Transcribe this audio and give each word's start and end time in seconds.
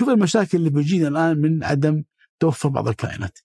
شوف 0.00 0.08
المشاكل 0.08 0.58
اللي 0.58 0.70
بتجينا 0.70 1.08
الآن 1.08 1.38
من 1.38 1.64
عدم 1.64 2.04
توفر 2.38 2.68
بعض 2.68 2.88
الكائنات. 2.88 3.38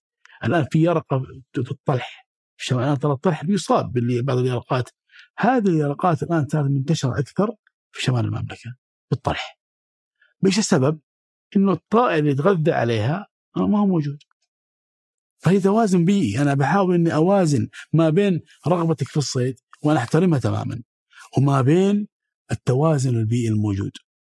الآن 0.44 0.66
في 0.70 0.82
يرقة 0.82 1.18
في 1.54 1.70
الطلح 1.70 2.28
في 2.56 2.74
الان 2.74 2.98
ترى 2.98 3.12
الطلح؟ 3.12 3.44
بيصاب 3.44 3.92
ببعض 3.92 4.38
اليرقات. 4.38 4.90
هذه 5.38 5.68
اليرقات 5.68 6.22
الآن 6.22 6.48
صارت 6.48 6.70
منتشرة 6.70 7.18
أكثر 7.18 7.50
في 7.92 8.02
شمال 8.02 8.24
المملكة 8.24 8.74
بالطرح 9.10 9.58
إيش 10.46 10.58
السبب؟ 10.58 11.00
إنه 11.56 11.72
الطائر 11.72 12.18
اللي 12.18 12.30
يتغذى 12.30 12.72
عليها 12.72 13.26
ما 13.56 13.78
هو 13.78 13.86
موجود. 13.86 14.18
فهي 15.38 15.60
توازن 15.60 16.04
بيئي 16.04 16.42
أنا 16.42 16.54
بحاول 16.54 16.94
إني 16.94 17.14
أوازن 17.14 17.68
ما 17.92 18.10
بين 18.10 18.40
رغبتك 18.66 19.08
في 19.08 19.16
الصيد 19.16 19.60
وأنا 19.82 19.98
أحترمها 19.98 20.38
تماما 20.38 20.82
وما 21.38 21.62
بين 21.62 22.08
التوازن 22.50 23.16
البيئي 23.16 23.48
الموجود. 23.48 23.92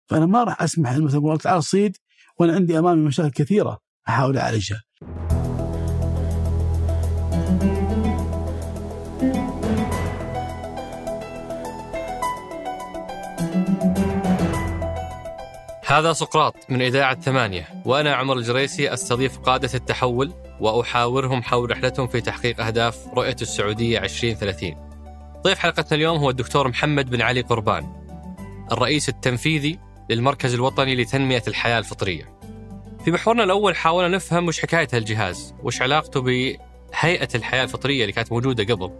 فأنا 0.10 0.26
ما 0.26 0.44
راح 0.44 0.62
أسمح 0.62 0.98
مثلا 0.98 1.38
تعال 1.38 1.64
صيد 1.64 1.98
وأنا 2.40 2.54
عندي 2.54 2.80
أمامي 2.80 3.02
مشاكل 3.02 3.30
كثيرة 3.30 3.80
أحاول 4.10 4.38
أعالجها. 4.38 4.84
هذا 15.86 16.14
سقراط 16.14 16.56
من 16.70 16.82
إذاعة 16.82 17.20
ثمانية 17.20 17.68
وأنا 17.86 18.16
عمر 18.16 18.38
الجريسي 18.38 18.94
أستضيف 18.94 19.38
قادة 19.38 19.70
التحول 19.74 20.34
وأحاورهم 20.60 21.44
حول 21.44 21.72
رحلتهم 21.72 22.08
في 22.08 22.22
تحقيق 22.22 22.62
أهداف 22.62 23.08
رؤية 23.14 23.36
السعودية 23.42 24.00
2030 24.00 24.76
ضيف 25.44 25.60
حلقتنا 25.60 25.98
اليوم 25.98 26.18
هو 26.18 26.30
الدكتور 26.30 26.68
محمد 26.68 27.10
بن 27.10 27.22
علي 27.22 27.42
قربان 27.42 27.86
الرئيس 28.72 29.10
التنفيذي 29.10 29.80
للمركز 30.10 30.54
الوطني 30.54 30.96
لتنمية 30.96 31.44
الحياة 31.48 31.80
الفطرية 31.80 32.40
في 33.06 33.12
محورنا 33.12 33.44
الأول 33.44 33.76
حاولنا 33.76 34.16
نفهم 34.16 34.48
وش 34.48 34.62
حكاية 34.62 34.88
هالجهاز 34.94 35.56
وش 35.64 35.82
علاقته 35.82 36.22
بهيئة 36.22 37.30
الحياة 37.36 37.64
الفطرية 37.64 38.02
اللي 38.02 38.14
كانت 38.14 38.32
موجودة 38.32 38.74
قبل 38.74 38.92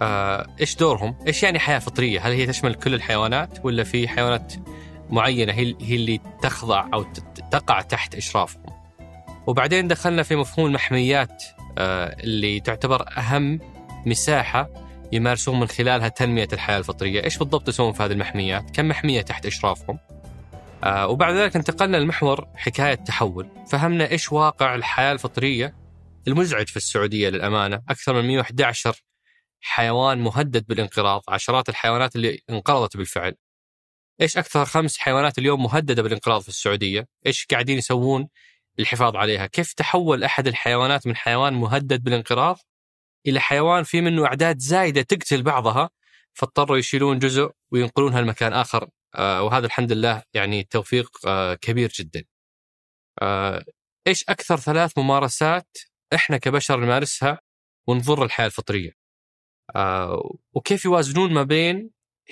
آه، 0.00 0.46
إيش 0.60 0.76
دورهم؟ 0.76 1.16
إيش 1.26 1.42
يعني 1.42 1.58
حياة 1.58 1.78
فطرية؟ 1.78 2.20
هل 2.20 2.32
هي 2.32 2.46
تشمل 2.46 2.74
كل 2.74 2.94
الحيوانات 2.94 3.58
ولا 3.64 3.84
في 3.84 4.08
حيوانات 4.08 4.54
معينة 5.10 5.52
هي 5.52 5.74
هي 5.80 5.96
اللي 5.96 6.20
تخضع 6.42 6.88
أو 6.94 7.02
تقع 7.50 7.80
تحت 7.80 8.14
إشرافهم. 8.14 8.62
وبعدين 9.46 9.88
دخلنا 9.88 10.22
في 10.22 10.36
مفهوم 10.36 10.66
المحميات 10.66 11.44
آه، 11.78 12.16
اللي 12.20 12.60
تعتبر 12.60 13.04
أهم 13.18 13.60
مساحة 14.06 14.68
يمارسون 15.12 15.60
من 15.60 15.66
خلالها 15.66 16.08
تنمية 16.08 16.48
الحياة 16.52 16.78
الفطرية، 16.78 17.24
إيش 17.24 17.38
بالضبط 17.38 17.68
يسوون 17.68 17.92
في 17.92 18.02
هذه 18.02 18.12
المحميات؟ 18.12 18.70
كم 18.70 18.88
محمية 18.88 19.20
تحت 19.22 19.46
إشرافهم؟ 19.46 19.98
آه، 20.84 21.08
وبعد 21.08 21.34
ذلك 21.34 21.56
انتقلنا 21.56 21.96
لمحور 21.96 22.48
حكاية 22.56 22.94
تحول، 22.94 23.48
فهمنا 23.70 24.10
إيش 24.10 24.32
واقع 24.32 24.74
الحياة 24.74 25.12
الفطرية 25.12 25.76
المزعج 26.28 26.68
في 26.68 26.76
السعودية 26.76 27.28
للأمانة، 27.28 27.82
أكثر 27.88 28.14
من 28.14 28.28
111 28.28 29.02
حيوان 29.60 30.18
مهدد 30.18 30.66
بالانقراض، 30.66 31.22
عشرات 31.28 31.68
الحيوانات 31.68 32.16
اللي 32.16 32.38
انقرضت 32.50 32.96
بالفعل. 32.96 33.34
إيش 34.20 34.38
أكثر 34.38 34.64
خمس 34.64 34.98
حيوانات 34.98 35.38
اليوم 35.38 35.62
مهددة 35.62 36.02
بالانقراض 36.02 36.42
في 36.42 36.48
السعودية؟ 36.48 37.08
إيش 37.26 37.46
قاعدين 37.50 37.78
يسوون 37.78 38.28
للحفاظ 38.78 39.16
عليها؟ 39.16 39.46
كيف 39.46 39.72
تحول 39.72 40.24
أحد 40.24 40.46
الحيوانات 40.46 41.06
من 41.06 41.16
حيوان 41.16 41.54
مهدد 41.54 42.04
بالانقراض 42.04 42.58
إلى 43.26 43.40
حيوان 43.40 43.82
في 43.84 44.00
منه 44.00 44.26
أعداد 44.26 44.58
زايدة 44.58 45.02
تقتل 45.02 45.42
بعضها 45.42 45.90
فاضطروا 46.34 46.78
يشيلون 46.78 47.18
جزء 47.18 47.50
وينقلونها 47.70 48.20
لمكان 48.20 48.52
آه 48.52 48.62
وهذا 49.18 49.66
الحمد 49.66 49.92
لله 49.92 50.22
يعني 50.34 50.62
توفيق 50.64 51.26
آه 51.26 51.54
كبير 51.54 51.92
جدا. 51.94 52.24
آه 53.22 53.64
إيش 54.06 54.24
أكثر 54.28 54.56
ثلاث 54.56 54.98
ممارسات 54.98 55.78
إحنا 56.14 56.36
كبشر 56.38 56.80
نمارسها 56.80 57.40
ونضر 57.88 58.24
الحياة 58.24 58.46
الفطرية؟ 58.46 58.92
آه 59.76 60.36
وكيف 60.52 60.84
يوازنون 60.84 61.32
ما 61.32 61.42
بين 61.42 61.90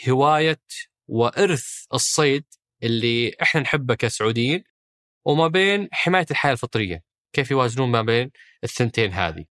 هواية 0.08 0.60
وإرث 1.08 1.86
الصيد 1.94 2.44
اللي 2.82 3.36
إحنا 3.42 3.60
نحبه 3.60 3.94
كسعوديين 3.94 4.64
وما 5.26 5.48
بين 5.48 5.88
حماية 5.92 6.26
الحياة 6.30 6.52
الفطرية، 6.52 7.04
كيف 7.32 7.50
يوازنون 7.50 7.90
ما 7.90 8.02
بين 8.02 8.30
الثنتين 8.64 9.12
هذه. 9.12 9.44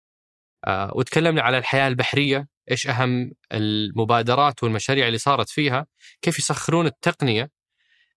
آه 0.67 0.93
وتكلمنا 0.97 1.43
على 1.43 1.59
الحياة 1.59 1.89
البحرية، 1.89 2.49
إيش 2.71 2.87
أهم 2.87 3.33
المبادرات 3.53 4.63
والمشاريع 4.63 5.07
اللي 5.07 5.19
صارت 5.19 5.49
فيها، 5.51 5.87
كيف 6.23 6.39
يسخرون 6.39 6.87
التقنية 6.87 7.51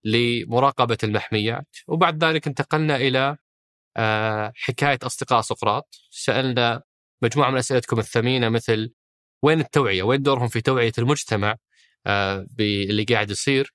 لمراقبة 0.03 0.97
المحميات، 1.03 1.67
وبعد 1.87 2.23
ذلك 2.23 2.47
انتقلنا 2.47 2.95
إلى 2.95 3.37
آه 3.97 4.53
حكاية 4.55 4.99
أصدقاء 5.03 5.41
سقراط، 5.41 5.95
سألنا 6.11 6.83
مجموعة 7.21 7.49
من 7.51 7.57
أسئلتكم 7.57 7.99
الثمينة 7.99 8.49
مثل 8.49 8.93
وين 9.43 9.59
التوعية؟ 9.59 10.03
وين 10.03 10.21
دورهم 10.23 10.47
في 10.47 10.61
توعية 10.61 10.91
المجتمع؟ 10.97 11.55
آه، 12.07 12.45
باللي 12.57 13.03
قاعد 13.03 13.31
يصير. 13.31 13.73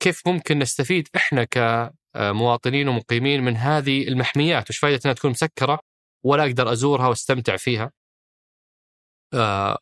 كيف 0.00 0.28
ممكن 0.28 0.58
نستفيد 0.58 1.08
إحنا 1.16 1.44
كمواطنين 1.44 2.88
ومقيمين 2.88 3.44
من 3.44 3.56
هذه 3.56 4.08
المحميات؟ 4.08 4.70
وش 4.70 4.78
فائده 4.78 5.00
انها 5.04 5.14
تكون 5.14 5.30
مسكرة 5.30 5.80
ولا 6.24 6.44
أقدر 6.44 6.72
أزورها 6.72 7.08
وأستمتع 7.08 7.56
فيها؟ 7.56 7.84
آه، 7.84 7.90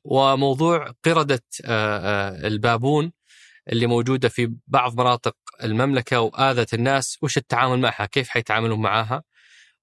وموضوع 0.04 0.92
قردة 1.04 1.44
آه، 1.64 2.46
البابون 2.46 3.12
اللي 3.72 3.86
موجودة 3.86 4.28
في 4.28 4.54
بعض 4.66 5.00
مناطق 5.00 5.36
المملكة 5.62 6.20
وآذت 6.20 6.74
الناس 6.74 7.18
وش 7.22 7.36
التعامل 7.36 7.78
معها؟ 7.78 8.06
كيف 8.06 8.28
حيتعاملون 8.28 8.82
معها؟ 8.82 9.22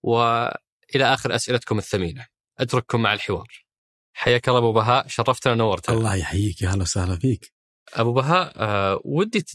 وإلى 0.04 1.14
آخر 1.14 1.36
أسئلتكم 1.36 1.78
الثمينة. 1.78 2.28
أترككم 2.60 3.02
مع 3.02 3.14
الحوار. 3.14 3.66
حياك 4.14 4.50
الله 4.50 4.60
أبو 4.60 4.74
بهاء 4.74 5.08
شرفتنا 5.08 5.54
ونورتنا. 5.54 5.96
الله 5.96 6.16
يحييك 6.16 6.62
يا 6.62 6.70
هلا 6.70 6.82
وسهلا 6.82 7.16
فيك. 7.16 7.54
أبو 7.94 8.14
بهاء 8.14 8.54
آه 8.56 9.02
ودي 9.06 9.46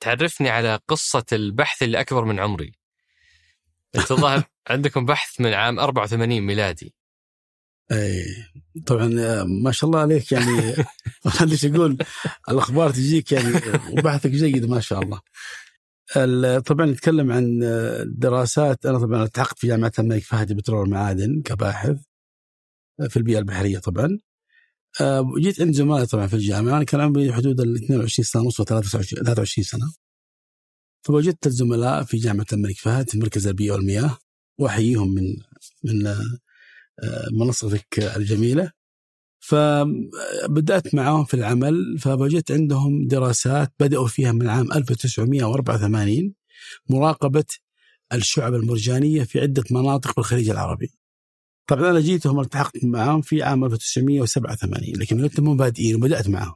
تعرفني 0.00 0.50
على 0.50 0.80
قصة 0.88 1.24
البحث 1.32 1.82
اللي 1.82 2.00
أكبر 2.00 2.24
من 2.24 2.40
عمري. 2.40 2.72
أنت 3.94 4.10
الظاهر 4.10 4.44
عندكم 4.70 5.06
بحث 5.06 5.40
من 5.40 5.54
عام 5.54 5.78
84 5.78 6.40
ميلادي. 6.40 6.95
اي 7.92 8.26
طبعا 8.86 9.20
آه، 9.20 9.44
ما 9.44 9.72
شاء 9.72 9.90
الله 9.90 10.00
عليك 10.00 10.32
يعني. 10.32 10.74
خليش 11.26 11.64
أقول 11.64 11.98
الأخبار 12.48 12.90
تجيك 12.90 13.32
يعني 13.32 13.60
وبحثك 13.92 14.30
جيد 14.30 14.64
ما 14.64 14.80
شاء 14.80 15.02
الله. 15.02 15.20
طبعا 16.60 16.86
نتكلم 16.86 17.32
عن 17.32 17.58
دراسات. 18.06 18.86
أنا 18.86 18.98
طبعا 18.98 19.24
التحقت 19.24 19.58
في 19.58 19.66
جامعة 19.66 19.92
الملك 19.98 20.22
فهد 20.22 20.52
بترول 20.52 20.80
والمعادن 20.80 21.42
كباحث 21.42 21.96
آه، 23.00 23.06
في 23.06 23.16
البيئة 23.16 23.38
البحرية 23.38 23.78
طبعا. 23.78 24.18
آه، 25.00 25.32
جيت 25.38 25.60
عند 25.60 25.74
زملائي 25.74 26.06
طبعا 26.06 26.26
في 26.26 26.34
الجامعة. 26.34 26.76
أنا 26.76 26.84
كان 26.84 27.00
عمري 27.00 27.32
حدود 27.32 27.60
ال 27.60 27.76
22 27.76 28.24
سنة 28.24 28.42
ونص 28.42 28.60
و 28.60 28.64
23 28.64 29.64
سنة. 29.64 29.92
فوجدت 31.06 31.46
الزملاء 31.46 32.04
في 32.04 32.16
جامعة 32.16 32.46
الملك 32.52 32.78
فهد 32.78 33.10
في 33.10 33.18
مركز 33.18 33.46
البيئة 33.46 33.72
والمياه 33.72 34.18
وأحييهم 34.58 35.14
من 35.14 35.36
من 35.84 36.14
منصتك 37.32 37.98
الجميلة 38.16 38.72
فبدأت 39.40 40.94
معهم 40.94 41.24
في 41.24 41.34
العمل 41.34 41.98
فوجدت 41.98 42.52
عندهم 42.52 43.06
دراسات 43.06 43.72
بدأوا 43.80 44.06
فيها 44.06 44.32
من 44.32 44.48
عام 44.48 44.72
1984 44.72 46.34
مراقبة 46.90 47.44
الشعب 48.12 48.54
المرجانية 48.54 49.22
في 49.22 49.40
عدة 49.40 49.64
مناطق 49.70 50.16
بالخليج 50.16 50.50
العربي 50.50 50.92
طبعا 51.66 51.90
أنا 51.90 52.00
جيتهم 52.00 52.40
التحقت 52.40 52.84
معهم 52.84 53.20
في 53.20 53.42
عام 53.42 53.64
1987 53.64 54.96
لكن 54.96 55.28
كنت 55.28 55.40
مو 55.40 55.54
بادئين 55.54 55.94
وبدأت 55.94 56.28
معهم. 56.28 56.54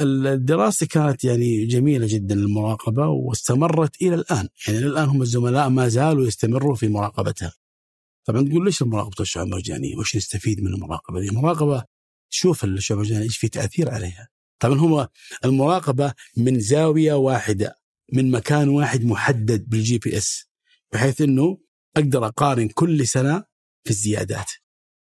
الدراسة 0.00 0.86
كانت 0.86 1.24
يعني 1.24 1.66
جميلة 1.66 2.06
جدا 2.10 2.34
المراقبة 2.34 3.06
واستمرت 3.06 4.02
إلى 4.02 4.14
الآن، 4.14 4.48
يعني 4.66 4.78
الآن 4.78 5.08
هم 5.08 5.22
الزملاء 5.22 5.68
ما 5.68 5.88
زالوا 5.88 6.26
يستمروا 6.26 6.74
في 6.74 6.88
مراقبتها. 6.88 7.52
طبعا 8.28 8.42
تقول 8.42 8.64
ليش 8.64 8.82
مراقبه 8.82 9.14
الشعب 9.20 9.46
المرجانيه؟ 9.46 9.96
وش 9.96 10.16
نستفيد 10.16 10.60
من 10.60 10.74
المراقبة؟ 10.74 11.18
المراقبة 11.18 11.84
تشوف 12.30 12.64
الشعب 12.64 12.98
المرجانيه 12.98 13.24
إيش 13.24 13.36
في 13.36 13.48
تأثير 13.48 13.90
عليها. 13.90 14.28
طبعا 14.60 14.78
هو 14.78 15.08
المراقبة 15.44 16.14
من 16.36 16.60
زاوية 16.60 17.14
واحدة 17.14 17.74
من 18.12 18.30
مكان 18.30 18.68
واحد 18.68 19.04
محدد 19.04 19.68
بال 19.68 19.98
GPS 19.98 20.44
بحيث 20.92 21.20
إنه 21.20 21.58
أقدر 21.96 22.26
أقارن 22.26 22.68
كل 22.68 23.06
سنة 23.06 23.44
في 23.84 23.90
الزيادات 23.90 24.50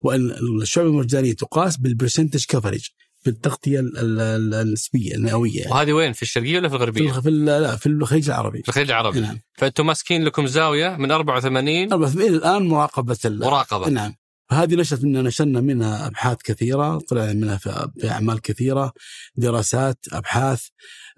وان 0.05 0.31
الشعب 0.63 0.87
المرجانيه 0.87 1.33
تقاس 1.33 1.77
بال 1.77 1.88
percentage 1.88 2.45
coverage 2.49 2.89
بالتغطيه 3.31 3.81
النسبية 3.81 5.15
المئويه 5.15 5.69
وهذه 5.69 5.93
وين؟ 5.93 6.13
في 6.13 6.23
الشرقية 6.23 6.59
ولا 6.59 6.69
في 6.69 6.75
الغربية؟ 6.75 7.13
في, 7.13 7.23
في 7.23 7.31
لا 7.31 7.77
في 7.77 7.87
الخليج 7.87 8.31
العربي. 8.31 8.63
في 8.63 8.69
الخليج 8.69 8.91
العربي. 8.91 9.21
نعم. 9.21 9.39
فأنتم 9.59 9.87
ماسكين 9.87 10.25
لكم 10.25 10.47
زاوية 10.47 10.97
من 10.97 11.11
84 11.11 11.93
84 11.93 12.35
الآن 12.35 12.69
مراقبة 12.69 13.19
مراقبة. 13.25 13.89
نعم. 13.89 14.15
فهذه 14.51 14.75
نشأت 14.75 15.05
منها 15.05 15.23
نشرنا 15.23 15.61
منها 15.61 16.07
أبحاث 16.07 16.37
كثيرة 16.45 16.99
طلع 16.99 17.33
منها 17.33 17.57
في 17.57 17.89
في 17.99 18.11
أعمال 18.11 18.41
كثيرة 18.41 18.93
دراسات 19.37 19.99
أبحاث. 20.13 20.63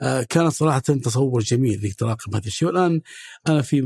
آه، 0.03 0.23
كانت 0.23 0.53
صراحة 0.53 0.79
تصور 0.79 1.41
جميل 1.41 1.81
في 1.81 1.91
تراقب 1.91 2.35
هذا 2.35 2.47
الشيء. 2.47 2.69
والآن 2.69 3.01
أنا 3.49 3.63
في 3.63 3.83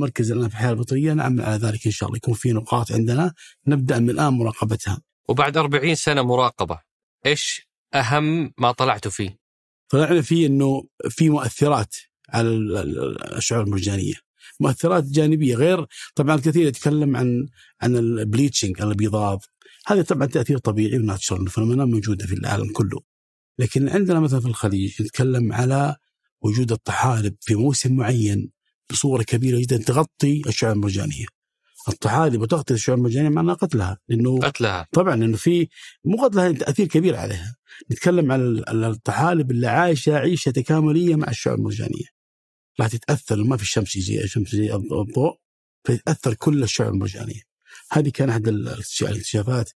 مركز 0.00 0.32
الآن 0.32 0.48
في 0.48 0.54
الحياة 0.54 0.70
البطرية 0.70 1.12
نعمل 1.12 1.42
على 1.42 1.56
ذلك 1.56 1.86
إن 1.86 1.92
شاء 1.92 2.08
الله 2.08 2.16
يكون 2.16 2.34
في 2.34 2.52
نقاط 2.52 2.92
عندنا. 2.92 3.32
نبدأ 3.66 3.98
من 3.98 4.10
الآن 4.10 4.32
مراقبتها. 4.32 5.00
وبعد 5.28 5.56
40 5.56 5.94
سنة 5.94 6.22
مراقبة. 6.22 6.93
إيش 7.26 7.68
أهم 7.94 8.52
ما 8.58 8.72
طلعتوا 8.72 9.10
فيه؟ 9.10 9.38
طلعنا 9.88 10.22
فيه 10.22 10.46
إنه 10.46 10.84
في 11.10 11.30
مؤثرات 11.30 11.94
على 12.28 12.48
الشعور 13.36 13.62
المرجانية. 13.62 14.14
مؤثرات 14.60 15.04
جانبية 15.04 15.54
غير 15.54 15.86
طبعا 16.14 16.34
الكثير 16.34 16.66
يتكلم 16.66 17.16
عن 17.16 17.48
عن 17.82 17.96
البليتشنج 17.96 18.82
البيضاض 18.82 19.42
هذا 19.86 20.02
طبعا 20.02 20.26
تأثير 20.26 20.58
طبيعي 20.58 20.98
وناتشرال 20.98 21.48
فنومينا 21.48 21.84
موجودة 21.84 22.26
في 22.26 22.34
العالم 22.34 22.72
كله 22.72 23.00
لكن 23.58 23.88
عندنا 23.88 24.20
مثلا 24.20 24.40
في 24.40 24.46
الخليج 24.46 25.02
نتكلم 25.02 25.52
على 25.52 25.96
وجود 26.40 26.72
الطحالب 26.72 27.36
في 27.40 27.54
موسم 27.54 27.96
معين 27.96 28.50
بصورة 28.90 29.22
كبيرة 29.22 29.60
جدا 29.60 29.76
تغطي 29.76 30.42
الشعاب 30.46 30.76
المرجانية. 30.76 31.26
الطحالب 31.88 32.40
وتغطي 32.40 32.74
الشعاب 32.74 32.98
المرجانيه 32.98 33.28
معناها 33.28 33.54
قتلها 33.54 33.98
لأنه 34.08 34.38
قتلها 34.38 34.86
طبعا 34.92 35.16
لأنه 35.16 35.36
في 35.36 35.68
مو 36.04 36.24
قتلها 36.24 36.52
تأثير 36.52 36.86
كبير 36.86 37.16
عليها. 37.16 37.56
نتكلم 37.92 38.32
عن 38.32 38.84
الطحالب 38.84 39.50
اللي 39.50 39.66
عايشة 39.66 40.16
عيشة 40.16 40.50
تكاملية 40.50 41.16
مع 41.16 41.28
الشعاب 41.28 41.58
المرجانيه. 41.58 42.06
راح 42.80 42.88
تتأثر 42.88 43.44
ما 43.44 43.56
في 43.56 43.62
الشمس 43.62 43.96
يجي 43.96 44.24
الشمس 44.24 44.54
يجي 44.54 44.74
الضوء 44.74 45.38
فتتأثر 45.84 46.34
كل 46.34 46.62
الشعاب 46.62 46.92
المرجانيه. 46.92 47.40
هذه 47.92 48.08
كان 48.08 48.30
أحد 48.30 48.48
الاكتشافات 48.48 49.70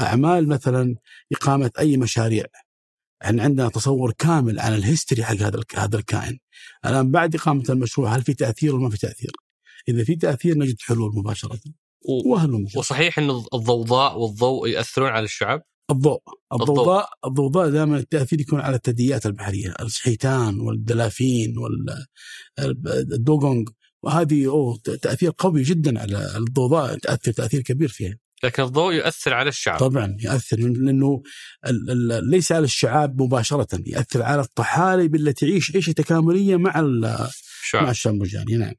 أعمال 0.00 0.48
مثلا 0.48 0.96
إقامة 1.32 1.70
أي 1.78 1.96
مشاريع 1.96 2.44
إحنا 3.24 3.42
عندنا 3.42 3.68
تصور 3.68 4.12
كامل 4.12 4.60
عن 4.60 4.74
الهيستوري 4.74 5.24
حق 5.24 5.34
هذا 5.34 5.60
هذا 5.74 5.98
الكائن. 5.98 6.38
الآن 6.86 7.10
بعد 7.10 7.34
إقامة 7.34 7.64
المشروع 7.68 8.16
هل 8.16 8.22
في 8.22 8.34
تأثير 8.34 8.74
ولا 8.74 8.82
ما 8.82 8.90
في 8.90 8.98
تأثير؟ 8.98 9.30
اذا 9.88 10.04
في 10.04 10.16
تأثير 10.16 10.58
نجد 10.58 10.76
حلول 10.80 11.12
مباشرة. 11.16 11.60
وهل 12.26 12.66
وصحيح 12.76 13.18
إن 13.18 13.30
الضوضاء 13.30 14.18
والضوء 14.18 14.68
ياثرون 14.68 15.08
على 15.08 15.24
الشعب؟ 15.24 15.62
الضوء 15.90 16.20
الضوضاء 16.52 17.08
الضوضاء 17.24 17.70
دائما 17.70 17.96
التأثير 17.96 18.40
يكون 18.40 18.60
على 18.60 18.76
الثدييات 18.76 19.26
البحرية 19.26 19.74
الحيتان 19.80 20.60
والدلافين 20.60 21.54
والدوغونج 22.58 23.68
وهذه 24.02 24.46
أوه 24.46 24.78
تأثير 25.02 25.32
قوي 25.38 25.62
جدا 25.62 26.00
على 26.00 26.36
الضوضاء 26.36 26.98
تاثر 26.98 27.32
تأثير 27.32 27.60
كبير 27.60 27.88
فيها. 27.88 28.18
لكن 28.44 28.62
الضوء 28.62 28.94
يؤثر 28.94 29.34
على 29.34 29.48
الشعب. 29.48 29.78
طبعا 29.78 30.16
يؤثر 30.20 30.56
لأنه 30.56 31.22
ليس 32.22 32.52
على 32.52 32.64
الشعاب 32.64 33.22
مباشرة 33.22 33.80
يؤثر 33.86 34.22
على 34.22 34.40
الطحالب 34.40 35.14
التي 35.14 35.46
تعيش 35.46 35.74
عيشه 35.74 35.92
تكامليه 35.92 36.56
مع 36.56 36.80
الشعب. 36.80 37.82
مع 37.82 37.90
الشعب 37.90 38.14
المرجاني 38.14 38.56
نعم. 38.56 38.74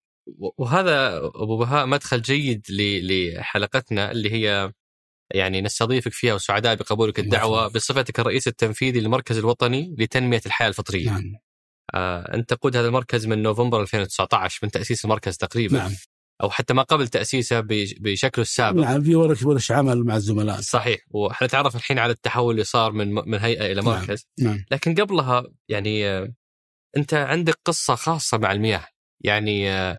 وهذا 0.58 1.18
أبو 1.18 1.58
بهاء 1.58 1.86
مدخل 1.86 2.22
جيد 2.22 2.66
لحلقتنا 2.72 4.12
اللي 4.12 4.32
هي 4.32 4.72
يعني 5.34 5.62
نستضيفك 5.62 6.14
فيها 6.14 6.34
وسعداء 6.34 6.76
بقبولك 6.76 7.20
الدعوة 7.20 7.68
بصفتك 7.68 8.20
الرئيس 8.20 8.48
التنفيذي 8.48 9.00
للمركز 9.00 9.38
الوطني 9.38 9.96
لتنمية 10.00 10.42
الحياة 10.46 10.68
الفطرية. 10.68 11.10
نعم. 11.10 11.36
آه 11.94 12.36
أنت 12.36 12.54
تقود 12.54 12.78
هذا 12.78 12.88
المركز 12.88 13.28
من 13.28 13.42
نوفمبر 13.44 13.82
2019 13.82 14.60
من 14.64 14.72
تأسيس 14.72 15.06
المركز 15.06 15.38
تقريبا. 15.38 15.78
نعم. 15.78 15.92
أو 16.44 16.50
حتى 16.50 16.74
ما 16.74 16.82
قبل 16.82 17.08
تأسيسه 17.08 17.60
بشكله 18.00 18.42
السابق 18.42 18.82
نعم 18.82 19.04
في 19.04 19.16
ورش 19.16 19.44
ورش 19.44 19.72
عمل 19.72 20.04
مع 20.04 20.16
الزملاء 20.16 20.62
صحيح 20.62 21.00
وإحنا 21.10 21.48
نتعرف 21.48 21.76
الحين 21.76 22.00
على 22.00 22.12
التحول 22.12 22.54
اللي 22.54 22.64
صار 22.64 22.92
من 22.92 23.14
من 23.14 23.40
هيئة 23.40 23.66
إلى 23.66 23.82
نعم، 23.82 23.86
مركز 23.86 24.28
نعم. 24.40 24.54
نعم. 24.54 24.66
لكن 24.72 24.96
قبلها 24.96 25.44
يعني 25.70 26.08
آه، 26.08 26.34
أنت 26.98 27.14
عندك 27.14 27.60
قصة 27.66 27.96
خاصة 27.96 28.38
مع 28.38 28.52
المياه 28.52 28.88
يعني 29.24 29.72
آه، 29.72 29.98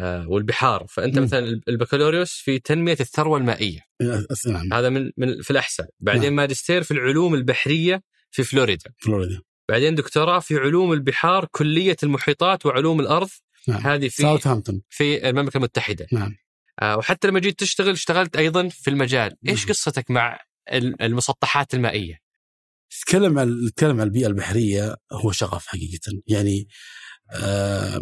والبحار. 0.00 0.86
فأنت. 0.88 1.18
مثلا 1.18 1.60
البكالوريوس 1.68 2.32
في 2.32 2.58
تنمية 2.58 2.96
الثروة 3.00 3.38
المائية. 3.38 3.80
نعم. 4.46 4.72
هذا 4.72 4.88
من 4.88 5.10
من 5.16 5.42
في 5.42 5.50
الاحساء 5.50 5.86
بعدين 6.00 6.22
نعم. 6.22 6.34
ماجستير 6.34 6.82
في 6.82 6.90
العلوم 6.90 7.34
البحرية 7.34 8.02
في 8.30 8.44
فلوريدا. 8.44 8.92
فلوريدا. 8.98 9.40
بعدين 9.68 9.94
دكتوراه 9.94 10.38
في 10.38 10.56
علوم 10.56 10.92
البحار 10.92 11.46
كلية 11.50 11.96
المحيطات 12.02 12.66
وعلوم 12.66 13.00
الأرض. 13.00 13.28
نعم. 13.68 13.80
هذه 13.80 14.08
في 14.08 14.22
ساوثهامبتون. 14.22 14.82
في 14.90 15.28
المملكة 15.28 15.56
المتحدة. 15.56 16.06
نعم. 16.12 16.36
آه 16.82 16.96
وحتى 16.96 17.28
لما 17.28 17.40
جيت 17.40 17.58
تشتغل 17.58 17.90
اشتغلت 17.90 18.36
أيضا 18.36 18.68
في 18.68 18.90
المجال. 18.90 19.36
إيش 19.48 19.60
نعم. 19.60 19.68
قصتك 19.68 20.10
مع 20.10 20.40
المسطحات 21.00 21.74
المائية؟ 21.74 22.18
نتكلم 22.98 23.38
عن 23.38 23.64
نتكلم 23.66 24.00
عن 24.00 24.06
البيئة 24.06 24.26
البحرية 24.26 24.96
هو 25.12 25.32
شغف 25.32 25.66
حقيقه. 25.66 26.22
يعني 26.26 26.68
آه 27.32 28.00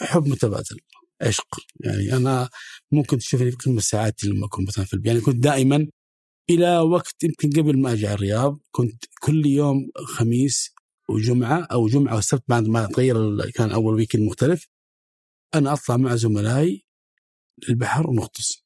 حب 0.00 0.26
متبادل. 0.26 0.80
عشق. 1.22 1.46
يعني 1.80 2.16
أنا 2.16 2.48
ممكن 2.92 3.18
تشوفني 3.18 3.50
قمه 3.50 3.80
ساعاتي 3.80 4.28
لما 4.28 4.46
أكون 4.46 4.64
مثلا 4.68 4.84
في 4.84 5.00
يعني 5.04 5.20
كنت 5.20 5.36
دائما 5.36 5.86
إلى 6.50 6.78
وقت 6.78 7.24
يمكن 7.24 7.50
قبل 7.50 7.78
ما 7.78 7.92
أجي 7.92 8.06
على 8.06 8.14
الرياض 8.14 8.60
كنت 8.70 9.04
كل 9.20 9.46
يوم 9.46 9.90
خميس 10.06 10.74
وجمعة 11.08 11.66
أو 11.72 11.88
جمعة 11.88 12.14
والسبت 12.14 12.44
بعد 12.48 12.68
ما 12.68 12.86
تغير 12.86 13.50
كان 13.50 13.70
أول 13.70 13.94
ويكند 13.94 14.22
مختلف. 14.22 14.68
أنا 15.54 15.72
أطلع 15.72 15.96
مع 15.96 16.16
زملائي 16.16 16.84
للبحر 17.68 18.10
ونغطس. 18.10 18.64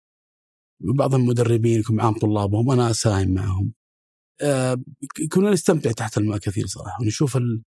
بعضهم 0.80 1.26
مدربين 1.26 1.80
يكون 1.80 1.96
معهم 1.96 2.18
طلابهم 2.18 2.70
أنا 2.70 2.90
أساهم 2.90 3.34
معهم. 3.34 3.72
آه 4.40 4.76
كنا 5.32 5.50
نستمتع 5.50 5.92
تحت 5.92 6.18
الماء 6.18 6.38
كثير 6.38 6.66
صراحة. 6.66 7.02
ونشوف 7.02 7.36
ال 7.36 7.62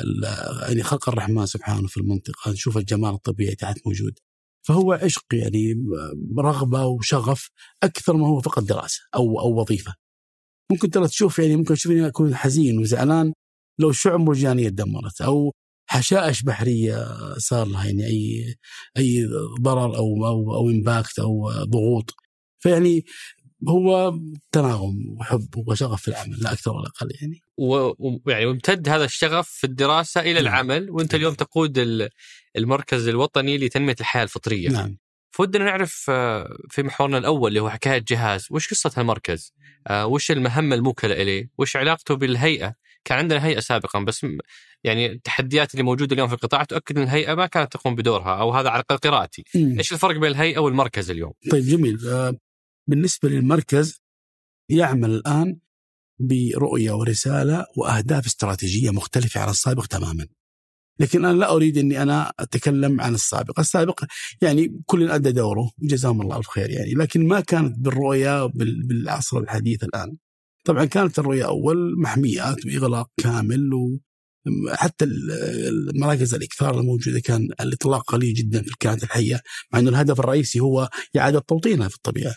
ال 0.00 0.22
يعني 0.68 0.82
خلق 0.82 1.08
الرحمن 1.08 1.46
سبحانه 1.46 1.86
في 1.88 1.96
المنطقة. 1.96 2.50
نشوف 2.52 2.76
الجمال 2.78 3.10
الطبيعي 3.14 3.54
تحت 3.54 3.76
موجود. 3.86 4.18
فهو 4.62 4.92
عشق 4.92 5.24
يعني 5.32 5.74
رغبة 6.38 6.86
وشغف 6.86 7.50
أكثر 7.82 8.16
ما 8.16 8.26
هو 8.26 8.40
فقط 8.40 8.62
دراسة 8.62 9.00
أو 9.14 9.40
أو 9.40 9.60
وظيفة. 9.60 9.94
ممكن 10.72 10.90
ترى 10.90 11.08
تشوف 11.08 11.38
يعني 11.38 11.56
ممكن 11.56 11.74
تشوفني 11.74 12.06
أكون 12.06 12.34
حزين 12.34 12.78
وزعلان 12.78 13.32
لو 13.80 13.90
الشعب 13.90 14.20
مرجانية 14.20 14.68
تدمرت 14.68 15.20
أو 15.20 15.52
حشائش 15.90 16.42
بحرية 16.42 17.06
صار 17.38 17.66
لها 17.66 17.86
يعني 17.86 18.06
أي 18.06 18.54
أي 18.98 19.26
ضرر 19.60 19.96
أو 19.96 20.26
أو 20.26 20.54
أو 20.54 20.70
امباكت 20.70 21.18
أو 21.18 21.50
ضغوط. 21.64 22.14
فيعني 22.62 23.04
هو 23.68 24.18
تناغم 24.52 25.16
وحب 25.18 25.48
وشغف 25.56 26.02
في 26.02 26.08
العمل 26.08 26.36
لا 26.40 26.52
أكثر 26.52 26.72
ولا 26.72 26.86
أقل 26.86 27.08
يعني. 27.20 27.42
ويعني 27.58 28.46
وامتد 28.46 28.88
هذا 28.88 29.04
الشغف 29.04 29.48
في 29.48 29.64
الدراسة 29.64 30.20
إلى 30.20 30.32
نعم. 30.32 30.42
العمل 30.42 30.90
وأنت 30.90 31.14
اليوم 31.14 31.34
تقود 31.34 32.08
المركز 32.56 33.08
الوطني 33.08 33.58
لتنمية 33.58 33.96
الحياة 34.00 34.22
الفطرية. 34.22 34.68
نعم. 34.68 34.96
فودنا 35.30 35.64
نعرف 35.64 36.06
آه، 36.08 36.56
في 36.70 36.82
محورنا 36.82 37.18
الأول 37.18 37.48
اللي 37.48 37.60
هو 37.60 37.70
حكاية 37.70 38.04
جهاز، 38.08 38.46
وش 38.50 38.70
قصة 38.70 38.90
هالمركز؟ 38.96 39.54
آه، 39.86 40.06
وش 40.06 40.30
المهمة 40.30 40.74
الموكلة 40.74 41.14
إليه؟ 41.14 41.50
وش 41.58 41.76
علاقته 41.76 42.14
بالهيئة؟ 42.14 42.74
كان 43.04 43.18
عندنا 43.18 43.46
هيئة 43.46 43.60
سابقا 43.60 43.98
بس 44.00 44.26
يعني 44.84 45.12
التحديات 45.12 45.74
اللي 45.74 45.82
موجودة 45.82 46.14
اليوم 46.14 46.28
في 46.28 46.34
القطاع 46.34 46.64
تؤكد 46.64 46.98
إن 46.98 47.04
الهيئة 47.04 47.34
ما 47.34 47.46
كانت 47.46 47.72
تقوم 47.72 47.94
بدورها 47.94 48.40
أو 48.40 48.50
هذا 48.50 48.68
على 48.68 48.82
قراءتي. 48.82 49.44
إيش 49.56 49.92
الفرق 49.92 50.16
بين 50.16 50.30
الهيئة 50.30 50.58
والمركز 50.58 51.10
اليوم؟ 51.10 51.32
طيب 51.50 51.64
جميل 51.64 51.98
بالنسبة 52.92 53.28
للمركز 53.28 54.02
يعمل 54.68 55.10
الآن 55.10 55.58
برؤية 56.20 56.92
ورسالة 56.92 57.66
وأهداف 57.76 58.26
استراتيجية 58.26 58.90
مختلفة 58.90 59.40
عن 59.40 59.48
السابق 59.48 59.86
تماما. 59.86 60.26
لكن 61.00 61.24
أنا 61.24 61.38
لا 61.38 61.52
أريد 61.52 61.78
إني 61.78 62.02
أنا 62.02 62.32
أتكلم 62.38 63.00
عن 63.00 63.14
السابق، 63.14 63.60
السابق 63.60 64.04
يعني 64.42 64.82
كل 64.86 65.10
أدى 65.10 65.32
دوره 65.32 65.70
وجزاهم 65.82 66.22
الله 66.22 66.36
الف 66.36 66.48
خير 66.48 66.70
يعني، 66.70 66.94
لكن 66.94 67.28
ما 67.28 67.40
كانت 67.40 67.78
بالرؤية 67.78 68.46
بالعصر 68.88 69.38
الحديث 69.38 69.84
الآن. 69.84 70.16
طبعا 70.64 70.84
كانت 70.84 71.18
الرؤية 71.18 71.46
أول 71.46 72.00
محميات 72.00 72.66
واغلاق 72.66 73.10
كامل 73.16 73.74
و 73.74 73.98
حتى 74.72 75.04
المراكز 75.04 76.34
الإكثار 76.34 76.80
الموجودة 76.80 77.20
كان 77.20 77.48
الإطلاق 77.60 78.02
قليل 78.10 78.34
جدا 78.34 78.62
في 78.62 78.68
الكائنات 78.68 79.02
الحية 79.02 79.40
مع 79.72 79.78
إنه 79.78 79.90
الهدف 79.90 80.20
الرئيسي 80.20 80.60
هو 80.60 80.88
إعادة 81.16 81.38
توطينها 81.38 81.88
في 81.88 81.96
الطبيعة. 81.96 82.34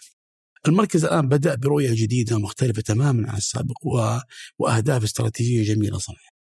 المركز 0.68 1.06
الآن 1.06 1.30
بدأ 1.30 1.56
برؤية 1.56 1.92
جديدة 1.94 2.38
مختلفة 2.40 2.82
تماما 2.82 3.30
عن 3.32 3.38
السابق. 3.38 3.78
وأهداف 4.60 5.04
استراتيجية 5.04 5.64
جميلة 5.74 5.98
صراحة. 5.98 6.36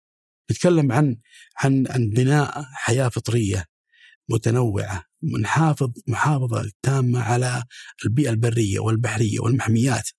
نتكلم 0.51 0.92
عن 0.92 1.18
عن 1.58 1.88
عن 1.90 2.10
بناء 2.10 2.66
حياة 2.74 3.10
فطرية 3.10 3.66
متنوعة 4.30 5.06
نحافظ 5.42 5.92
محافظة 6.08 6.72
تامة 6.82 7.20
على 7.22 7.63
البيئة 8.06 8.30
البرية 8.30 8.80
والبحرية 8.80 9.40
والمحميات. 9.40 10.10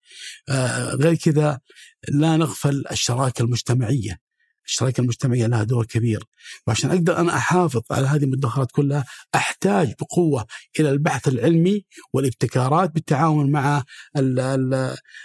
آه 0.48 0.90
غير 0.94 1.14
كذا 1.14 1.60
لا 2.08 2.36
نغفل 2.36 2.84
الشراكة 2.92 3.42
المجتمعية 3.42 4.18
الشراكه 4.66 5.00
المجتمعيه 5.00 5.46
لها 5.46 5.62
دور 5.62 5.86
كبير 5.86 6.24
وعشان 6.66 6.90
أقدر 6.90 7.18
أنا 7.18 7.36
أحافظ 7.36 7.82
على 7.90 8.06
هذه 8.06 8.24
المدخرات 8.24 8.70
كلها 8.70 9.04
أحتاج 9.34 9.94
بقوة 10.00 10.46
إلى 10.80 10.90
البحث 10.90 11.28
العلمي 11.28 11.84
والابتكارات 12.12 12.94
بالتعاون 12.94 13.50
مع 13.50 13.84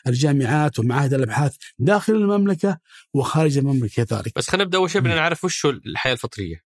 الجامعات 0.08 0.80
ومعاهد 0.80 1.14
الأبحاث 1.14 1.56
داخل 1.80 2.14
المملكة 2.14 2.78
وخارج 3.14 3.58
المملكة 3.58 4.04
كذلك. 4.04 4.32
بس 4.36 4.50
خلينا 4.50 4.64
نبدأ 4.64 4.78
أول 4.78 4.90
شيء 4.90 5.02
بدنا 5.02 5.16
نعرف 5.16 5.46
وش 5.46 5.66
الحياة 5.66 6.14
الفطرية. 6.14 6.68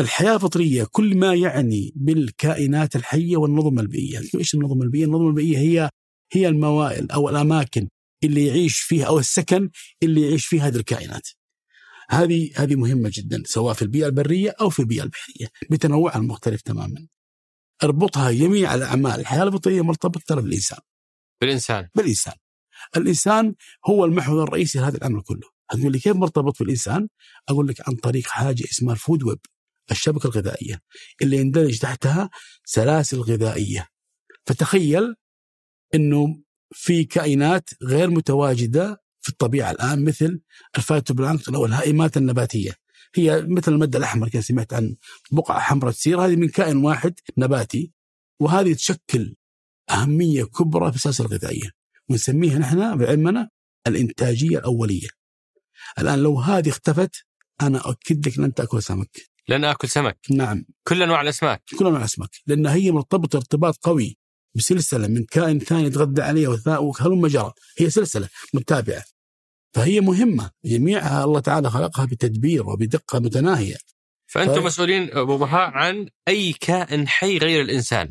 الحياة 0.00 0.34
الفطرية 0.34 0.86
كل 0.90 1.16
ما 1.16 1.34
يعني 1.34 1.92
بالكائنات 1.96 2.96
الحية 2.96 3.36
والنظم 3.36 3.78
البيئية، 3.78 4.20
إيش 4.34 4.54
النظم 4.54 4.82
البيئية؟ 4.82 5.06
النظم 5.06 5.28
البيئية 5.28 5.58
هي 5.58 5.90
هي 6.32 6.48
الموائل 6.48 7.10
أو 7.10 7.28
الأماكن 7.28 7.88
اللي 8.24 8.46
يعيش 8.46 8.80
فيها 8.80 9.06
أو 9.06 9.18
السكن 9.18 9.70
اللي 10.02 10.22
يعيش 10.22 10.46
فيه 10.46 10.66
هذه 10.66 10.76
الكائنات. 10.76 11.28
هذه 12.10 12.50
هذه 12.56 12.74
مهمة 12.74 13.10
جدا 13.14 13.42
سواء 13.46 13.74
في 13.74 13.82
البيئة 13.82 14.06
البرية 14.06 14.54
أو 14.60 14.70
في 14.70 14.80
البيئة 14.80 15.02
البحرية 15.02 15.48
بتنوعها 15.70 16.16
المختلف 16.16 16.60
تماما. 16.60 17.06
اربطها 17.82 18.32
جميع 18.32 18.74
الأعمال 18.74 19.20
الحياة 19.20 19.42
الفطريه 19.42 19.82
مرتبطة 19.82 20.22
ترى 20.26 20.42
بالإنسان. 20.42 20.78
بالإنسان 21.40 21.88
بالإنسان. 21.94 22.34
الإنسان 22.96 23.54
هو 23.86 24.04
المحور 24.04 24.42
الرئيسي 24.42 24.78
لهذا 24.78 24.98
العمل 24.98 25.22
كله. 25.22 25.48
هتقول 25.70 25.92
لي 25.92 25.98
كيف 25.98 26.16
مرتبط 26.16 26.58
بالإنسان؟ 26.58 27.08
أقول 27.48 27.68
لك 27.68 27.88
عن 27.88 27.94
طريق 27.94 28.26
حاجة 28.26 28.64
اسمها 28.64 28.94
ال 28.94 29.00
food 29.00 29.22
web 29.22 29.40
الشبكة 29.90 30.26
الغذائية 30.26 30.80
اللي 31.22 31.36
يندرج 31.36 31.78
تحتها 31.78 32.30
سلاسل 32.64 33.20
غذائية. 33.20 33.88
فتخيل 34.46 35.14
إنه 35.94 36.42
في 36.72 37.04
كائنات 37.04 37.70
غير 37.82 38.10
متواجدة 38.10 39.03
في 39.24 39.30
الطبيعة 39.30 39.70
الآن 39.70 40.04
مثل 40.04 40.40
ال 40.76 40.82
phytoplankton 40.82 41.54
أو 41.54 41.66
الهائمات 41.66 42.16
النباتية 42.16 42.72
هي 43.14 43.42
مثل 43.48 43.72
المد 43.72 43.96
الأحمر 43.96 44.28
كان 44.28 44.42
سمعت 44.42 44.72
عن 44.72 44.96
بقعة 45.30 45.60
حمراء 45.60 45.92
تصير 45.92 46.20
هذه 46.20 46.36
من 46.36 46.48
كائن 46.48 46.76
واحد 46.76 47.14
نباتي 47.38 47.92
وهذه 48.40 48.72
تشكل 48.72 49.34
أهمية 49.90 50.44
كبرى 50.44 50.90
في 50.90 50.96
السلاسل 50.96 51.24
الغذائية 51.24 51.70
ونسميها 52.08 52.58
نحن 52.58 52.98
بعلمنا 52.98 53.50
الإنتاجية 53.86 54.58
الأولية. 54.58 55.08
الآن 55.98 56.18
لو 56.18 56.40
هذه 56.40 56.68
اختفت 56.68 57.16
أنا 57.62 57.78
أؤكد 57.78 58.28
لك 58.28 58.38
لن 58.38 58.54
تأكل 58.54 58.82
سمك. 58.82 59.10
لن 59.48 59.64
أكل 59.64 59.88
سمك. 59.88 60.18
نعم. 60.30 60.64
كل 60.88 61.02
أنواع 61.02 61.20
الأسماك. 61.20 61.62
كل 61.78 61.86
أنواع 61.86 62.00
الأسماك، 62.00 62.30
لأن 62.46 62.66
هي 62.66 62.90
مرتبطة 62.90 63.36
ارتباط 63.36 63.76
قوي 63.76 64.18
بسلسلة 64.54 65.06
من 65.06 65.24
كائن 65.24 65.58
ثاني 65.58 65.86
يتغذى 65.86 66.22
عليها 66.22 66.78
وهلم 66.78 67.26
جرى، 67.26 67.52
هي 67.78 67.90
سلسلة 67.90 68.28
متابعة. 68.54 69.04
فهي 69.74 70.00
مهمة. 70.00 70.50
جميعها 70.64 71.24
الله 71.24 71.40
تعالى 71.40 71.70
خلقها 71.70 72.04
بتدبير 72.04 72.68
وبدقة 72.68 73.18
متناهية. 73.18 73.76
فأنتم 74.26 74.60
ف... 74.62 74.64
مسؤولين 74.64 75.10
أبو 75.12 75.38
بهاء 75.38 75.70
عن 75.70 76.08
أي 76.28 76.52
كائن 76.52 77.08
حي 77.08 77.38
غير 77.38 77.60
الإنسان. 77.60 78.10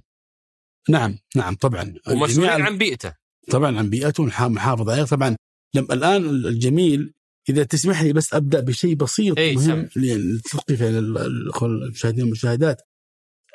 نعم 0.90 1.18
نعم 1.36 1.56
طبعا. 1.56 1.94
ومسؤولين 2.08 2.50
عن 2.50 2.78
بيئته. 2.78 3.14
طبعا 3.52 3.78
عن 3.78 3.90
بيئته 3.90 4.24
محافظ 4.50 4.90
عليها 4.90 5.06
طبعا 5.06 5.36
لما 5.76 5.94
الآن 5.94 6.26
الجميل 6.26 7.14
إذا 7.50 7.64
تسمح 7.64 8.02
لي 8.02 8.14
بس 8.14 8.34
أبدأ 8.34 8.60
بشيء 8.60 8.96
بسيط 8.96 9.40
أي 9.40 9.56
مهم 9.56 9.90
لتثقيف 9.96 10.82
المشاهدين 10.82 12.24
والمشاهدات. 12.24 12.82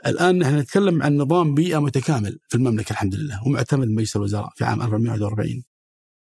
الآن 0.06 0.38
نحن 0.38 0.58
نتكلم 0.58 1.02
عن 1.02 1.16
نظام 1.16 1.54
بيئة 1.54 1.78
متكامل 1.78 2.38
في 2.48 2.54
المملكة 2.54 2.92
الحمد 2.92 3.14
لله 3.14 3.46
ومعتمد 3.46 3.88
مجلس 3.88 4.16
الوزراء 4.16 4.50
في 4.56 4.64
عام 4.64 4.82
441 4.82 5.64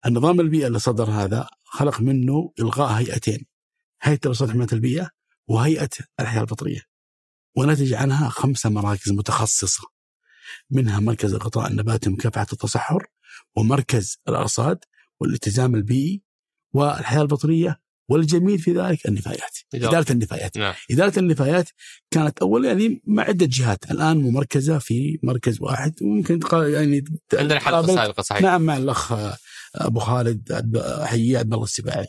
النظام 0.06 0.40
البيئة 0.40 0.66
اللي 0.66 0.78
صدر 0.78 1.10
هذا 1.10 1.48
خلق 1.66 2.00
منه 2.00 2.52
إلغاء 2.60 2.88
هيئتين. 2.92 3.46
هيئة 4.02 4.20
الرصاد 4.24 4.50
حماية 4.50 4.68
البيئة 4.72 5.10
وهيئة 5.48 5.88
الحياة 6.20 6.42
الفطرية. 6.42 6.80
ونتج 7.56 7.92
عنها 7.92 8.28
خمسة 8.28 8.70
مراكز 8.70 9.12
متخصصة. 9.12 9.82
منها 10.70 11.00
مركز 11.00 11.34
الغطاء 11.34 11.70
النباتي 11.70 12.10
لمكافحة 12.10 12.46
التصحر 12.52 13.06
ومركز 13.56 14.20
الأرصاد 14.28 14.78
والالتزام 15.20 15.74
البيئي 15.74 16.22
والحياة 16.72 17.22
الفطرية 17.22 17.80
والجميل 18.08 18.58
في 18.58 18.72
ذلك 18.72 19.06
النفايات. 19.08 19.58
إدارة, 19.74 19.90
إدارة 19.90 20.12
النفايات. 20.12 20.58
نعم. 20.58 20.74
إدارة 20.90 21.18
النفايات 21.18 21.68
كانت 22.10 22.38
أول 22.38 22.64
يعني 22.64 23.02
مع 23.04 23.22
عدة 23.22 23.46
جهات. 23.50 23.90
الآن 23.90 24.16
ممركزة 24.16 24.78
في 24.78 25.18
مركز 25.22 25.60
واحد 25.60 25.94
وممكن 26.02 26.40
يعني 26.52 27.04
عندنا 27.34 27.60
حلقة 27.60 27.86
سابقة 27.86 28.22
صحيح. 28.22 28.42
نعم 28.42 28.62
مع 28.62 28.76
الأخ 28.76 29.12
أبو 29.76 30.00
خالد 30.00 30.52
حيي 31.04 31.36
عبد 31.36 31.52
الله 31.52 31.64
السباعي. 31.64 32.06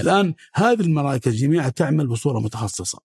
الآن 0.00 0.34
هذه 0.54 0.80
المراكز 0.80 1.34
جميعها 1.34 1.68
تعمل 1.68 2.06
بصورة 2.06 2.40
متخصصة. 2.40 2.98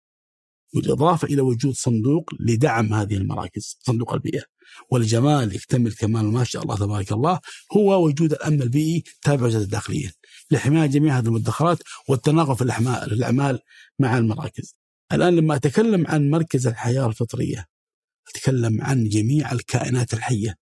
بالاضافه 0.74 1.27
إلى 1.27 1.41
وجود 1.41 1.74
صندوق 1.74 2.29
لدعم 2.39 2.93
هذه 2.93 3.13
المراكز، 3.13 3.77
صندوق 3.82 4.13
البيئه. 4.13 4.43
والجمال 4.89 5.55
يكتمل 5.55 5.93
كمال 5.93 6.25
ما 6.25 6.43
شاء 6.43 6.63
الله 6.63 6.77
تبارك 6.77 7.12
الله 7.12 7.39
هو 7.77 8.05
وجود 8.05 8.34
الأمن 8.34 8.62
البيئي 8.62 9.03
تابع 9.22 9.46
وزاره 9.46 9.63
الداخلية 9.63 10.12
لحماية 10.51 10.86
جميع 10.86 11.17
هذه 11.17 11.25
المدخرات 11.25 11.77
والتناغم 12.10 12.55
في 12.55 12.62
الأعمال 12.62 13.60
مع 14.00 14.17
المراكز. 14.17 14.75
الآن 15.12 15.36
لما 15.36 15.55
أتكلم 15.55 16.08
عن 16.08 16.29
مركز 16.29 16.67
الحياة 16.67 17.08
الفطرية 17.08 17.65
أتكلم 18.29 18.82
عن 18.82 19.10
جميع 19.10 19.51
الكائنات 19.51 20.13
الحية 20.13 20.55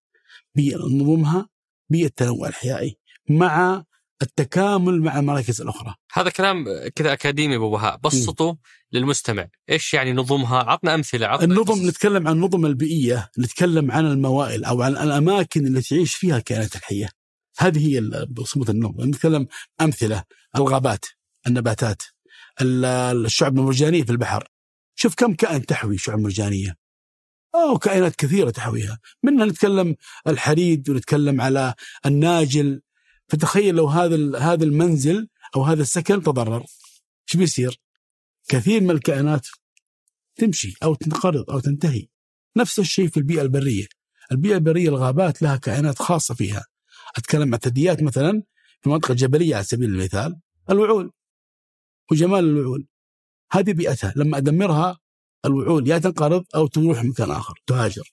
بنظمها 0.56 1.48
بالتنوع 1.90 2.48
الحيائي 2.48 2.96
مع 3.30 3.84
التكامل 4.22 5.02
مع 5.02 5.18
المراكز 5.18 5.60
الأخرى. 5.60 5.94
هذا 6.12 6.30
كلام 6.30 6.64
كذا 6.94 7.12
أكاديمي 7.12 7.56
أبو 7.56 7.70
بهاء، 7.70 7.96
بسطه 7.96 8.58
للمستمع، 8.92 9.48
إيش 9.70 9.94
يعني 9.94 10.12
نظمها؟ 10.12 10.58
عطنا 10.58 10.94
أمثلة 10.94 11.26
عطنا 11.26 11.44
النظم 11.44 11.88
نتكلم 11.88 12.28
عن 12.28 12.34
النظم 12.34 12.66
البيئية، 12.66 13.30
نتكلم 13.38 13.90
عن 13.90 14.06
الموائل 14.06 14.64
أو 14.64 14.82
عن 14.82 14.96
الأماكن 14.96 15.66
التي 15.66 15.94
تعيش 15.94 16.14
فيها 16.14 16.36
الكائنات 16.36 16.76
الحية. 16.76 17.08
هذه 17.58 17.88
هي 17.88 18.26
بصمة 18.30 18.66
النظم، 18.68 19.08
نتكلم 19.08 19.46
أمثلة 19.80 20.24
الغابات، 20.56 21.04
النباتات، 21.46 22.02
الشعب 22.60 23.58
المرجانية 23.58 24.02
في 24.02 24.12
البحر. 24.12 24.48
شوف 24.94 25.14
كم 25.14 25.34
كائن 25.34 25.66
تحوي 25.66 25.98
شعب 25.98 26.18
مرجانية. 26.18 26.76
أو 27.54 27.78
كائنات 27.78 28.16
كثيرة 28.16 28.50
تحويها 28.50 28.98
منها 29.22 29.46
نتكلم 29.46 29.96
الحريد 30.26 30.90
ونتكلم 30.90 31.40
على 31.40 31.74
الناجل 32.06 32.82
فتخيل 33.28 33.74
لو 33.74 33.86
هذا 33.86 34.38
هذا 34.38 34.64
المنزل 34.64 35.28
أو 35.56 35.62
هذا 35.62 35.82
السكن 35.82 36.22
تضرر. 36.22 36.64
إيش 37.28 37.36
بيصير؟ 37.36 37.80
كثير 38.48 38.80
من 38.80 38.90
الكائنات 38.90 39.48
تمشي 40.36 40.74
أو 40.82 40.94
تنقرض 40.94 41.50
أو 41.50 41.60
تنتهي. 41.60 42.06
نفس 42.56 42.78
الشيء 42.78 43.08
في 43.08 43.16
البيئة 43.16 43.42
البرية. 43.42 43.86
البيئة 44.32 44.54
البرية 44.54 44.88
الغابات 44.88 45.42
لها 45.42 45.56
كائنات 45.56 45.98
خاصة 45.98 46.34
فيها. 46.34 46.64
أتكلم 47.16 47.54
عن 47.54 47.60
ثدييات 47.60 48.02
مثلا 48.02 48.42
في 48.80 48.86
المنطقة 48.86 49.12
الجبليه 49.12 49.54
على 49.54 49.64
سبيل 49.64 49.90
المثال. 49.90 50.40
الوعول. 50.70 51.12
وجمال 52.10 52.44
الوعول. 52.44 52.86
هذه 53.52 53.72
بيئتها. 53.72 54.12
لما 54.16 54.36
أدمرها 54.38 54.98
الوعول 55.44 55.88
يا 55.88 55.98
تنقرض 55.98 56.44
أو 56.54 56.66
تروح 56.66 57.04
مكان 57.04 57.30
آخر 57.30 57.54
تهاجر. 57.66 58.12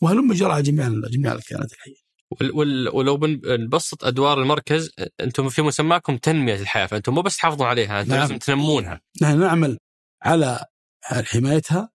وهلم 0.00 0.32
جرى 0.32 0.62
جميع 0.62 0.88
جميع 0.88 1.32
الكائنات 1.32 1.72
الحية. 1.72 2.09
ولو 2.92 3.16
بنبسط 3.16 4.04
أدوار 4.04 4.42
المركز 4.42 4.90
أنتم 5.20 5.48
في 5.48 5.62
مسماكم 5.62 6.16
تنمية 6.16 6.54
الحياة 6.54 6.86
فأنتم 6.86 7.14
مو 7.14 7.22
بس 7.22 7.36
تحافظون 7.36 7.66
عليها 7.66 8.00
أنتم 8.00 8.10
نعم. 8.10 8.20
لازم 8.20 8.38
تنمونها. 8.38 9.00
نحن 9.22 9.40
نعمل 9.40 9.78
على 10.22 10.64
حمايتها 11.02 11.90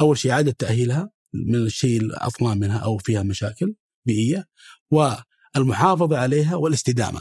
أول 0.00 0.18
شيء 0.18 0.32
اعاده 0.32 0.52
تأهيلها 0.52 1.10
من 1.34 1.54
الشيء 1.54 2.00
العطلان 2.00 2.58
منها 2.58 2.78
أو 2.78 2.98
فيها 2.98 3.22
مشاكل 3.22 3.74
بيئية 4.06 4.46
والمحافظة 4.90 6.18
عليها 6.18 6.56
والاستدامة. 6.56 7.20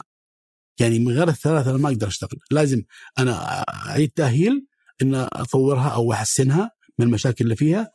يعني 0.79 0.99
من 0.99 1.11
غير 1.11 1.27
الثلاثة 1.27 1.69
أنا 1.69 1.77
ما 1.77 1.89
أقدر 1.89 2.07
أشتغل، 2.07 2.39
لازم 2.51 2.83
أنا 3.19 3.63
أعيد 3.89 4.09
تأهيل 4.09 4.65
إن 5.01 5.15
أطورها 5.15 5.89
أو 5.89 6.13
أحسنها 6.13 6.71
من 6.99 7.05
المشاكل 7.05 7.43
اللي 7.43 7.55
فيها 7.55 7.91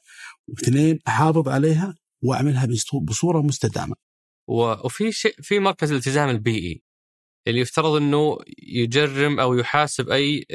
واثنين 0.49 0.99
أحافظ 1.09 1.49
عليها 1.49 1.95
وأعملها 2.23 2.69
بصورة 3.03 3.41
مستدامة. 3.43 4.06
وفي 4.49 5.13
شيء 5.13 5.35
في 5.43 5.59
مركز 5.59 5.91
الالتزام 5.91 6.29
البيئي 6.29 6.83
اللي 7.49 7.61
يفترض 7.61 7.95
إنه 7.95 8.39
يجرم 8.63 9.41
أو 9.41 9.55
يحاسب 9.55 10.11
أي 10.11 10.47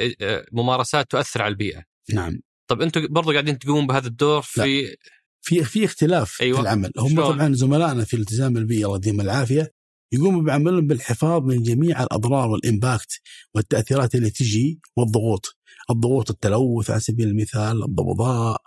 ممارسات 0.52 1.10
تؤثر 1.10 1.42
على 1.42 1.52
البيئة. 1.52 1.82
نعم. 2.12 2.40
طب 2.70 2.82
أنتم 2.82 3.06
برضو 3.10 3.32
قاعدين 3.32 3.58
تقومون 3.58 3.86
بهذا 3.86 4.06
الدور 4.06 4.42
في 4.42 4.82
لا. 4.82 4.96
في 5.44 5.64
في 5.64 5.84
اختلاف 5.84 6.42
أيوة. 6.42 6.56
في 6.56 6.62
العمل، 6.62 6.92
هم. 6.98 7.16
طبعا 7.16 7.54
زملائنا 7.54 8.04
في 8.04 8.14
الالتزام 8.14 8.56
البيئي 8.56 8.84
الله 8.84 8.96
يديم 8.96 9.20
العافية 9.20 9.72
يقوموا 10.12 10.42
بعملهم 10.42 10.86
بالحفاظ 10.86 11.42
من 11.42 11.62
جميع 11.62 12.02
الأضرار 12.02 12.48
والإمباكت 12.48 13.20
والتأثيرات 13.54 14.14
اللي 14.14 14.30
تجي 14.30 14.80
والضغوط، 14.96 15.58
الضغوط 15.90 16.30
التلوث 16.30 16.90
على 16.90 17.00
سبيل 17.00 17.28
المثال، 17.28 17.84
الضوضاء، 17.84 18.62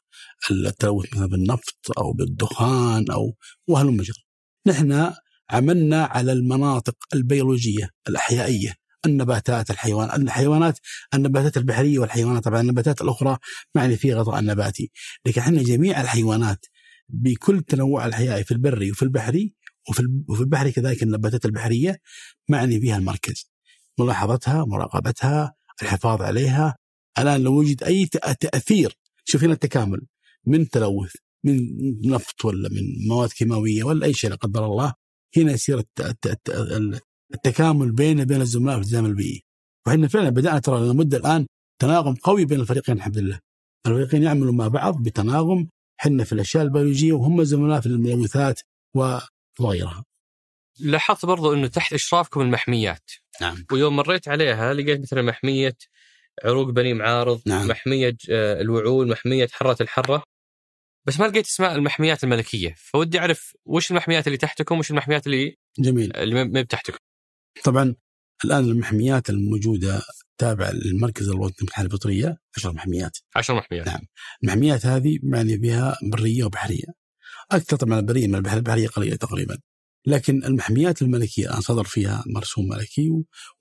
التلوث 0.51 1.13
مثلا 1.13 1.25
بالنفط 1.25 1.91
أو 1.97 2.13
بالدخان 2.13 3.11
أو 3.11 3.35
وهلم 3.67 4.01
جرى. 4.01 4.24
نحن 4.67 5.13
عملنا 5.49 6.05
على 6.05 6.31
المناطق 6.31 6.95
البيولوجية 7.13 7.89
الأحيائية 8.09 8.75
النباتات 9.05 9.71
الحيوان 9.71 10.21
الحيوانات 10.21 10.79
النباتات 11.13 11.57
البحرية 11.57 11.99
والحيوانات 11.99 12.43
طبعا 12.43 12.61
النباتات 12.61 13.01
الأخرى 13.01 13.37
معني 13.75 13.97
فيها 13.97 14.15
غطاء 14.15 14.39
النباتي. 14.39 14.91
لكن 15.25 15.41
إحنا 15.41 15.63
جميع 15.63 16.01
الحيوانات 16.01 16.65
بكل 17.09 17.61
تنوع 17.61 18.05
الحياة 18.05 18.41
في 18.41 18.51
البري 18.51 18.91
وفي 18.91 19.03
البحري 19.03 19.53
وفي 19.89 20.23
وفي 20.27 20.41
البحري 20.41 20.71
كذلك 20.71 21.03
النباتات 21.03 21.45
البحرية 21.45 21.99
معني 22.49 22.79
فيها 22.79 22.97
المركز. 22.97 23.51
ملاحظتها 23.99 24.65
مراقبتها 24.65 25.53
الحفاظ 25.81 26.21
عليها. 26.21 26.75
الآن 27.19 27.41
لو 27.41 27.59
وجد 27.59 27.83
أي 27.83 28.05
تأثير 28.39 28.97
شوف 29.25 29.43
هنا 29.43 29.53
التكامل. 29.53 30.01
من 30.45 30.69
تلوث 30.69 31.13
من 31.45 31.59
نفط 32.11 32.45
ولا 32.45 32.69
من 32.69 33.07
مواد 33.07 33.29
كيماوية 33.29 33.83
ولا 33.83 34.05
أي 34.05 34.13
شيء 34.13 34.29
لا 34.29 34.35
قدر 34.35 34.65
الله 34.65 34.93
هنا 35.37 35.51
يصير 35.51 35.83
التكامل 37.33 37.91
بين 37.91 38.25
بين 38.25 38.41
الزملاء 38.41 38.75
في 38.75 38.79
الالتزام 38.81 39.05
البيئي 39.05 39.43
وإحنا 39.87 40.07
فعلا 40.07 40.29
بدأنا 40.29 40.59
ترى 40.59 40.87
لمدة 40.89 41.17
الآن 41.17 41.45
تناغم 41.81 42.15
قوي 42.15 42.45
بين 42.45 42.59
الفريقين 42.59 42.95
الحمد 42.95 43.17
لله. 43.17 43.39
الفريقين 43.87 44.23
يعملوا 44.23 44.53
مع 44.53 44.67
بعض 44.67 45.03
بتناغم 45.03 45.69
حنا 45.97 46.23
في 46.23 46.33
الأشياء 46.33 46.63
البيولوجية 46.63 47.13
وهم 47.13 47.43
زملاء 47.43 47.81
في 47.81 47.85
الملوثات 47.85 48.61
وغيرها. 49.59 50.05
لاحظت 50.79 51.25
برضو 51.25 51.53
أنه 51.53 51.67
تحت 51.67 51.93
إشرافكم 51.93 52.41
المحميات. 52.41 53.11
نعم. 53.41 53.65
ويوم 53.71 53.95
مريت 53.95 54.27
عليها 54.27 54.73
لقيت 54.73 55.01
مثلا 55.01 55.21
محمية 55.21 55.77
عروق 56.43 56.69
بني 56.69 56.93
معارض 56.93 57.41
نعم. 57.45 57.67
محمية 57.67 58.17
آه، 58.29 58.61
الوعول 58.61 59.07
محمية 59.07 59.47
حرة 59.51 59.77
الحرة. 59.81 60.23
بس 61.05 61.19
ما 61.19 61.25
لقيت 61.25 61.45
اسماء 61.45 61.75
المحميات 61.75 62.23
الملكية. 62.23 62.75
فودي 62.77 63.19
أعرف 63.19 63.53
وش 63.65 63.91
المحميات 63.91 64.27
اللي 64.27 64.37
تحتكم 64.37 64.79
وش 64.79 64.91
المحميات 64.91 65.27
اللي 65.27 65.57
جميل. 65.79 66.15
اللي 66.15 66.45
ما 66.45 66.61
بتحتكم. 66.61 66.97
طبعا 67.63 67.95
الآن 68.45 68.63
المحميات 68.63 69.29
الموجودة 69.29 70.01
تابعة 70.37 70.71
للمركز 70.71 71.29
الوطني 71.29 71.67
للحياه 71.67 71.85
الفطريه 71.85 72.37
10 72.57 72.71
محميات. 72.71 73.17
10 73.35 73.55
محميات. 73.55 73.87
نعم. 73.87 74.01
المحميات 74.43 74.85
هذه 74.85 75.19
معني 75.23 75.57
بها 75.57 75.97
برية 76.11 76.43
وبحرية. 76.43 76.85
أكثر 77.51 77.77
طبعا 77.77 77.99
البريه 77.99 78.27
من 78.27 78.35
البحر 78.35 78.57
البحرية 78.57 78.87
قليلة 78.87 79.15
تقريبا. 79.15 79.57
لكن 80.07 80.43
المحميات 80.43 81.01
الملكية 81.01 81.49
الان 81.49 81.61
صدر 81.61 81.83
فيها 81.83 82.23
مرسوم 82.27 82.67
ملكي 82.67 83.11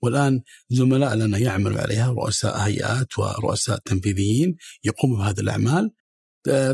والآن 0.01 0.41
زملاء 0.69 1.15
لنا 1.15 1.37
يعملوا 1.37 1.81
عليها 1.81 2.11
رؤساء 2.11 2.57
هيئات 2.57 3.19
ورؤساء 3.19 3.79
تنفيذيين 3.85 4.55
يقوموا 4.83 5.17
بهذه 5.17 5.39
الأعمال. 5.39 5.91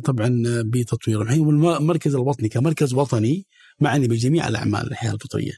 طبعا 0.03 0.43
بتطوير 0.65 1.21
المحميه 1.21 1.39
والمركز 1.39 2.15
الوطني 2.15 2.49
كمركز 2.49 2.93
وطني 2.93 3.45
معني 3.79 4.07
بجميع 4.07 4.47
الأعمال 4.47 4.91
الحياة 4.91 5.13
الفطرية. 5.13 5.51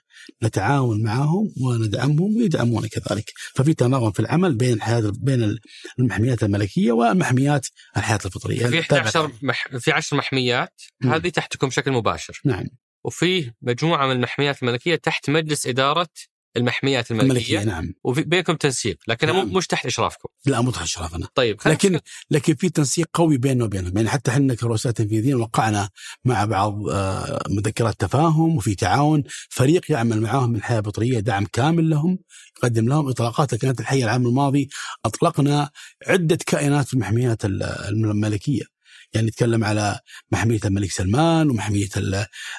نتعاون 0.44 1.04
معهم 1.04 1.54
وندعمهم 1.62 2.36
ويدعمونا 2.36 2.88
كذلك. 2.88 3.32
ففي 3.56 3.74
تناغم 3.74 4.12
في 4.12 4.20
العمل 4.20 4.56
بين 4.56 4.74
الحياة 4.74 5.12
بين 5.16 5.58
المحميات 6.00 6.44
الملكية 6.44 6.92
ومحميات 6.92 7.68
الحياة 7.98 8.20
الفطرية. 8.26 8.68
في 8.68 8.80
11 8.80 9.32
مح... 9.42 9.68
في 9.78 9.92
10 9.92 10.18
محميات 10.18 10.82
هذه 11.04 11.30
تحتكم 11.30 11.68
بشكل 11.68 11.92
مباشر. 11.92 12.42
نعم. 12.46 12.66
وفي 13.04 13.52
مجموعة 13.62 14.08
من 14.08 14.12
المحميات 14.12 14.64
الملكية 14.64 14.96
تحت 14.96 15.30
مجلس 15.30 15.68
إدارة 15.68 16.08
المحميات 16.58 17.12
الملكية, 17.12 17.32
الملكية 17.32 17.64
نعم. 17.64 17.94
وبينكم 18.04 18.56
تنسيق 18.56 18.98
لكن 19.08 19.28
نعم. 19.28 19.54
مش 19.54 19.68
تحت 19.68 19.86
إشرافكم. 19.86 20.30
لا 20.46 20.62
مو 20.62 20.72
تحت 20.72 20.84
إشرافنا. 20.84 21.28
طيب 21.36 21.58
لكن 21.66 22.00
لكن 22.32 22.56
في 22.56 22.70
تنسيق 22.70 23.08
قوي 23.14 23.38
بيننا 23.38 23.64
وبينهم. 23.64 23.98
يعني 23.98 24.10
حتى 24.10 24.32
إحنا 24.32 24.56
كرؤساء 24.56 24.92
تنفيذيين 24.92 25.36
وقعنا 25.36 25.90
مع 26.26 26.46
بعض 26.46 26.90
آه، 26.90 27.44
مذكرات 27.50 28.00
تفاهم 28.00 28.58
وفي 28.58 28.76
تعاون. 28.76 29.24
فريق 29.50 29.92
يعمل 29.92 30.22
معاهم 30.22 30.50
من 30.50 30.56
الحياة 30.56 30.78
البطريه 30.78 31.20
دعم 31.20 31.46
كامل 31.46 31.90
لهم 31.90 32.20
يقدم 32.58 32.90
لهم 32.90 33.10
اطلاقات 33.10 33.56
كانت 33.56 33.80
الحقيقة 33.80 34.06
العام 34.06 34.28
الماضي 34.28 34.70
أطلقنا 35.06 35.70
عدة 36.08 36.38
كائنات 36.48 36.88
في 36.88 36.94
المحميات 36.94 37.46
الملكية. 37.46 38.73
يعني 39.14 39.28
نتكلم 39.28 39.64
على 39.64 40.00
محمية 40.32 40.60
الملك 40.66 40.92
سلمان 40.92 41.50
ومحمية 41.50 41.90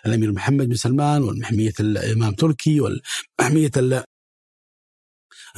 الأمير 0.07 0.33
محمد 0.33 0.69
بن 0.69 0.75
سلمان 0.75 1.23
ومحمية 1.23 1.73
الإمام 1.81 2.35
تركي 2.35 2.81
ومحمية 2.81 3.71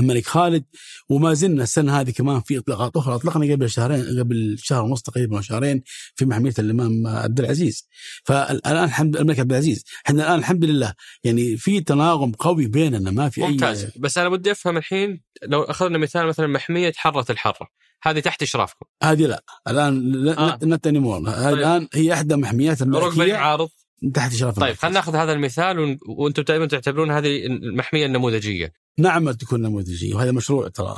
الملك 0.01 0.27
خالد 0.27 0.65
وما 1.09 1.35
زلنا 1.35 1.63
السنة 1.63 2.01
هذه 2.01 2.11
كمان 2.11 2.41
في 2.41 2.59
اطلاقات 2.59 2.97
أخرى 2.97 3.15
أطلقنا 3.15 3.53
قبل 3.53 3.71
شهرين 3.71 4.21
قبل 4.21 4.57
شهر 4.59 4.83
ونص 4.83 5.03
تقريبا 5.03 5.41
شهرين 5.41 5.83
في 6.15 6.25
محمية 6.25 6.55
الإمام 6.59 7.07
عبد 7.07 7.41
العزيز 7.41 7.89
فالآن 8.25 8.85
الحمد 8.85 9.17
الملك 9.17 9.41
عبد 9.41 9.51
العزيز 9.53 9.85
إحنا 10.07 10.23
الآن 10.23 10.39
الحمد 10.39 10.65
لله 10.65 10.95
يعني 11.25 11.57
في 11.57 11.81
تناغم 11.81 12.33
قوي 12.33 12.67
بيننا 12.67 13.11
ما 13.11 13.29
في 13.29 13.41
ممتاز. 13.41 13.85
اي 13.85 13.91
بس 13.97 14.19
أنا 14.19 14.29
بدي 14.29 14.51
أفهم 14.51 14.77
الحين 14.77 15.23
لو 15.43 15.63
أخذنا 15.63 15.99
مثال 15.99 16.27
مثلا 16.27 16.47
محمية 16.47 16.93
حره 16.97 17.27
الحرة 17.31 17.69
هذه 18.03 18.21
تحت 18.21 18.43
إشرافكم 18.43 18.87
هذه 19.03 19.27
لا 19.27 19.45
الآن 19.69 20.29
آه. 20.29 20.59
نت 20.63 20.87
انيمور 20.87 21.19
طيب. 21.19 21.59
الآن 21.59 21.89
هي 21.95 22.13
إحدى 22.13 22.37
محميات 22.37 22.83
الملكية 22.83 23.35
عارض 23.37 23.69
تحت 24.15 24.33
اشراف 24.33 24.59
طيب 24.59 24.77
خلينا 24.77 24.95
ناخذ 24.95 25.17
هذا 25.17 25.33
المثال 25.33 25.99
وأنتم 26.07 26.43
دائما 26.43 26.67
تعتبرون 26.67 27.11
هذه 27.11 27.47
المحمية 27.47 28.07
النموذجية. 28.07 28.73
نعم 28.99 29.31
تكون 29.31 29.63
نموذجية 29.63 30.15
وهذا 30.15 30.33
مشروع 30.33 30.69
ترى. 30.69 30.97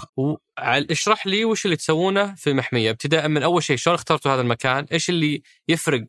اشرح 0.59 1.27
لي 1.27 1.45
وش 1.45 1.65
اللي 1.65 1.77
تسوونه 1.77 2.35
في 2.35 2.51
المحمية. 2.51 2.91
ابتداء 2.91 3.29
من 3.29 3.43
أول 3.43 3.63
شيء 3.63 3.77
شلون 3.77 3.95
اخترتوا 3.95 4.35
هذا 4.35 4.41
المكان؟ 4.41 4.87
إيش 4.93 5.11
اللي 5.11 5.43
يفرق 5.69 6.07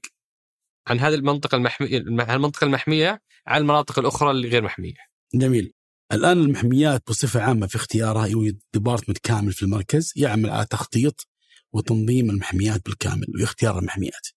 عن 0.88 0.99
هذه 0.99 1.13
المنطقة 1.13 1.56
المحميه 1.56 1.97
المنطقة 1.97 2.65
المحمية 2.65 3.21
عن 3.47 3.62
المناطق 3.62 3.99
الأخرى 3.99 4.32
اللي 4.32 4.47
غير 4.47 4.63
محمية؟ 4.63 5.10
جميل. 5.36 5.73
الآن 6.12 6.38
المحميات 6.38 7.04
بصفة 7.08 7.41
عامة 7.41 7.67
في 7.67 7.75
اختيارها 7.75 8.25
يوجد 8.25 8.60
department 8.73 9.17
كامل 9.17 9.54
في 9.54 9.63
المركز 9.63 10.13
يعمل 10.15 10.49
على 10.49 10.65
تخطيط 10.65 11.28
وتنظيم 11.73 12.30
المحميات 12.30 12.86
بالكامل 12.86 13.25
واختيار 13.41 13.80
المحميات. 13.80 14.28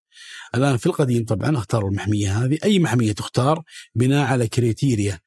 الآن 0.55 0.77
في 0.77 0.85
القديم 0.85 1.25
طبعا 1.25 1.57
اختاروا 1.57 1.89
المحمية 1.89 2.43
هذه، 2.43 2.57
أي 2.63 2.79
محمية 2.79 3.11
تختار 3.11 3.63
بناء 3.95 4.25
على 4.25 4.47
criteria 4.47 5.19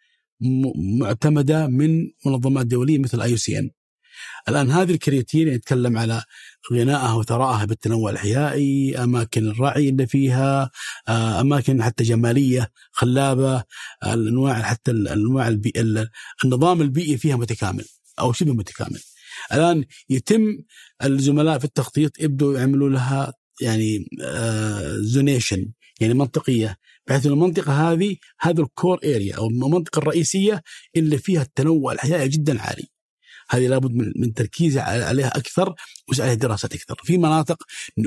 معتمدة 1.01 1.66
من 1.66 2.11
منظمات 2.27 2.66
دولية 2.66 2.99
مثل 2.99 3.20
IUCN. 3.23 3.71
الآن 4.49 4.70
هذه 4.70 4.90
ال 4.93 5.00
criteria 5.00 5.57
نتكلم 5.57 5.99
على 5.99 6.22
غنائها 6.72 7.12
وثرائها 7.14 7.64
بالتنوع 7.64 8.11
الحيائي، 8.11 8.99
أماكن 8.99 9.46
الرعي 9.49 9.88
اللي 9.88 10.07
فيها، 10.07 10.70
آه، 11.09 11.40
أماكن 11.40 11.83
حتى 11.83 12.05
جمالية 12.05 12.70
خلابة، 12.92 13.64
الأنواع 14.07 14.62
حتى 14.62 14.90
الأنواع 14.90 15.49
البي... 15.49 15.72
النظام 16.44 16.83
البيئي 16.83 17.16
فيها 17.16 17.37
متكامل 17.37 17.85
أو 18.18 18.33
شبه 18.33 18.53
متكامل. 18.53 19.01
الآن 19.53 19.85
يتم 20.11 20.59
الزملاء 21.05 21.59
في 21.59 21.64
التخطيط 21.64 22.20
يبدوا 22.20 22.59
يعملوا 22.59 22.90
لها 22.90 23.33
يعني 23.61 24.07
zonation 25.01 25.61
آه، 25.61 25.73
يعني 26.01 26.14
منطقية 26.14 26.77
بحيث 27.07 27.27
المنطقة 27.27 27.92
هذه 27.92 28.16
هذا 28.40 28.62
الكور 28.62 28.99
اريا 29.05 29.37
أو 29.37 29.49
المنطقة 29.49 29.99
الرئيسية 29.99 30.62
اللي 30.97 31.19
فيها 31.19 31.42
التنوع 31.42 31.92
الحيوي 31.92 32.29
جدا 32.29 32.62
عالي. 32.62 32.88
هذه 33.51 33.66
لابد 33.66 33.92
من 34.16 34.35
تركيز 34.35 34.79
عليها 34.79 35.29
أكثر 35.29 35.75
وعليها 36.09 36.35
دراسات 36.35 36.75
أكثر. 36.75 36.97
في 37.05 37.19
مناطق 37.19 37.62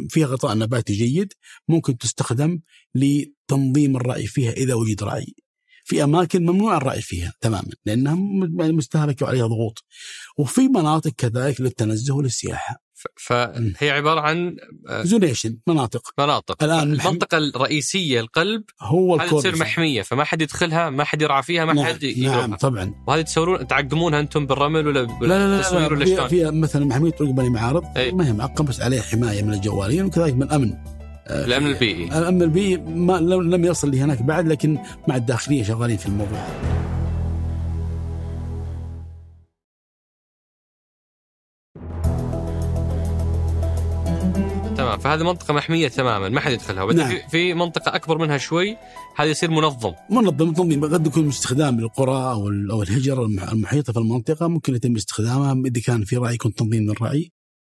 فيها 0.10 0.28
غطاء 0.28 0.58
نباتي 0.58 0.94
جيد 0.94 1.34
ممكن 1.68 1.98
تستخدم 1.98 2.60
لتنظيم 2.96 3.96
الرعي 3.96 4.28
فيها 4.28 4.52
إذا 4.52 4.74
وجد 4.74 5.04
رعي. 5.04 5.36
في 5.84 6.04
أماكن 6.04 6.46
ممنوع 6.46 6.78
الرعي 6.78 7.02
فيها 7.02 7.34
تماما 7.42 7.72
لأنها 7.86 8.16
مستهلكة 8.72 9.26
وعليها 9.26 9.48
ضغوط 9.48 9.84
وفي 10.38 10.68
مناطق 10.68 11.12
كذلك 11.18 11.62
للتنزه 11.62 12.16
وللسياحة 12.16 12.84
فهي 13.16 13.90
عبارة 13.90 14.22
عن 14.22 14.56
زونيشن 14.90 15.58
مناطق. 15.68 16.14
مناطق. 16.20 16.64
الآن 16.64 16.94
المنطقة 16.94 17.38
الرئيسية 17.38 18.20
القلب 18.20 18.64
هو 18.82 19.16
هذه 19.16 19.30
تصير 19.30 19.56
محمية 19.56 20.02
فما 20.02 20.24
حد 20.24 20.42
يدخلها 20.42 20.90
ما 20.90 21.04
حد 21.04 21.22
يرعى 21.22 21.44
فيها 21.44 21.66
ما 21.66 21.74
نعم 21.74 21.86
حد 21.86 22.06
نعم 22.06 22.56
طبعا. 22.56 22.94
وهذه 23.08 23.22
تسوون 23.22 23.68
تعقمونها 23.68 24.20
أنتم 24.20 24.46
بالرمل 24.46 24.88
ولا 24.88 25.00
لا 25.00 25.08
لا 25.22 25.62
لا, 25.62 25.90
لا, 25.90 25.96
لا 25.96 26.06
فيها, 26.06 26.28
فيها 26.28 26.52
مثلا 26.52 26.86
محمية 26.86 27.12
طريق 27.12 27.32
بني 27.32 27.50
معارض. 27.50 27.84
ما 28.14 28.28
هي 28.28 28.34
معقم 28.34 28.66
بس 28.66 28.82
عليه 28.82 29.02
حماية 29.02 29.42
من 29.42 29.54
الجوالين 29.54 30.06
وكذلك 30.06 30.34
من 30.34 30.44
الأمن. 30.44 30.74
الأمن 31.30 31.68
البيئي. 31.68 32.04
الأمن 32.18 32.42
البيئي 32.42 32.78
ما 32.78 33.14
لم 33.20 33.66
يصل 33.66 33.92
لهناك 33.92 34.22
بعد 34.22 34.48
لكن 34.48 34.78
مع 35.08 35.16
الداخلية 35.16 35.64
شغالين 35.64 35.98
في 35.98 36.06
الموضوع. 36.06 36.69
فهذه 45.00 45.24
منطقة 45.24 45.54
محمية 45.54 45.88
تماما 45.88 46.30
ما 46.30 46.40
حد 46.40 46.52
يدخلها. 46.52 46.86
بس 46.86 46.96
نعم. 46.96 47.18
في 47.32 47.54
منطقة 47.54 47.96
أكبر 47.96 48.18
منها 48.18 48.38
شوي 48.38 48.78
هذا 49.16 49.30
يصير 49.30 49.52
منظم. 49.52 49.94
منظم 50.10 50.54
تنظيم 50.54 50.86
قد 50.86 51.08
يكون 51.08 51.28
استخدام 51.28 51.80
للقرى 51.80 52.32
أو 52.32 52.48
أو 52.72 52.84
الهجر 52.84 53.26
المحيطة 53.26 53.94
في 53.94 54.00
المنطقة 54.00 54.48
ممكن 54.48 54.76
يتم 54.76 54.96
استخدامها. 54.96 55.54
إذا 55.66 55.82
كان 55.82 56.04
في 56.04 56.18
رأي 56.18 56.34
يكون 56.34 56.54
تنظيم 56.54 56.84
للرأي. 56.84 57.32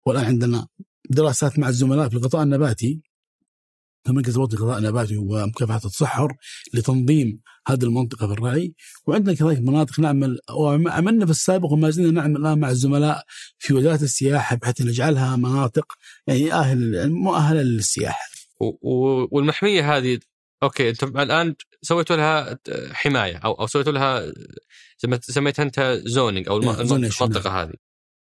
والآن 0.05 0.25
عندنا 0.25 0.67
دراسات 1.09 1.59
مع 1.59 1.69
الزملاء 1.69 2.09
في 2.09 2.15
الغطاء 2.15 2.43
النباتي. 2.43 3.01
المركز 4.07 4.35
الوطني 4.35 4.59
للغذاء 4.59 4.77
النباتي 4.77 5.17
ومكافحة 5.17 5.77
التصحر 5.77 6.35
لتنظيم 6.73 7.39
هذه 7.67 7.83
المنطقة 7.83 8.27
في 8.27 8.33
الرعي 8.33 8.73
وعندنا 9.07 9.35
كذلك 9.35 9.59
مناطق 9.59 9.99
نعمل 9.99 10.39
وعملنا 10.49 11.25
في 11.25 11.31
السابق 11.31 11.71
وما 11.71 11.89
زلنا 11.89 12.11
نعمل 12.11 12.37
الآن 12.37 12.59
مع 12.59 12.69
الزملاء 12.69 13.23
في 13.59 13.73
وزارة 13.73 14.03
السياحة 14.03 14.55
بحيث 14.55 14.81
نجعلها 14.81 15.35
مناطق 15.35 15.93
يعني 16.27 16.53
أهل 16.53 17.09
مؤهله 17.11 17.61
للسياحة. 17.61 18.25
والمحمية 19.31 19.97
هذه 19.97 20.19
أوكي 20.63 20.89
أنتم 20.89 21.19
الآن 21.19 21.55
سويتوا 21.81 22.15
لها 22.15 22.59
حماية 22.91 23.37
أو 23.37 23.53
أو 23.53 23.67
سويتوا 23.67 23.93
لها 23.93 24.33
سميتها 25.19 25.63
أنت 25.63 26.01
zoning 26.05 26.49
أو 26.49 26.57
المنطقة 26.57 27.61
هذه. 27.61 27.73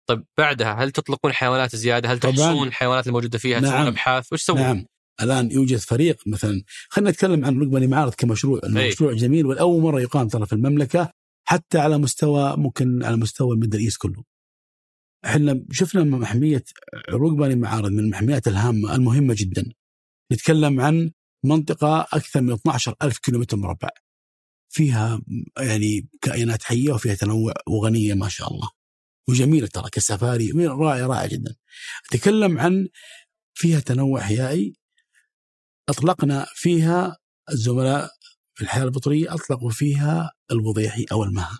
طيب 0.07 0.25
بعدها 0.39 0.73
هل 0.75 0.91
تطلقون 0.91 1.33
حيوانات 1.33 1.77
زيادة؟ 1.77 2.13
هل 2.13 2.19
تحصون 2.19 2.69
الحيوانات 2.69 3.07
الموجودة 3.07 3.39
فيها؟ 3.39 3.61
نعم. 3.61 3.71
تسوون 3.71 3.87
أبحاث؟ 3.87 4.33
وش 4.33 4.43
تسوون؟ 4.43 4.61
نعم 4.61 4.87
الآن 5.23 5.51
يوجد 5.51 5.77
فريق 5.77 6.23
مثلا 6.27 6.63
خلينا 6.89 7.11
نتكلم 7.11 7.45
عن 7.45 7.61
عروق 7.61 7.76
بني 7.76 7.87
معارض 7.87 8.15
كمشروع 8.15 8.61
المشروع 8.65 9.13
جميل 9.13 9.47
والأول 9.47 9.83
مرة 9.83 10.01
يقام 10.01 10.29
ترى 10.29 10.47
في 10.47 10.53
المملكة 10.53 11.13
حتى 11.45 11.79
على 11.79 11.99
مستوى 11.99 12.57
ممكن 12.57 13.05
على 13.05 13.17
مستوى 13.17 13.55
ال 13.55 13.58
Middle 13.58 13.79
East 13.79 14.01
كله. 14.01 14.25
إحنا 15.25 15.65
شفنا 15.71 16.05
محمية 16.05 16.65
عروق 17.11 17.36
بني 17.36 17.55
معارض 17.55 17.91
من 17.91 17.99
المحميات 17.99 18.49
الهامة 18.49 18.95
المهمة 18.95 19.35
جدا. 19.39 19.73
نتكلم 20.33 20.81
عن 20.81 21.11
منطقة 21.45 22.01
أكثر 22.13 22.41
من 22.41 22.53
12 22.53 22.95
ألف 23.03 23.19
كيلومتر 23.19 23.57
مربع. 23.57 23.89
فيها 24.69 25.23
يعني 25.59 26.09
كائنات 26.21 26.63
حية 26.63 26.93
وفيها 26.93 27.15
تنوع 27.15 27.55
وغنية 27.69 28.15
ما 28.15 28.29
شاء 28.29 28.53
الله. 28.53 28.71
وجميلة 29.29 29.67
ترى 29.67 29.91
كسفاري 29.93 30.53
رائع 30.67 31.07
رائع 31.07 31.27
جدا. 31.27 31.55
أتكلم 32.11 32.59
عن 32.59 32.89
فيها 33.55 33.81
تنوع 33.81 34.21
حيائي 34.21 34.82
أطلقنا 35.89 36.47
فيها 36.55 37.17
الزملاء 37.51 38.11
في 38.55 38.65
الحياة 38.65 38.85
الفطرية 38.85 39.35
أطلقوا 39.35 39.71
فيها 39.71 40.33
الوضيحي 40.51 41.07
أو 41.13 41.25
المها. 41.25 41.59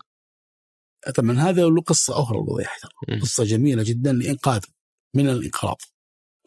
طبعا 1.15 1.39
هذا 1.39 1.61
له 1.61 1.81
قصة 1.81 2.21
أخرى 2.23 2.37
الوضيحي. 2.37 2.87
قصة 3.21 3.43
جميلة 3.43 3.83
جدا 3.83 4.13
لإنقاذ 4.13 4.61
من 5.15 5.29
الإنقراض. 5.29 5.77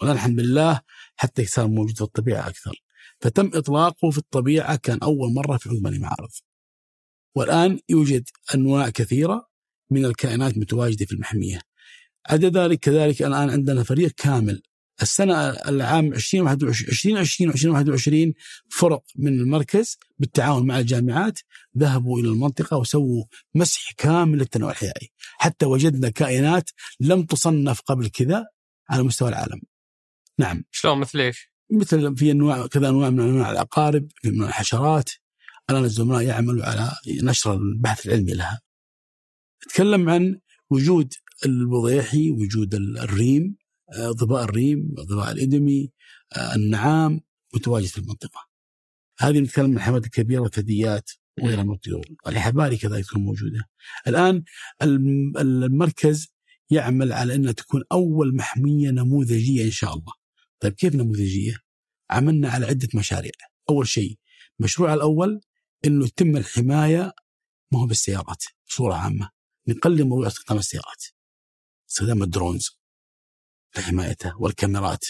والآن 0.01 0.15
الحمد 0.15 0.41
لله 0.41 0.81
حتى 1.17 1.47
صار 1.47 1.69
موجود 1.69 1.97
في 1.97 2.03
الطبيعة 2.03 2.49
أكثر. 2.49 2.83
فتم 3.21 3.51
إطلاقه 3.55 4.11
في 4.11 4.19
الطبيعة 4.19 4.77
كان 4.77 4.99
أول 5.03 5.33
مرة 5.33 5.57
في 5.57 5.69
عقب 5.69 5.87
المعارض. 5.87 6.31
والآن 7.37 7.79
يوجد 7.89 8.29
أنواع 8.55 8.91
كثيرة 8.91 9.49
من 9.91 10.05
الكائنات 10.05 10.59
متواجدة 10.59 11.07
في 11.07 11.13
المحمية. 11.13 11.61
عدا 12.27 12.49
ذلك 12.49 12.79
كذلك 12.79 13.23
الآن 13.23 13.51
عندنا 13.51 13.83
فريق 13.83 14.11
كامل 14.17 14.63
السنة 15.03 15.51
العام 15.51 16.13
2021 16.13 17.17
2020 17.17 17.51
2021 17.51 18.33
فرق 18.71 19.03
من 19.17 19.41
المركز 19.41 19.99
بالتعاون 20.19 20.67
مع 20.67 20.79
الجامعات 20.79 21.39
ذهبوا 21.79 22.21
إلى 22.21 22.29
المنطقة 22.29 22.77
وسووا 22.77 23.25
مسح 23.55 23.93
كامل 23.93 24.39
للتنوع 24.39 24.71
الحيوي 24.71 25.13
حتى 25.39 25.67
وجدنا 25.67 26.09
كائنات 26.09 26.71
لم 27.01 27.23
تصنف 27.23 27.81
قبل 27.81 28.09
كذا 28.09 28.47
على 28.91 29.03
مستوى 29.03 29.29
العالم. 29.29 29.61
نعم. 30.39 30.65
شلون؟ 30.71 30.99
مثل 30.99 31.21
إيش؟ 31.21 31.51
مثل 31.71 32.17
في 32.17 32.31
أنواع 32.31 32.67
كذا 32.67 32.89
أنواع 32.89 33.11
من 33.11 33.21
أنواع 33.21 33.51
العقارب 33.51 34.09
من 34.25 34.43
الحشرات. 34.43 35.11
الآن 35.71 35.85
الزملاء 35.85 36.23
يعملوا 36.23 36.65
على 36.65 36.93
نشر 37.23 37.55
البحث 37.55 38.07
العلمي 38.07 38.33
لها. 38.33 38.61
تكلم 39.69 40.09
عن 40.09 40.41
وجود 40.71 41.13
الوضيحي 41.47 42.31
وجود 42.31 42.75
الريم 42.75 43.57
ظباء 43.95 44.45
الريم 44.45 44.95
ظباء 45.01 45.33
الإدمي 45.33 45.93
آه، 46.37 46.55
النعام 46.55 47.21
متواجد 47.55 47.87
في 47.87 47.99
المنطقة. 47.99 48.47
هذه 49.19 49.39
نتكلم 49.39 49.67
عن 49.67 49.77
الحيوانات 49.77 50.07
الكبيرة 50.07 50.45
الثدييات 50.45 51.11
وغيرها 51.43 51.63
من 51.63 51.75
الطيور. 51.75 52.05
الحباري 52.27 52.77
كذلك 52.77 53.07
تكون 53.07 53.23
موجودة. 53.23 53.61
الآن 54.07 54.45
المركز 54.83 56.29
يعمل 56.71 57.13
على 57.13 57.35
أنها 57.35 57.53
تكون 57.53 57.83
أول 57.93 58.37
محمية 58.37 58.91
نموذجية 58.91 59.65
إن 59.65 59.71
شاء 59.71 59.95
الله. 59.95 60.13
طيب 60.61 60.73
كيف 60.73 60.95
نموذجية؟ 60.95 61.57
عملنا 62.11 62.49
على 62.49 62.67
عدة 62.67 62.89
مشاريع. 62.95 63.33
أول 63.71 63.89
شيء 63.89 64.19
المشروع 64.61 64.95
الأول 64.95 65.41
أنه 65.85 66.05
يتم 66.05 66.37
الحماية 66.37 67.13
ما 67.73 67.81
هو 67.81 67.87
بالسيارات 67.87 68.45
بصورة 68.69 68.95
عامة. 68.95 69.31
نقلل 69.69 70.05
موضوع 70.05 70.27
استخدام 70.27 70.59
السيارات. 70.59 71.05
استخدام 71.91 72.23
الدرونز. 72.23 72.79
لحمايتها 73.79 74.35
والكاميرات 74.39 75.05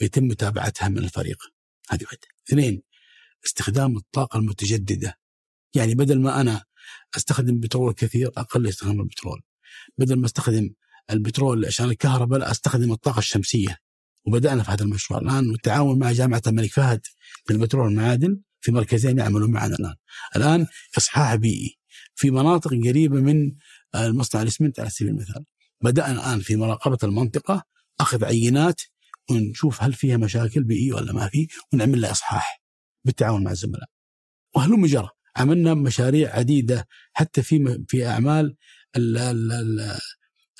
ويتم 0.00 0.24
متابعتها 0.24 0.88
من 0.88 0.98
الفريق. 0.98 1.38
هذه 1.90 2.02
واحدة. 2.02 2.28
اثنين 2.48 2.82
استخدام 3.46 3.96
الطاقة 3.96 4.38
المتجددة. 4.38 5.18
يعني 5.74 5.94
بدل 5.94 6.20
ما 6.20 6.40
أنا 6.40 6.64
أستخدم 7.16 7.60
بترول 7.60 7.92
كثير 7.92 8.28
أقل 8.36 8.68
استخدام 8.68 9.00
البترول. 9.00 9.42
بدل 9.98 10.20
ما 10.20 10.26
أستخدم 10.26 10.70
البترول 11.10 11.66
عشان 11.66 11.90
الكهرباء 11.90 12.38
لا 12.38 12.50
أستخدم 12.50 12.92
الطاقة 12.92 13.18
الشمسية. 13.18 13.78
وبدأنا 14.26 14.62
في 14.62 14.70
هذا 14.70 14.84
المشروع 14.84 15.20
الآن 15.20 15.52
بالتعاون 15.52 15.98
مع 15.98 16.12
جامعة 16.12 16.42
الملك 16.46 16.72
فهد 16.72 17.00
في 17.44 17.52
البترول 17.52 17.84
والمعادن 17.84 18.40
في 18.60 18.72
مركزين 18.72 19.18
يعملون 19.18 19.50
معنا 19.50 19.74
الآن. 19.74 19.94
الآن 20.36 20.66
إصحاح 20.98 21.34
بيئي 21.34 21.78
في 22.14 22.30
مناطق 22.30 22.70
قريبة 22.70 23.20
من 23.20 23.52
المصنع 23.94 24.42
الإسمنت 24.42 24.80
على 24.80 24.90
سبيل 24.90 25.12
المثال. 25.12 25.44
بدأنا 25.80 26.12
الآن 26.12 26.40
في 26.40 26.56
مراقبة 26.56 26.98
المنطقة 27.04 27.64
أخذ 28.00 28.24
عينات 28.24 28.80
ونشوف 29.30 29.82
هل 29.82 29.92
فيها 29.92 30.16
مشاكل 30.16 30.64
بيئية 30.64 30.92
ولا 30.92 31.12
ما 31.12 31.28
في 31.28 31.48
ونعمل 31.72 32.00
لها 32.00 32.10
إصحاح 32.10 32.62
بالتعاون 33.04 33.44
مع 33.44 33.50
الزملاء 33.50 33.88
وهلم 34.56 34.86
جرى 34.86 35.08
عملنا 35.36 35.74
مشاريع 35.74 36.36
عديدة 36.36 36.86
حتى 37.12 37.42
في 37.42 37.84
في 37.88 38.06
أعمال 38.06 38.56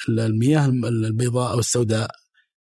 المياه 0.09 0.67
البيضاء 0.67 1.53
أو 1.53 1.59
السوداء 1.59 2.11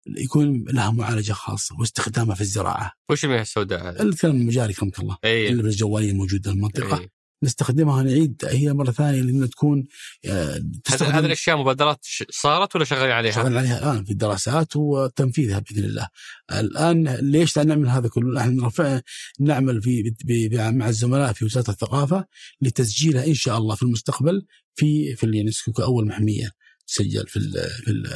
يكون 0.06 0.64
لها 0.68 0.90
معالجة 0.90 1.32
خاصة 1.32 1.76
واستخدامها 1.80 2.34
في 2.34 2.40
الزراعة. 2.40 2.92
وش 3.10 3.24
المياه 3.24 3.42
السوداء؟ 3.42 4.02
الكلام 4.02 4.36
المجاري 4.36 4.72
رحمك 4.72 4.98
الله. 4.98 5.16
أيه. 5.24 5.48
اللي 5.48 5.62
بالجوالين 5.62 6.10
الموجودة 6.10 6.50
في 6.50 6.56
المنطقة. 6.56 7.00
أيه. 7.00 7.19
نستخدمها 7.42 7.96
ونعيد 7.96 8.44
هي 8.44 8.72
مرة 8.72 8.90
ثانية 8.90 9.20
لأنها 9.20 9.46
تكون 9.46 9.86
آه، 10.26 10.62
هذه 11.00 11.18
الأشياء 11.18 11.56
مبادرات 11.56 12.06
صارت 12.30 12.76
ولا 12.76 12.84
شغالين 12.84 13.10
عليها؟ 13.10 13.32
شغالين 13.32 13.58
عليها 13.58 13.78
الآن 13.78 14.04
في 14.04 14.10
الدراسات 14.10 14.76
وتنفيذها 14.76 15.58
بإذن 15.58 15.84
الله. 15.84 16.08
الآن 16.52 17.08
ليش 17.08 17.56
لا 17.56 17.64
نعمل 17.64 17.88
هذا 17.88 18.08
كله؟ 18.08 18.40
نحن 18.40 18.60
رفع 18.60 19.00
نعمل 19.40 19.82
في 19.82 20.14
مع 20.54 20.88
الزملاء 20.88 21.32
في 21.32 21.44
وزارة 21.44 21.70
الثقافة 21.70 22.26
لتسجيلها 22.60 23.26
إن 23.26 23.34
شاء 23.34 23.58
الله 23.58 23.74
في 23.74 23.82
المستقبل 23.82 24.46
في 24.74 25.16
في 25.16 25.24
اليونسكو 25.24 25.72
كأول 25.72 26.06
محمية 26.06 26.50
تسجل 26.86 27.26
في 27.26 27.36
ال 27.36 27.52
في 27.84 27.90
ال 27.90 28.06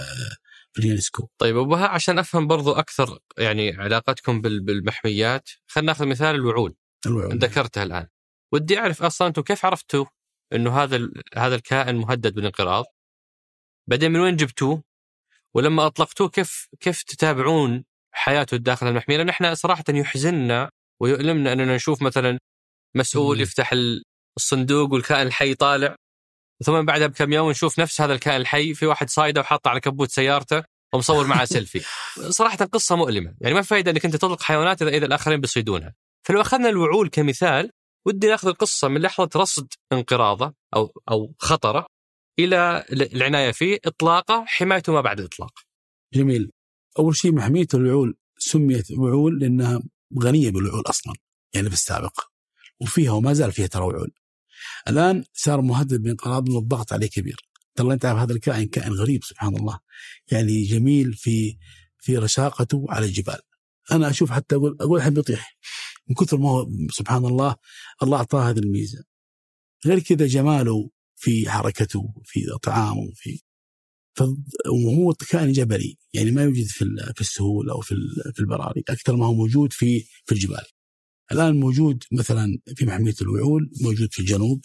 في 0.73 0.81
اليونسكو. 0.81 1.29
طيب 1.39 1.57
أبو 1.57 1.75
عشان 1.75 2.19
أفهم 2.19 2.47
برضو 2.47 2.73
أكثر 2.73 3.19
يعني 3.39 3.73
علاقتكم 3.73 4.41
بالمحميات 4.41 5.49
خلينا 5.67 5.93
ناخذ 5.93 6.07
مثال 6.07 6.35
الوعول. 6.35 6.75
الوعول 7.07 7.39
ذكرتها 7.39 7.83
الآن. 7.83 8.07
ودي 8.55 8.79
أعرف 8.79 9.03
أصلا 9.03 9.29
أنتم 9.29 9.43
كيف 9.43 9.65
عرفتوا 9.65 10.05
إنه 10.53 10.83
هذا 10.83 11.09
هذا 11.37 11.55
الكائن 11.55 11.97
مهدد 11.97 12.35
بالانقراض؟ 12.35 12.85
بعدين 13.87 14.13
من 14.13 14.21
وين 14.21 14.37
جبتوه؟ 14.37 14.83
ولما 15.55 15.87
أطلقتوه 15.87 16.29
كيف 16.29 16.69
كيف 16.81 17.03
تتابعون 17.03 17.85
حياته 18.13 18.57
داخل 18.57 18.87
المحمية؟ 18.87 19.17
لأن 19.17 19.29
إحنا 19.29 19.55
صراحة 19.55 19.85
يحزننا 19.89 20.71
ويؤلمنا 21.01 21.53
إننا 21.53 21.75
نشوف 21.75 22.03
مثلا 22.03 22.39
مسؤول 22.97 23.41
يفتح 23.41 23.75
الصندوق 24.37 24.93
والكائن 24.93 25.27
الحي 25.27 25.55
طالع 25.55 25.97
ثم 26.65 26.83
بعدها 26.83 27.07
بكم 27.07 27.33
يوم 27.33 27.51
نشوف 27.51 27.79
نفس 27.79 28.01
هذا 28.01 28.13
الكائن 28.13 28.41
الحي 28.41 28.75
في 28.75 28.87
واحد 28.87 29.11
صايده 29.11 29.41
وحاطه 29.41 29.69
على 29.69 29.81
كبوت 29.81 30.11
سيارته 30.11 30.63
ومصور 30.93 31.27
معاه 31.27 31.45
سيلفي. 31.55 31.81
صراحة 32.31 32.57
قصة 32.57 32.97
مؤلمة، 32.97 33.35
يعني 33.41 33.55
ما 33.55 33.63
في 33.63 33.69
فائده 33.69 33.91
إنك 33.91 34.05
أنت 34.05 34.17
تطلق 34.17 34.43
حيوانات 34.43 34.83
إذا 34.83 34.91
إذا 34.91 35.07
الآخرين 35.07 35.41
بيصيدونها. 35.41 35.95
فلو 36.27 36.41
أخذنا 36.41 36.69
الوعول 36.69 37.09
كمثال 37.09 37.71
ودي 38.07 38.27
ناخذ 38.27 38.49
القصة 38.49 38.89
من 38.89 39.01
لحظة 39.01 39.31
رصد 39.37 39.69
انقراضه 39.93 40.55
أو 40.77 41.03
أو 41.11 41.35
خطره 41.39 41.87
إلى 42.39 42.85
العناية 42.91 43.53
فيه 43.53 43.79
إطلاقه 43.85 44.45
حمايته 44.47 44.93
ما 44.93 45.01
بعد 45.01 45.19
الإطلاق. 45.21 45.53
جميل. 46.15 46.51
أول 46.99 47.17
شيء 47.17 47.33
محمية 47.33 47.67
الوعول 47.75 48.17
سميت 48.39 48.91
وعول 48.91 49.39
لأنها 49.39 49.83
غنية 50.23 50.51
بالوعول 50.51 50.83
أصلا 50.87 51.15
يعني 51.55 51.69
في 51.69 51.75
السابق 51.75 52.21
وفيها 52.81 53.13
وما 53.13 53.33
زال 53.33 53.53
فيها 53.53 53.67
ترى 53.67 53.85
وعول. 53.85 54.13
الآن 54.89 55.25
صار 55.33 55.61
مهدد 55.61 56.03
بانقراض 56.03 56.49
من 56.51 56.57
الضغط 56.57 56.93
عليه 56.93 57.09
كبير. 57.09 57.37
ترى 57.75 57.93
أنت 57.93 58.05
عارف 58.05 58.19
هذا 58.19 58.33
الكائن 58.33 58.69
كائن 58.69 58.93
غريب 58.93 59.25
سبحان 59.25 59.57
الله. 59.57 59.79
يعني 60.33 60.63
جميل 60.63 61.13
في 61.13 61.59
في 61.99 62.19
رشاقته 62.19 62.87
على 62.89 63.07
الجبال. 63.07 63.39
أنا 63.93 64.11
أشوف 64.11 64.31
حتى 64.33 64.55
أقول 64.55 64.77
أقول 64.81 64.99
الحين 64.99 65.15
بيطيح 65.15 65.57
من 66.09 66.15
كثر 66.15 66.37
ما 66.39 66.51
هو 66.51 66.69
سبحان 66.91 67.25
الله 67.25 67.57
الله 68.03 68.17
أعطاه 68.19 68.51
هذه 68.51 68.59
الميزة. 68.59 69.05
غير 69.87 69.99
كذا 70.01 70.27
جماله 70.27 70.91
في 71.17 71.51
حركته 71.51 72.15
في 72.25 72.41
طعامه 72.63 73.13
في 73.15 73.41
وهو 74.87 75.15
كائن 75.15 75.53
جبلي. 75.53 75.97
يعني 76.15 76.31
ما 76.31 76.43
يوجد 76.43 76.67
في 76.67 76.85
في 77.15 77.21
السهول 77.21 77.71
أو 77.71 77.81
في 77.81 77.95
في 78.35 78.41
البراري 78.41 78.83
أكثر 78.89 79.17
ما 79.17 79.27
هو 79.27 79.35
موجود 79.35 79.73
في 79.73 80.01
في 80.01 80.33
الجبال. 80.33 80.65
الآن 81.33 81.61
موجود 81.61 82.05
مثلا 82.13 82.59
في 82.77 82.87
محمية 82.87 83.15
الوعول 83.23 83.71
موجود 83.83 84.09
في 84.13 84.19
الجنوب. 84.21 84.65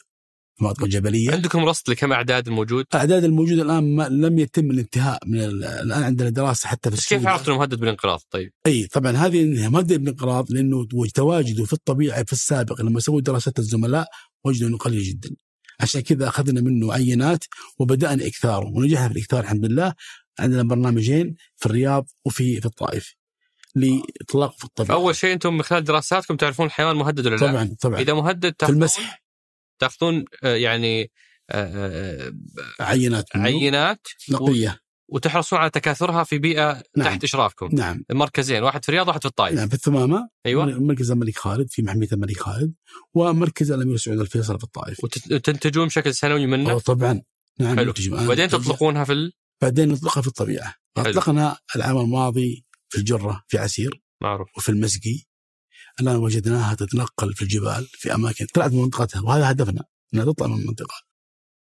في 0.60 0.64
مناطق 0.66 0.86
جبليه 0.86 1.32
عندكم 1.32 1.66
رصد 1.66 1.90
لكم 1.90 2.12
أعداد 2.14 2.48
الموجود؟ 2.48 2.86
الاعداد 2.94 3.24
الموجودة 3.24 3.62
الآن 3.62 3.96
ما 3.96 4.10
لم 4.10 4.40
يتم 4.40 4.72
الانتهاء 4.72 5.20
من 5.26 5.40
ال- 5.40 5.64
الآن 5.64 6.04
عندنا 6.04 6.30
دراسه 6.30 6.68
حتى 6.70 6.90
في 6.90 6.96
بس 6.96 7.08
كيف. 7.08 7.28
عرفتوا 7.28 7.54
انه 7.54 7.60
مهدد 7.60 7.80
بالانقراض 7.80 8.20
طيب؟ 8.32 8.52
أي 8.68 8.88
طبعا 8.88 9.12
هذه 9.12 9.70
ماده 9.70 9.98
بالانقراض 9.98 10.52
لأنه 10.52 10.88
تواجده 11.14 11.66
في 11.66 11.74
الطبيعة 11.74 12.24
في 12.24 12.34
السابق 12.34 12.82
لما 12.82 13.00
سووا 13.00 13.22
دراسات 13.22 13.60
الزملاء 13.60 14.08
وجدوا 14.44 14.68
انه 14.70 14.78
قليل 14.78 15.04
جدا 15.04 15.30
عشان 15.80 16.02
كذا 16.02 16.28
أخذنا 16.28 16.62
منه 16.62 16.94
عينات 16.94 17.44
وبدأنا 17.80 18.26
اكثاره 18.28 18.66
ونجحنا 18.68 19.08
في 19.08 19.14
الإكثار 19.14 19.40
الحمد 19.40 19.66
لله 19.66 19.94
عندنا 20.40 20.64
برنامجين 20.64 21.36
في 21.58 21.66
الرياض 21.66 22.08
وفي 22.26 22.60
في 22.62 22.66
الطائف 22.66 23.16
لإطلاق 23.76 24.58
في 24.58 24.64
الطبيعة 24.66 24.96
أول 24.96 25.16
شيء 25.16 25.34
أنتم 25.34 25.54
من 25.54 25.62
خلال 25.64 25.84
دراساتكم 25.84 26.36
تعرفون 26.36 26.66
الحيوان 26.66 26.96
مهدد 26.96 27.26
ولا 27.28 27.36
لا؟ 27.36 27.52
طبعا 27.52 27.76
طبعا 27.82 28.00
إذا 28.00 28.14
مهدد 28.14 28.56
في 28.60 28.70
المسح 28.70 29.24
تاخذون 29.80 30.26
آه، 30.44 30.56
يعني 30.56 31.12
آه، 31.52 32.28
آه، 32.30 32.34
عينات 32.80 33.26
عينات 33.36 34.08
نقية. 34.30 34.80
وتحرصون 35.12 35.60
على 35.60 35.70
تكاثرها 35.70 36.24
في 36.24 36.38
بيئة 36.40 36.84
نعم. 36.98 37.08
تحت 37.08 37.24
إشرافكم. 37.24 37.70
نعم. 37.74 38.04
مركزين 38.12 38.64
واحد 38.64 38.84
في 38.84 38.90
الرياض 38.90 39.08
واحد 39.08 39.20
في 39.22 39.28
الطائف. 39.28 39.56
نعم 39.56 39.68
في 39.68 39.74
الثمامة. 39.74 40.30
أيوه. 40.46 40.66
مركز 40.66 41.12
الملك 41.12 41.38
خالد 41.38 41.70
في 41.70 41.82
محمية 41.82 42.08
الملك 42.12 42.40
خالد 42.40 42.74
ومركز 43.14 43.72
الأمير 43.72 43.98
سعود 43.98 44.20
الفيصل 44.20 44.58
في 44.58 44.64
الطائف. 44.64 45.04
وتنتجون 45.04 45.88
بشكل 45.88 46.14
سنوي 46.14 46.46
منه؟ 46.46 46.80
طبعا. 46.80 47.22
نعم 47.60 47.78
حلو. 47.78 47.94
ننتج. 48.10 48.48
تطلقونها 48.48 49.04
في 49.04 49.14
ال- 49.14 49.32
بعدين 49.62 49.90
نطلقها 49.90 50.22
في 50.22 50.28
الطبيعة. 50.28 50.76
أطلقنا 50.98 51.58
العام 51.76 51.98
الماضي 51.98 52.66
في 52.90 52.98
الجرة 52.98 53.44
في 53.48 53.58
عسير. 53.58 54.02
معروف. 54.22 54.50
وفي 54.58 54.70
المسقي 54.70 55.24
الآن 56.02 56.16
وجدناها 56.16 56.74
تتنقل 56.74 57.34
في 57.34 57.42
الجبال 57.42 57.88
في 57.92 58.16
أماكن 58.16 58.46
طلعت 58.54 58.72
من 58.72 58.82
منطقتها 58.82 59.22
وهذا 59.22 59.52
هدفنا 59.52 59.84
إنها 60.14 60.26
تطلع 60.26 60.48
من 60.48 60.62
المنطقة. 60.62 60.96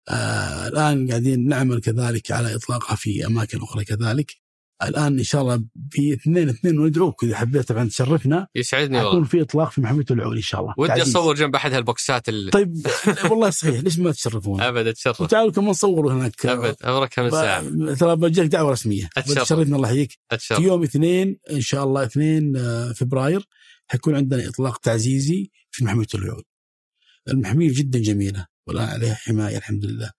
آه 0.09 0.67
الآن 0.67 1.09
قاعدين 1.09 1.47
نعمل 1.47 1.81
كذلك 1.81 2.31
على 2.31 2.55
إطلاقها 2.55 2.95
في 2.95 3.25
أماكن 3.25 3.61
أخرى 3.61 3.85
كذلك. 3.85 4.43
الآن 4.83 5.17
إن 5.17 5.23
شاء 5.23 5.41
الله 5.41 5.63
في 5.91 6.13
اثنين 6.13 6.49
اثنين 6.49 6.79
وندعوك 6.79 7.23
إذا 7.23 7.35
حبيت 7.35 7.67
طبعا 7.67 7.89
تشرفنا 7.89 8.47
يسعدني 8.55 9.03
والله 9.03 9.23
في 9.23 9.41
إطلاق 9.41 9.71
في 9.71 9.81
محمية 9.81 10.05
العول 10.11 10.35
إن 10.35 10.41
شاء 10.41 10.61
الله. 10.61 10.73
ودي 10.77 10.87
تعزيز. 10.87 11.15
أصور 11.15 11.35
جنب 11.35 11.55
أحد 11.55 11.73
هالبوكسات 11.73 12.29
ال... 12.29 12.49
طيب 12.49 12.87
والله 13.29 13.49
صحيح 13.49 13.83
ليش 13.83 13.99
ما 13.99 14.11
تشرفون؟ 14.11 14.61
ابد 14.61 14.87
اتشرف 14.87 15.21
وتعالوا 15.21 15.51
كمان 15.51 15.69
نصور 15.69 16.13
هناك 16.13 16.45
ابد 16.45 16.75
ابرك 16.81 17.19
من 17.19 17.31
ساعة 17.31 17.93
ترى 17.93 18.15
بجيك 18.15 18.45
دعوة 18.45 18.71
رسمية 18.71 19.09
أتشرف. 19.17 19.43
تشرفنا 19.43 19.75
الله 19.75 19.89
يحييك 19.89 20.11
في 20.11 20.17
اتشرف 20.35 20.59
يوم 20.59 20.83
اثنين 20.83 21.39
إن 21.51 21.61
شاء 21.61 21.83
الله 21.83 22.03
اثنين 22.03 22.57
آه، 22.57 22.91
فبراير 22.91 23.47
حيكون 23.87 24.15
عندنا 24.15 24.49
إطلاق 24.49 24.77
تعزيزي 24.77 25.51
في 25.71 25.85
محميه 25.85 26.05
الوعود. 26.15 26.43
المحمية 27.27 27.69
جدا 27.73 27.99
جميلة 27.99 28.47
والان 28.67 28.87
عليها 28.89 29.13
حماية 29.13 29.57
الحمد 29.57 29.85
لله. 29.85 30.11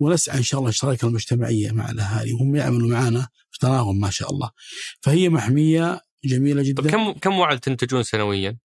ونسعى 0.00 0.38
إن 0.38 0.42
شاء 0.42 0.58
الله 0.60 0.70
الشراكه 0.70 1.08
المجتمعيه 1.08 1.72
مع 1.72 1.90
الأهالي 1.90 2.32
وهم 2.32 2.56
يعملوا 2.56 2.88
معنا 2.88 3.28
في 3.50 3.58
تناغم 3.58 4.00
ما 4.00 4.10
شاء 4.10 4.30
الله. 4.30 4.50
فهي 5.00 5.28
محمية 5.28 6.00
جميلة 6.24 6.62
جدا 6.62 6.90
كم 6.90 7.12
كم 7.12 7.38
وعد 7.38 7.60
تنتجون 7.60 8.02
سنويا؟ 8.02 8.58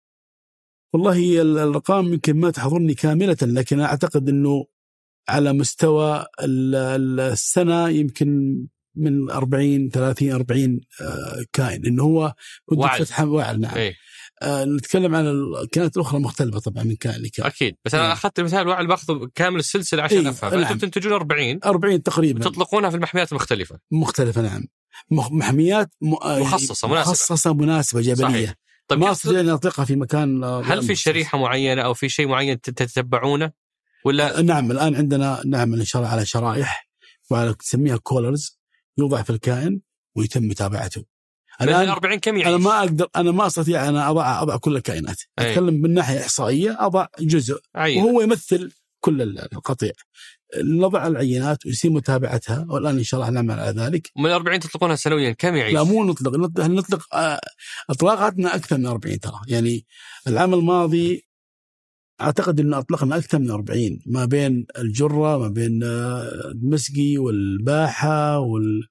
والله 0.93 1.41
الارقام 1.41 2.13
يمكن 2.13 2.39
ما 2.39 2.51
تحضرني 2.51 2.93
كاملة 2.93 3.37
لكن 3.41 3.79
أعتقد 3.79 4.29
إنه 4.29 4.65
على 5.29 5.53
مستوى 5.53 6.25
ال- 6.41 6.75
ال- 6.75 7.19
السنة 7.19 7.89
يمكن 7.89 8.57
من 8.95 9.29
40 9.29 9.89
30 9.89 10.31
40 10.31 10.79
آه، 11.01 11.45
كائن 11.53 11.85
إنه 11.85 12.03
هو 12.03 12.33
ودك 12.67 12.79
وعد. 12.81 13.03
فتح 13.03 13.21
وعد 13.21 13.59
نعم 13.59 13.75
إيه 13.77 13.95
آه 14.41 14.65
نتكلم 14.65 15.15
عن 15.15 15.27
الكائنات 15.27 15.97
الأخرى 15.97 16.19
مختلفة 16.19 16.59
طبعا 16.59 16.83
من 16.83 16.95
كائن 16.95 17.21
لكائن 17.21 17.47
أكيد 17.47 17.75
بس 17.85 17.95
أنا 17.95 18.05
إيه. 18.05 18.13
أخذت 18.13 18.39
المثال 18.39 18.59
الوعد 18.59 18.85
باخذ 18.87 19.25
كامل 19.35 19.59
السلسلة 19.59 20.03
عشان 20.03 20.17
إيه، 20.17 20.29
افهم 20.29 20.53
نعم. 20.59 20.61
أنتم 20.63 20.77
تنتجون 20.77 21.13
40 21.13 21.59
40 21.65 22.03
تقريبا 22.03 22.39
وتطلقونها 22.47 22.89
في 22.89 22.95
المحميات 22.95 23.31
المختلفة 23.31 23.79
مختلفة 23.91 24.41
نعم 24.41 24.63
محميات 25.11 25.89
م... 26.01 26.13
آه، 26.13 26.39
مخصصة، 26.39 26.87
مناسبة. 26.87 27.11
مخصصة 27.11 27.53
مناسبة 27.53 28.01
جبلية 28.01 28.27
صحيح. 28.27 28.53
طيب 28.87 28.99
ما 28.99 29.11
استطيع 29.11 29.39
ان 29.39 29.49
أطلقها 29.49 29.85
في 29.85 29.95
مكان 29.95 30.43
آه، 30.43 30.61
هل 30.61 30.83
في. 30.83 30.95
شريحة 30.95 31.37
معينة 31.37 31.81
أو 31.81 31.93
في 31.93 32.09
شيء 32.09 32.27
معين 32.27 32.61
تت- 32.61 32.77
تتتبعونه 32.83 33.51
ولا 34.05 34.41
نعم 34.41 34.71
الآن 34.71 34.95
عندنا 34.95 35.41
نعمل 35.45 35.79
إن 35.79 35.85
شاء 35.85 36.01
الله 36.01 36.13
على 36.13 36.25
شرائح 36.25 36.89
وعلى 37.29 37.53
تسميها 37.53 37.97
كولرز 37.97 38.59
يوضع 38.97 39.21
في 39.21 39.29
الكائن 39.29 39.81
ويتم 40.15 40.43
متابعته 40.43 41.05
الان 41.61 41.75
الآن 41.75 41.89
40 41.89 42.19
كم 42.19 42.37
يعيش؟ 42.37 42.47
أنا 42.47 42.57
ما 42.57 42.79
أقدر 42.79 43.07
أنا 43.15 43.31
ما 43.31 43.47
أستطيع 43.47 43.89
أنا 43.89 44.09
أضع 44.09 44.41
أضع 44.41 44.57
كل 44.57 44.75
الكائنات 44.75 45.17
أي. 45.39 45.51
أتكلم 45.51 45.81
من 45.81 45.93
ناحيه 45.93 46.19
إحصائية 46.19 46.77
أضع 46.79 47.07
جزء 47.19 47.59
عين. 47.75 48.03
وهو 48.03 48.21
يمثل 48.21 48.71
كل 48.99 49.21
ال- 49.21 49.53
القطيع 49.53 49.91
نضع 50.63 51.07
العينات 51.07 51.65
ويصير 51.65 51.91
متابعتها 51.91 52.65
والآن 52.69 52.97
إن 52.97 53.03
شاء 53.03 53.19
الله 53.19 53.31
نعمل 53.31 53.59
على 53.59 53.81
ذلك 53.81 54.11
من 54.17 54.29
40 54.29 54.59
تطلقونها 54.59 54.95
سنويا 54.95 55.31
كم 55.31 55.55
يعيش؟ 55.55 55.73
لا 55.73 55.83
مو 55.83 56.03
نطلق 56.03 56.35
نطلق, 56.59 57.15
آه، 57.15 57.39
أطلاقاتنا 57.89 58.55
أكثر 58.55 58.77
من 58.77 58.85
40 58.85 59.19
ترى 59.19 59.39
يعني 59.47 59.85
العام 60.27 60.53
الماضي 60.53 61.25
أعتقد 62.21 62.59
انه 62.59 62.77
أطلقنا 62.77 63.17
أكثر 63.17 63.39
من 63.39 63.51
40 63.51 63.99
ما 64.05 64.25
بين 64.25 64.65
الجرة 64.77 65.37
ما 65.37 65.47
بين 65.47 65.83
آه، 65.83 66.51
المسقي 66.51 67.17
والباحة 67.17 68.39
وال 68.39 68.87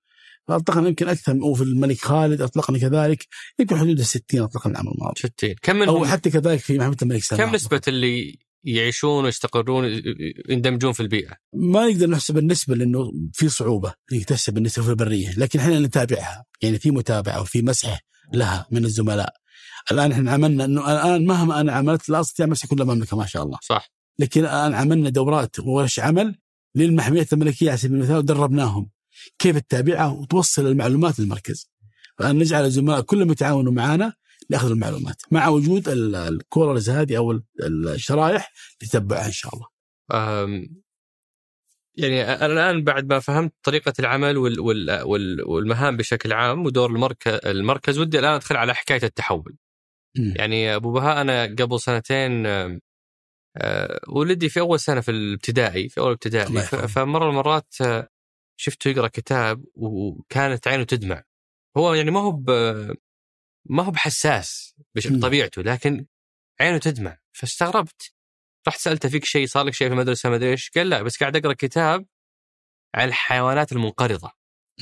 اطلقنا 0.56 0.88
يمكن 0.88 1.08
أكثر 1.08 1.34
من 1.34 1.42
وفي 1.42 1.62
الملك 1.62 1.98
خالد 1.98 2.40
اطلقنا 2.42 2.78
كذلك 2.78 3.26
يمكن 3.58 3.78
حدود 3.78 3.98
ال 3.98 4.06
60 4.06 4.40
اطلقنا 4.40 4.72
العام 4.72 4.88
الماضي. 4.88 5.14
60 5.16 5.54
كم 5.62 5.82
أو 5.82 6.04
حتى 6.04 6.30
كذلك 6.30 6.60
في 6.60 6.78
محمد 6.78 7.02
الملك 7.02 7.22
سلمان 7.22 7.48
كم 7.48 7.54
نسبة 7.54 7.80
اللي 7.88 8.38
يعيشون 8.64 9.24
ويستقرون 9.24 10.02
يندمجون 10.48 10.92
في 10.92 11.00
البيئة؟ 11.00 11.32
ما 11.54 11.88
نقدر 11.88 12.06
نحسب 12.10 12.38
النسبة 12.38 12.74
لأنه 12.74 13.12
في 13.32 13.48
صعوبة 13.48 13.94
إنك 14.12 14.24
تحسب 14.24 14.58
النسبة 14.58 14.84
في 14.84 14.90
البرية، 14.90 15.34
لكن 15.36 15.58
إحنا 15.58 15.78
نتابعها، 15.78 16.44
يعني 16.62 16.78
في 16.78 16.90
متابعة 16.90 17.40
وفي 17.40 17.62
مسح 17.62 18.00
لها 18.34 18.66
من 18.70 18.84
الزملاء. 18.84 19.34
الآن 19.92 20.12
إحنا 20.12 20.32
عملنا 20.32 20.64
إنه 20.64 20.92
الآن 20.92 21.26
مهما 21.26 21.60
أنا 21.60 21.72
عملت 21.72 22.08
لا 22.08 22.20
أستطيع 22.20 22.46
مسح 22.46 22.66
كل 22.66 22.82
المملكه 22.82 23.16
ما 23.16 23.26
شاء 23.26 23.42
الله، 23.42 23.58
صح. 23.62 23.90
لكن 24.18 24.40
الآن 24.40 24.74
عملنا 24.74 25.08
دورات 25.08 25.60
وورش 25.60 26.00
عمل 26.00 26.38
للمحميات 26.74 27.32
الملكية 27.32 27.68
على 27.68 27.78
سبيل 27.78 27.96
المثال 27.96 28.16
ودربناهم. 28.16 28.90
كيف 29.38 29.58
تتابعها 29.58 30.06
وتوصل 30.06 30.66
المعلومات 30.66 31.20
للمركز. 31.20 31.70
الآن 32.20 32.38
نجعل 32.38 32.64
الزملاء 32.64 33.00
كلهم 33.00 33.30
يتعاونوا 33.30 33.72
معنا 33.72 34.12
لأخذ 34.50 34.70
المعلومات 34.70 35.22
مع 35.30 35.48
وجود 35.48 35.88
ال- 35.88 36.14
الكولرز 36.16 36.90
هذه 36.90 37.16
أو 37.16 37.30
ال- 37.30 37.42
الشرائح 37.88 38.52
لتتبعها 38.82 39.26
إن 39.26 39.32
شاء 39.32 39.52
الله. 39.54 39.66
يعني 41.94 42.22
أنا 42.22 42.46
الآن 42.46 42.84
بعد 42.84 43.12
ما 43.12 43.18
فهمت 43.20 43.52
طريقة 43.62 43.92
العمل 43.98 44.36
وال 44.36 44.60
وال 44.60 45.02
وال 45.02 45.42
والمهام 45.48 45.96
بشكل 45.96 46.32
عام 46.32 46.66
ودور 46.66 46.90
المركز 46.90 47.40
المركز 47.46 47.98
ودي 47.98 48.18
الآن 48.18 48.34
أدخل 48.34 48.56
على 48.56 48.74
حكاية 48.74 49.02
التحول. 49.02 49.56
مم. 50.18 50.34
يعني 50.36 50.74
أبو 50.76 50.92
بهاء 50.92 51.20
أنا 51.20 51.44
قبل 51.44 51.80
سنتين 51.80 52.46
أه، 52.46 54.00
ولدي 54.08 54.48
في 54.48 54.60
أول 54.60 54.80
سنة 54.80 55.00
في 55.00 55.10
الابتدائي 55.10 55.88
في 55.88 56.00
أول 56.00 56.12
ابتدائي. 56.12 56.60
فمره 56.62 57.24
من 57.24 57.30
المرات 57.30 57.74
أه، 57.82 58.08
شفته 58.60 58.88
يقرا 58.90 59.08
كتاب 59.08 59.64
وكانت 59.74 60.68
عينه 60.68 60.84
تدمع. 60.84 61.22
هو 61.76 61.94
يعني 61.94 62.10
ما 62.10 62.20
هو 62.20 62.32
ما 63.64 63.82
هو 63.82 63.90
بحساس. 63.90 64.74
بطبيعته 64.94 65.62
لكن 65.62 66.06
عينه 66.60 66.78
تدمع 66.78 67.18
فاستغربت 67.32 68.12
رحت 68.68 68.78
سألته 68.80 69.08
فيك 69.08 69.24
شيء 69.24 69.46
صار 69.46 69.64
لك 69.66 69.74
شيء 69.74 69.88
في 69.88 69.94
المدرسة 69.94 70.28
ما 70.30 70.36
أدري 70.36 70.50
إيش 70.50 70.70
قال 70.76 70.88
لا 70.88 71.02
بس 71.02 71.16
قاعد 71.18 71.36
أقرأ 71.36 71.52
كتاب 71.52 72.06
عن 72.94 73.08
الحيوانات 73.08 73.72
المنقرضة 73.72 74.32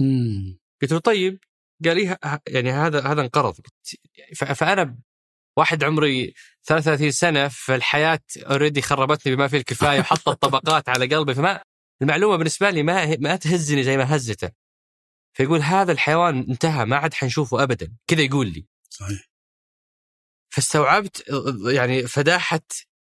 مم. 0.01 0.59
قلت 0.83 0.93
له 0.93 0.99
طيب 0.99 1.39
قال 1.85 1.97
لي 1.97 2.09
ه- 2.09 2.41
يعني 2.49 2.71
هذا 2.71 3.01
هذا 3.07 3.21
انقرض 3.23 3.55
فأنا 4.37 4.99
واحد 5.57 5.85
عمري 5.85 6.35
33 6.65 7.11
سنة 7.11 7.49
فالحياه 7.49 8.21
اوريدي 8.39 8.83
خربتني 8.83 9.37
بما 9.37 9.49
فيه 9.49 9.59
الكفاية 9.59 10.01
وحطت 10.01 10.29
طبقات 10.43 10.89
على 10.89 11.07
قلبي 11.17 11.35
فما 11.35 11.63
المعلومة 12.03 12.37
بالنسبة 12.37 12.71
لي 12.71 12.83
ما 12.83 13.17
ما 13.17 13.37
تهزني 13.37 13.83
زي 13.85 13.97
ما 13.97 14.17
هزته 14.17 14.51
فيقول 15.37 15.61
هذا 15.61 15.93
الحيوان 15.93 16.39
انتهى 16.51 16.85
ما 16.85 16.97
عاد 16.97 17.15
حنشوفه 17.15 17.63
ابدا 17.63 17.97
كذا 18.07 18.23
يقول 18.23 18.47
لي 18.53 18.67
صحيح 18.91 19.29
فاستوعبت 20.51 21.25
يعني 21.73 22.03
فداحه 22.07 22.61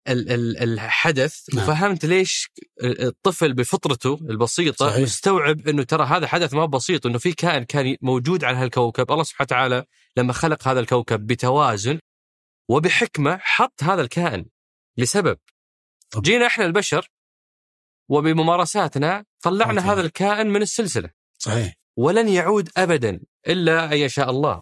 ال- 0.08 0.30
ال- 0.32 0.56
الحدث 0.58 1.54
نعم. 1.54 1.64
وفهمت 1.64 2.04
ليش 2.04 2.50
الطفل 2.84 3.52
بفطرته 3.54 4.14
البسيطة 4.14 4.88
صحيح. 4.90 5.02
مستوعب 5.02 5.68
إنه 5.68 5.82
ترى 5.82 6.04
هذا 6.06 6.26
حدث 6.26 6.54
ما 6.54 6.62
هو 6.62 6.66
بسيط 6.66 7.06
إنه 7.06 7.18
في 7.18 7.32
كائن 7.32 7.64
كان 7.64 7.96
موجود 8.02 8.44
على 8.44 8.56
هالكوكب 8.56 9.12
الله 9.12 9.22
سبحانه 9.24 9.46
وتعالى 9.46 9.84
لما 10.16 10.32
خلق 10.32 10.68
هذا 10.68 10.80
الكوكب 10.80 11.26
بتوازن 11.26 11.98
وبحكمة 12.68 13.36
حط 13.42 13.82
هذا 13.82 14.00
الكائن 14.02 14.46
لسبب 14.98 15.38
طبعا. 16.10 16.22
جينا 16.22 16.46
إحنا 16.46 16.64
البشر 16.64 17.08
وبممارساتنا 18.08 19.24
طلعنا. 19.42 19.92
هذا 19.92 20.00
الكائن 20.00 20.46
من 20.50 20.62
السلسلة. 20.62 21.10
صحيح. 21.38 21.74
ولن 21.96 22.28
يعود 22.28 22.68
ابدا 22.76 23.20
إلا 23.48 23.84
أن 23.84 23.92
يشاء 23.98 24.30
الله. 24.30 24.60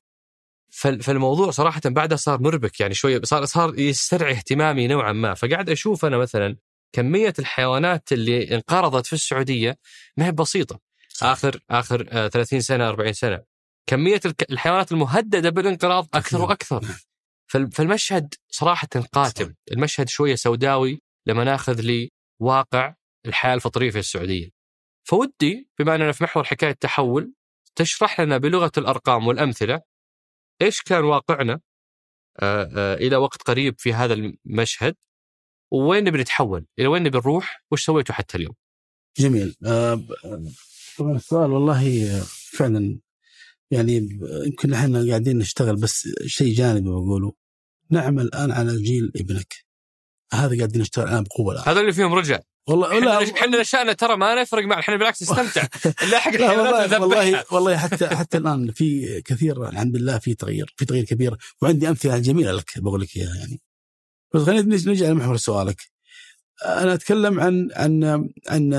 فال- 0.73 1.03
فالموضوع 1.03 1.51
صراحة 1.51 1.81
بعدها 1.87 2.17
صار 2.17 2.43
مربك 2.43 2.81
يعني 2.81 2.95
شوية 2.95 3.21
صار 3.25 3.45
صار 3.45 3.79
يسترعي 3.79 4.33
اهتمامي 4.33 4.87
نوعا 4.87 5.13
ما. 5.13 5.35
فقاعد 5.35 5.71
أشوف 5.71 6.05
أنا 6.05 6.19
مثلا 6.19 6.57
كمية 6.93 7.35
الحيوانات 7.39 8.13
اللي 8.13 8.55
انقرضت 8.55 9.07
في 9.07 9.13
السعودية 9.13 9.79
ما 10.17 10.27
هي 10.27 10.33
بسيطة. 10.33 10.81
آخر 11.23 11.61
آخر 11.71 12.09
آه 12.13 12.29
30 12.29 12.61
سنة 12.61 12.89
40 12.89 13.13
سنة. 13.13 13.43
كمية 13.87 14.21
الحيوانات 14.51 14.93
المهددة 14.93 15.51
بالانقراض 15.51 16.09
أكثر. 16.15 16.41
وأكثر. 16.43 16.83
نعم. 16.85 16.95
فال- 17.47 17.71
فالمشهد 17.73 18.35
صراحة 18.51 18.89
قاتم. 19.13 19.55
المشهد 19.73 20.09
شوية 20.09 20.35
سوداوي 20.35 21.03
لما 21.27 21.45
ناخذ 21.45 21.81
لي 21.81 22.11
واقع 22.41 22.95
الحياة 23.27 23.55
الفطرية 23.55 23.91
في 23.91 23.99
السعودية 23.99 24.51
فودي 25.05 25.69
بما 25.79 25.95
أننا 25.95 26.13
في 26.13 26.25
محور 26.25 26.45
حكاية 26.45 26.73
تحول 26.73 27.33
تشرح 27.75 28.21
لنا 28.21 28.39
بلغة 28.39 28.73
الأرقام 28.79 29.27
والأمثلة 29.27 29.81
إيش 30.63 30.83
كان 30.83 31.05
واقعنا 31.05 31.61
آه، 32.41 32.71
آه، 32.77 32.95
إلى 32.95 33.17
وقت 33.17 33.43
قريب 33.43 33.75
في 33.79 33.93
هذا 33.93 34.15
المشهد 34.15 34.97
وين 35.71 36.05
نبي 36.05 36.19
نتحول؟ 36.19 36.67
إلى 36.79 36.87
وين 36.87 37.03
نبي 37.03 37.19
نروح؟ 37.19 37.65
وش 37.71 37.85
سويتوا 37.85 38.15
حتى 38.15 38.39
اليوم؟ 38.39 38.55
جميل 39.19 39.57
آه، 39.67 40.05
طبعا 40.99 41.17
السؤال 41.17 41.51
والله 41.51 42.21
فعلا 42.53 42.99
يعني 43.71 44.09
يمكن 44.47 44.73
إحنا 44.73 45.07
قاعدين 45.09 45.39
نشتغل 45.39 45.77
بس 45.77 46.09
شيء 46.27 46.55
جانبي 46.55 46.89
بقوله 46.89 47.33
نعمل 47.91 48.23
الآن 48.23 48.53
على 48.53 48.83
جيل 48.83 49.13
ابنك 49.17 49.55
هذا 50.33 50.57
قاعدين 50.57 50.81
نشتغل 50.81 51.09
الآن 51.09 51.25
بقوة 51.25 51.53
الآن 51.53 51.69
هذول 51.69 51.81
اللي 51.81 51.93
فيهم 51.93 52.15
رجع 52.15 52.41
والله 52.69 52.89
إحنا 52.89 53.05
لا 53.05 53.35
إحنا 53.35 53.61
نشأنا 53.61 53.93
ترى 53.93 54.17
ما 54.17 54.43
نفرق 54.43 54.65
معنا 54.65 54.81
إحنا 54.81 54.97
بالعكس 54.97 55.23
نستمتع. 55.23 55.67
نلاحق 56.07 56.33
والله 56.33 57.01
والله 57.01 57.45
والله 57.53 57.77
حتى 57.77 58.09
حتى 58.09 58.37
الآن 58.37 58.73
في 58.73 59.21
كثير 59.23 59.69
الحمد 59.69 59.97
لله 59.97 60.19
في 60.19 60.35
تغيير 60.35 60.75
في 60.77 60.85
تغيير 60.85 61.05
كبير. 61.05 61.37
وعندي 61.63 61.89
أمثلة 61.89 62.19
جميلة 62.19 62.53
لك 62.53 62.71
بقول 62.77 63.01
لك 63.01 63.17
إياها 63.17 63.35
يعني. 63.37 63.61
بس 64.35 64.43
خلينا 64.43 64.77
نرجع 64.87 65.09
لمحور 65.09 65.37
سؤالك. 65.37 65.83
أنا 66.65 66.95
أتكلم 66.95 67.41
عن 67.41 67.69
عن 67.77 68.29
عن 68.49 68.73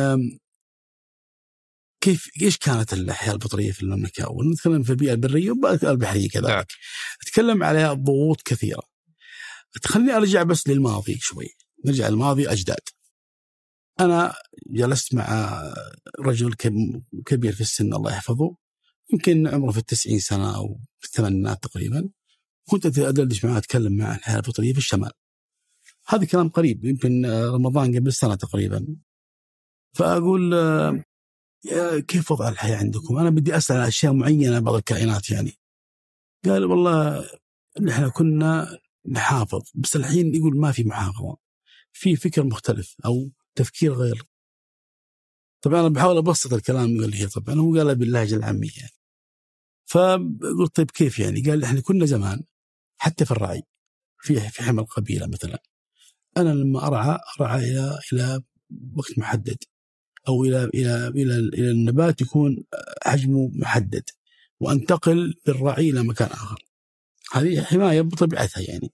كيف 2.02 2.30
إيش 2.42 2.58
كانت 2.58 2.94
الحياة 2.94 3.34
الفطريه 3.34 3.72
في 3.72 3.84
المملكة؟ 3.84 4.32
ونتكلم 4.32 4.84
في 4.84 4.90
البيئة 4.90 5.14
البرية 5.14 5.52
والبحريه 5.52 6.28
نعم. 6.36 6.44
كذلك 6.44 6.68
أتكلم 7.22 7.64
عليها 7.64 7.94
ضغوط 7.94 8.42
كثيرة. 8.42 8.82
خليني 9.86 10.18
أرجع 10.18 10.44
بس 10.44 10.68
للماضي 10.68 11.18
شوي. 11.22 11.48
نرجع 11.86 12.08
للماضي 12.08 12.50
أجداد. 12.50 12.80
أنا 14.06 14.34
جلست 14.68 15.16
مع 15.16 15.62
رجل 16.20 16.54
كب- 16.54 17.04
كبير 17.26 17.54
في 17.54 17.62
السن 17.62 17.94
الله 17.94 18.12
يحفظه 18.12 18.56
يمكن 19.14 19.48
عمره 19.48 19.72
في 19.72 19.78
التسعين 19.78 20.20
سنة 20.20 20.56
أو 20.56 20.80
في 21.00 21.08
الثمانينات 21.08 21.64
تقريبا 21.64 22.10
كنت 22.70 22.86
أدردش 23.00 23.46
معاه 23.46 23.58
أتكلم 23.58 23.98
معه 23.98 24.08
عن 24.10 24.16
الحياة 24.16 24.40
الفطرية 24.40 24.72
في 24.74 24.78
الشمال. 24.78 25.12
هذا 26.08 26.26
كلام 26.26 26.50
قريب 26.50 26.86
يمكن 26.86 27.26
رمضان 27.26 27.96
قبل 27.96 28.14
سنة 28.14 28.36
تقريبا. 28.36 28.88
يا 31.66 32.00
كيف 32.00 32.32
وضع 32.32 32.50
الحياة 32.50 32.78
عندكم؟ 32.78 33.18
أنا 33.18 33.30
بدي 33.30 33.58
أسأل 33.58 33.78
عن 33.78 33.88
أشياء 33.88 34.14
معينة 34.14 34.60
بعض 34.60 34.76
الكائنات 34.76 35.30
يعني. 35.30 35.52
قال 36.46 36.66
والله 36.66 37.30
نحن 37.82 38.10
كنا 38.10 38.78
نحافظ 39.10 39.62
بس 39.76 39.96
الحين 39.96 40.36
يقول 40.36 40.58
ما 40.58 40.72
في 40.72 40.84
محافظة 40.84 41.38
في 41.92 42.16
فكر 42.16 42.44
مختلف 42.44 42.96
أو 43.06 43.32
تفكير 43.56 43.94
غير 43.94 44.24
طبعا 45.62 45.80
أنا 45.80 45.90
بحاول 45.90 46.18
أبسط 46.18 46.54
الكلام 46.54 47.02
قال 47.02 47.14
هي 47.14 47.28
طبعا 47.28 47.56
هو 47.56 47.78
قالها 47.78 47.94
باللهجة 47.94 48.36
العامية 48.36 48.72
يعني. 48.78 48.92
فقلت 49.86 50.76
طيب 50.76 50.92
كيف 50.92 51.20
يعني؟ 51.20 51.42
قال 51.42 51.64
إحنا 51.64 51.82
كنا 51.82 52.06
زمان 52.06 52.44
حتى 52.98 53.26
في 53.26 53.32
الرعي 53.32 53.64
في 54.20 54.40
في 54.50 54.64
حمى 54.64 54.82
القبيله 54.82 55.28
مثلا 55.28 55.64
أنا 56.38 56.50
لما 56.50 56.88
أرعى 56.88 57.20
أرعى 57.42 57.72
إلى 57.72 58.00
إلى 58.14 58.42
وقت 58.96 59.20
محدد 59.20 59.58
أو 60.28 60.44
إلى 60.44 60.64
إلى 60.64 61.08
إلى 61.08 61.36
إلى 61.36 61.72
النبات 61.72 62.22
يكون 62.22 62.64
حجمه 63.04 63.52
محدد 63.54 64.10
وأنتقل 64.60 65.34
بالرعي 65.46 65.90
إلى 65.90 66.04
مكان 66.04 66.28
آخر. 66.28 66.66
هذه 67.34 67.62
حماية 67.64 68.02
بطبيعتها 68.02 68.62
يعني. 68.62 68.92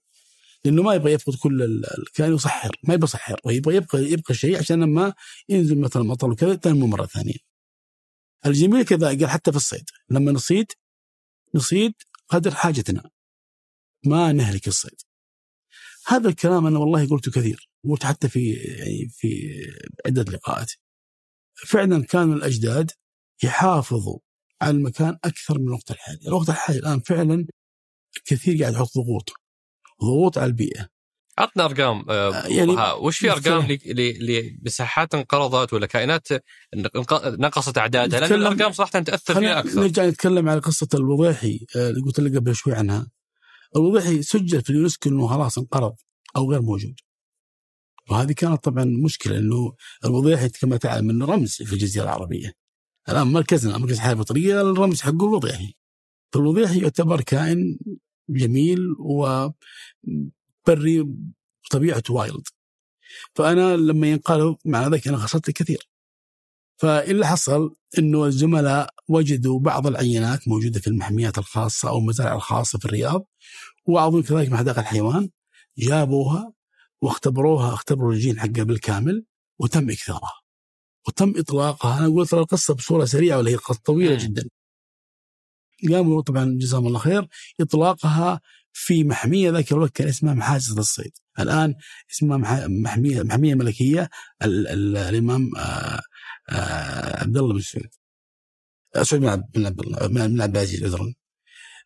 لأنه 0.64 0.82
ما 0.82 0.94
يبغى 0.94 1.12
يفقد 1.12 1.34
كل 1.34 1.62
الكائن 1.98 2.34
يصحر 2.34 2.76
ما 2.84 2.94
يبغى 2.94 3.04
يصحر 3.04 3.40
ويبغى 3.44 3.76
يبقى 3.76 4.02
يبقى 4.02 4.34
شيء 4.34 4.58
عشان 4.58 4.82
لما 4.82 5.14
ينزل 5.48 5.80
مثلا 5.80 6.02
مطر 6.02 6.30
وكذا 6.30 6.54
تنمو 6.54 6.86
مرة 6.86 7.06
ثانية. 7.06 7.38
الجميل 8.46 8.84
كذا 8.84 9.06
قال 9.06 9.26
حتى 9.26 9.50
في 9.50 9.56
الصيد 9.56 9.84
لما 10.10 10.32
نصيد 10.32 10.66
نصيد 11.54 11.94
قدر 12.28 12.54
حاجتنا 12.54 13.10
ما 14.06 14.32
نهلك 14.32 14.68
الصيد. 14.68 15.00
هذا 16.06 16.28
الكلام 16.28 16.66
أنا 16.66 16.78
والله 16.78 17.08
قلته 17.08 17.30
كثير 17.30 17.70
قلت 17.84 18.04
حتى 18.04 18.28
في 18.28 18.52
يعني 18.52 19.08
في 19.08 19.50
عدة 20.06 20.22
لقاءات. 20.22 20.72
فعلا 21.54 22.04
كانوا 22.04 22.34
الأجداد 22.34 22.90
يحافظوا 23.44 24.18
على 24.62 24.76
المكان 24.76 25.18
أكثر 25.24 25.58
من 25.58 25.68
الوقت 25.68 25.90
الحالي، 25.90 26.28
الوقت 26.28 26.48
الحالي 26.48 26.78
الآن 26.78 27.00
فعلا 27.00 27.46
كثير 28.24 28.62
قاعد 28.62 28.74
يحط 28.74 28.90
ضغوط 28.98 29.32
ضغوط 30.02 30.38
على 30.38 30.46
البيئة 30.46 30.88
عطنا 31.38 31.64
أرقام 31.64 32.04
آه، 32.10 32.34
آه، 32.34 32.46
يعني 32.46 32.76
وش 33.00 33.18
في 33.18 33.32
أرقام 33.32 33.78
لمساحات 34.20 35.14
انقرضت 35.14 35.72
ولا 35.72 35.86
كائنات 35.86 36.28
نقصت 37.24 37.78
أعدادها 37.78 38.20
لأن 38.20 38.32
الأرقام 38.32 38.72
صراحة 38.72 39.00
تأثر 39.00 39.34
فيها 39.34 39.58
أكثر 39.58 39.80
نرجع 39.80 40.06
نتكلم 40.06 40.48
على 40.48 40.60
قصة 40.60 40.88
الوضيحي 40.94 41.66
آه، 41.76 41.90
اللي 41.90 42.00
قلت 42.00 42.20
لك 42.20 42.36
قبل 42.36 42.54
شوي 42.54 42.74
عنها. 42.74 43.10
الوضيحي 43.76 44.22
سجل 44.22 44.62
في 44.62 44.70
اليونسكو 44.70 45.08
إنه 45.08 45.26
خلاص 45.26 45.58
انقرض 45.58 45.94
أو 46.36 46.50
غير 46.50 46.62
موجود. 46.62 46.94
وهذه 48.10 48.32
كانت 48.32 48.64
طبعا 48.64 48.84
مشكلة 48.84 49.38
إنه 49.38 49.72
الوضيحي 50.04 50.48
كما 50.48 50.76
تعلم 50.76 51.10
إنه 51.10 51.26
رمز 51.26 51.52
في 51.52 51.72
الجزيرة 51.72 52.04
العربية. 52.04 52.52
الآن 53.08 53.26
مركزنا 53.26 53.78
مركز 53.78 53.94
الحياة 53.94 54.12
الفطريه 54.12 54.60
الرمز 54.60 55.00
حقه 55.00 55.24
الوضيحي. 55.24 55.74
فالوضيحي 56.32 56.78
يعتبر 56.78 57.20
كائن 57.20 57.78
جميل 58.28 58.94
وبري 58.98 59.54
طبيعته 61.70 62.14
wild. 62.14 62.42
فأنا 63.34 63.76
لما 63.76 64.06
ينقال 64.06 64.56
مع 64.64 64.88
ذلك 64.88 65.08
أنا 65.08 65.16
خسرت 65.16 65.48
الكثير. 65.48 65.88
فاللي 66.80 67.26
حصل 67.26 67.74
إنه 67.98 68.24
الزملاء 68.26 68.94
وجدوا 69.08 69.60
بعض 69.60 69.86
العينات 69.86 70.48
موجودة 70.48 70.80
في 70.80 70.86
المحميات 70.86 71.38
الخاصة 71.38 71.88
أو 71.88 71.98
المزارع 71.98 72.34
الخاصة 72.34 72.78
في 72.78 72.84
الرياض 72.84 73.26
وبعضهم 73.86 74.22
كذلك 74.22 74.48
مع 74.50 74.56
حدائق 74.56 74.78
الحيوان 74.78 75.30
جابوها 75.78 76.52
واختبروها 77.02 77.74
اختبروا 77.74 78.12
الجين 78.12 78.40
حقها 78.40 78.64
بالكامل 78.64 79.24
وتم 79.58 79.90
إكثارها 79.90 80.34
وتم 81.08 81.32
إطلاقها 81.36 81.98
أنا 81.98 82.14
قلت 82.14 82.30
ترى 82.30 82.40
القصة 82.40 82.74
بصورة 82.74 83.04
سريعة 83.04 83.38
ولا 83.38 83.50
هي 83.50 83.56
قصة 83.56 83.80
طويلة 83.84 84.12
مم. 84.12 84.18
جدا 84.18 84.48
قاموا 85.90 86.22
طبعا 86.22 86.56
جزاهم 86.58 86.86
الله 86.86 86.98
خير 86.98 87.28
إطلاقها 87.60 88.40
في 88.72 89.04
محمية 89.04 89.50
ذاك 89.50 89.72
الوقت 89.72 89.92
كان 89.96 90.08
اسمها 90.08 90.34
محاسن 90.34 90.78
الصيد. 90.78 91.12
الآن 91.40 91.74
اسمها 92.12 92.36
مح- 92.36 92.66
محمية 92.68 93.22
محمية 93.22 93.54
ملكية 93.54 94.10
ال- 94.42 94.68
ال- 94.68 94.96
الإمام 94.96 95.56
آه، 95.56 96.00
آه، 96.50 97.20
عبد 97.22 97.36
الله 97.36 97.54
بن 97.54 97.60
سعود. 97.60 97.88
آه، 98.96 99.02
سعود 99.02 99.22
بن 99.22 99.28
عبد 99.66 99.80
الله 99.80 100.06
بن 100.06 100.40
عبد 100.42 100.56
العزيز 100.56 100.84
عذرا 100.84 101.14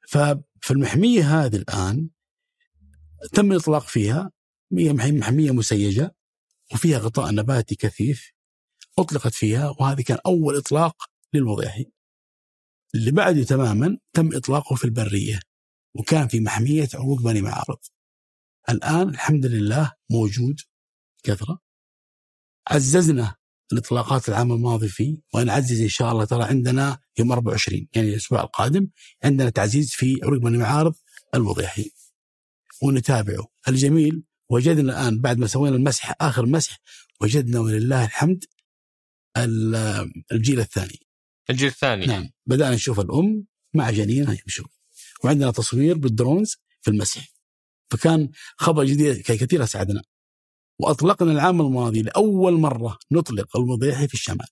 ففي 0.09 0.71
المحمية 0.71 1.45
هذه 1.45 1.57
الآن 1.57 2.09
تم 3.33 3.53
الإطلاق 3.53 3.87
فيها. 3.89 4.31
هي 4.79 4.93
محمية 4.93 5.51
مسيجة 5.51 6.15
وفيها 6.73 6.99
غطاء 6.99 7.31
نباتي 7.35 7.75
كثيف 7.75 8.33
أطلقت 8.99 9.35
فيها 9.35 9.75
وهذا 9.81 10.03
كان 10.03 10.19
أول 10.27 10.57
إطلاق 10.57 10.97
للوضيحي 11.35 11.87
اللي 12.95 13.11
بعده 13.11 13.45
تماما 13.45 13.99
تم 14.13 14.37
إطلاقه 14.37 14.77
في 14.77 14.85
البرية 14.85 15.41
وكان 15.95 16.29
في 16.29 16.41
محمية 16.41 16.89
عروق 16.95 17.21
بني 17.23 17.41
معارض. 17.43 17.79
الآن 18.69 19.09
الحمد 19.09 19.47
لله 19.47 19.93
موجود. 20.11 20.61
كثرة. 21.25 21.59
عززنا 22.69 23.37
الإطلاقات 23.73 24.29
العام 24.29 24.53
الماضي 24.53 24.89
فيه 24.89 25.17
ونعزز 25.35 25.81
إن 25.81 25.89
شاء 25.89 26.13
الله 26.13 26.25
ترى 26.25 26.45
عندنا 26.45 26.99
يوم 27.19 27.33
24 27.33 27.89
يعني 27.95 28.09
الأسبوع 28.09 28.41
القادم 28.43 28.89
عندنا 29.25 29.51
تعزيز 29.51 29.91
في 29.93 30.19
عروق 30.23 30.39
بني 30.41 30.59
معارض 30.59 30.95
الوضيحي 31.35 31.91
ونتابعه 32.83 33.47
الجميل 33.69 34.25
وجدنا 34.51 34.93
الآن 35.01 35.21
بعد 35.21 35.39
ما 35.39 35.47
سوينا 35.47 35.77
المسح 35.77 36.15
آخر 36.21 36.47
مسح 36.47 36.79
وجدنا 37.21 37.61
ولله 37.61 38.05
الحمد 38.05 38.45
ال- 39.37 40.13
الجيل 40.33 40.61
الثاني. 40.61 40.99
الجيل 41.51 41.69
الثاني. 41.69 42.07
نعم 42.07 42.31
بدأنا 42.47 42.75
نشوف 42.75 43.01
الأم 43.01 43.47
مع 43.75 43.91
جنينها 43.91 44.33
يمشوا 44.33 44.67
وعندنا 45.25 45.51
تصوير 45.51 45.99
بالدرونز 45.99 46.57
في 46.81 46.91
المسح 46.91 47.29
فكان 47.91 48.31
خبر 48.57 48.85
جديد 48.85 49.21
كثير 49.21 49.63
أسعدنا. 49.63 50.03
وأطلقنا 50.79 51.33
العام 51.33 51.61
الماضي 51.61 52.03
لأول 52.03 52.53
مرة 52.53 52.99
نطلق 53.11 53.57
الوضيحي 53.57 54.09
في 54.09 54.15
الشمال. 54.15 54.47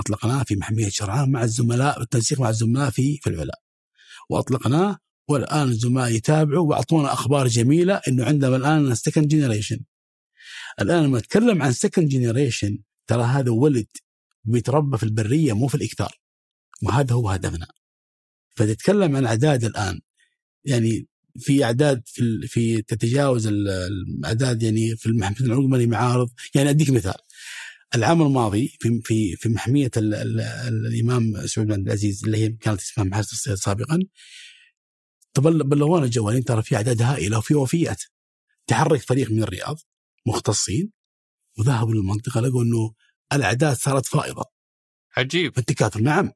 أطلقناه 0.00 0.42
في 0.42 0.56
محمية 0.56 0.88
شرعان 0.88 1.32
مع 1.32 1.42
الزملاء 1.42 1.98
بالتنسيق 1.98 2.40
مع 2.40 2.48
الزملاء 2.48 2.90
في 2.90 3.18
في 3.22 3.30
العلا. 3.30 3.60
وأطلقناه 4.28 4.98
والآن 5.28 5.68
الزملاء 5.68 6.12
يتابعوا 6.12 6.68
وأعطونا 6.68 7.12
أخبار 7.12 7.46
جميلة 7.46 8.00
إنه 8.08 8.24
عندنا 8.24 8.56
الآن 8.56 8.94
second 8.94 9.28
generation 9.28 9.80
الآن 10.80 11.04
لما 11.04 11.18
نتكلم 11.18 11.62
عن 11.62 11.72
second 11.72 12.08
generation 12.08 12.78
ترى 13.06 13.22
هذا 13.22 13.50
ولد 13.50 13.86
بيتربى 14.50 14.96
في 14.98 15.02
البرية 15.02 15.52
مو 15.52 15.68
في 15.68 15.74
الإكثار. 15.74 16.20
وهذا 16.82 17.14
هو 17.14 17.28
هدفنا. 17.30 17.66
فتتكلم 18.56 19.16
عن 19.16 19.26
أعداد 19.26 19.64
الآن. 19.64 20.00
يعني 20.64 21.06
في 21.38 21.64
أعداد 21.64 22.02
في 22.06 22.46
في 22.48 22.82
تتجاوز 22.82 23.46
ال- 23.46 23.68
الأعداد 23.68 24.62
يعني 24.62 24.96
في 24.96 25.06
المحمية 25.06 25.46
العظمى 25.46 25.84
لمعارض 25.84 26.30
يعني 26.54 26.70
أديك 26.70 26.90
مثال. 26.90 27.14
العام 27.94 28.22
الماضي 28.22 28.76
في 28.80 29.00
في 29.04 29.36
في 29.36 29.48
محمية 29.48 29.90
ال 29.96 30.14
ال 30.14 30.40
الإمام 30.86 31.46
سعود 31.46 31.66
بن 31.66 31.72
عبد 31.72 31.86
العزيز 31.86 32.24
اللي 32.24 32.38
هي 32.38 32.48
كانت 32.48 32.80
اسمها 32.80 33.06
محاسن 33.06 33.32
الصيد 33.32 33.54
سابقا 33.54 33.98
بلغونا 35.38 36.04
الجوالين 36.04 36.44
ترى 36.44 36.62
في 36.62 36.76
أعداد 36.76 37.02
هائلة 37.02 37.38
وفي 37.38 37.54
وفيات. 37.54 38.02
تحرك 38.66 39.00
فريق 39.00 39.30
من 39.30 39.42
الرياض 39.42 39.78
مختصين 40.26 40.92
وذهبوا 41.58 41.94
للمنطقة 41.94 42.40
لقوا 42.40 42.62
إنه 42.62 42.94
الأعداد 43.32 43.76
صارت 43.76 44.06
فائضة. 44.06 44.44
عجيب. 45.16 45.56
فالتكاثر 45.56 46.00
نعم. 46.00 46.32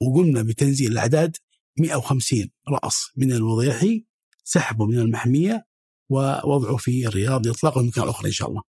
وقمنا 0.00 0.42
بتنزيل 0.42 0.92
الأعداد 0.92 1.36
150 1.78 2.50
رأس 2.68 3.10
من 3.16 3.32
الوضيحي 3.32 4.06
سحبوا 4.44 4.86
من 4.86 4.98
المحمية 4.98 5.66
ووضعوا 6.10 6.78
في 6.78 7.06
الرياض 7.06 7.46
لاطلاقهم 7.46 7.86
مكان 7.86 8.08
أخرى 8.08 8.26
إن 8.26 8.32
شاء 8.32 8.48
الله. 8.48 8.62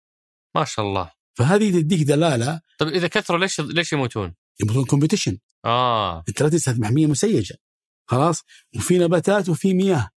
ما 0.55 0.65
شاء 0.65 0.85
الله. 0.85 1.11
فهذه 1.33 1.71
تديك 1.71 2.07
دلالة. 2.07 2.61
طيب 2.79 2.89
إذا 2.89 3.07
كثروا 3.07 3.39
ليش 3.39 3.61
ليش 3.61 3.93
يموتون؟ 3.93 4.35
يبغون 4.61 4.85
كومبيتيشن. 4.85 5.37
آه. 5.65 6.23
انت 6.29 6.41
لا 6.41 6.49
تنسى 6.49 6.73
محمية 6.73 7.07
مسيجة. 7.07 7.55
خلاص؟ 8.05 8.43
وفي 8.75 8.97
نباتات 8.97 9.49
وفي 9.49 9.73
مياه. 9.73 10.09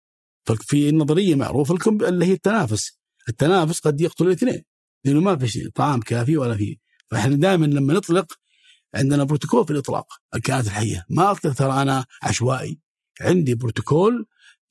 ففي 0.47 0.93
نظريه 0.93 1.35
معروفة 1.35 1.75
اللي 2.09 2.27
هي 2.27 2.33
التنافس. 2.33 3.01
التنافس 3.29 3.81
قد 3.81 4.01
يقتل 4.01 4.27
الاثنين. 4.27 4.63
لأنه 5.05 5.21
ما 5.21 5.37
في 5.37 5.71
طعام 5.71 6.01
كافي 6.01 6.37
ولا 6.37 6.57
في 6.57 6.79
فاحنا 7.11 7.37
دائما 7.37 7.67
لما 7.67 7.95
نطلق 7.95 8.33
عندنا 8.95 9.25
بروتوكول 9.25 9.65
في 9.65 9.71
الإطلاق. 9.71 10.07
الكائنات 10.35 10.67
الحية. 10.67 11.05
ما 11.11 11.31
أطلق 11.31 11.55
ترى 11.55 11.83
أنا 11.83 12.05
عشوائي. 12.23 12.79
عندي 13.21 13.55
بروتوكول 13.55 14.27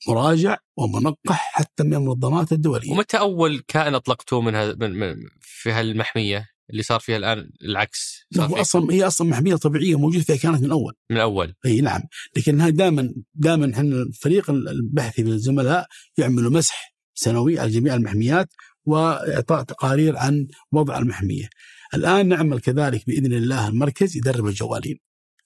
مراجع 0.08 0.56
ومنقح 0.76 1.52
حتى 1.52 1.84
من 1.84 1.94
المنظمات 1.94 2.52
الدولية. 2.52 2.90
ومتى 2.90 3.18
أول 3.18 3.62
كائن 3.68 3.94
أطلقتوه 3.94 4.40
من, 4.40 4.78
من, 4.78 4.98
من 4.98 5.16
في 5.40 5.72
هالمحمية؟ 5.72 6.46
اللي 6.70 6.82
صار 6.82 7.00
فيها 7.00 7.16
الآن 7.16 7.50
العكس. 7.62 8.26
صار 8.34 8.46
هو 8.46 8.54
فيه 8.54 8.60
أصلا 8.60 8.92
هي 8.92 9.06
أصلا 9.06 9.28
محمية 9.28 9.56
طبيعية 9.56 9.98
موجودة 9.98 10.24
فيها 10.24 10.36
كانت 10.36 10.62
من 10.62 10.70
أول. 10.70 10.94
من 11.10 11.16
الأول 11.16 11.54
إي 11.66 11.80
نعم. 11.80 12.00
لكن 12.36 12.74
دائما 12.74 13.14
دائما 13.34 13.72
إحنا 13.74 13.96
الفريق 13.96 14.50
البحثي 14.50 15.22
من 15.22 15.32
الزملاء 15.32 15.86
يعملوا 16.18 16.50
مسح 16.50 16.94
سنوي 17.14 17.58
على 17.58 17.70
جميع 17.70 17.94
المحميات 17.94 18.48
وإعطاء 18.84 19.62
تقارير 19.62 20.16
عن 20.16 20.46
وضع 20.72 20.98
المحمية. 20.98 21.48
الآن 21.94 22.28
نعمل 22.28 22.60
كذلك 22.60 23.06
بإذن 23.06 23.32
الله 23.32 23.68
المركز 23.68 24.16
يدرب 24.16 24.46
الجوالين. 24.46 24.98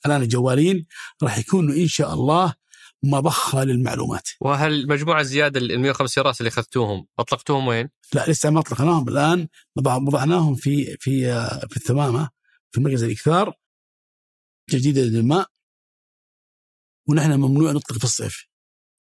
الآن 0.06 0.22
الجوالين 0.22 0.86
راح 1.22 1.38
يكونوا 1.38 1.74
إن 1.74 1.86
شاء 1.86 2.14
الله 2.14 2.54
مضخة 3.02 3.64
للمعلومات. 3.64 4.28
وهل 4.40 4.88
مجموعة 4.88 5.22
زيادة 5.22 5.60
ال 5.60 5.80
150 5.80 6.24
راس 6.24 6.40
اللي 6.40 6.48
أخذتوهم 6.48 7.06
أطلقتوهم 7.18 7.68
وين؟ 7.68 7.88
لا 8.14 8.30
لسه 8.30 8.50
ما 8.50 8.60
أطلقناهم 8.60 9.08
الآن 9.08 9.48
وضع- 9.76 9.96
وضعناهم 9.96 10.54
في 10.54 10.96
في 11.00 11.24
في 11.70 11.76
الثمامه 11.76 12.30
في 12.70 12.80
مركز 12.80 13.02
الإكثار 13.02 13.54
جديده 14.70 15.02
للماء 15.02 15.48
ونحن 17.08 17.32
ممنوع 17.32 17.72
نطلق 17.72 17.98
في 17.98 18.04
الصيف. 18.04 18.46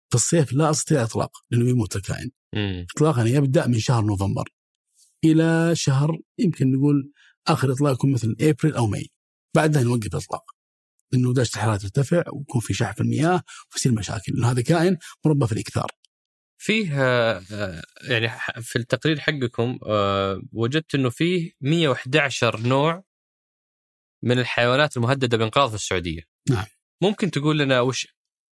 في 0.08 0.14
الصيف 0.14 0.52
لا 0.52 0.70
أستطيع 0.70 1.02
إطلاق 1.02 1.30
لأنه 1.50 1.70
يموت 1.70 1.96
الكائن. 1.96 2.30
اطلاقا 2.96 3.24
يبدأ 3.24 3.66
من 3.66 3.78
شهر 3.78 4.04
نوفمبر 4.04 4.48
إلى 5.24 5.70
شهر 5.76 6.18
يمكن 6.38 6.72
نقول 6.72 7.12
آخر 7.48 7.72
إطلاق 7.72 7.92
يكون 7.92 8.12
مثل 8.12 8.36
ابريل 8.40 8.74
أو 8.74 8.86
ماي 8.86 9.10
بعدها 9.56 9.82
نوقف 9.82 10.06
الإطلاق 10.06 10.44
إنه 11.14 11.32
درجه 11.32 11.50
الحراره 11.54 11.76
ترتفع 11.76 12.24
ويكون 12.32 12.60
في 12.60 12.74
شح 12.74 12.92
في 12.94 13.00
المياه 13.00 13.42
ويصير 13.72 13.92
مشاكل 13.92 14.32
لأنه 14.32 14.50
هذا 14.50 14.62
كائن 14.62 14.98
مربى 15.24 15.46
في 15.46 15.52
الإكثار 15.52 15.90
فيه 16.62 17.02
آه، 17.02 17.42
آه، 17.52 17.82
يعني 18.02 18.28
في 18.62 18.76
التقرير 18.76 19.20
حقكم 19.20 19.78
آه، 19.86 20.42
وجدت 20.52 20.94
إنه 20.94 21.10
فيه 21.10 21.52
111 21.60 22.60
نوع 22.60 23.04
من 24.24 24.38
الحيوانات 24.38 24.96
المهددة 24.96 25.36
بانقراض 25.36 25.68
في 25.68 25.74
السعودية. 25.74 26.22
نعم. 26.50 26.64
ممكن 27.02 27.30
تقول 27.30 27.58
لنا 27.58 27.80
وش 27.80 28.06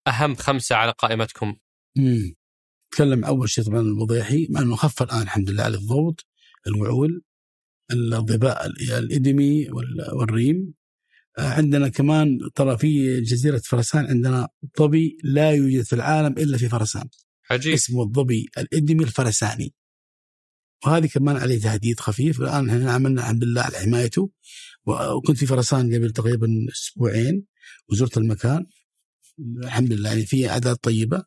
أهم 0.07 0.35
خمسة 0.35 0.75
على 0.75 0.91
قائمتكم؟ 0.91 1.55
امم 1.97 2.35
نتكلم 2.87 3.25
أول 3.25 3.49
شيء 3.49 3.63
طبعا 3.63 3.79
الوضيحي 3.79 4.47
مع 4.49 4.61
إنه 4.61 4.75
خف 4.75 5.01
الآن 5.01 5.21
الحمد 5.21 5.49
لله 5.49 5.63
على 5.63 5.77
الضوط 5.77 6.27
الوعول 6.67 7.23
الظباء 7.91 8.65
الإدمي 8.99 9.69
وال- 9.69 10.13
والريم. 10.13 10.73
آه، 11.37 11.49
عندنا 11.49 11.87
كمان 11.89 12.39
ترى 12.55 12.77
في 12.77 13.21
جزيرة 13.21 13.57
فرسان 13.57 14.05
عندنا 14.05 14.47
ظبي 14.79 15.17
لا 15.23 15.51
يوجد 15.51 15.81
في 15.81 15.93
العالم 15.93 16.31
إلا 16.37 16.57
في 16.57 16.69
فرسان. 16.69 17.07
عجيب. 17.51 17.73
اسمه 17.73 18.03
الظبي 18.03 18.49
الإدمي 18.57 19.03
الفرساني. 19.03 19.73
وهذه 20.85 21.07
كمان 21.07 21.37
عليه 21.37 21.59
تهديد 21.61 21.99
خفيف. 21.99 22.39
والان 22.39 22.69
إحنا 22.69 22.91
عملنا 22.91 23.21
الحمد 23.21 23.43
لله 23.43 23.61
على 23.61 23.77
حمايته. 23.77 24.31
وكنت 24.85 25.37
في 25.37 25.45
فرسان 25.45 25.95
قبل 25.95 26.11
تقريبا 26.11 26.47
أسبوعين 26.71 27.43
وزرت 27.89 28.17
المكان. 28.17 28.65
الحمد 29.63 29.93
لله 29.93 30.09
يعني 30.09 30.25
في 30.25 30.49
أعداد 30.49 30.75
طيبة. 30.75 31.23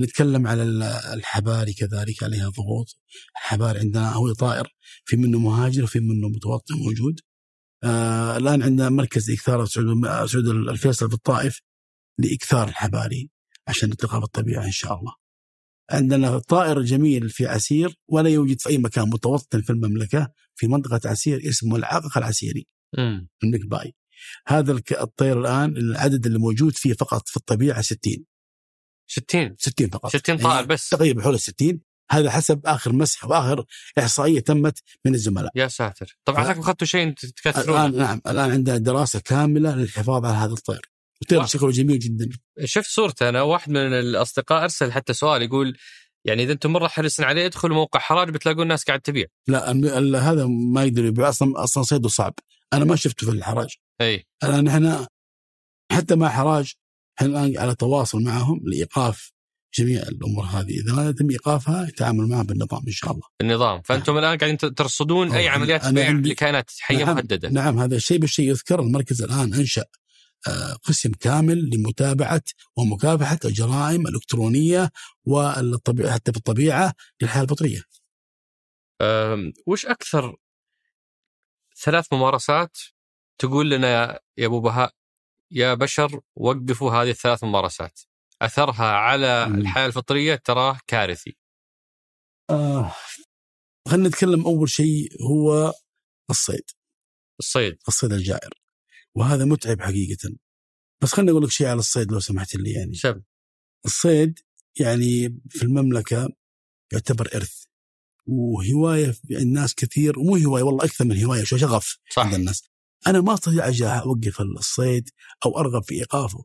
نتكلم 0.00 0.46
على 0.46 0.62
ال- 0.62 0.82
الحباري 0.82 1.72
كذلك 1.72 2.22
عليها 2.22 2.48
ضغوط. 2.48 2.86
الحباري 3.36 3.78
عندنا 3.78 4.12
هو 4.12 4.32
طائر 4.32 4.74
في 5.04 5.16
منه 5.16 5.38
مهاجر 5.38 5.84
وفي 5.84 6.00
منه 6.00 6.28
متوطن 6.28 6.74
موجود. 6.74 7.20
آه 7.84 8.36
الآن 8.36 8.62
عندنا 8.62 8.88
مركز 8.90 9.30
اكثار 9.30 9.66
سعود 9.66 10.26
سعود 10.26 10.48
الفيصل 10.48 11.08
في 11.08 11.14
الطائف 11.14 11.60
لإكثار 12.18 12.68
الحباري 12.68 13.30
عشان 13.68 13.88
نلتقى 13.88 14.20
بالطبيعه 14.20 14.64
إن 14.64 14.70
شاء 14.70 14.98
الله. 14.98 15.14
عندنا 15.90 16.38
طائر 16.38 16.82
جميل 16.82 17.30
في 17.30 17.46
عسير 17.46 17.94
ولا 18.08 18.28
يوجد 18.28 18.60
في 18.60 18.68
أي 18.68 18.78
مكان 18.78 19.08
متوطن 19.08 19.62
في 19.62 19.70
المملكة 19.70 20.32
في 20.54 20.66
منطقة 20.66 21.00
عسير 21.10 21.48
اسمه 21.48 21.76
العقق 21.76 22.18
العسيري. 22.18 22.66
امم 22.98 23.28
المكباي. 23.44 23.94
هذا 24.46 24.72
الطير 25.00 25.40
الآن 25.40 25.76
العدد 25.76 26.26
اللي 26.26 26.38
موجود 26.38 26.76
فيه 26.76 26.92
فقط 26.92 27.28
في 27.28 27.36
الطبيعة 27.36 27.82
60 27.82 28.24
60 29.12 29.56
60 29.58 29.88
فقط. 29.90 30.10
60 30.16 30.38
طائر 30.38 30.64
بس. 30.66 30.88
تقريبا 30.88 31.22
حول 31.22 31.34
ال 31.34 31.40
60 31.40 31.80
هذا 32.10 32.30
حسب 32.30 32.60
آخر 32.66 32.92
مسح 32.92 33.24
وآخر 33.24 33.64
إحصائية 33.98 34.40
تمت 34.40 34.78
من 35.04 35.14
الزملاء. 35.14 35.50
يا 35.54 35.68
ساتر. 35.68 36.16
طبعا 36.24 36.38
ف- 36.42 36.46
عساكم 36.46 36.60
أخذتوا 36.60 36.86
شيء 36.86 37.10
تكثرون 37.12 37.80
الآن 37.80 37.96
نعم 37.98 38.20
الآن 38.26 38.50
عندنا 38.50 38.76
دراسة 38.78 39.20
كاملة 39.20 39.74
للحفاظ 39.74 40.24
على 40.24 40.34
هذا 40.36 40.52
الطير. 40.52 40.90
الطير. 41.22 41.46
شكله 41.46 41.70
جميل 41.70 41.98
جدا. 41.98 42.28
شفت 42.64 42.90
صورته 42.90 43.28
أنا. 43.28 43.42
واحد 43.42 43.70
من 43.70 43.76
الأصدقاء 43.76 44.62
أرسل 44.62 44.92
حتى 44.92 45.12
سؤال 45.12 45.42
يقول 45.42 45.76
يعني 46.24 46.42
إذا 46.42 46.52
أنتم 46.52 46.72
مرة 46.72 46.88
حريصين 46.88 47.24
عليه 47.24 47.46
ادخلوا 47.46 47.76
موقع 47.76 48.00
حراج 48.00 48.30
بتلاقون 48.30 48.62
الناس 48.62 48.84
قاعد 48.84 49.00
تبيع. 49.00 49.26
لا 49.46 49.70
هذا 50.30 50.46
ما 50.46 50.84
يقدر 50.84 51.04
يبيع 51.04 51.28
أصلا 51.28 51.64
أصلا 51.64 51.82
صيده 51.82 52.08
صعب. 52.08 52.34
أنا 52.72 52.84
ما 52.84 52.96
شفته 52.96 53.26
في 53.26 53.32
الحراج. 53.32 53.68
اي 54.00 54.26
الآن 54.44 54.68
إحنا 54.68 55.08
حتى 55.92 56.14
مع 56.14 56.28
حراج 56.28 56.72
إحنا 57.22 57.40
الآن 57.44 57.58
على 57.58 57.74
تواصل 57.74 58.22
معهم 58.22 58.60
لإيقاف 58.64 59.32
جميع 59.78 60.02
الأمور 60.02 60.44
هذه. 60.44 60.80
إذا 60.80 60.92
ما 60.94 61.08
يتم 61.08 61.30
إيقافها 61.30 61.88
يتعامل 61.88 62.28
معها 62.28 62.42
بالنظام 62.42 62.82
إن 62.86 62.92
شاء 62.92 63.12
الله. 63.12 63.22
النظام 63.40 63.82
فأنتم 63.82 64.18
الآن 64.18 64.38
قاعدين 64.38 64.56
ترصدون 64.74 65.32
أي 65.32 65.48
عمليات 65.48 65.86
بيع 65.88 66.06
عندي- 66.08 66.28
لكائنات 66.30 66.70
حية 66.80 67.04
نعم، 67.04 67.14
مهدده 67.14 67.48
نعم 67.48 67.78
هذا 67.78 67.96
الشيء 67.96 68.18
بالشيء 68.18 68.48
يذكر 68.48 68.80
المركز 68.80 69.22
الآن 69.22 69.54
أنشأ 69.54 69.84
آه، 70.48 70.72
قسم 70.72 71.12
كامل 71.12 71.70
لمتابعة 71.74 72.42
ومكافحة 72.76 73.38
الجرائم 73.44 74.06
الإلكترونية 74.06 74.90
والطبيعة 75.24 76.12
حتى 76.14 76.32
في 76.32 76.38
الطبيعة 76.38 76.94
للحياة 77.20 77.42
الفطرية. 77.42 77.82
وش 79.66 79.86
أكثر 79.86 80.36
ثلاث 81.84 82.06
ممارسات 82.12 82.76
تقول 83.38 83.70
لنا 83.70 83.88
يا- 83.88 84.18
يا 84.38 84.46
أبو 84.46 84.60
بهاء 84.60 84.92
يا 85.52 85.74
بشر 85.74 86.20
وقفوا 86.36 86.90
هذه 86.92 87.10
الثلاث 87.10 87.44
ممارسات. 87.44 88.00
أثرها 88.42 88.84
على. 88.84 89.44
الحياة 89.46 89.86
الفطرية 89.86 90.34
تراه 90.34 90.78
كارثي. 90.86 91.36
آه 92.50 92.94
خلينا 93.88 94.08
نتكلم 94.08 94.44
أول 94.44 94.70
شيء 94.70 95.08
هو 95.22 95.72
الصيد. 96.30 96.64
الصيد. 97.40 97.78
الصيد 97.88 98.12
الجائر. 98.12 98.50
وهذا 99.14 99.44
متعب 99.44 99.80
حقيقة. 99.80 100.36
بس 101.02 101.12
خليني 101.12 101.30
أقول 101.30 101.44
لك 101.44 101.50
شيء 101.50 101.66
على 101.66 101.78
الصيد 101.78 102.12
لو 102.12 102.20
سمحت 102.20 102.54
لي 102.54 102.72
يعني. 102.72 102.94
شب 102.94 103.22
الصيد 103.84 104.38
يعني 104.80 105.40
في 105.48 105.62
المملكة 105.62 106.28
يعتبر 106.92 107.28
إرث. 107.34 107.64
وهواية 108.26 109.10
في 109.10 109.36
الناس 109.38 109.74
كثير 109.74 110.18
ومو 110.18 110.36
هواية 110.36 110.62
والله 110.62 110.84
أكثر 110.84 111.04
من 111.04 111.24
هواية 111.24 111.44
شو 111.44 111.56
شغف 111.56 111.98
صح. 112.10 112.22
عند 112.22 112.34
الناس. 112.34 112.71
أنا 113.06 113.20
ما 113.20 113.34
أستطيع 113.34 113.68
أجي 113.68 113.86
أوقف 113.86 114.40
الصيد 114.40 115.10
أو 115.46 115.58
أرغب 115.58 115.84
في 115.84 115.94
إيقافه. 115.94 116.44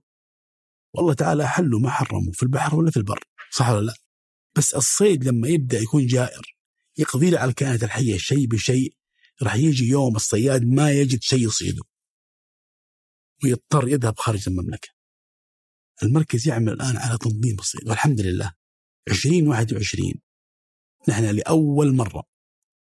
والله 0.93 1.13
تعالى 1.13 1.43
أحلوا 1.43 1.79
ما 1.79 1.89
حرموا 1.89 2.33
في 2.33 2.43
البحر 2.43 2.75
ولا 2.75 2.91
في 2.91 2.97
البر؟ 2.97 3.23
صح 3.51 3.69
ولا 3.69 3.85
لا؟ 3.85 3.93
بس 4.57 4.75
الصيد 4.75 5.23
لما 5.23 5.47
يبدأ 5.47 5.79
يكون 5.79 6.05
جائر 6.05 6.57
يقضي 6.97 7.29
له 7.29 7.39
على 7.39 7.49
الكائنات 7.49 7.83
الحية 7.83 8.17
شيء 8.17 8.47
بشيء 8.47 8.93
راح 9.43 9.55
يجي 9.55 9.85
يوم 9.85 10.15
الصياد 10.15 10.65
ما 10.65 10.91
يجد 10.91 11.21
شيء 11.21 11.39
يصيده. 11.39 11.83
ويضطر 13.43 13.87
يذهب 13.87 14.19
خارج 14.19 14.49
المملكة. 14.49 14.89
المركز 16.03 16.47
يعمل 16.47 16.73
الآن 16.73 16.97
على 16.97 17.17
تنظيم 17.17 17.59
الصيد 17.59 17.89
والحمد 17.89 18.21
لله. 18.21 18.53
2021 19.07 20.13
نحن 21.09 21.23
لأول 21.23 21.95
مرة. 21.95 22.23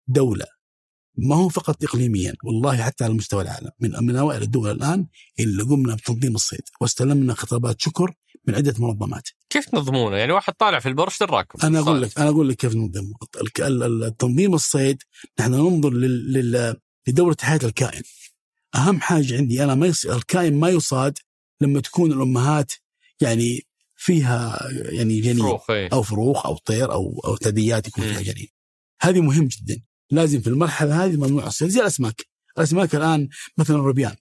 دولة. 0.09 0.56
ما 1.19 1.37
هو 1.37 1.49
فقط 1.49 1.85
إقليميا 1.85 2.35
والله 2.45 2.77
حتى 2.83 3.05
على 3.05 3.15
مستوى 3.15 3.43
العالم 3.43 3.71
من 3.81 3.91
من 4.07 4.17
أوائل 4.17 4.43
الدول 4.43 4.71
الآن 4.71 5.07
اللي 5.41 5.63
قمنا 5.63 5.95
بتنظيم 5.95 6.35
الصيد 6.35 6.61
واستلمنا 6.81 7.35
خطابات 7.35 7.81
شكر 7.81 8.13
من 8.49 8.55
عدة 8.55 8.75
منظمات 8.79 9.29
كيف 9.51 9.65
تنظمونه؟ 9.67 10.17
يعني 10.17 10.33
واحد 10.33 10.53
طالع 10.55 10.79
في 10.79 10.89
البر 10.89 11.09
إيش 11.09 11.21
دراكم؟ 11.21 11.67
أنا 11.67 11.79
أقول 11.79 12.03
لك 12.03 12.19
أنا 12.19 12.29
أقول 12.29 12.49
لك 12.49 12.57
كيف 12.57 12.75
ننظم 12.75 13.13
الك- 13.41 13.61
ال- 13.61 13.83
ال- 13.83 14.05
التنظيم 14.05 14.55
الصيد 14.55 15.03
نحن 15.41 15.51
ننظر 15.55 15.91
لل- 15.91 16.33
لل- 16.33 16.77
لدورة 17.09 17.37
حياة 17.41 17.61
الكائن 17.65 18.03
أهم 18.75 19.01
حاجة 19.01 19.37
عندي 19.37 19.65
أنا 19.65 19.75
ما 19.75 19.87
يص... 19.87 20.07
الكائن 20.07 20.61
ما 20.61 20.69
يصاد 20.69 21.19
لما 21.61 21.81
تكون 21.81 22.13
الأمهات 22.13 22.73
يعني 23.21 23.67
فيها 23.97 24.59
يعني 24.73 25.21
جنين 25.21 25.39
فروخ 25.39 25.71
إيه. 25.71 25.89
أو 25.93 26.03
فروخ 26.03 26.47
أو 26.47 26.57
طير 26.57 26.93
أو 26.93 27.21
أو 27.25 27.37
ثدييات 27.37 27.89
يكون 27.89 28.05
فيها. 28.05 28.23
جنين. 28.23 28.49
هذه 29.01 29.21
مهم 29.21 29.47
جدا، 29.49 29.83
لازم 30.11 30.41
في 30.41 30.47
المرحلة 30.47 31.05
هذه 31.05 31.17
ممنوع 31.17 31.47
الصيد 31.47 31.69
زي 31.69 31.81
الأسماك، 31.81 32.27
الأسماك 32.59 32.95
الآن 32.95 33.29
مثلا 33.59 33.77
الربيان 33.77 34.17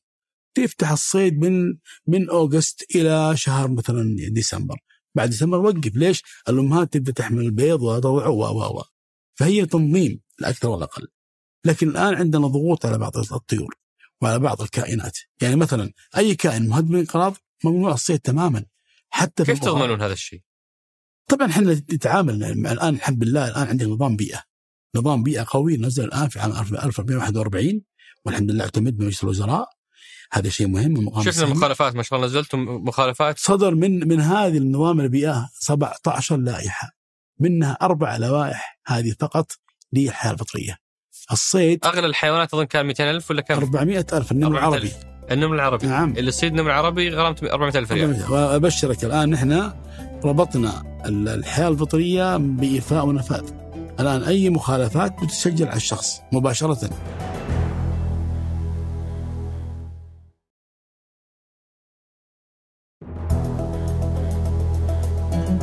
تفتح 0.57 0.91
الصيد 0.91 1.39
من 1.39 1.77
من 2.07 2.29
أوغست 2.29 2.95
إلى 2.95 3.37
شهر 3.37 3.71
مثلا 3.71 4.15
ديسمبر، 4.29 4.79
بعد 5.15 5.29
ديسمبر 5.29 5.57
وقف 5.57 5.95
ليش؟ 5.95 6.23
الامهات 6.49 6.93
تبدا 6.93 7.11
تحمل 7.11 7.41
البيض 7.41 7.81
وتضع 7.81 8.27
و 8.27 8.41
و 8.41 8.79
و 8.79 8.83
فهي 9.35 9.65
تنظيم 9.65 10.21
لا 10.39 10.49
أكثر 10.49 10.69
ولا 10.69 10.83
أقل. 10.83 11.07
لكن 11.65 11.89
الآن 11.89 12.15
عندنا 12.15 12.47
ضغوط 12.47 12.85
على 12.85 12.97
بعض 12.97 13.17
الطيور 13.17 13.75
وعلى 14.21 14.39
بعض 14.39 14.61
الكائنات، 14.61 15.17
يعني 15.41 15.55
مثلا 15.55 15.93
أي 16.17 16.35
كائن 16.35 16.69
مهدد 16.69 16.87
بالانقراض 16.87 17.37
ممنوع 17.63 17.93
الصيد 17.93 18.19
تماما 18.19 18.65
حتى 19.09 19.45
في 19.45 19.53
كيف. 19.53 19.63
تضمنون 19.63 20.01
هذا 20.01 20.13
الشيء؟ 20.13 20.41
طبعا 21.29 21.47
إحنا 21.47 21.73
نتعامل 21.73 22.43
الآن 22.43 22.95
الحمد 22.95 23.23
لله 23.23 23.47
الآن 23.47 23.67
عندنا 23.67 23.89
نظام 23.89 24.15
بيئة 24.15 24.43
نظام 24.95 25.23
بيئة 25.23 25.45
قوي 25.47 25.77
نزل 25.77 26.03
الآن 26.03 26.27
في 26.29 26.39
عام 26.39 26.51
1441 26.51 27.81
والحمد 28.25 28.51
لله 28.51 28.63
اعتمد 28.63 28.97
بمجلس 28.97 29.23
الوزراء. 29.23 29.69
هذا 30.33 30.49
شيء 30.49 30.67
مهم 30.67 31.21
شفنا. 31.21 31.43
المخالفات 31.43 31.95
ما 31.95 32.03
شاء 32.03 32.17
الله 32.19 32.27
نزلتم 32.27 32.59
مخالفات. 32.59 33.39
صدر 33.39 33.75
من 33.75 34.07
من 34.07 34.21
هذه 34.21 34.57
النظام 34.57 34.99
البيئة 34.99 35.49
17 35.53 36.37
لائحة 36.37 36.91
منها 37.39 37.77
أربع 37.81 38.17
لوائح 38.17 38.79
هذه 38.87 39.15
فقط 39.19 39.51
للحياة 39.93 40.31
الفطرية. 40.31 40.77
الصيد 41.31 41.85
أغلى 41.85 42.05
الحيوانات 42.07 42.53
أظن 42.53 42.63
كان 42.63 42.85
200 42.85 43.11
ألف 43.11 43.31
ولا 43.31 43.41
كم؟ 43.41 43.53
400 43.55 44.05
ألف 44.13 44.31
النمر 44.31 44.57
400 44.57 44.67
العربي. 44.79 44.91
النمر 45.31 45.55
العربي. 45.55 45.87
نعم. 45.87 46.11
اللي 46.11 46.29
يصيد 46.29 46.53
نمر 46.53 46.71
عربي 46.71 47.09
غرامته 47.09 47.51
400 47.51 47.79
ألف 47.79 47.91
ريال. 47.91 48.31
وأبشرك 48.31 49.03
الآن 49.05 49.29
نحن 49.29 49.71
ربطنا 50.25 50.83
ال- 51.05 51.29
الحياة 51.29 51.67
الفطرية 51.67 52.37
بإيفاء 52.37 53.05
ونفاذ. 53.05 53.49
الآن 53.99 54.23
أي 54.23 54.49
مخالفات 54.49 55.23
بتسجل 55.23 55.67
على 55.67 55.77
الشخص 55.77 56.21
مباشرة. 56.31 56.89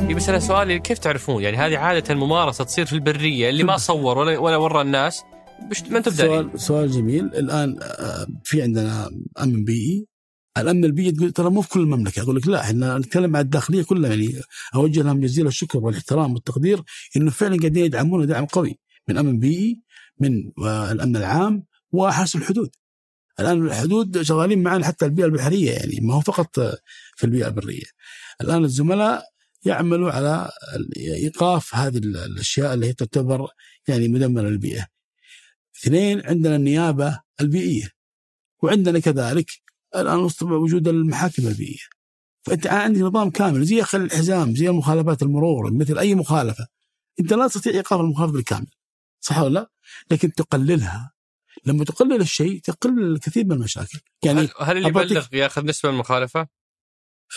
إيه 0.09 0.15
بس 0.15 0.29
أنا 0.29 0.39
سؤالي 0.39 0.79
كيف 0.79 0.99
تعرفون؟ 0.99 1.43
يعني 1.43 1.57
هذه 1.57 1.77
عادة 1.77 2.15
ممارسه 2.15 2.63
تصير 2.63 2.85
في 2.85 2.93
البرية 2.93 3.49
اللي 3.49 3.63
ما 3.63 3.77
صور 3.87 4.17
ولا 4.17 4.37
ولا 4.37 4.57
ورى 4.57 4.81
الناس 4.81 5.23
مش 5.71 5.83
ما 5.83 5.97
أنتم 5.97 6.11
دارين 6.11 6.49
سؤال 6.49 6.59
سؤال 6.59 6.91
جميل. 6.91 7.25
الآن 7.25 7.75
آه، 7.81 8.27
في 8.43 8.61
عندنا 8.61 9.09
امن 9.41 9.63
بيئي 9.63 10.12
الأمن 10.57 10.85
البيئي 10.85 11.11
تقول 11.11 11.31
ترى 11.31 11.49
مو 11.49 11.61
في 11.61 11.69
كل 11.69 11.79
المملكة. 11.79 12.21
أقول 12.21 12.35
لك 12.35 12.47
لا 12.47 12.61
إحنا 12.61 12.97
نتكلم 12.97 13.35
عن 13.35 13.41
الداخلية 13.41 13.83
كلها 13.83 14.09
يعني 14.09 14.41
أوجه 14.75 15.01
لهم 15.01 15.19
جزيل 15.19 15.47
الشكر 15.47 15.79
والاحترام 15.79 16.33
والتقدير 16.33 16.81
إنه 17.17 17.31
فعلا 17.31 17.57
قاعدين 17.57 17.85
يدعمونا 17.85 18.25
دعم 18.25 18.45
قوي 18.45 18.79
من 19.07 19.17
أمن 19.17 19.39
بيئي 19.39 19.81
من 20.19 20.51
الأمن 20.67 21.15
العام 21.15 21.63
وحرس 21.91 22.35
الحدود. 22.35 22.69
الآن 23.39 23.65
الحدود 23.65 24.21
شغالين 24.21 24.63
معنا 24.63 24.85
حتى 24.85 25.05
البيئة 25.05 25.25
البحرية 25.25 25.71
يعني 25.71 25.99
ما 26.01 26.13
هو 26.13 26.19
فقط 26.19 26.59
في 27.15 27.23
البيئة 27.23 27.47
البريه 27.47 27.85
الآن 28.41 28.63
الزملاء 28.63 29.23
يعملوا 29.65 30.11
على 30.11 30.51
إيقاف 30.97 31.75
هذه 31.75 31.97
الأشياء 31.97 32.73
اللي 32.73 32.85
هي 32.85 32.93
تعتبر 32.93 33.47
يعني 33.87 34.07
مدمرة 34.07 34.49
للبيئة. 34.49 34.87
اثنين 35.77 36.21
عندنا 36.25 36.55
النيابة 36.55 37.19
البيئية. 37.41 37.89
وعندنا 38.63 38.99
كذلك 38.99 39.51
وسط 39.95 40.43
وجود 40.43 40.87
المحاكم 40.87 41.47
البيئية. 41.47 41.87
فأنت 42.45 42.67
عندك 42.67 43.01
نظام 43.01 43.29
كامل 43.29 43.65
زي 43.65 43.83
الحزام 43.93 44.55
زي 44.55 44.69
مخالفات 44.69 45.21
المرور 45.21 45.73
مثل 45.73 45.99
أي 45.99 46.15
مخالفة. 46.15 46.67
أنت 47.19 47.33
لا 47.33 47.47
تستطيع 47.47 47.73
إيقاف 47.73 47.99
المخالفة 47.99 48.33
بالكامل. 48.33 48.67
صح 49.21 49.39
ولا 49.39 49.53
لا؟ 49.53 49.71
لكن 50.11 50.33
تقللها. 50.33 51.13
لما 51.65 51.85
تقلل 51.85 52.21
الشيء 52.21 52.59
تقلل 52.59 53.11
الكثير 53.11 53.45
من 53.45 53.51
المشاكل. 53.51 53.99
يعني 54.25 54.39
هل, 54.41 54.49
هل 54.59 54.77
اللي 54.77 54.89
يبلغ 54.89 55.27
ياخذ 55.33 55.65
نسبة 55.65 55.89
من 55.89 55.95
المخالفة؟ 55.95 56.47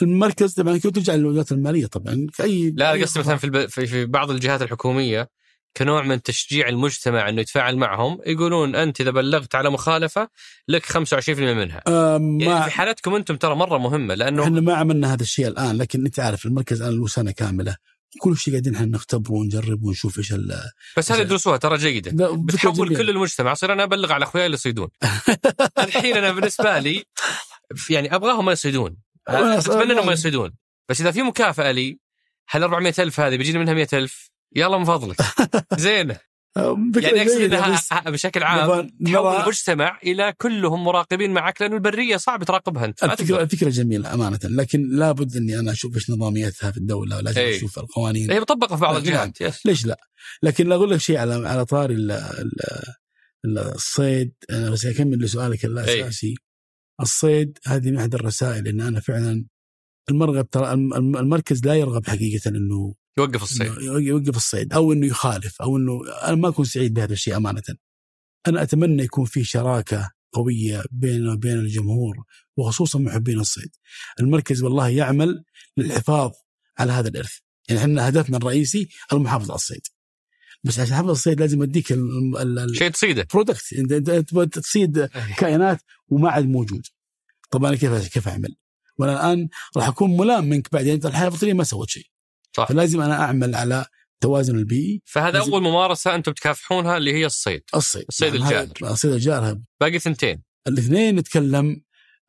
المركز 0.02 0.54
طبعا 0.54 0.78
ترجع 0.78 1.14
للوزارة 1.14 1.52
المالية 1.52 1.86
طبعا 1.86 2.26
كأي 2.36 2.70
لا 2.70 2.90
قصدي 2.90 3.20
مثلا 3.20 3.36
في, 3.36 3.44
الب... 3.44 3.66
في 3.66 3.86
في 3.86 4.06
بعض 4.06 4.30
الجهات 4.30 4.62
الحكومية 4.62 5.30
كنوع 5.76 6.02
من 6.02 6.22
تشجيع 6.22 6.68
المجتمع 6.68 7.28
إنه 7.28 7.40
يتفاعل 7.40 7.76
معهم 7.76 8.18
يقولون 8.26 8.74
أنت 8.74 9.00
إذا 9.00 9.10
بلغت 9.10 9.54
على 9.54 9.70
مخالفة 9.70 10.28
لك 10.68 10.86
25% 10.86 11.28
منها. 11.28 11.82
يعني 11.86 12.64
في 12.64 12.70
حالتكم 12.70 13.14
أنتم 13.14 13.36
ترى 13.36 13.54
مرة 13.54 13.78
مهمة 13.78 14.14
لأنه 14.14 14.44
إحنا 14.44 14.60
ما 14.60 14.74
عملنا 14.74 15.12
هذا 15.12 15.22
الشيء 15.22 15.48
الآن 15.48 15.76
لكن 15.76 16.04
أنت 16.04 16.20
عارف 16.20 16.46
المركز 16.46 16.82
الآن 16.82 16.96
له 16.96 17.06
سنة 17.06 17.30
كاملة 17.30 17.76
كل 18.20 18.36
شيء 18.36 18.54
قاعدين 18.54 18.74
إحنا 18.74 18.86
نختبره 18.86 19.32
ونجرب 19.32 19.84
ونشوف 19.84 20.18
إيش 20.18 20.32
ال 20.32 20.60
بس 20.96 21.12
هذه 21.12 21.20
يدرسوها 21.20 21.56
ترى 21.56 21.76
جيدة. 21.76 22.34
بتحول. 22.34 22.96
كل 22.96 23.10
المجتمع 23.10 23.52
أصير 23.52 23.72
أنا 23.72 23.82
أبلغ 23.82 24.12
على 24.12 24.24
أخوياي 24.24 24.46
اللي 24.46 24.54
يصيدون. 24.54 24.88
الحين 25.84 26.16
أنا 26.16 26.32
بالنسبة 26.32 26.78
لي 26.78 27.04
يعني 27.90 28.14
أبغاهم 28.14 28.44
ما 28.44 28.52
يصيدون. 28.52 28.96
أتمنى 29.28 29.92
إنهم 29.92 30.06
ما 30.06 30.12
يصيدون. 30.12 30.54
بس 30.88 31.00
إذا 31.00 31.10
في 31.10 31.22
مكافأة 31.22 31.70
لي 31.70 31.98
هل 32.48 32.62
400 32.62 32.94
ألف 32.98 33.20
هذه 33.20 33.36
بيجيني 33.36 33.58
منها 33.58 33.74
100 33.74 33.88
ألف 33.92 34.30
يلا 34.56 34.78
من 34.78 34.84
فضلك. 34.84 35.16
زين. 35.78 36.14
فكرة 36.94 37.16
يعني 37.16 37.22
أقصد 37.22 38.10
بشكل 38.10 38.42
عام 38.42 38.88
تحول 39.04 39.36
المجتمع 39.42 39.98
إلى 40.04 40.34
كلهم 40.38 40.84
مراقبين 40.84 41.30
معك 41.30 41.62
لأنه 41.62 41.74
البرية 41.74 42.16
صعب 42.16 42.44
تراقبها 42.44 42.84
أنت 42.84 42.98
تقدر. 42.98 43.40
الفكرة 43.42 43.68
جميلة 43.70 44.14
أمانة. 44.14 44.38
لكن 44.44 44.88
لابد 44.90 45.36
إني 45.36 45.58
أنا 45.58 45.72
أشوف 45.72 45.94
إيش 45.94 46.10
نظاميتها 46.10 46.70
في 46.70 46.76
الدولة 46.76 47.16
ولازم 47.16 47.40
إيه. 47.40 47.56
أشوف 47.56 47.78
القوانين. 47.78 48.30
هي 48.30 48.40
مطبقه 48.40 48.76
في 48.76 48.82
بعض 48.82 48.94
نعم. 48.94 49.02
الجهات 49.04 49.40
يس 49.40 49.66
ليش 49.66 49.86
لا؟ 49.86 50.00
لكن 50.42 50.72
أقول 50.72 50.90
لك 50.90 50.98
شيء 51.00 51.16
على 51.18 51.48
على 51.48 51.64
طاري 51.64 51.94
ال- 51.94 52.10
ال- 52.10 52.52
ال- 53.44 53.58
الصيد. 53.58 54.32
أنا 54.50 54.70
بس 54.70 54.86
أكمل 54.86 55.18
لسؤالك 55.18 55.64
الأساسي. 55.64 56.34
الصيد 57.00 57.58
هذه 57.66 57.90
من 57.90 57.98
أحد 57.98 58.14
الرسائل 58.14 58.68
إن 58.68 58.80
أنا 58.80 59.00
فعلا 59.00 59.44
المرغب 60.10 60.50
ترى 60.50 60.72
الم- 60.72 60.94
الم- 60.94 61.16
المركز 61.16 61.66
لا 61.66 61.74
يرغب 61.74 62.06
حقيقة 62.06 62.48
إنه 62.48 62.94
يوقف 63.18 63.42
الصيد 63.42 63.72
يوقف 63.82 64.36
الصيد 64.36 64.72
أو 64.72 64.92
إنه 64.92 65.06
يخالف 65.06 65.62
أو 65.62 65.76
إنه 65.76 66.00
أنا 66.22 66.36
ما 66.36 66.48
أكون 66.48 66.64
سعيد 66.64 66.94
بهذا 66.94 67.12
الشيء 67.12 67.36
أمانة. 67.36 67.62
أنا 68.48 68.62
أتمنى 68.62 69.02
يكون 69.02 69.24
في 69.24 69.44
شراكة 69.44 70.10
قوية 70.32 70.84
بيننا 70.90 71.32
وبين 71.32 71.58
الجمهور 71.58 72.16
وخصوصا 72.56 72.98
محبين 72.98 73.40
الصيد. 73.40 73.70
المركز 74.20 74.62
والله 74.62 74.88
يعمل 74.88 75.44
للحفاظ 75.76 76.32
على 76.78 76.92
هذا 76.92 77.08
الإرث. 77.08 77.32
يعني 77.68 77.80
إحنا 77.80 78.08
هدفنا 78.08 78.36
الرئيسي 78.36 78.88
المحافظة 79.12 79.50
على 79.50 79.58
الصيد. 79.58 79.82
بس 80.64 80.78
عشان 80.78 80.90
تحافظ 80.90 81.10
الصيد 81.10 81.40
لازم 81.40 81.62
أديك 81.62 81.88
شيء 82.72 82.88
تصيده 82.90 83.22
product 83.22 83.72
انت 83.72 84.58
تصيد 84.58 85.06
كائنات 85.36 85.82
وما 86.08 86.30
عاد 86.30 86.48
موجود. 86.48 86.86
طب 87.50 87.64
أنا 87.64 87.76
كيف 87.76 88.08
كيف 88.08 88.28
أعمل؟ 88.28 88.56
وأنا 88.98 89.12
الآن 89.12 89.48
راح 89.76 89.88
أكون 89.88 90.16
ملام 90.16 90.48
منك 90.48 90.72
بعدين 90.72 90.92
انت 90.92 91.06
الحياة 91.06 91.26
الفطريه 91.26 91.52
ما 91.52 91.64
سوت 91.64 91.88
شيء. 91.90 92.06
صح. 92.56 92.68
فلازم 92.68 93.00
أنا 93.00 93.22
أعمل 93.22 93.54
على 93.54 93.84
التوازن 94.14 94.58
البيئي. 94.58 95.02
فهذا 95.04 95.38
أول 95.40 95.62
ممارسة 95.62 96.14
أنتم 96.14 96.32
تكافحونها 96.32 96.96
اللي 96.96 97.12
هي 97.14 97.26
الصيد. 97.26 97.62
الصيد. 97.74 98.04
الصيد 98.08 98.34
هذا- 98.34 98.44
الجائر. 98.62 98.92
الصيد 98.92 99.12
الجائر 99.12 99.58
باقي 99.80 99.98
ثنتين. 99.98 100.42
الاثنين 100.68 101.16
نتكلم 101.16 101.82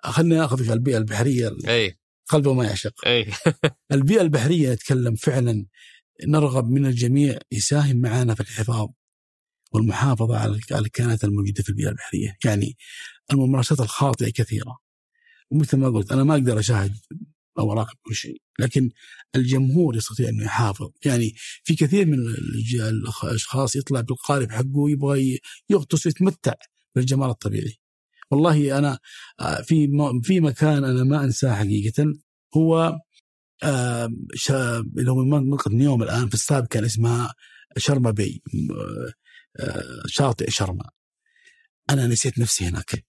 خلينا 0.04 0.36
نأخذ 0.38 0.64
في 0.64 0.74
البيئة 0.74 0.98
البحرية. 0.98 1.58
إي. 1.68 1.98
قلبه 2.30 2.54
ما 2.54 2.66
يعشق. 2.66 3.08
إي. 3.08 3.26
البيئة 3.92 4.22
البحرية 4.22 4.74
نتكلم 4.74 5.16
فعلا 5.16 5.66
نرغب 6.28 6.70
من 6.70 6.86
الجميع 6.86 7.38
يساهم 7.52 7.98
معنا 7.98 8.36
في 8.36 8.42
الحفاظ 8.42 8.88
والمحافظة 9.74 10.38
على 10.38 10.60
الكائنات 10.72 11.24
الموجودة 11.24 11.64
في 11.64 11.70
البيئة 11.70 11.90
البحرية. 11.90 12.38
يعني 12.46 12.78
الممارسات 13.34 13.80
الخاطئة 13.80 14.32
كثيرة. 14.32 14.78
ومثل 15.52 15.78
ما 15.78 15.90
قلت 15.90 16.12
أنا 16.12 16.24
ما 16.24 16.34
أقدر 16.34 16.60
أشاهد 16.60 16.96
أو 17.60 17.72
اراقب 17.72 17.96
كل 18.02 18.16
شيء. 18.16 18.42
لكن 18.60 18.90
الجمهور 19.36 19.96
يستطيع 19.96 20.30
انه 20.30 20.46
يحافظ. 20.46 20.90
يعني 21.06 21.34
في 21.64 21.76
كثير 21.76 22.06
من 22.06 22.18
الأشخاص 22.74 23.76
يطلع 23.76 24.02
بالقارب 24.02 24.52
حقه 24.52 24.90
يبغى 24.90 25.40
يغطس 25.70 26.06
ويتمتع 26.06 26.54
بالجمال 26.96 27.30
الطبيعي. 27.30 27.78
والله 28.32 28.78
أنا 28.78 29.00
آه، 29.40 29.62
في 29.62 29.88
في 30.24 30.40
مكان 30.40 30.84
أنا 30.84 31.04
ما 31.04 31.24
أنساه 31.24 31.56
حقيقة. 31.56 32.14
هو 32.58 33.00
اللي 34.98 35.12
هو 35.12 35.16
منطقة 35.26 35.72
نيوم 35.72 36.04
الآن 36.04 36.28
في 36.28 36.34
السابق 36.34 36.68
كان 36.68 36.86
اسمها 36.86 37.34
شرما 37.78 38.12
bay 38.12 38.42
آه، 39.60 40.04
شاطئ 40.08 40.50
شرما 40.52 40.90
أنا 41.90 42.08
نسيت 42.08 42.40
نفسي 42.40 42.66
هناك. 42.66 43.06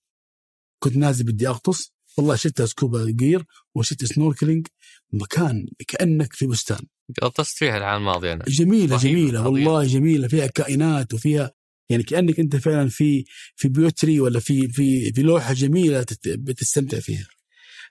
كنت 0.79 0.97
نازل 0.97 1.25
بدي 1.25 1.49
أغطس. 1.49 1.93
والله 2.19 2.37
شفت 2.37 2.63
scuba 2.63 3.11
gear 3.11 3.45
وشفت 3.75 4.05
snorkeling 4.05 4.67
مكان 5.13 5.67
كأنك 5.89 6.33
في 6.33 6.47
بستان. 6.47 6.87
غطست 7.25 7.57
فيها 7.57 7.77
العام 7.77 8.01
الماضي 8.01 8.33
أنا. 8.33 8.45
جميلة 8.49 8.97
جميلة 8.97 9.49
والله 9.49 9.85
جميلة. 9.85 10.29
فيها 10.29 10.47
كائنات 10.47 11.15
وفيها 11.15 11.53
يعني 11.91 12.03
كأنك 12.03 12.41
أنت 12.41 12.57
فعلا 12.57 12.89
في 12.89 13.25
في 13.57 13.69
beauty 13.69 14.21
ولا 14.21 14.41
في 14.41 14.69
في 14.69 15.13
في 15.13 15.23
لوحة 15.23 15.53
جميلة 15.53 16.07
بتستمتع 16.27 17.01
فيها. 17.01 17.27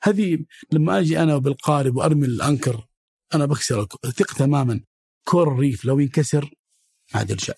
هذه 0.04 0.38
لما 0.72 1.00
أجي 1.00 1.20
أنا 1.24 1.38
بالقارب 1.38 1.96
وأرمي 1.96 2.26
الأنكر 2.26 2.88
أنا 3.36 3.46
بكسر 3.46 3.86
ثق 3.86 4.34
تماما. 4.34 4.82
كور 5.28 5.54
الريف 5.54 5.86
لو 5.86 6.00
ينكسر 6.00 6.52
عاد 7.14 7.30
يرجع 7.30 7.54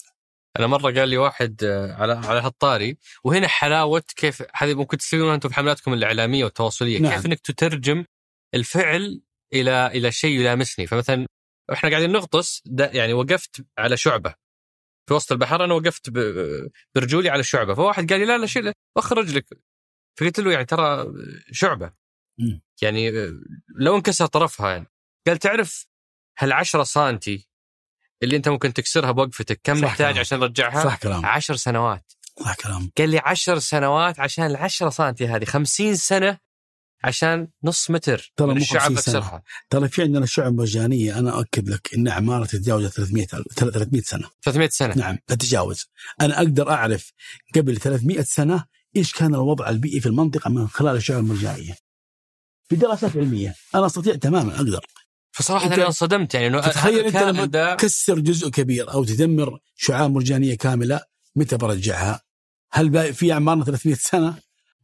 أنا 0.57 0.67
مرة 0.67 0.91
قال 0.91 1.09
لي 1.09 1.17
واحد 1.17 1.63
آه، 1.63 1.93
على 1.93 2.13
على 2.13 2.39
هالطاري 2.39 2.97
وهنا 3.23 3.47
حلاوة 3.47 4.03
كيف 4.15 4.43
هذه 4.55 4.73
ممكن 4.73 4.97
تسوونها 4.97 5.35
أنتم 5.35 5.49
في 5.49 5.55
حملاتكم 5.55 5.93
الإعلامية 5.93 6.43
والتواصلية. 6.43 6.99
نعم. 6.99 7.13
كيف 7.13 7.25
إنك 7.25 7.39
تترجم 7.39 8.05
الفعل 8.53 9.21
إلى 9.53 9.87
إلى 9.87 10.11
شيء 10.11 10.39
يلامسني؟ 10.39 10.87
فمثلا 10.87 11.25
إحنا 11.73 11.89
قاعدين 11.89 12.11
نغطس 12.11 12.63
يعني 12.79 13.13
وقفت 13.13 13.65
على 13.77 13.97
شعبة. 13.97 14.33
في 15.07 15.13
وسط 15.13 15.31
البحر 15.31 15.63
أنا 15.63 15.73
وقفت 15.73 16.09
برجولي 16.95 17.29
على 17.29 17.39
الشعبه 17.39 17.73
فواحد 17.73 18.09
قال 18.11 18.19
لي 18.19 18.25
لا 18.25 18.37
لا 18.37 18.45
شيل 18.45 18.73
وخر 18.97 19.17
رجلك 19.17 19.45
فقلت 20.19 20.39
له 20.39 20.51
يعني 20.51 20.65
ترى 20.65 21.13
شعبة. 21.51 21.93
يعني 22.81 23.09
آه، 23.09 23.39
لو 23.75 23.95
انكسر 23.95 24.25
طرفها 24.25 24.71
يعني. 24.71 24.87
قال 25.27 25.37
تعرف 25.37 25.85
هال 26.39 26.53
10 26.53 26.83
سنتي 26.83 27.48
اللي 28.23 28.35
انت 28.35 28.49
ممكن 28.49 28.73
تكسرها 28.73 29.11
بوقفتك 29.11 29.59
كم 29.63 29.77
نحتاج 29.77 30.07
كلام. 30.07 30.19
عشان 30.19 30.39
نرجعها؟ 30.39 30.83
صح 30.83 30.97
كلام. 30.97 31.25
10 31.25 31.55
سنوات. 31.55 32.13
صح 32.39 32.55
كلام. 32.55 32.91
قال 32.97 33.09
لي 33.09 33.19
10 33.19 33.59
سنوات 33.59 34.19
عشان 34.19 34.45
ال 34.45 34.55
10 34.55 34.89
سنتي 34.89 35.27
هذه 35.27 35.45
50 35.45 35.95
سنة 35.95 36.37
عشان 37.03 37.47
نص 37.63 37.91
متر 37.91 38.33
ترى 38.35 38.47
من 38.47 38.61
الشعب 38.61 38.91
أكسرها. 38.91 39.43
ترى 39.69 39.89
في 39.89 40.01
عندنا 40.01 40.25
شعب 40.25 40.53
مرجانيه 40.53 41.19
أنا 41.19 41.37
أؤكد 41.37 41.69
لك 41.69 41.93
إن 41.93 42.07
اعمارها 42.07 42.45
تتجاوز 42.45 42.87
300 42.87 43.25
300 43.25 44.01
سنة. 44.01 44.29
300 44.43 44.69
سنة. 44.69 44.95
نعم 44.97 45.17
تتجاوز. 45.27 45.85
أنا 46.21 46.37
أقدر 46.37 46.71
أعرف 46.71 47.13
قبل 47.55 47.77
300 47.77 48.21
سنة 48.21 48.65
إيش 48.95 49.13
كان 49.13 49.35
الوضع 49.35 49.69
البيئي 49.69 49.99
في 49.99 50.05
المنطقة 50.05 50.49
من 50.49 50.67
خلال 50.67 50.95
الشعب 50.95 51.19
المرجانيه 51.19 51.75
بدراسات 52.71 53.17
علمية. 53.17 53.55
أنا 53.75 53.85
أستطيع 53.85 54.15
تماما 54.15 54.55
أقدر. 54.55 54.85
فصراحة 55.31 55.73
أنا 55.73 55.87
انصدمت 55.87 56.33
يعني 56.33 56.47
إنه 56.47 56.61
تخيل 56.61 57.05
أنت 57.05 57.17
لما 57.17 57.75
تكسر 57.75 58.19
جزء 58.19 58.49
كبير 58.49 58.93
أو 58.93 59.03
تدمر 59.03 59.59
شعاب 59.75 60.11
مرجانية 60.11 60.57
كاملة 60.57 61.01
متى 61.35 61.57
برجعها؟ 61.57 62.21
هل 62.71 63.13
في 63.13 63.33
أعمارنا 63.33 63.63
300 63.65 63.95
سنة؟ 63.95 64.35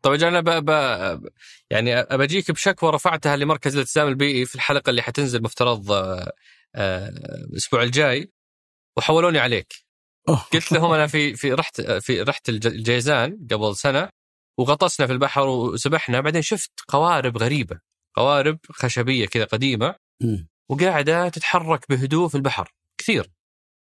طيب 0.02 0.24
أنا 0.24 0.42
ب... 0.42 0.66
ب... 0.66 1.30
يعني 1.70 1.96
أبجيك 1.96 2.52
بشكوى 2.52 2.90
رفعتها 2.90 3.36
لمركز 3.36 3.76
الالتزام 3.76 4.08
البيئي 4.08 4.46
في 4.46 4.56
الحلقة 4.56 4.90
اللي 4.90 5.02
حتنزل 5.02 5.44
مفترض 5.44 5.92
آه، 5.92 6.32
آه، 6.76 7.10
الأسبوع 7.50 7.84
الجاي 7.84 8.32
وحولوني 8.98 9.40
عليك 9.40 9.74
أوه. 10.30 10.38
قلت 10.54 10.72
لهم 10.72 10.92
أنا 10.92 11.08
في 11.08 11.36
في 11.36 11.54
رحت 11.54 11.82
في 11.82 12.22
رحت 12.22 12.50
الجيزان 12.50 13.48
قبل 13.52 13.76
سنة 13.76 14.10
وغطسنا 14.58 15.08
في 15.08 15.14
البحر 15.14 15.48
وسبحنا 15.48 16.22
بعدين 16.22 16.42
شفت 16.42 16.72
قوارب 16.88 17.38
غريبة 17.38 17.80
قوارب 18.16 18.60
خشبية 18.72 19.28
كذا 19.28 19.46
قديمة 19.46 19.96
وقاعدة 20.70 21.30
تتحرك 21.30 21.86
بهدوء 21.90 22.28
في 22.28 22.36
البحر. 22.36 22.74
كثير. 22.98 23.32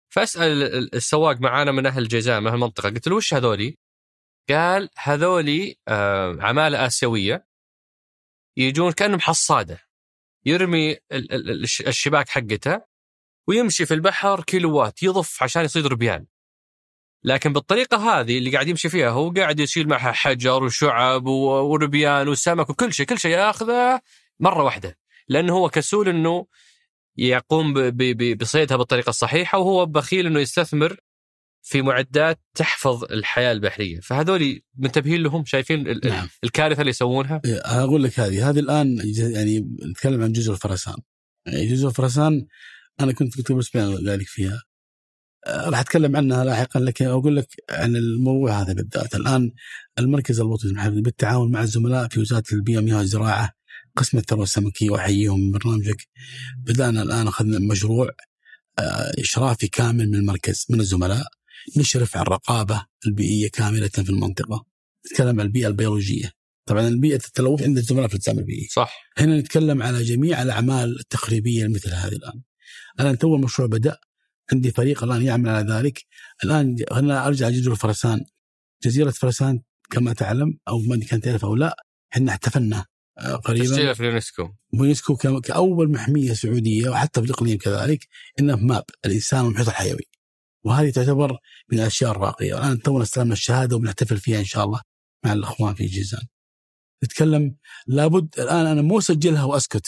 فأسأل 0.09 0.95
السواق 0.95 1.41
معانا 1.41 1.73
من 1.73 1.87
أهل 1.87 2.03
الجيزان 2.03 2.43
من 2.43 2.55
المنطقة 2.55 2.89
قلت 2.91 3.09
له 3.09 3.17
وش 3.17 3.35
هذولي؟ 3.35 3.79
قال 4.51 4.91
هذولي 4.99 5.77
آه 5.89 6.37
عمالة 6.41 6.87
آسيوية 6.87 7.47
يجون 8.57 8.93
كأنهم 8.93 9.21
حصادة. 9.21 9.81
يرمي 10.47 10.97
الشباك 11.87 12.29
حقته 12.29 12.81
ويمشي 13.49 13.87
في 13.87 13.95
البحر 13.95 14.43
كيلوات 14.45 15.03
يضف 15.03 15.43
عشان 15.43 15.65
يصيد 15.65 15.87
ربيان 15.87 16.27
لكن 17.25 17.53
بالطريقة 17.53 18.21
هذه 18.21 18.39
اللي 18.39 18.51
قاعد 18.51 18.69
يمشي 18.69 18.89
فيها 18.89 19.11
هو 19.11 19.31
قاعد 19.31 19.61
يشيل 19.61 19.89
معها 19.89 20.13
حجر 20.13 20.65
وشعب 20.65 21.27
وربيان 21.27 22.29
وسمك 22.29 22.71
وكل 22.71 22.93
شيء 22.93 23.07
كل 23.07 23.19
شيء 23.19 23.31
ياخذه 23.31 24.01
مرة 24.41 24.63
واحدة. 24.63 24.99
لأنه 25.29 25.53
هو 25.53 25.69
كسول 25.69 26.09
إنه 26.09 26.47
يقوم 27.17 27.75
بصيدها 28.41 28.77
بالطريقة 28.77 29.11
الصحيحة 29.11 29.59
وهو 29.59 29.87
بخيل 29.87 30.27
إنه 30.27 30.41
يستثمر 30.41 30.97
في 31.63 31.83
معدات 31.83 32.41
تحفظ 32.55 33.05
الحياة 33.05 33.53
البحرية. 33.53 34.01
فهذول 34.01 34.61
منتبهين 34.79 35.23
لهم؟ 35.23 35.45
شايفين 35.45 36.01
نعم. 36.05 36.29
الكارثة 36.45 36.81
اللي 36.81 36.91
يسوونها؟ 36.91 37.41
إيه، 37.45 37.59
أقول 37.59 38.03
لك 38.03 38.21
هذه. 38.21 38.51
هذه 38.51 38.59
الآن 38.59 39.03
يعني 39.19 39.61
نتكلم 39.91 40.23
عن 40.23 40.33
جزر 40.33 40.53
الفرسان 40.53 40.97
يعني 41.47 41.67
جزر 41.67 41.89
الفرسان 41.89 42.47
أنا 43.01 43.13
كنت 43.13 43.37
كنت 43.37 43.53
بالنسبة 43.53 44.13
ذلك 44.13 44.27
فيها. 44.27 44.63
آه، 45.47 45.69
راح 45.69 45.81
أتكلم 45.81 46.17
عنها 46.17 46.45
لاحقا 46.45 46.81
لكن 46.81 47.07
أقول 47.07 47.37
لك 47.37 47.49
عن 47.71 47.97
الموضوع 47.97 48.63
هذا 48.63 48.73
بالذات. 48.73 49.15
الآن 49.15 49.53
المركز 49.99 50.41
الوطني 50.41 51.01
بالتعاون 51.01 51.53
مع 51.53 51.63
الزملاء 51.63 52.09
في 52.09 52.21
وزارة 52.21 52.45
البيئة 52.53 52.77
والمياه 52.77 52.97
والزراعه 52.97 53.56
قسم 53.97 54.19
الثروة 54.19 54.43
السمكية 54.43 54.91
وأحييهم 54.91 55.41
من 55.41 55.51
برنامجك. 55.51 56.09
بدأنا 56.59 57.03
الآن 57.03 57.29
أخذنا 57.29 57.59
مشروع 57.59 58.11
آه، 58.79 59.13
إشرافي 59.19 59.69
كامل 59.69 60.09
من 60.09 60.15
المركز 60.15 60.67
من 60.71 60.81
الزملاء 60.81 61.27
نشرف 61.77 62.17
على 62.17 62.23
الرقابة 62.23 62.87
البيئية 63.07 63.51
كاملة 63.51 63.89
في 63.89 64.11
المنطقة. 64.11 64.65
نتكلم 65.07 65.41
عن 65.41 65.47
البيئة 65.47 65.67
البيولوجية. 65.67 66.33
طبعا 66.67 66.89
البيئة 66.89 67.17
التلوث 67.17 67.63
عند 67.63 67.79
الزملاء 67.79 68.09
في 68.09 68.15
الالتزام 68.15 68.39
البيئي. 68.39 68.69
صح. 68.73 68.93
هنا 69.19 69.39
نتكلم 69.39 69.83
على 69.83 70.03
جميع 70.03 70.43
الأعمال 70.43 71.01
التخريبية 71.01 71.69
مثل 71.69 71.95
هذه 71.95 72.13
الآن. 72.13 72.43
أنا 73.01 73.15
تو 73.15 73.37
المشروع 73.37 73.69
بدأ 73.69 73.99
عندي 74.53 74.71
فريق 74.71 75.05
الآن 75.05 75.23
يعمل 75.23 75.49
على 75.49 75.73
ذلك. 75.73 76.03
الآن 76.45 76.77
خلينا 76.91 77.27
أرجع 77.27 77.51
جزر 77.51 77.75
فرسان. 77.75 78.25
جزيرة 78.85 79.11
فرسان 79.11 79.61
كما 79.91 80.13
تعلم 80.13 80.59
أو 80.69 80.79
ما 80.79 80.97
كانت 80.97 81.25
تعرف 81.25 81.45
أو 81.45 81.55
لا 81.55 81.77
إحنا 82.13 82.31
احتفلنا 82.33 82.87
قريبا. 83.45 83.65
تسجيلها 83.65 83.95
في 83.95 84.01
اليونسكو. 84.01 84.49
اليونسكو 84.75 85.17
كأول 85.41 85.91
محمية 85.91 86.33
سعودية 86.33 86.89
وحتى 86.89 87.21
في 87.21 87.27
الإقليم 87.27 87.59
كذلك 87.59 88.09
ان 88.41 88.57
ماب 88.57 88.85
الإنسان 89.07 89.45
والمحيط 89.45 89.69
الحيوي. 89.69 90.09
وهذه 90.65 90.91
تعتبر 90.91 91.39
من 91.73 91.79
الأشياء 91.79 92.11
الراقية. 92.11 92.59
الآن 92.59 92.83
تونا 92.83 93.03
استلمنا 93.03 93.33
الشهادة 93.33 93.77
وبنحتفل 93.77 94.19
فيها 94.19 94.39
إن 94.39 94.45
شاء 94.45 94.65
الله 94.65 94.81
مع 95.25 95.33
الأخوان 95.33 95.75
في 95.75 95.87
جيزان. 95.87 96.23
نتكلم 97.05 97.57
لابد 97.87 98.41
الآن 98.41 98.67
أنا 98.67 98.83
مو 98.83 98.99
أسجلها 98.99 99.45
وأسكت. 99.45 99.87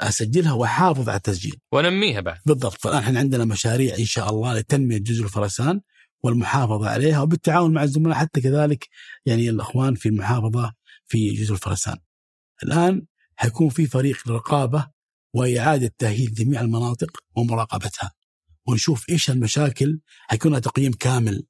أسجلها 0.00 0.52
وأحافظ 0.52 1.08
على 1.08 1.16
التسجيل. 1.16 1.56
وانميها 1.72 2.20
بعد. 2.20 2.38
بالضبط. 2.46 2.80
فالان 2.80 2.98
إحنا 3.02 3.18
عندنا 3.18 3.44
مشاريع 3.44 3.98
إن 3.98 4.04
شاء 4.04 4.30
الله 4.30 4.58
لتنمية 4.58 4.98
جزر 4.98 5.24
الفرسان 5.24 5.80
والمحافظة 6.24 6.88
عليها 6.88 7.20
وبالتعاون 7.20 7.72
مع 7.72 7.82
الزملاء 7.82 8.16
حتى 8.18 8.40
كذلك 8.40 8.88
يعني 9.26 9.50
الأخوان 9.50 9.94
في 9.94 10.08
المحافظة 10.08 10.72
في 11.06 11.30
جزر 11.30 11.54
الفرسان. 11.54 11.96
الآن 12.62 13.06
حيكون 13.36 13.68
في 13.68 13.86
فريق 13.86 14.28
رقابة 14.28 14.90
وإعادة 15.34 15.94
تأهيل 15.98 16.34
جميع 16.34 16.60
المناطق 16.60 17.18
ومراقبتها. 17.36 18.12
ونشوف 18.66 19.08
إيش 19.10 19.30
المشاكل 19.30 20.00
حيكون 20.26 20.60
تقييم 20.60 20.92
كامل. 20.92 21.46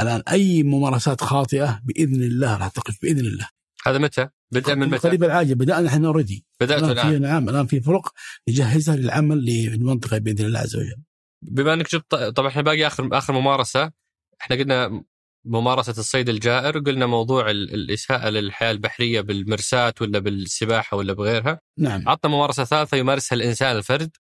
الآن 0.00 0.22
أي 0.28 0.62
ممارسات 0.62 1.24
خاطئة 1.24 1.80
بإذن 1.84 2.22
الله 2.22 2.56
راح 2.56 2.68
تقف 2.68 2.98
بإذن 3.02 3.26
الله. 3.26 3.48
هذا 3.86 3.98
متى؟ 3.98 4.28
بدأ 4.52 4.74
من 4.74 4.88
متى؟ 4.88 5.08
قريب 5.08 5.24
العاجل 5.24 5.54
بدأنا 5.54 5.88
إحنا 5.88 6.08
اوريدي 6.08 6.46
بدأت 6.60 6.82
الآن 6.82 7.22
نعم 7.22 7.48
الآن 7.48 7.66
في 7.66 7.80
فرق 7.80 8.12
نجهزها 8.48 8.96
للعمل 8.96 9.38
للمنطقة 9.44 10.18
بإذن 10.18 10.44
الله 10.44 10.58
عز 10.58 10.76
وجل. 10.76 11.02
بما 11.42 11.74
إنك 11.74 11.92
جبت 11.92 12.14
طبعا 12.14 12.48
إحنا 12.48 12.62
باقي 12.62 12.86
آخر 12.86 13.08
آخر 13.12 13.32
ممارسة. 13.32 13.92
إحنا 14.40 14.56
قلنا 14.56 15.04
ممارسة 15.44 15.94
الصيد 15.98 16.28
الجائر 16.28 16.78
قلنا 16.78 17.06
موضوع 17.06 17.50
الإساءة 17.50 18.28
للحياة 18.28 18.70
البحرية 18.70 19.20
بالمرساه 19.20 19.94
ولا 20.00 20.18
بالسباحة 20.18 20.96
ولا 20.96 21.12
بغيرها. 21.12 21.60
نعم. 21.78 22.08
عطنا 22.08 22.30
ممارسة 22.30 22.64
ثالثة 22.64 22.96
يمارسها 22.96 23.36
الإنسان 23.36 23.76
الفرد 23.76 24.16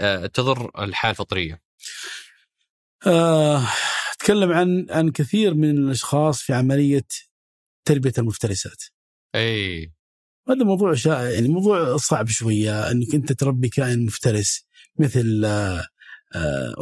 آه، 0.00 0.26
تضر 0.26 0.70
الحياة 0.84 1.10
الفطرية. 1.10 1.62
آه، 3.06 3.62
اتكلم 4.12 4.52
عن 4.52 4.86
عن 4.90 5.10
كثير 5.10 5.54
من 5.54 5.70
الأشخاص 5.70 6.42
في 6.42 6.52
عملية 6.52 7.06
تربية 7.84 8.12
المفترسات. 8.18 8.82
أي. 9.34 9.92
هذا 10.48 10.64
موضوع 10.64 10.94
شائع 10.94 11.30
يعني 11.30 11.48
موضوع 11.48 11.96
صعب 11.96 12.28
شوية 12.28 12.90
إنك 12.90 13.14
أنت 13.14 13.32
تربي 13.32 13.68
كائن 13.68 14.06
مفترس 14.06 14.66
مثل 14.98 15.42
آه، 15.44 15.86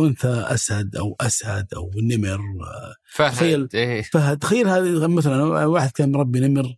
أنثى 0.01 0.29
أسد 0.29 0.97
أو 0.97 1.17
أسد 1.21 1.67
أو 1.77 1.91
نمر 1.97 2.39
آه، 2.39 2.95
فهد 3.11 3.33
تخيل. 3.33 3.69
إيه. 3.75 4.03
فهد 4.03 4.39
تخيل 4.39 4.69
هذه 4.69 5.07
مثلا 5.07 5.45
واحد 5.67 5.91
كان 5.91 6.13
مربي 6.13 6.41
نمر 6.41 6.77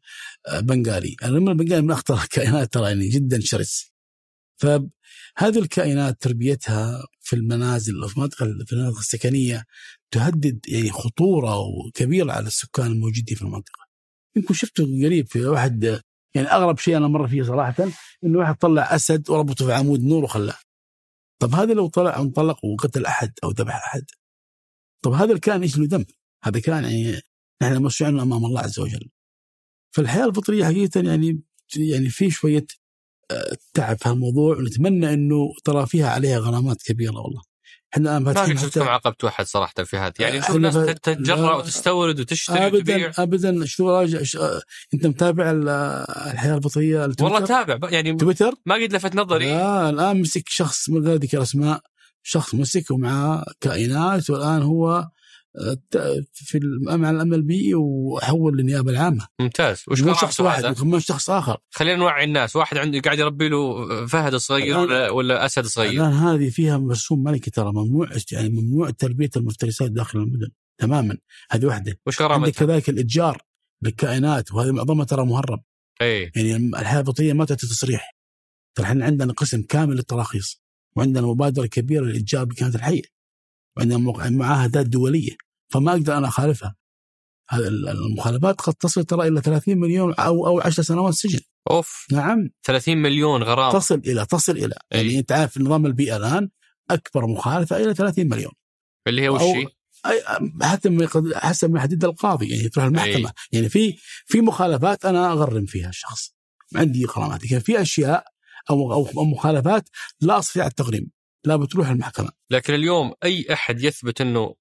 آه، 0.49 0.61
بنغالي، 0.61 1.17
النمر 1.25 1.53
البنغالي 1.53 1.83
من 1.83 1.91
أخطر 1.91 2.15
الكائنات 2.25 2.73
ترى 2.73 2.89
يعني 2.89 3.09
جدا 3.09 3.41
شرس. 3.41 3.93
فهذه 4.57 5.59
الكائنات 5.59 6.23
تربيتها 6.23 7.07
في 7.21 7.37
المنازل 7.37 8.09
في 8.09 8.17
المناطق 8.17 8.37
في 8.37 8.73
المناطق 8.73 8.99
السكنية 8.99 9.65
تهدد 10.11 10.61
يعني 10.69 10.91
خطورة 10.91 11.57
كبيرة 11.95 12.33
على 12.33 12.47
السكان 12.47 12.87
الموجودين 12.87 13.37
في 13.37 13.43
المنطقة. 13.43 13.87
يمكن 14.37 14.55
شفته 14.55 14.85
قريب 14.85 15.27
في 15.29 15.45
واحد 15.47 16.01
يعني 16.35 16.49
أغرب 16.49 16.79
شيء 16.79 16.97
أنا 16.97 17.09
مر 17.09 17.29
فيه 17.29 17.43
صراحة 17.43 17.89
إنه 18.25 18.39
واحد 18.39 18.55
طلع 18.55 18.95
أسد 18.95 19.31
وربطه 19.31 19.67
في 19.67 19.73
عمود 19.73 20.05
نور 20.05 20.25
وخلاه. 20.25 20.57
طب 21.39 21.55
هذا 21.55 21.75
لو 21.75 21.89
طلع 21.89 22.19
انطلق 22.19 22.65
وقتل 22.65 23.07
أحد 23.07 23.33
أو 23.45 23.51
ذبح 23.51 23.75
أحد 23.75 24.05
طب 25.03 25.13
هذا 25.13 25.33
الكائن 25.33 25.63
إيش 25.63 25.79
له 25.79 25.87
ذنب؟ 25.91 26.07
هذا 26.45 26.61
كان 26.61 26.85
يعني 26.85 27.21
نحن 27.63 27.83
مسؤولين 27.83 28.21
أمام 28.21 28.45
الله 28.45 28.61
عز 28.61 28.79
وجل. 28.81 29.11
فالحياة 29.95 30.25
الفطرية 30.25 30.65
حقيقة 30.65 31.01
يعني 31.01 31.43
يعني 31.77 32.09
في 32.09 32.31
شوية 32.31 32.67
آه، 33.31 33.57
تعب 33.75 33.99
في 33.99 34.09
الموضوع 34.09 34.57
ونتمنى 34.57 35.15
إنه 35.15 35.53
ترى 35.65 35.87
فيها 35.87 36.11
عليها 36.11 36.39
غرامات 36.39 36.83
كبيرة 36.83 37.21
والله. 37.21 37.43
إحنا 37.95 38.11
الان 38.19 38.23
ما 38.23 38.55
شفتكم 38.55 38.85
حتى 38.85 38.91
عقبت 38.91 39.25
واحد 39.25 39.47
صراحة 39.47 39.85
في 39.85 39.97
هذا 39.97 40.13
يعني 40.19 40.39
نشوف 40.39 40.51
إحنا 40.51 40.61
ناس 40.61 40.77
ف- 40.77 40.91
تتجرأ 40.91 41.37
لا. 41.37 41.55
وتستورد 41.55 42.21
وتشتري 42.21 42.67
وتبيع. 42.67 42.97
ابدا 43.19 43.23
ابدا 43.23 43.67
شو 43.67 43.91
راجع 43.91 44.23
ش- 44.23 44.37
آه، 44.37 44.61
أنت 44.95 45.07
متابع 45.07 45.51
ال- 45.51 45.69
الحياة 46.33 46.57
الفطريه 46.57 47.01
والله؟ 47.21 47.41
تابع 47.41 47.91
يعني 47.91 48.15
تويتر؟ 48.17 48.53
ما 48.67 48.75
قد 48.75 48.93
لفت 48.93 49.17
نظري. 49.17 49.51
لا 49.53 49.91
الآن 49.91 50.21
مسك 50.21 50.43
شخص 50.49 50.91
غير 50.91 51.17
ذكر 51.17 51.43
اسماء 51.43 51.81
شخص 52.23 52.55
مسك 52.55 52.91
ومعاه 52.91 53.45
كائنات 53.61 54.31
والآن 54.31 54.63
هو 54.63 54.91
آه، 54.91 55.11
في 56.33 56.59
ال- 56.59 56.99
مع 56.99 57.11
الامن 57.11 57.35
البيئي 57.35 57.75
وحول 57.75 58.59
للنيابة 58.59 58.91
العامة. 58.91 59.27
ممتاز. 59.41 59.85
وش 59.89 60.01
مو 60.01 60.15
شخص 60.15 60.41
واحد؟ 60.41 60.65
وكمان 60.65 61.01
شخص 61.01 61.31
آخر. 61.31 61.57
خلينا 61.71 61.97
نوعي 61.97 62.25
الناس. 62.25 62.57
واحد 62.57 62.77
عنده 62.77 63.01
قاعد 63.01 63.19
يربي 63.19 63.49
له 63.49 64.07
فهد 64.07 64.37
صغير 64.37 64.79
ولا, 64.79 65.11
ولا 65.11 65.47
أسد 65.47 65.67
صغير 65.67 65.91
الآن 65.91 66.13
هذه 66.13 66.51
فيها 66.51 66.79
مرسوم 66.79 67.23
ملكي 67.23 67.51
ترى 67.51 67.73
ممنوع 67.73 68.09
يعني 68.33 68.49
ممنوع 68.49 68.91
تربية 68.91 69.31
المفترسات 69.37 69.91
داخل 69.91 70.19
المدن 70.19 70.49
تماما. 70.79 71.19
هذه 71.51 71.67
واحدة. 71.67 71.99
وش 72.07 72.23
عندك 72.23 72.33
غرامتها؟ 72.33 72.67
كذلك 72.67 72.89
الإتجار 72.89 73.43
بالكائنات 73.83 74.53
وهذه 74.53 74.71
معظمها 74.71 75.05
ترى 75.05 75.27
مهرب. 75.27 75.63
إي. 76.03 76.33
يعني 76.37 76.57
الحياة 76.57 76.99
البطيئه 76.99 77.33
ما 77.33 77.45
تعطي 77.45 77.67
تصريح. 77.67 78.17
ترى 78.77 78.87
إحنا 78.87 79.05
عندنا 79.05 79.33
قسم 79.33 79.63
كامل 79.63 79.97
للتراخيص 79.97 80.63
وعندنا 80.97 81.27
مبادرة 81.27 81.67
كبيرة 81.67 82.05
للإتجار 82.05 82.45
بالكائنات 82.45 82.75
الحية 82.75 83.03
وعندنا 83.77 83.99
معاهدات 84.31 84.87
دولية. 84.87 85.46
فما 85.69 85.93
أقدر 85.93 86.17
أنا 86.19 86.29
أخالفها. 86.29 86.77
هذا 87.51 87.69
ال- 87.69 87.89
المخالفات 87.89 88.61
قد 88.61 88.75
تصل 88.75 89.05
ترى 89.05 89.29
إلى 89.29 89.41
30 89.41 89.79
مليون 89.79 90.15
أو 90.15 90.47
أو 90.47 90.61
10 90.61 90.83
سنوات 90.83 91.15
سجن. 91.15 91.41
أوف. 91.71 92.07
نعم. 92.13 92.51
30 92.65 92.99
مليون 92.99 93.43
غرامه 93.43 93.73
تصل 93.79 94.03
إلى 94.07 94.27
تصل 94.27 94.53
إلى. 94.53 94.75
أي. 94.95 94.99
يعني 95.07 95.19
أنت 95.19 95.33
عارف 95.33 95.59
نظام 95.59 95.87
البيئة 95.87 96.17
الآن 96.17 96.49
أكبر 96.91 97.27
مخالفة 97.27 97.77
إلى 97.77 97.95
30 97.95 98.29
مليون. 98.29 98.53
اللي 99.09 99.23
هي 99.23 99.29
وش؟ 99.29 99.43
أي 100.07 100.23
حتى 100.63 100.89
ما 100.89 101.09
حسب 101.35 101.71
ما 101.71 101.79
يحددها 101.79 102.11
القاضي 102.11 102.49
يعني 102.57 102.69
تروح 102.69 102.87
المحكمة. 102.87 103.33
يعني 103.53 103.69
في 103.69 103.97
في 104.27 104.41
مخالفات 104.41 105.05
أنا 105.05 105.33
أغرم 105.33 105.67
فيها 105.67 105.89
الشخص. 105.89 106.35
عندي 106.75 107.05
غرامات 107.05 107.45
لكن 107.45 107.59
في 107.59 107.83
أشياء 107.83 108.25
أو 108.71 108.93
أو 108.93 109.25
مخالفات 109.25 109.89
لا 110.21 110.39
أستطيع 110.39 110.67
التغريم 110.67 111.11
لا 111.45 111.57
بتروح 111.57 111.89
المحكمة. 111.89 112.29
لكن 112.51 112.75
اليوم 112.75 113.13
أي 113.25 113.47
أحد 113.53 113.83
يثبت 113.83 114.21
إنه 114.21 114.55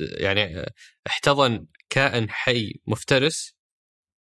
يعني 0.00 0.60
آه، 0.60 0.72
احتضن 1.06 1.66
كائن 1.90 2.30
حي 2.30 2.80
مفترس. 2.86 3.54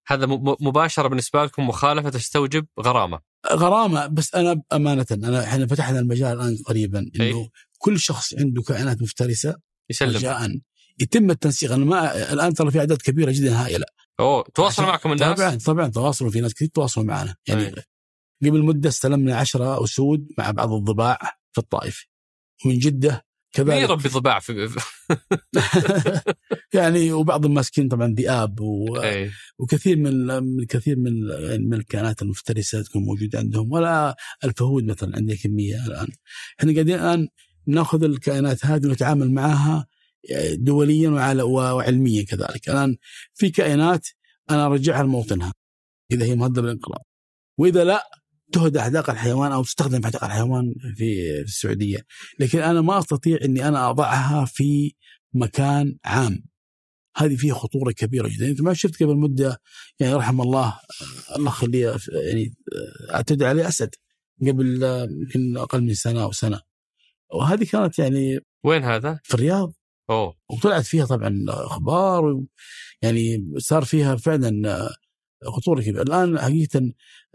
هذا 0.07 0.25
مباشرة 0.61 1.07
بالنسبة 1.07 1.43
لكم 1.43 1.67
مخالفة 1.67 2.09
تستوجب 2.09 2.67
غرامة. 2.79 3.19
غرامة 3.51 4.07
بس 4.07 4.35
أنا 4.35 4.61
أمانة 4.73 5.05
أنا 5.11 5.43
إحنا 5.43 5.67
فتحنا 5.67 5.99
المجال 5.99 6.39
الآن 6.39 6.57
قريبا. 6.65 7.11
إنه 7.15 7.49
كل 7.77 7.99
شخص 7.99 8.33
عنده 8.33 8.61
كائنات 8.61 9.01
مفترسة 9.01 9.55
يسلم. 9.89 10.15
رجاء 10.15 10.59
يتم 10.99 11.31
التنسيق. 11.31 11.71
أنا 11.71 11.85
ما 11.85 12.33
الآن 12.33 12.53
ترى 12.53 12.71
في 12.71 12.79
أعداد 12.79 12.97
كبيرة 12.97 13.31
جدا 13.31 13.55
هائلة. 13.65 13.85
أوه 14.19 14.43
تواصل 14.53 14.83
معكم 14.83 15.11
الناس؟ 15.11 15.37
طبعا 15.37 15.55
طبعا 15.55 15.87
تواصلوا 15.87 16.31
في 16.31 16.41
ناس 16.41 16.53
كثير 16.53 16.67
تواصلوا 16.67 17.05
معنا. 17.05 17.35
يعني 17.47 17.67
أي. 17.67 17.83
قبل 18.45 18.63
مدة 18.63 18.89
استلمنا 18.89 19.37
عشرة 19.37 19.83
أسود 19.83 20.27
مع 20.37 20.51
بعض 20.51 20.73
الضباع 20.73 21.17
في 21.51 21.57
الطائف. 21.57 22.05
ومن 22.65 22.79
جدة 22.79 23.25
كذلك. 23.53 23.81
يربي 23.89 24.09
ضباع 24.09 24.39
في 24.39 24.69
يعني 26.73 27.11
وبعضهم 27.11 27.53
ماسكين 27.53 27.87
طبعا 27.87 28.13
ذئاب 28.17 28.59
و... 28.59 28.97
إيه. 29.01 29.31
وكثير 29.59 29.97
من 29.97 30.65
كثير 30.65 30.95
من 30.97 31.11
يعني 31.29 31.65
من 31.65 31.73
الكائنات 31.73 32.21
المفترسة 32.21 32.81
تكون 32.83 33.03
موجودة 33.03 33.39
عندهم 33.39 33.71
ولا 33.71 34.15
الفهود 34.43 34.83
مثلا 34.83 35.15
عندنا 35.15 35.37
كمية 35.43 35.85
الآن. 35.85 36.07
إحنا 36.59 36.73
قاعدين 36.73 36.95
الآن 36.95 37.27
نأخذ 37.67 38.03
الكائنات 38.03 38.65
هذه 38.65 38.87
ونتعامل 38.87 39.31
معها 39.31 39.87
دوليا 40.53 41.09
وعلى- 41.09 41.43
وعلميا 41.43 42.25
كذلك. 42.25 42.69
الآن 42.69 42.97
في 43.33 43.49
كائنات 43.49 44.07
أنا 44.49 44.65
أرجعها 44.65 45.03
لموطنها 45.03 45.53
إذا 46.11 46.25
هي 46.25 46.35
مهددة 46.35 46.61
بالانقراض 46.61 47.05
وإذا 47.57 47.83
لا 47.83 48.03
تهدى 48.51 48.81
حدائق 48.81 49.09
الحيوان 49.09 49.51
أو 49.51 49.63
تستخدم 49.63 50.01
في 50.01 50.07
حدائق 50.07 50.23
الحيوان 50.23 50.73
في 50.95 51.39
السعودية. 51.41 52.05
لكن 52.39 52.59
أنا 52.59 52.81
ما 52.81 52.99
أستطيع 52.99 53.37
إني 53.45 53.67
أنا 53.67 53.89
أضعها 53.89 54.45
في 54.45 54.93
مكان 55.33 55.97
عام. 56.05 56.43
هذه 57.17 57.35
فيها 57.35 57.53
خطورة 57.53 57.91
كبيرة 57.91 58.27
جدا. 58.27 58.47
أنت 58.47 58.61
ما 58.61 58.73
شفت 58.73 59.03
قبل 59.03 59.15
مدة 59.15 59.61
يعني 59.99 60.13
رحم 60.13 60.41
الله 60.41 60.79
الله 61.35 61.49
يخليه 61.51 61.95
يعني 62.25 62.53
اعتدى 63.13 63.45
عليه 63.45 63.67
أسد 63.67 63.95
قبل 64.47 64.83
يمكن 65.21 65.57
أقل 65.57 65.81
من 65.81 65.93
سنة 65.93 66.23
أو 66.23 66.31
سنة. 66.31 66.61
وهذه 67.33 67.63
كانت 67.63 67.99
يعني 67.99 68.39
وين 68.63 68.83
هذا؟ 68.83 69.19
في 69.23 69.33
الرياض. 69.33 69.73
أوه. 70.09 70.35
وطلعت 70.49 70.85
فيها 70.85 71.05
طبعا 71.05 71.45
أخبار 71.49 72.25
و- 72.25 72.47
يعني 73.01 73.53
صار 73.57 73.85
فيها 73.85 74.15
فعلا 74.15 74.89
خطورة 75.45 75.81
كبيرة. 75.81 76.01
الآن 76.01 76.39
حقيقة 76.39 76.79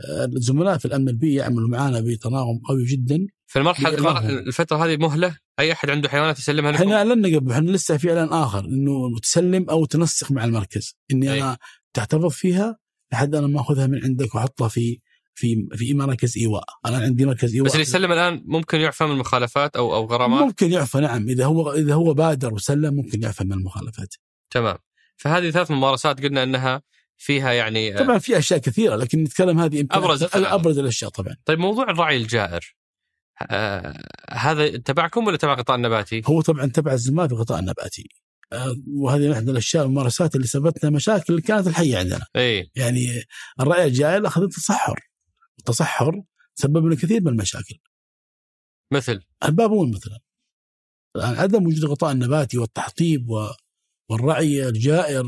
آه، 0.09 0.25
الزملاء 0.25 0.79
في 0.79 0.85
الامن 0.85 1.09
البيئي 1.09 1.35
يعملوا 1.35 1.69
معنا 1.69 2.01
بتناغم 2.01 2.61
قوي 2.69 2.85
جدا. 2.85 3.27
في 3.47 3.59
المرحلة 3.59 4.29
الفترة 4.29 4.85
هذه 4.85 4.97
مهلة. 4.97 5.37
أي 5.61 5.73
أحد 5.73 5.91
عنده 5.91 6.09
حيوانات 6.09 6.39
يسلمها 6.39 6.73
لكم؟ 6.73 6.83
إحنا 6.83 6.97
اعلنا 6.97 7.37
قبل 7.37 7.53
إحنا 7.53 7.71
لسه 7.71 7.97
في 7.97 8.11
إعلان 8.11 8.29
آخر 8.29 8.65
إنه 8.65 9.19
تسلم 9.23 9.71
أو 9.71 9.85
تنسق 9.85 10.33
مع 10.33 10.45
المركز. 10.45 10.97
إني 11.13 11.33
أي. 11.33 11.43
أنا 11.43 11.59
تحتفظ 11.93 12.31
فيها 12.31 12.79
لحد 13.13 13.35
أنا 13.35 13.47
ما 13.47 13.61
أخذها 13.61 13.87
من 13.87 14.05
عندك 14.05 14.35
وأحطها 14.35 14.69
في 14.69 15.01
في 15.35 15.69
في 15.73 15.95
مركز 15.95 16.39
إيواء. 16.39 16.65
أنا 16.87 16.99
عندي 16.99 17.27
مركز 17.27 17.55
إيواء. 17.55 17.67
بس 17.67 17.73
اللي 17.73 17.83
يسلم 17.83 18.13
الآن 18.13 18.43
ممكن 18.47 18.81
يعفى 18.81 19.05
من 19.05 19.11
المخالفات 19.11 19.77
أو 19.77 19.95
أو 19.95 20.05
غرامات؟ 20.05 20.43
ممكن 20.43 20.73
يعفى 20.73 20.99
نعم. 20.99 21.29
إذا 21.29 21.45
هو 21.45 21.73
إذا 21.73 21.95
هو 21.95 22.15
بادر 22.15 22.55
وسلم 22.55 22.95
ممكن 22.95 23.23
يعفى 23.23 23.45
من 23.45 23.53
المخالفات. 23.53 24.15
تمام. 24.51 24.77
فهذه 25.17 25.51
ثلاث 25.51 25.71
ممارسات 25.71 26.23
قلنا 26.23 26.43
إنها 26.43 26.83
فيها 27.17 27.53
يعني 27.53 27.93
طبعا 27.99 28.19
في 28.19 28.39
أشياء 28.39 28.61
كثيرة 28.61 28.97
لكن 28.97 29.23
نتكلم 29.23 29.61
هذه 29.61 29.79
يمكن 29.79 29.99
الثلاث. 30.25 30.53
أبرز 30.53 30.79
الأشياء 30.79 31.11
طبعا. 31.11 31.37
طيب 31.45 31.59
موضوع 31.59 31.91
الرعي 31.91 32.17
الجائر 32.17 32.77
آه 33.51 34.03
هذا 34.31 34.77
تبعكم 34.77 35.27
ولا 35.27 35.37
تبع 35.37 35.53
القطاع 35.53 35.77
النباتي؟ 35.77 36.23
هو 36.27 36.41
طبعا 36.41 36.67
تبع 36.67 36.93
الزملاء 36.93 37.29
في 37.29 37.35
القطاع 37.35 37.59
النباتي. 37.59 38.09
آه، 38.53 38.77
وهذه 38.97 39.33
احدى 39.33 39.51
الأشياء 39.51 39.85
الممارسات 39.85 40.35
اللي 40.37 40.47
سببتنا 40.47 40.91
مشاكل 40.91 41.25
اللي 41.31 41.43
كانت 41.43 41.67
الحية 41.67 41.99
عندنا. 41.99 42.27
إي. 42.37 42.71
يعني 42.77 43.23
الرأي 43.61 43.85
الجائل 43.85 44.27
اخذ 44.27 44.43
التصحر 44.43 45.01
التصحر 45.59 46.23
سبب 46.55 46.87
لنا 46.87 46.95
كثير 46.95 47.21
من 47.21 47.29
المشاكل. 47.29 47.75
مثل؟ 48.93 49.21
البابون 49.45 49.91
مثلا 49.95 50.19
الآن 51.17 51.35
عدم 51.35 51.67
وجود 51.67 51.85
الغطاء 51.85 52.13
النباتي 52.13 52.59
والتحطيب 52.59 53.31
و- 53.31 53.49
والرعي 54.11 54.69
الجائر 54.69 55.25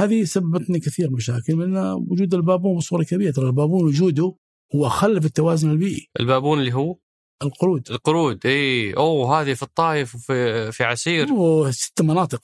وهذه 0.00 0.24
سببت 0.24 0.70
لنا 0.70 0.78
كثير 0.78 1.10
مشاكل 1.10 1.56
من 1.56 1.76
وجود 1.76 2.34
البابون 2.34 2.76
بصورة 2.76 3.02
كبيرة. 3.04 3.30
ترى 3.30 3.46
البابون 3.46 3.84
وجوده 3.84 4.34
هو 4.74 4.88
خل 4.88 5.20
في 5.20 5.26
التوازن 5.26 5.70
البيئي. 5.70 6.08
البابون 6.20 6.58
اللي 6.60 6.74
هو؟ 6.74 6.96
القرود. 7.42 7.90
القرود 7.90 8.46
اي 8.46 8.94
أوه 8.96 9.40
هذه 9.40 9.54
في 9.54 9.62
الطايف 9.62 10.14
وفي 10.14 10.72
في 10.72 10.84
عسير. 10.84 11.28
هو 11.28 11.70
ست 11.70 12.02
مناطق. 12.02 12.40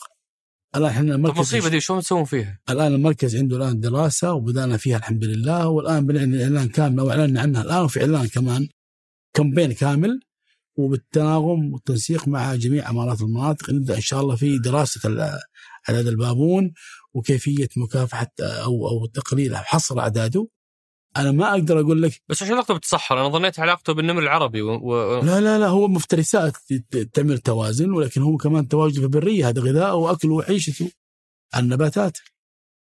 الآن 0.77 0.91
إحنا 0.91 1.15
المركز 1.15 1.39
مصيبة 1.39 1.69
دي 1.69 1.81
شلون 1.81 2.01
تسوون 2.01 2.25
فيها؟ 2.25 2.61
الآن 2.71 2.95
المركز 2.95 3.37
عنده 3.37 3.57
الآن 3.57 3.81
دراسة 3.81 4.33
وبدأنا 4.33 4.77
فيها 4.77 4.97
الحمد 4.97 5.25
لله 5.25 5.69
والآن 5.69 6.07
بنعلن 6.07 6.41
إعلان 6.41 6.69
كامل 6.69 7.01
واعلنا 7.01 7.41
عنها 7.41 7.63
الآن 7.63 7.85
وفي 7.85 8.01
إعلان 8.01 8.27
كمان 8.27 8.69
كامبين 9.35 9.73
كامل 9.73 10.21
وبالتناغم 10.79 11.73
والتنسيق 11.73 12.29
مع 12.29 12.55
جميع 12.55 12.91
أمارات 12.91 13.21
المناطق. 13.21 13.71
نبدأ 13.71 13.97
إن 13.97 14.01
شاء 14.01 14.21
الله 14.21 14.37
في 14.37 14.59
دراسة 14.59 15.31
أعداد 15.89 16.07
البابون 16.07 16.73
وكيفية 17.17 17.69
مكافحة 17.77 18.31
أو 18.41 18.89
أو 18.89 19.07
تقليل 19.07 19.55
أو 19.55 19.63
حصر 19.63 20.01
أعداده. 20.01 20.49
أنا 21.17 21.33
ما 21.33 21.51
أقدر 21.51 21.81
أقول 21.81 22.03
لك 22.03 22.23
بس 22.29 22.43
إيش 22.43 22.51
علاقته 22.51 22.75
بالتصحر؟ 22.75 23.21
أنا 23.21 23.29
ظنيت 23.29 23.61
علاقته 23.61 23.93
بالنمر 23.93 24.23
العربي 24.23 24.63
و... 24.63 24.75
و... 24.75 25.21
لا 25.23 25.41
لا 25.41 25.59
لا 25.59 25.67
هو 25.67 25.89
مفترسات 25.89 26.57
تعمل 27.13 27.39
توازن 27.39 27.91
ولكن 27.91 28.23
هو 28.23 28.37
كمان 28.37 28.69
تواجد 28.69 28.95
في 28.95 29.03
البرية 29.03 29.49
هذا 29.49 29.61
غذاءه 29.63 29.95
واكله 29.95 30.35
وعيشته. 30.35 30.91
النباتات 31.57 32.19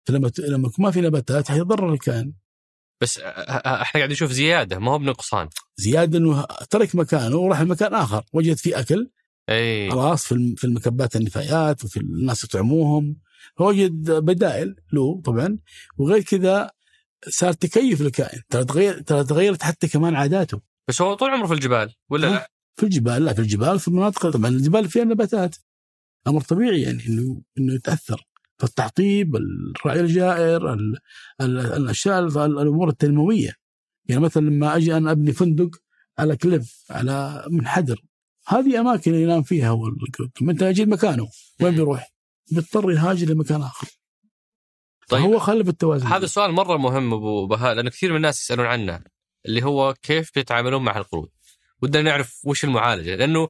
فلما 0.08 0.30
ت- 0.30 0.40
لما 0.40 0.68
يكون 0.68 0.86
ما 0.86 0.92
في 0.92 1.02
نباتات 1.02 1.52
حيضرر 1.52 1.94
الكائن. 1.94 2.34
بس 3.02 3.18
أحنا 3.20 3.94
قاعدين 3.94 4.12
نشوف 4.12 4.32
زيادة 4.32 4.80
ما 4.80 4.92
هو 4.92 4.98
بنقصان. 4.98 5.50
زيادة 5.78 6.18
إنه 6.18 6.44
ترك 6.70 6.96
مكانه 6.96 7.38
وراح 7.38 7.62
لمكان 7.62 7.94
آخر 7.94 8.24
وجد 8.34 8.58
فيه 8.58 8.80
أكل. 8.80 9.10
اي 9.50 9.92
خلاص 9.92 10.26
في 10.34 10.64
المكبات 10.64 11.16
النفايات 11.16 11.84
وفي 11.84 12.00
الناس 12.00 12.44
يطعموهم. 12.44 13.16
وجد 13.60 14.12
بدائل 14.12 14.76
له 14.94 15.22
طبعا 15.22 15.58
وغير 15.98 16.22
كذا 16.22 16.72
صار 17.30 17.54
تكيف 17.54 18.02
للكائن. 18.02 18.42
ترى 18.50 18.66
تغير 18.66 19.02
ترى 19.02 19.24
تغيرت 19.24 19.64
حتى 19.64 19.88
كمان 19.88 20.16
عاداته. 20.16 20.62
بس 20.88 21.02
هو 21.02 21.14
طول 21.14 21.30
عمره 21.30 21.48
في 21.48 21.54
الجبال 21.54 21.94
ولا 22.10 22.28
لا؟ 22.28 22.52
في 22.76 22.84
الجبال 22.84 23.26
لا 23.26 23.34
في 23.34 23.40
الجبال 23.40 23.80
في 23.80 23.88
المناطق. 23.88 24.30
طبعا 24.30 24.50
الجبال 24.50 24.90
فيها 24.90 25.04
نباتات. 25.04 25.56
أمر 26.28 26.42
طبيعي 26.42 26.82
يعني 26.82 27.08
إنه 27.08 27.42
إنه 27.58 27.74
يتأثر. 27.74 28.28
فالتحطيب 28.60 29.36
الرعي 29.36 30.00
الجائر 30.00 30.74
ال- 30.74 30.98
ال- 31.42 31.60
الأشياء 31.60 32.20
ال- 32.20 32.38
الأمور 32.38 32.90
التنموية. 32.90 33.54
يعني 34.06 34.22
مثلا 34.22 34.42
لما 34.42 34.76
أجي 34.76 34.98
أنا 34.98 35.12
أبني 35.12 35.34
فندق 35.34 35.70
على 36.20 36.36
كليف 36.38 36.84
على 36.90 37.46
منحدر 37.50 38.02
هذه 38.48 38.80
أماكن 38.80 39.16
ينام 39.16 39.44
فيها 39.44 39.70
هو 39.70 39.88
الكلب 39.88 40.50
أنت 40.50 40.64
أجيب 40.64 40.88
مكانه؟ 40.88 41.28
وين 41.62 41.76
بيروح؟ 41.76 42.12
بيضطر 42.52 42.92
يهاجر 42.92 43.28
لمكان 43.28 43.62
آخر. 43.62 43.88
طيب. 45.08 45.22
هو 45.22 45.40
خلف 45.40 45.70
التوازن. 45.70 46.08
هذا 46.08 46.26
السؤال 46.26 46.52
مرة 46.52 46.78
مهم 46.78 47.14
أبو 47.14 47.48
بهاء 47.48 47.74
لأن 47.74 47.90
كثير 47.90 48.10
من 48.10 48.16
الناس 48.16 48.42
يسألون 48.42 48.66
عنه 48.66 49.04
اللي 49.46 49.64
هو 49.64 49.94
كيف 50.02 50.32
بيتعاملون 50.36 50.84
مع 50.84 50.98
القرود؟ 50.98 51.30
ودنا 51.82 52.02
نعرف 52.04 52.42
وش 52.46 52.64
المعالجة 52.64 53.16
لأنه 53.16 53.48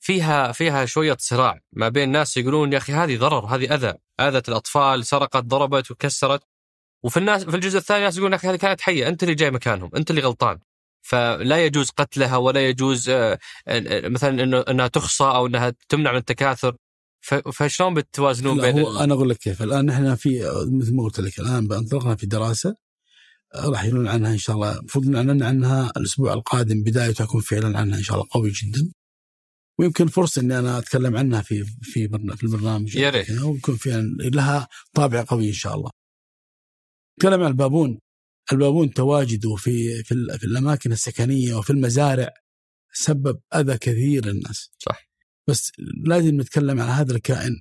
فيها 0.00 0.52
فيها 0.52 0.84
شوية 0.84 1.16
صراع 1.20 1.60
ما 1.72 1.88
بين 1.88 2.08
ناس 2.08 2.36
يقولون 2.36 2.72
يا 2.72 2.78
أخي 2.78 2.92
هذه 2.92 3.18
ضرر 3.18 3.46
هذه 3.46 3.74
أذى 3.74 3.94
أذت 4.20 4.48
الأطفال 4.48 5.06
سرقت 5.06 5.44
ضربت 5.44 5.90
وكسرت. 5.90 6.42
وفي 7.02 7.16
الناس 7.16 7.44
في 7.44 7.56
الجزء 7.56 7.78
الثاني 7.78 8.04
ناس 8.04 8.16
يقولون 8.16 8.32
يا 8.32 8.36
أخي 8.36 8.48
هذه 8.48 8.56
كانت 8.56 8.80
حية 8.80 9.08
أنت 9.08 9.22
اللي 9.22 9.34
جاي 9.34 9.50
مكانهم 9.50 9.90
أنت 9.96 10.10
اللي 10.10 10.22
غلطان. 10.22 10.58
فلا 11.02 11.64
يجوز 11.64 11.90
قتلها 11.90 12.36
ولا 12.36 12.68
يجوز 12.68 13.08
آه، 13.08 13.38
آه، 13.68 14.08
مثلا 14.08 14.42
إنه 14.42 14.64
إنها 14.68 14.86
تخصى 14.86 15.24
أو 15.24 15.46
إنها 15.46 15.74
تمنع 15.88 16.12
من 16.12 16.18
التكاثر. 16.18 16.76
فشلون 17.52 17.94
بتوازنون 17.94 18.60
بين 18.60 18.78
هو 18.78 18.98
أنا 18.98 19.14
أقول 19.14 19.30
لك 19.30 19.36
كيف 19.36 19.62
الآن 19.62 19.86
نحن 19.86 20.14
في 20.14 20.40
مثل 20.72 20.94
ما 20.94 21.02
قلت 21.02 21.20
لك 21.20 21.40
الآن 21.40 21.72
انطلقنا 21.72 22.16
في 22.16 22.26
دراسة 22.26 22.76
راح 23.54 23.84
يعلن 23.84 24.08
عنها 24.08 24.32
إن 24.32 24.38
شاء 24.38 24.56
الله 24.56 24.78
المفروض 24.78 25.06
نعلن 25.06 25.42
عنها 25.42 25.92
الأسبوع 25.96 26.32
القادم 26.32 26.82
بدايته 26.82 27.22
يكون 27.22 27.40
في 27.40 27.54
اعلان 27.54 27.76
عنها 27.76 27.98
إن 27.98 28.02
شاء 28.02 28.16
الله 28.16 28.28
قوي 28.30 28.50
جدا 28.50 28.92
ويمكن 29.78 30.06
فرصة 30.06 30.42
إني 30.42 30.58
أنا 30.58 30.78
أتكلم 30.78 31.16
عنها 31.16 31.42
في 31.42 31.64
في 31.64 32.08
في 32.36 32.44
البرنامج 32.44 32.96
يا 32.96 33.10
ريت. 33.10 33.28
يعني 33.28 33.42
ويكون 33.42 33.76
فيها 33.76 34.00
لها 34.18 34.68
طابع 34.94 35.24
قوي 35.28 35.48
إن 35.48 35.52
شاء 35.52 35.74
الله. 35.74 35.90
نتكلم 37.18 37.42
عن 37.42 37.50
البابون 37.50 37.98
البابون 38.52 38.92
تواجده 38.92 39.54
في 39.54 40.02
في 40.04 40.44
الأماكن 40.44 40.92
السكنية 40.92 41.54
وفي 41.54 41.70
المزارع 41.70 42.34
سبب 42.92 43.40
أذى 43.54 43.78
كثير 43.78 44.26
للناس. 44.26 44.70
صح 44.78 45.09
بس 45.50 45.72
لازم 46.04 46.40
نتكلم 46.40 46.80
عن 46.80 46.88
هذا 46.88 47.12
الكائن 47.16 47.60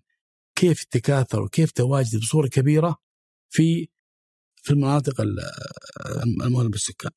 كيف 0.55 0.83
تكاثر 0.83 1.41
وكيف 1.41 1.71
تواجد 1.71 2.19
بصورة 2.19 2.47
كبيرة 2.47 2.97
في 3.49 3.89
في 4.63 4.71
المناطق 4.71 5.21
ال- 5.21 5.39
المهمة 6.43 6.69
بالسكان. 6.69 7.11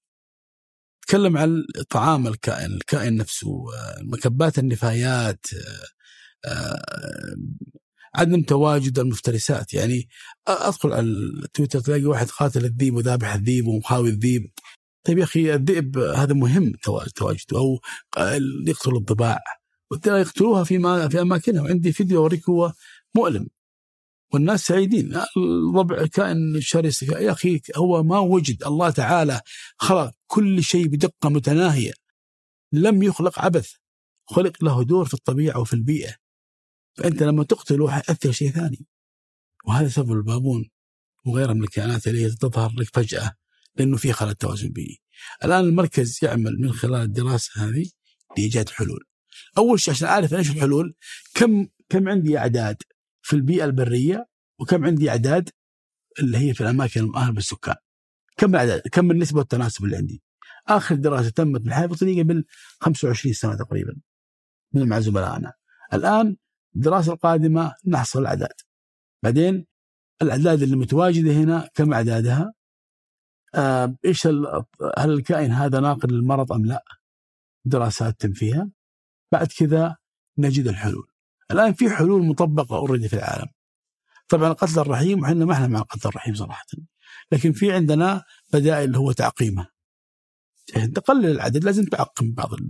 نتكلم 1.04 1.36
عن 1.36 1.64
طعام 1.90 2.26
الكائن، 2.26 2.72
الكائن 2.72 3.16
نفسه، 3.16 3.64
مكبات 4.02 4.58
النفايات، 4.58 5.46
عدم 8.14 8.42
تواجد 8.42 8.98
المفترسات، 8.98 9.74
يعني 9.74 10.08
أدخل 10.48 10.92
على 10.92 11.06
التويتر 11.06 11.80
تلاقي 11.80 12.04
واحد 12.04 12.26
قاتل 12.30 12.64
الذيب 12.64 12.94
وذابح 12.94 13.34
الذيب 13.34 13.66
ومخاوي 13.66 14.08
الذيب. 14.10 14.52
طيب 15.06 15.18
يا 15.18 15.24
أخي 15.24 15.54
الذئب 15.54 15.98
هذا 15.98 16.34
مهم 16.34 16.72
توا- 16.82 17.08
تواجده 17.14 17.58
أو 17.58 17.80
يقتل 18.66 18.96
الضباع 18.96 19.38
يقتلوها 20.06 20.64
في 20.64 21.08
في 21.10 21.20
أماكنها. 21.20 21.62
وعندي 21.62 21.92
فيديو 21.92 22.20
أوريك 22.20 22.48
هو 22.48 22.72
مؤلم. 23.14 23.48
والناس 24.32 24.66
سعيدين. 24.66 25.20
الضبع 25.36 26.06
كائن 26.06 26.60
شرس 26.60 27.02
يا 27.02 27.32
أخي 27.32 27.60
هو 27.76 28.02
ما 28.02 28.18
وجد. 28.18 28.64
الله 28.64 28.90
تعالى 28.90 29.40
خلق 29.76 30.12
كل 30.26 30.62
شيء 30.62 30.86
بدقة 30.86 31.28
متناهية. 31.28 31.92
لم 32.72 33.02
يخلق 33.02 33.38
عبث. 33.38 33.72
خلق 34.26 34.64
له 34.64 34.84
دور 34.84 35.04
في 35.04 35.14
الطبيعة 35.14 35.60
وفي 35.60 35.72
البيئة. 35.72 36.14
فأنت 36.94 37.22
لما 37.22 37.44
تقتله 37.44 37.90
حيأثر 37.90 38.32
شيء 38.32 38.50
ثاني. 38.50 38.86
وهذا 39.64 39.88
سبب 39.88 40.12
البابون 40.12 40.70
وغيرها 41.26 41.54
من 41.54 41.64
الكائنات 41.64 42.06
اللي 42.06 42.30
تظهر 42.30 42.72
لك 42.72 42.88
فجأة 42.94 43.32
لأنه 43.76 43.96
في 43.96 44.12
خلل 44.12 44.34
توازن 44.34 44.68
بيئي. 44.68 45.00
الآن 45.44 45.64
المركز 45.64 46.18
يعمل 46.22 46.60
من 46.60 46.72
خلال 46.72 47.02
الدراسة 47.02 47.50
هذه 47.56 47.90
لإيجاد 48.36 48.68
حلول. 48.68 49.04
أول 49.58 49.80
شيء 49.80 49.94
عشان 49.94 50.08
أعرف 50.08 50.34
إيش 50.34 50.50
الحلول 50.50 50.94
كم 51.34 51.66
كم 51.88 52.08
عندي 52.08 52.38
أعداد 52.38 52.82
في 53.22 53.36
البيئة 53.36 53.64
البرية 53.64 54.28
وكم 54.58 54.84
عندي 54.84 55.10
أعداد 55.10 55.50
اللي 56.18 56.38
هي 56.38 56.54
في 56.54 56.60
الأماكن 56.60 57.00
المؤهلة 57.00 57.32
بالسكان. 57.32 57.74
كم 58.36 58.50
الأعداد؟ 58.50 58.80
كم 58.80 59.10
النسبة 59.10 59.38
والتناسب 59.38 59.84
اللي 59.84 59.96
عندي؟ 59.96 60.22
آخر 60.68 60.94
دراسة 60.94 61.30
تمت 61.30 61.60
بالحياة 61.60 61.84
الوطنيه 61.84 62.22
قبل 62.22 62.44
25 62.80 63.32
سنة 63.34 63.54
تقريبا 63.56 63.96
من 64.72 64.88
مع 64.88 65.00
زملائنا. 65.00 65.52
الآن 65.92 66.36
الدراسة 66.76 67.12
القادمة 67.12 67.74
نحصل 67.86 68.20
الأعداد. 68.20 68.54
بعدين 69.22 69.66
الأعداد 70.22 70.62
اللي 70.62 70.76
متواجدة 70.76 71.32
هنا 71.32 71.68
كم 71.74 71.94
أعدادها؟ 71.94 72.52
آه 73.54 73.96
إيش 74.04 74.26
هل 74.26 75.10
الكائن 75.10 75.50
هذا 75.50 75.80
ناقل 75.80 76.12
للمرض 76.12 76.52
أم 76.52 76.66
لا؟ 76.66 76.84
دراسات 77.64 78.20
تم 78.20 78.32
فيها. 78.32 78.70
بعد 79.32 79.46
كذا 79.46 79.96
نجد 80.38 80.68
الحلول. 80.68 81.06
الآن 81.50 81.72
في 81.72 81.90
حلول 81.90 82.26
مطبقة 82.26 82.76
اوريدي 82.76 83.08
في 83.08 83.16
العالم. 83.16 83.46
طبعا 84.28 84.48
القتل 84.48 84.78
الرحيم 84.78 85.22
وحنا 85.22 85.44
ما 85.44 85.52
إحنا 85.52 85.66
مع 85.66 85.78
القتل 85.78 86.08
الرحيم 86.08 86.34
صراحة. 86.34 86.66
لكن 87.32 87.52
في 87.52 87.72
عندنا 87.72 88.24
بدائل 88.52 88.84
اللي 88.84 88.98
هو 88.98 89.12
تعقيمه. 89.12 89.66
عشان 90.76 90.92
تقلل 90.92 91.26
العدد 91.30 91.64
لازم 91.64 91.84
تعقم 91.84 92.32
بعض 92.32 92.52
ال- 92.54 92.68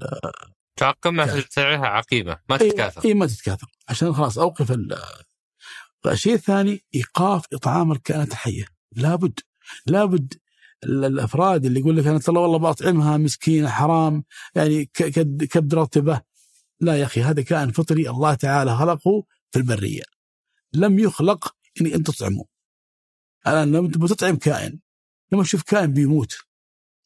تعقم 0.76 1.14
مع 1.14 1.26
تعال. 1.26 1.42
تسعيرها 1.42 1.86
عقيمة 1.86 2.38
ما 2.48 2.60
إي 2.60 2.70
تتكاثر 2.70 3.04
إيه 3.04 3.14
ما 3.14 3.26
تتكاثر 3.26 3.66
عشان 3.88 4.12
خلاص 4.14 4.38
أوقف 4.38 4.72
ال- 4.72 4.98
الشيء 6.06 6.34
الثاني 6.34 6.84
إيقاف 6.94 7.44
إطعام 7.52 7.92
الكائنات 7.92 8.30
الحية 8.32 8.64
لابد 8.92 9.38
لابد 9.86 10.34
ال- 10.84 11.04
الأفراد 11.04 11.64
اللي 11.64 11.80
يقول 11.80 11.96
لك 11.96 12.06
أنا 12.06 12.18
ترى 12.18 12.38
والله 12.38 12.58
بطعمها 12.58 13.16
مسكينة 13.16 13.68
حرام 13.68 14.24
يعني 14.54 14.84
كبد 14.84 15.74
رطبة 15.74 16.20
لا 16.82 16.96
يا 16.96 17.04
أخي 17.04 17.22
هذا 17.22 17.42
كائن 17.42 17.72
فطري 17.72 18.10
الله 18.10 18.34
تعالى 18.34 18.76
خلقه 18.76 19.24
في 19.50 19.58
البرية. 19.58 20.02
لم 20.72 20.98
يخلق 20.98 21.56
إني 21.80 21.94
أنت 21.94 22.10
تطعمه. 22.10 22.44
الان 23.46 23.72
لما 23.72 24.08
تطعم 24.08 24.36
كائن. 24.36 24.80
لما 25.32 25.42
أشوف 25.42 25.62
كائن 25.62 25.92
بيموت 25.92 26.36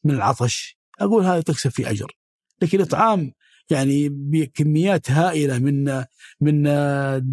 من 0.03 0.15
العطش 0.15 0.77
أقول 0.99 1.23
هذا 1.23 1.41
تكسب 1.41 1.69
فيه 1.69 1.89
أجر. 1.89 2.17
لكن 2.61 2.81
اطعام 2.81 3.33
يعني 3.69 4.09
بكميات 4.09 5.11
هائلة 5.11 5.59
من 5.59 6.03
من 6.41 6.63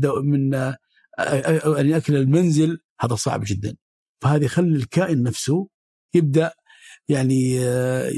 دو 0.01 0.23
من 0.23 0.53
يعني 1.77 1.97
أكل 1.97 2.17
المنزل 2.17 2.81
هذا 3.01 3.15
صعب 3.15 3.43
جدا. 3.47 3.77
فهذا 4.21 4.45
يخلي 4.45 4.77
الكائن 4.77 5.23
نفسه 5.23 5.69
يبدأ 6.15 6.53
يعني 7.09 7.59
آه، 7.61 8.11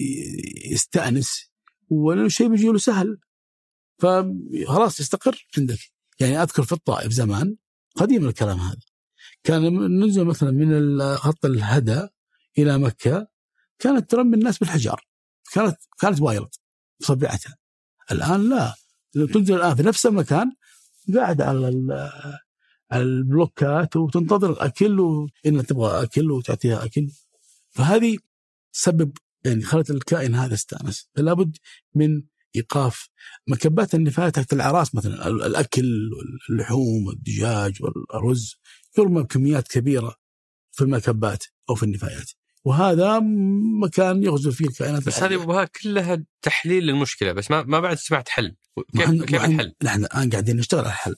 يستأنس. 0.70 1.52
ولأنه 1.90 2.26
الشيء 2.26 2.48
بيجي 2.48 2.66
له 2.66 2.78
سهل. 2.78 3.18
فخلاص 3.98 5.00
يستقر 5.00 5.46
عندك. 5.58 5.78
يعني 6.20 6.42
أذكر 6.42 6.62
في 6.62 6.72
الطائف 6.72 7.12
زمان 7.12 7.56
قديم 7.96 8.28
الكلام 8.28 8.58
هذا. 8.58 8.80
كان 9.44 9.62
ننزل 9.98 10.24
مثلا 10.24 10.50
من 10.50 11.16
خط 11.16 11.44
الهدى 11.44 12.08
إلى 12.58 12.78
مكة 12.78 13.28
كانت 13.78 14.10
ترمي 14.10 14.36
الناس 14.36 14.58
بالحجار. 14.58 15.06
كانت 15.52 15.76
كانت 15.98 16.20
wild 16.20 16.54
بطبيعتها 17.00 17.56
الآن 18.12 18.48
لا. 18.48 18.74
تنزل 19.12 19.54
الآن 19.54 19.74
في 19.74 19.82
نفس 19.82 20.06
المكان 20.06 20.52
قاعد 21.14 21.40
على 21.40 21.66
على 22.90 23.02
البلوكات 23.02 23.96
وتنتظر 23.96 24.52
الاكل 24.52 25.00
وان 25.00 25.66
تبغى 25.66 26.02
أكل 26.02 26.30
وتعطيها 26.30 26.84
أكل. 26.84 27.08
فهذه 27.70 28.18
سبب 28.72 29.18
يعني 29.44 29.62
خلت 29.62 29.90
الكائن 29.90 30.34
هذا 30.34 30.54
استأنس. 30.54 31.10
فلا 31.14 31.32
بد 31.32 31.56
من 31.94 32.22
إيقاف 32.56 33.08
مكبات 33.48 33.94
النفايات 33.94 34.34
تحت 34.34 34.52
الأعراس 34.52 34.94
مثلا 34.94 35.26
ال- 35.28 35.42
الأكل 35.42 36.10
واللحوم 36.48 37.06
والدجاج 37.06 37.76
والرز 37.82 38.54
يرمى 38.98 39.22
بكميات 39.22 39.68
كبيرة 39.68 40.14
في 40.72 40.84
المكبات 40.84 41.44
أو 41.70 41.74
في 41.74 41.82
النفايات 41.82 42.30
وهذا 42.64 43.18
مكان 43.82 44.22
يغزو 44.24 44.50
فيه 44.50 44.66
الكائنات 44.66 45.06
بس 45.06 45.22
هذه 45.22 45.34
أبو 45.34 45.44
بهاء 45.46 45.64
كلها 45.82 46.24
تحليل 46.42 46.84
للمشكلة 46.86 47.32
بس 47.32 47.50
ما 47.50 47.62
ما 47.62 47.80
بعد 47.80 47.96
سمعت 47.96 48.28
حل 48.28 48.56
كيف 48.96 49.00
وحن- 49.08 49.24
كيف 49.24 49.40
وحن- 49.40 49.52
الحل؟ 49.60 49.72
نحن 49.82 50.04
الآن 50.04 50.30
قاعدين 50.30 50.56
نشتغل 50.56 50.80
على 50.80 50.88
الحل 50.88 51.14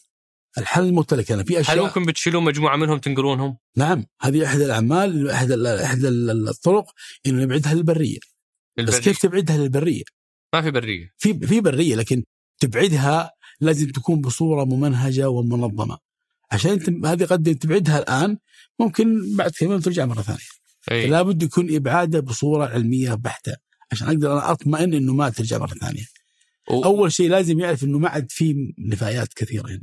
الحل 0.59 0.93
مختلف 0.95 1.32
أنا 1.32 1.45
في 1.45 1.55
هل 1.57 1.61
اشياء 1.61 1.84
ممكن 1.84 2.05
بتشيلون 2.05 2.45
مجموعة 2.45 2.76
منهم 2.76 2.99
تنقلونهم؟ 2.99 3.57
نعم 3.76 4.07
هذه 4.20 4.47
إحدى 4.47 4.64
الأعمال 4.64 5.30
إحدى 5.30 5.55
إحدى 5.84 6.09
الطرق 6.09 6.84
إنه 7.26 7.43
نبعدها 7.45 7.74
للبرية 7.74 8.18
بس 8.18 8.84
البرية. 8.84 9.01
كيف 9.01 9.18
تبعدها 9.22 9.57
للبرية؟ 9.57 10.03
ما 10.55 10.62
في 10.62 10.70
برية. 10.70 11.11
في 11.18 11.34
في 11.46 11.61
برية 11.61 11.94
لكن 11.94 12.24
تبعدها 12.61 13.30
لازم 13.61 13.88
تكون 13.88 14.20
بصورة 14.20 14.64
ممنهجة 14.64 15.28
ومنظمة. 15.28 15.99
عشان 16.53 16.70
انت 16.70 17.07
هذه 17.07 17.24
قد 17.24 17.55
تبعدها 17.55 17.99
الآن 17.99 18.38
ممكن 18.78 19.36
بعد 19.36 19.51
كم 19.51 19.78
ترجع 19.80 20.05
مرة 20.07 20.22
ثانية. 20.22 20.38
اي 20.90 21.07
لابد 21.07 21.42
يكون 21.42 21.74
ابعاده 21.74 22.20
بصورة 22.20 22.66
علمية 22.66 23.14
بحتة. 23.14 23.57
عشان 23.92 24.07
أقدر 24.09 24.32
أنا 24.32 24.53
أطمئن 24.53 24.94
إنه 24.94 25.14
ما 25.14 25.28
ترجع 25.28 25.59
مرة 25.59 25.74
ثانية. 25.74 26.05
و- 26.70 26.84
أول 26.84 27.12
شيء 27.12 27.30
لازم 27.30 27.61
يعرف 27.61 27.84
إنه 27.84 27.99
ما 27.99 28.09
عاد 28.09 28.26
في 28.30 28.74
نفايات 28.78 29.34
كثيرة 29.34 29.66
هناك. 29.66 29.80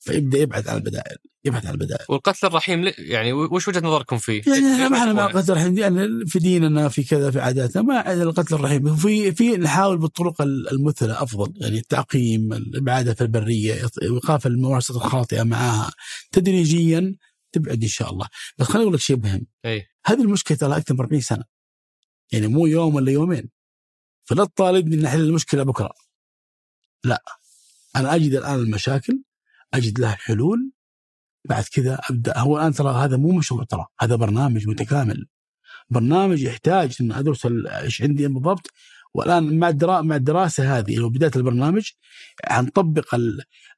فيبدا 0.00 0.38
يبعد 0.38 0.68
عن 0.68 0.76
البدائل 0.76 1.16
يبحث 1.44 1.66
عن 1.66 1.72
البدائل. 1.72 2.06
والقتل 2.08 2.46
الرحيم 2.46 2.92
يعني 2.98 3.32
وش 3.32 3.68
وجهة 3.68 3.80
نظركم 3.80 4.18
فيه؟ 4.18 4.42
يعني 4.46 4.88
ما 4.88 4.98
إحنا 4.98 5.12
مع؟ 5.12 5.26
القتل 5.26 5.52
الرحيم. 5.52 5.78
يعني 5.78 6.26
في 6.26 6.38
ديننا 6.38 6.88
في 6.88 7.04
كذا 7.04 7.30
في 7.30 7.40
عاداتنا 7.40 7.82
ما 7.82 8.12
القتل 8.12 8.54
الرحيم. 8.54 8.96
في 8.96 9.32
في 9.32 9.56
نحاول 9.56 9.98
بالطرق 9.98 10.42
المثلى 10.42 11.12
أفضل. 11.12 11.52
يعني 11.56 11.78
التعقيم 11.78 12.52
الابعاده 12.52 13.14
في 13.14 13.20
البرية 13.20 13.88
إيقاف 14.02 14.46
الممارسات 14.46 14.96
الخاطئة 14.96 15.42
معها. 15.42 15.90
تدريجيا 16.32 17.16
تبعد 17.52 17.82
إن 17.82 17.88
شاء 17.88 18.10
الله. 18.10 18.26
بس 18.58 18.66
خليني 18.66 18.82
أقول 18.82 18.94
لك 18.94 19.00
شيء 19.00 19.16
مهم. 19.16 19.46
أي. 19.64 19.86
هذه 20.06 20.22
المشكلة 20.22 20.58
ترى 20.58 20.76
أكثر 20.76 20.94
من 20.94 21.00
40 21.00 21.20
سنة. 21.20 21.44
يعني 22.32 22.46
مو 22.46 22.66
يوم 22.66 22.94
ولا 22.94 23.12
يومين. 23.12 23.50
فلا 24.24 24.44
تطالبني 24.44 24.94
إن 24.94 25.06
أحل 25.06 25.20
المشكلة 25.20 25.62
بكرة. 25.62 25.92
لا. 27.04 27.22
أنا 27.96 28.14
أجد 28.14 28.34
الآن 28.34 28.54
المشاكل 28.54 29.22
أجد 29.74 30.00
لها 30.00 30.10
حلول 30.10 30.72
بعد 31.48 31.64
كذا 31.64 32.00
أبدأ. 32.10 32.38
هو 32.38 32.58
الآن 32.58 32.72
ترى 32.72 32.92
هذا 32.92 33.16
مو 33.16 33.32
مشروع 33.32 33.64
ترى 33.64 33.86
هذا 34.00 34.16
برنامج 34.16 34.68
متكامل. 34.68 35.26
برنامج 35.90 36.42
يحتاج 36.42 36.96
إن 37.00 37.12
أدرس 37.12 37.46
إيش 37.46 38.02
عندي 38.02 38.28
بالضبط. 38.28 38.70
والآن 39.14 39.58
مع 39.58 39.68
الدرا 39.68 40.00
مع 40.00 40.16
الدراسة 40.16 40.78
هذه 40.78 40.94
اللي 40.94 41.04
هو 41.04 41.08
بدايه 41.08 41.30
البرنامج 41.36 41.90
حنطبق 42.44 43.16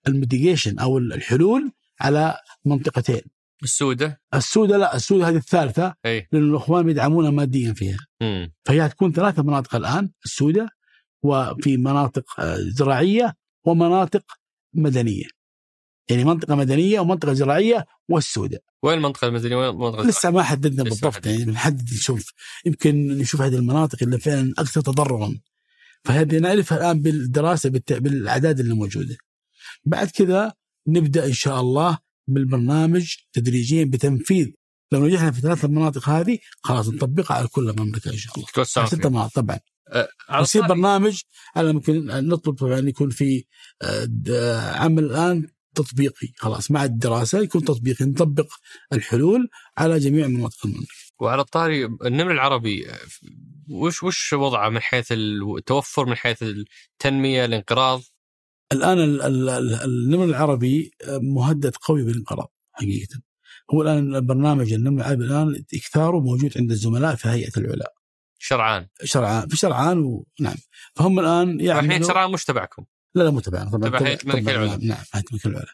الميتيجيشن 0.08 0.78
أو 0.78 0.98
الحلول 0.98 1.72
على 2.00 2.36
منطقتين. 2.64 3.22
السودة؟ 3.62 4.20
السودة 4.34 4.76
لا 4.76 4.96
السودة 4.96 5.28
هذه 5.28 5.36
الثالثة 5.36 5.94
إي. 6.06 6.28
لأن 6.32 6.50
الإخوان 6.50 6.88
يدعمونا 6.88 7.30
ماديا 7.30 7.72
فيها. 7.72 7.98
امم 8.22 8.52
فهي 8.64 8.86
هتكون 8.86 9.12
ثلاثة 9.12 9.42
مناطق 9.42 9.74
الآن 9.74 10.10
السودة 10.24 10.68
وفي 11.22 11.76
مناطق 11.76 12.40
آه، 12.40 12.56
زراعية 12.58 13.34
ومناطق 13.64 14.24
مدنية. 14.74 15.41
يعني 16.10 16.24
منطقة 16.24 16.54
مدنية 16.54 17.00
ومنطقة 17.00 17.32
زراعية 17.32 17.86
والسودة 18.08 18.62
وين 18.82 18.98
المنطقة 18.98 19.26
المدنية 19.28 19.56
وين 19.56 19.68
المنطقة 19.68 20.02
لسه 20.06 20.30
ما 20.30 20.42
حددنا 20.42 20.82
بالضبط. 20.82 21.26
يعني 21.26 21.44
بنحدد 21.44 21.90
نشوف. 21.92 22.32
يمكن 22.66 23.08
نشوف 23.18 23.42
هذه 23.42 23.54
المناطق 23.54 23.98
اللي 24.02 24.18
فعلا 24.18 24.54
أكثر 24.58 24.80
تضررا. 24.80 25.38
فهذه 26.04 26.38
نعرفها 26.38 26.78
الآن 26.78 27.00
بالدراسة 27.02 27.70
بالت- 27.70 27.92
بالأعداد 27.92 28.60
اللي 28.60 28.74
موجودة. 28.74 29.16
بعد 29.84 30.08
كذا 30.10 30.52
نبدأ 30.88 31.26
إن 31.26 31.32
شاء 31.32 31.60
الله 31.60 31.98
بالبرنامج 32.28 33.14
تدريجيا 33.32 33.84
بتنفيذ. 33.84 34.48
لو 34.92 35.06
نجحنا 35.06 35.30
في 35.30 35.40
ثلاث 35.40 35.64
المناطق 35.64 36.08
هذه 36.08 36.38
خلاص 36.62 36.88
نطبقها 36.88 37.34
على 37.36 37.48
كل 37.48 37.68
المملكة 37.70 38.10
إن 38.12 38.16
شاء 38.16 38.34
الله. 38.36 38.64
ست. 38.64 39.06
مناطق 39.06 39.34
طبعا. 39.34 39.58
أه، 39.92 40.08
يصير 40.40 40.62
طاري- 40.62 40.68
برنامج 40.74 41.20
على 41.56 41.72
ممكن 41.72 42.06
نطلب 42.06 42.54
طبعا 42.54 42.78
يكون 42.78 43.10
في 43.10 43.44
آه، 43.82 44.70
عمل 44.70 45.04
الآن 45.04 45.48
تطبيقي. 45.74 46.28
خلاص 46.36 46.70
مع 46.70 46.84
الدراسة 46.84 47.40
يكون 47.40 47.64
تطبيقي. 47.64 48.04
نطبق 48.04 48.46
الحلول 48.92 49.48
على 49.78 49.98
جميع 49.98 50.26
مناطق 50.26 50.66
المملكة. 50.66 50.92
وعلى 51.20 51.40
الطاري 51.40 51.84
النمر 51.84 52.30
العربي 52.30 52.86
وش 53.70 54.02
وش 54.02 54.32
وضعه 54.32 54.68
من 54.68 54.80
حيث 54.80 55.12
التوفر 55.12 56.06
من 56.06 56.14
حيث 56.14 56.42
التنمية 56.42 57.44
الانقراض؟ 57.44 58.02
الآن 58.72 58.98
ال- 58.98 59.22
ال- 59.22 59.48
ال- 59.48 59.74
النمر 59.74 60.24
العربي 60.24 60.90
مهدد 61.08 61.76
قوي 61.76 62.04
بالانقراض 62.04 62.52
حقيقة. 62.72 63.20
هو 63.74 63.82
الآن 63.82 64.14
البرنامج 64.16 64.72
النمر 64.72 65.00
العربي 65.00 65.24
الآن 65.24 65.64
إكثاره 65.74 66.20
موجود 66.20 66.52
عند 66.56 66.70
الزملاء 66.70 67.14
في 67.14 67.28
هيئة 67.28 67.52
العلاء 67.56 67.92
شرعان. 68.38 68.86
شرعان 69.04 69.48
في 69.48 69.56
شرعان 69.56 69.98
ونعم 69.98 70.56
فهم 70.94 71.18
الآن 71.20 71.50
الحين 71.50 71.66
يعملوا 71.66 72.08
شرعان 72.08 72.30
مش 72.30 72.44
تبعكم. 72.44 72.84
لا 73.14 73.22
لا 73.22 73.30
مو 73.30 73.40
تبعنا. 73.40 73.70
طبعا 73.70 73.88
تبع 73.88 73.98
هيئة 74.02 74.16
تبع- 74.16 74.34
ملك 74.34 74.42
تبع- 74.44 74.52
العلا. 74.52 74.76
نعم 74.84 74.98
هيئة 75.14 75.64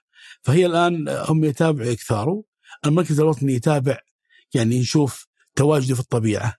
فهي 0.42 0.66
الآن 0.66 1.08
هم 1.08 1.44
يتابعوا 1.44 1.92
اكثاره 1.92 2.42
المركز 2.86 3.20
الوطني 3.20 3.52
يتابع 3.54 3.98
يعني 4.54 4.80
نشوف 4.80 5.26
تواجده 5.56 5.94
في 5.94 6.00
الطبيعة. 6.00 6.54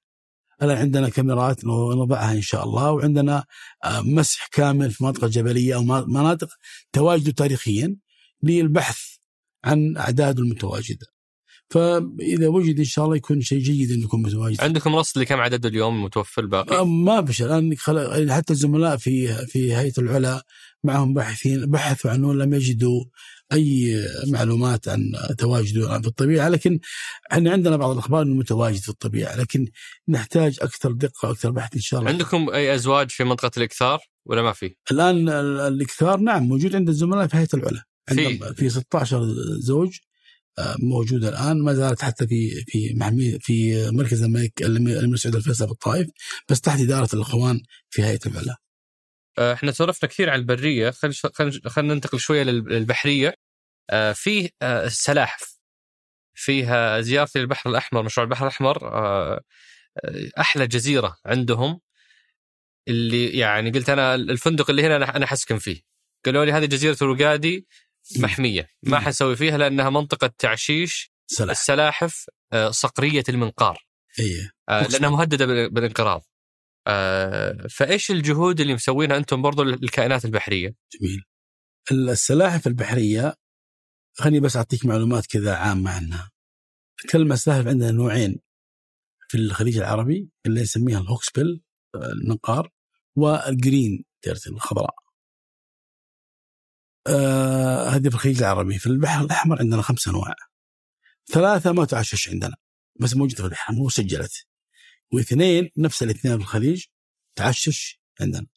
الآن 0.63 0.77
عندنا 0.77 1.09
كاميرات 1.09 1.65
نضعها 1.65 2.31
إن 2.33 2.41
شاء 2.41 2.63
الله 2.63 2.91
وعندنا 2.91 3.43
آه، 3.83 4.01
مسح 4.01 4.47
كامل 4.51 4.91
في 4.91 5.03
مناطق 5.03 5.23
الجبليه 5.23 5.75
أو 5.75 5.83
مناطق 6.07 6.49
تواجده 6.93 7.31
تاريخيا 7.31 7.95
للبحث 8.43 8.99
عن 9.63 9.97
اعداده 9.97 10.41
المتواجدة. 10.43 11.05
فإذا 11.69 12.47
وجد 12.47 12.77
إن 12.79 12.83
شاء 12.85 13.05
الله 13.05 13.15
يكون 13.15 13.41
شيء 13.41 13.59
جيد 13.59 13.91
إنه 13.91 14.03
يكون 14.03 14.21
متواجد. 14.21 14.61
عندكم 14.61 14.95
رصد 14.95 15.17
لكم 15.21 15.39
عدد 15.39 15.65
اليوم 15.65 15.95
المتوفر 15.95 16.41
الباقي؟ 16.41 16.85
ما 16.85 17.25
فيش 17.25 17.41
الآن. 17.41 17.77
حتى 18.31 18.53
الزملاء 18.53 18.97
في 18.97 19.27
في 19.45 19.75
هيئة 19.75 19.93
العلا 19.97 20.43
معهم 20.83 21.13
باحثين 21.13 21.65
بحثوا 21.65 22.11
عنه 22.11 22.33
لم 22.33 22.53
يجدوا 22.53 23.03
أي 23.53 23.95
معلومات 24.27 24.87
عن 24.87 25.11
تواجده 25.37 26.01
في 26.01 26.07
الطبيعة. 26.07 26.49
لكن 26.49 26.79
إحنا 27.31 27.51
عندنا 27.51 27.77
بعض 27.77 27.91
الأخبار 27.91 28.21
إنه 28.21 28.35
متواجد 28.35 28.79
في 28.81 28.89
الطبيعة 28.89 29.35
لكن 29.35 29.67
نحتاج 30.09 30.57
أكثر 30.61 30.91
دقة 30.91 31.29
وأكثر 31.29 31.51
بحث 31.51 31.73
إن 31.75 31.81
شاء 31.81 31.99
الله. 31.99 32.11
عندكم 32.11 32.49
أي 32.49 32.75
أزواج 32.75 33.09
في 33.09 33.23
منطقة 33.23 33.51
الإكثار 33.57 33.99
ولا 34.25 34.41
ما 34.41 34.53
في؟ 34.53 34.75
الآن 34.91 35.29
ال- 35.29 35.59
الإكثار 35.59 36.19
نعم 36.19 36.43
موجود 36.43 36.75
عند 36.75 36.89
الزملاء 36.89 37.27
في 37.27 37.37
هيئة 37.37 37.47
العلا. 37.53 37.83
في- 38.09 38.53
في 38.55 38.69
16 38.69 39.23
زوج 39.59 39.97
آه، 40.59 40.75
موجودة 40.79 41.29
الآن 41.29 41.61
ما 41.63 41.73
زالت 41.73 42.01
حتى 42.01 42.27
في 42.27 42.49
في 42.67 42.93
محمي 42.95 43.39
في 43.41 43.89
مركز 43.91 44.23
الملك 44.23 44.61
الامير 44.61 45.15
سعود 45.15 45.35
الفيصل 45.35 45.65
في 45.65 45.71
الطائف 45.71 46.07
بس 46.49 46.61
تحت 46.61 46.79
إدارة 46.79 47.09
الإخوان 47.15 47.61
في 47.89 48.03
هيئة 48.03 48.19
العلا. 48.25 48.55
إحنا 49.39 49.71
سولفنا 49.71 50.09
كثير 50.09 50.29
عن 50.29 50.39
البرية. 50.39 50.89
خلينا 50.91 51.13
خلينا 51.65 51.93
ننتقل 51.93 52.19
شوية 52.19 52.43
لل- 52.43 52.63
للبحرية. 52.69 53.35
آه، 53.89 54.11
فيه 54.11 54.49
آه، 54.61 54.85
السلاحف 54.85 55.59
فيها 56.33 57.01
زيارتي 57.01 57.39
للبحر 57.39 57.69
الأحمر 57.69 58.03
مشروع 58.03 58.23
البحر 58.25 58.47
الأحمر. 58.47 58.87
آه، 58.87 59.41
آه، 60.05 60.29
أحلى 60.39 60.67
جزيرة 60.67 61.17
عندهم. 61.25 61.79
اللي 62.87 63.27
يعني 63.37 63.71
قلت 63.71 63.89
أنا 63.89 64.15
الفندق 64.15 64.69
اللي 64.69 64.83
هنا 64.83 65.15
أنا 65.15 65.25
حسكن 65.25 65.57
فيه. 65.57 65.81
قالوا 66.25 66.45
لي 66.45 66.51
هذه 66.51 66.65
جزيرة 66.65 66.97
الرقادي 67.01 67.67
محمية. 68.19 68.69
ما. 68.83 68.99
حنسوي 68.99 69.35
فيها 69.35 69.57
لأنها 69.57 69.89
منطقة 69.89 70.33
تعشيش 70.37 71.11
سلاح 71.27 71.49
السلاحف 71.57 72.25
آه، 72.53 72.69
صقرية 72.71 73.23
المنقار. 73.29 73.85
اي 74.19 74.49
آه، 74.69 74.81
مقصود. 74.81 74.93
لانها 74.93 75.09
مهددة 75.09 75.45
بال- 75.45 75.69
بالانقراض. 75.69 76.25
آه، 76.87 77.67
فإيش 77.69 78.11
الجهود 78.11 78.59
اللي 78.61 78.73
مسوينها 78.73 79.17
أنتم 79.17 79.41
برضو 79.41 79.63
للكائنات 79.63 80.25
البحرية؟ 80.25 80.75
جميل. 80.93 81.23
السلاحف 81.91 82.67
البحرية 82.67 83.35
خليني 84.17 84.39
بس 84.39 84.55
أعطيك 84.55 84.85
معلومات 84.85 85.25
كذا 85.25 85.55
عامة 85.55 85.91
عنها. 85.91 86.31
كلمة 87.11 87.35
سلاحف 87.35 87.67
عندنا 87.67 87.91
نوعين 87.91 88.39
في 89.29 89.37
الخليج 89.37 89.77
العربي 89.77 90.29
اللي 90.45 90.61
نسميها 90.61 90.99
الهوكسبيل 90.99 91.61
آه، 91.95 92.11
المنقار 92.11 92.71
والجرين 93.15 94.05
تيرتل 94.21 94.53
الخضراء. 94.53 94.95
آه 97.07 97.89
هذه 97.89 98.09
في 98.09 98.15
الخليج 98.15 98.37
العربي. 98.39 98.79
في 98.79 98.87
البحر 98.87 99.25
الأحمر 99.25 99.59
عندنا 99.59 99.81
خمس 99.81 100.07
أنواع. 100.07 100.35
ثلاثة 101.33 101.71
ما 101.71 101.85
تعشش 101.85 102.29
عندنا 102.29 102.55
بس 102.99 103.15
موجودة 103.15 103.35
في 103.35 103.43
البحر 103.43 103.73
مو 103.73 103.89
سجلت. 103.89 104.48
واثنين 105.13 105.69
نفس 105.77 106.03
الاثنين 106.03 106.37
في 106.37 106.41
الخليج 106.41 106.85
تعشش 107.35 107.99
عندنا. 108.21 108.47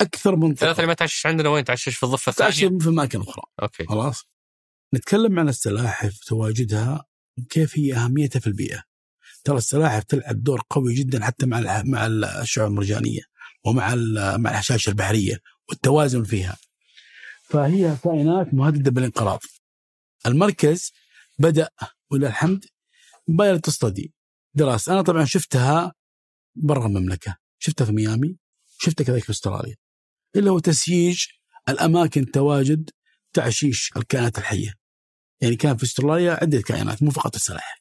أكثر 0.00 0.36
من 0.36 0.54
ثلاثة 0.54 0.76
اللي 0.76 0.86
ما 0.86 0.94
تعشش 0.94 1.26
عندنا 1.26 1.48
وين 1.48 1.64
تعشش؟ 1.64 1.96
في 1.96 2.02
الضفة 2.02 2.32
تعشش 2.32 2.62
الثانية؟ 2.62 2.78
في 2.78 2.88
اماكن 2.88 3.20
أخرى. 3.20 3.44
أوكي. 3.62 3.86
خلاص؟ 3.86 4.24
نتكلم 4.94 5.38
عن 5.38 5.48
السلاحف 5.48 6.18
تواجدها 6.18 7.04
وكيف 7.38 7.78
هي 7.78 7.94
أهميتها 7.94 8.40
في 8.40 8.46
البيئة. 8.46 8.82
ترى 9.44 9.56
السلاحف 9.56 10.04
تلعب 10.04 10.42
دور 10.42 10.62
قوي 10.70 10.94
جدا 10.94 11.24
حتى 11.24 11.46
مع 11.46 11.82
مع 11.82 12.06
الشعاب 12.06 12.68
المرجانية 12.68 13.22
ومع 13.64 13.94
مع 14.36 14.50
الهشاشه 14.50 14.90
البحرية 14.90 15.40
والتوازن 15.68 16.24
فيها. 16.24 16.56
فهي 17.48 17.96
كائنات 18.04 18.54
مهددة 18.54 18.90
بالانقراض. 18.90 19.40
المركز 20.26 20.92
بدأ 21.38 21.68
ولله 22.10 22.28
الحمد 22.28 22.64
بايلوت 23.28 23.70
ستدي 23.70 24.12
دراسة. 24.54 24.92
أنا 24.92 25.02
طبعا 25.02 25.24
شفتها 25.24 25.94
برا 26.54 26.86
المملكة. 26.86 27.36
شفتها 27.58 27.84
في 27.84 27.92
ميامي. 27.92 28.36
شفتها 28.78 29.04
كذلك 29.04 29.24
في 29.24 29.30
أستراليا. 29.30 29.76
اللي 30.36 30.50
هو 30.50 30.58
تسييج 30.58 31.24
الأماكن 31.68 32.30
تواجد 32.30 32.90
تعشيش 33.32 33.90
الكائنات 33.96 34.38
الحية. 34.38 34.74
يعني 35.40 35.56
كان 35.56 35.76
في 35.76 35.82
أستراليا 35.82 36.32
عدة 36.32 36.62
كائنات 36.62 37.02
مو 37.02 37.10
فقط 37.10 37.34
السلاحف. 37.34 37.80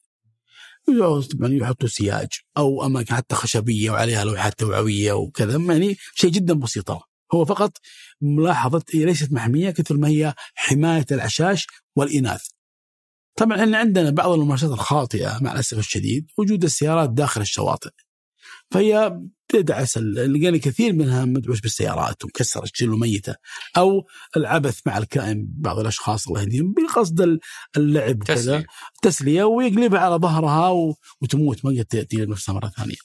طبعا 1.32 1.54
يحطوا 1.54 1.88
سياج 1.88 2.28
أو 2.58 2.86
أماكن 2.86 3.16
حتى 3.16 3.36
خشبية 3.36 3.92
وعليها 3.92 4.24
لوحات 4.24 4.60
توعوية 4.60 5.14
وكذا. 5.14 5.58
يعني 5.74 5.98
شيء 6.16 6.30
جدا 6.32 6.54
بسيط 6.54 6.92
هو 7.34 7.46
فقط 7.46 7.78
ملاحظة 8.22 8.84
هي 8.94 9.06
ليست 9.06 9.32
محمية 9.32 9.72
كثر 9.72 9.98
ما 9.98 10.08
هي 10.08 10.34
حماية 10.56 11.06
العشاش 11.12 11.68
والإناث. 11.96 12.48
طبعا 13.36 13.60
إحنا 13.64 13.78
عندنا 13.78 14.10
بعض 14.10 14.32
الممارسات 14.32 14.72
الخاطئة 14.72 15.38
مع 15.42 15.52
الأسف 15.52 15.78
الشديد 15.78 16.32
وجود 16.38 16.64
السيارات 16.64 17.10
داخل 17.10 17.42
الشواطئ. 17.42 17.90
فهي 18.72 19.20
تدعس 19.48 19.98
لقينا 19.98 20.58
كثير 20.58 20.94
منها 20.94 21.26
مدعوس 21.26 21.60
بالسيارات 21.60 22.26
ومكسرة 22.26 22.66
تشيل 22.66 22.90
ميته 22.90 23.36
أو 23.78 24.08
العبث 24.38 24.80
مع 24.86 24.98
الكائن 24.98 25.48
بعض 25.58 25.80
الأشخاص 25.80 26.28
الله 26.28 26.42
يهديهم 26.42 26.74
بقصد 26.74 27.40
اللعب 27.78 28.24
كذا. 28.24 28.66
تسلية. 29.02 29.44
ويقلبها 29.44 30.00
على 30.00 30.16
ظهرها 30.16 30.96
وتموت 31.22 31.66
ما 31.66 31.84
تأتي 31.84 32.18
نفسها 32.18 32.54
مرة 32.56 32.68
ثانية. 32.78 32.96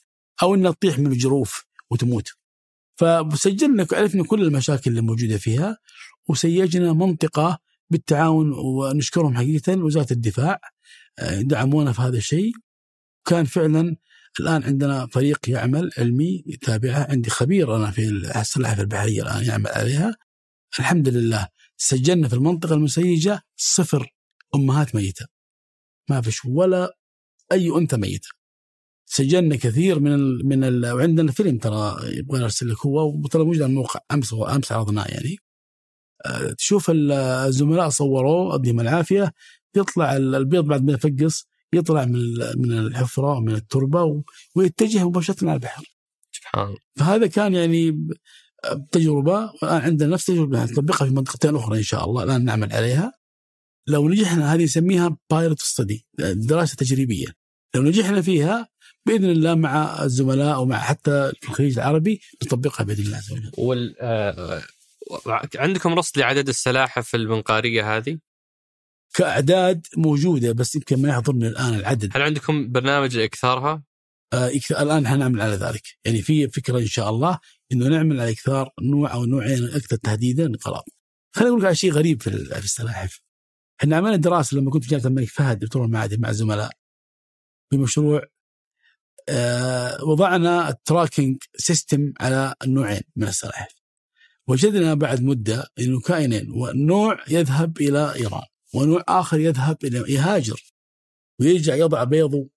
أو 0.43 0.55
إنها 0.55 0.71
تطيح 0.71 0.99
من 0.99 1.11
الجروف 1.11 1.65
وتموت. 1.89 2.29
فسجلنا 2.95 3.87
عرفنا 3.91 4.23
كل 4.23 4.41
المشاكل 4.41 4.91
اللي 4.91 5.01
موجودة 5.01 5.37
فيها 5.37 5.77
وسيجنا 6.27 6.93
منطقة 6.93 7.59
بالتعاون 7.89 8.51
ونشكرهم 8.53 9.35
حقيقة. 9.37 9.77
وزارة 9.77 10.13
الدفاع 10.13 10.59
آه، 11.19 11.41
دعمونا 11.41 11.91
في 11.93 12.01
هذا 12.01 12.17
الشيء. 12.17 12.51
كان 13.25 13.45
فعلا 13.45 13.95
الآن 14.39 14.63
عندنا 14.63 15.07
فريق 15.07 15.49
يعمل 15.49 15.89
علمي 15.97 16.43
يتابعها 16.47 17.11
عندي 17.11 17.29
خبير 17.29 17.75
أنا 17.75 17.91
في 17.91 18.09
السلاحف 18.41 18.79
البحرية 18.79 19.21
الآن 19.21 19.45
يعمل 19.45 19.67
عليها. 19.67 20.15
الحمد 20.79 21.09
لله 21.09 21.47
سجلنا 21.77 22.27
في 22.27 22.33
المنطقة 22.35 22.75
المسيجة 22.75 23.41
صفر 23.57 24.07
أمهات 24.55 24.95
ميتة. 24.95 25.25
ما 26.09 26.21
فيش 26.21 26.45
ولا 26.45 26.97
أي 27.51 27.69
أنثى 27.69 27.97
ميتة. 27.97 28.29
سجلنا 29.05 29.55
كثير 29.55 29.99
من 29.99 30.13
ال 30.13 30.47
من 30.47 30.63
ال 30.63 30.91
وعندنا 30.91 31.31
فيلم 31.31 31.57
ترى 31.57 31.97
يبغى 32.17 32.43
ارسل 32.43 32.69
لك 32.69 32.85
هو 32.85 33.09
وترى 33.09 33.43
موجود 33.43 33.61
على 33.61 33.69
الموقع 33.69 33.99
أمس 34.11 34.33
أمس 34.33 34.71
عرضناه 34.71 35.05
يعني. 35.05 35.37
تشوف 36.57 36.91
الزملاء 36.95 37.89
صوروه 37.89 38.55
يديهم 38.55 38.79
العافية 38.79 39.33
يطلع 39.75 40.15
البيض 40.15 40.65
بعد 40.65 40.83
ما 40.83 40.93
يفقس 40.93 41.47
يطلع 41.73 42.05
من 42.05 42.21
من 42.57 42.77
الحفرة 42.77 43.37
ومن 43.37 43.55
التربة 43.55 44.23
ويتجه 44.55 45.07
مباشرة 45.07 45.37
على 45.41 45.53
البحر. 45.53 45.83
سبحان 46.31 46.63
الله. 46.63 46.77
فهذا 46.95 47.27
كان 47.27 47.53
يعني 47.53 48.07
تجربة 48.91 49.51
والان 49.61 49.81
عندنا 49.81 50.09
نفس 50.09 50.29
التجربة 50.29 50.63
نطبقها 50.63 51.07
في 51.07 51.13
منطقتين 51.13 51.55
أخرى 51.55 51.77
إن 51.77 51.83
شاء 51.83 52.05
الله 52.05 52.23
الآن 52.23 52.45
نعمل 52.45 52.73
عليها. 52.73 53.13
لو 53.87 54.09
نجحنا 54.09 54.53
هذه 54.53 54.63
نسميها 54.63 55.17
بايلوت 55.31 55.59
ستدي 55.59 56.05
دراسة 56.19 56.75
تجريبية. 56.75 57.27
لو 57.75 57.81
نجحنا 57.81 58.21
فيها 58.21 58.67
بإذن 59.05 59.29
الله 59.29 59.55
مع 59.55 60.03
الزملاء 60.03 60.61
ومع 60.61 60.77
حتى 60.79 61.31
الخليج 61.43 61.79
العربي 61.79 62.21
نطبقها 62.43 62.83
بإذن 62.83 63.05
الله 63.05 63.17
عز 63.17 63.31
وجل. 63.31 63.51
وال 63.57 63.95
آه 64.01 64.63
عندكم 65.55 65.93
رصد 65.93 66.19
لعدد 66.19 66.47
السلاحف 66.47 67.15
المنقاريه 67.15 67.97
هذه؟ 67.97 68.19
كأعداد 69.13 69.87
موجودة 69.97 70.51
بس 70.51 70.75
يمكن 70.75 71.01
ما 71.01 71.09
يحضرني 71.09 71.47
الآن 71.47 71.73
العدد. 71.73 72.09
هل 72.13 72.21
عندكم 72.21 72.71
برنامج 72.71 73.17
لإكثارها؟ 73.17 73.83
آه 74.33 74.51
الآن 74.71 75.07
حنعمل 75.07 75.41
على 75.41 75.55
ذلك، 75.55 75.81
يعني 76.05 76.21
في 76.21 76.47
فكرة 76.47 76.79
إن 76.79 76.87
شاء 76.87 77.09
الله 77.09 77.39
إنه 77.71 77.87
نعمل 77.87 78.21
على 78.21 78.31
إكثار 78.31 78.69
نوع 78.81 79.13
أو 79.13 79.25
نوعين 79.25 79.63
أكثر 79.63 79.95
تهديدا 79.95 80.45
انقراض. 80.45 80.83
خليني 81.35 81.49
أقول 81.49 81.61
لك 81.61 81.65
على 81.65 81.75
شيء 81.75 81.91
غريب 81.91 82.21
في 82.21 82.45
في 82.45 82.65
السلاحف. 82.65 83.21
إحنا 83.81 83.97
عملنا 83.97 84.15
دراسة 84.15 84.57
لما 84.57 84.71
كنت 84.71 84.83
في 84.83 84.89
جامعة 84.89 85.05
الملك 85.05 85.29
فهد 85.29 85.59
للبترول 85.59 85.85
والمعادن 85.85 86.21
مع 86.21 86.29
الزملاء 86.29 86.71
بمشروع 87.71 88.21
آه 89.29 90.03
وضعنا 90.03 90.69
ال 90.69 90.77
tracking 90.77 91.37
system 91.57 92.13
على 92.19 92.55
النوعين 92.63 93.01
من 93.15 93.27
السلاحف. 93.27 93.74
وجدنا 94.47 94.93
بعد 94.93 95.23
مدة 95.23 95.67
إنه 95.79 95.99
كائنين 95.99 96.51
ونوع 96.51 97.23
يذهب 97.29 97.77
إلى 97.81 98.15
إيران 98.15 98.45
ونوع 98.73 99.03
آخر 99.07 99.39
يذهب 99.39 99.77
إلى 99.83 100.13
يهاجر 100.13 100.73
ويرجع 101.39 101.75
يضع 101.75 102.03
بيضه 102.03 102.49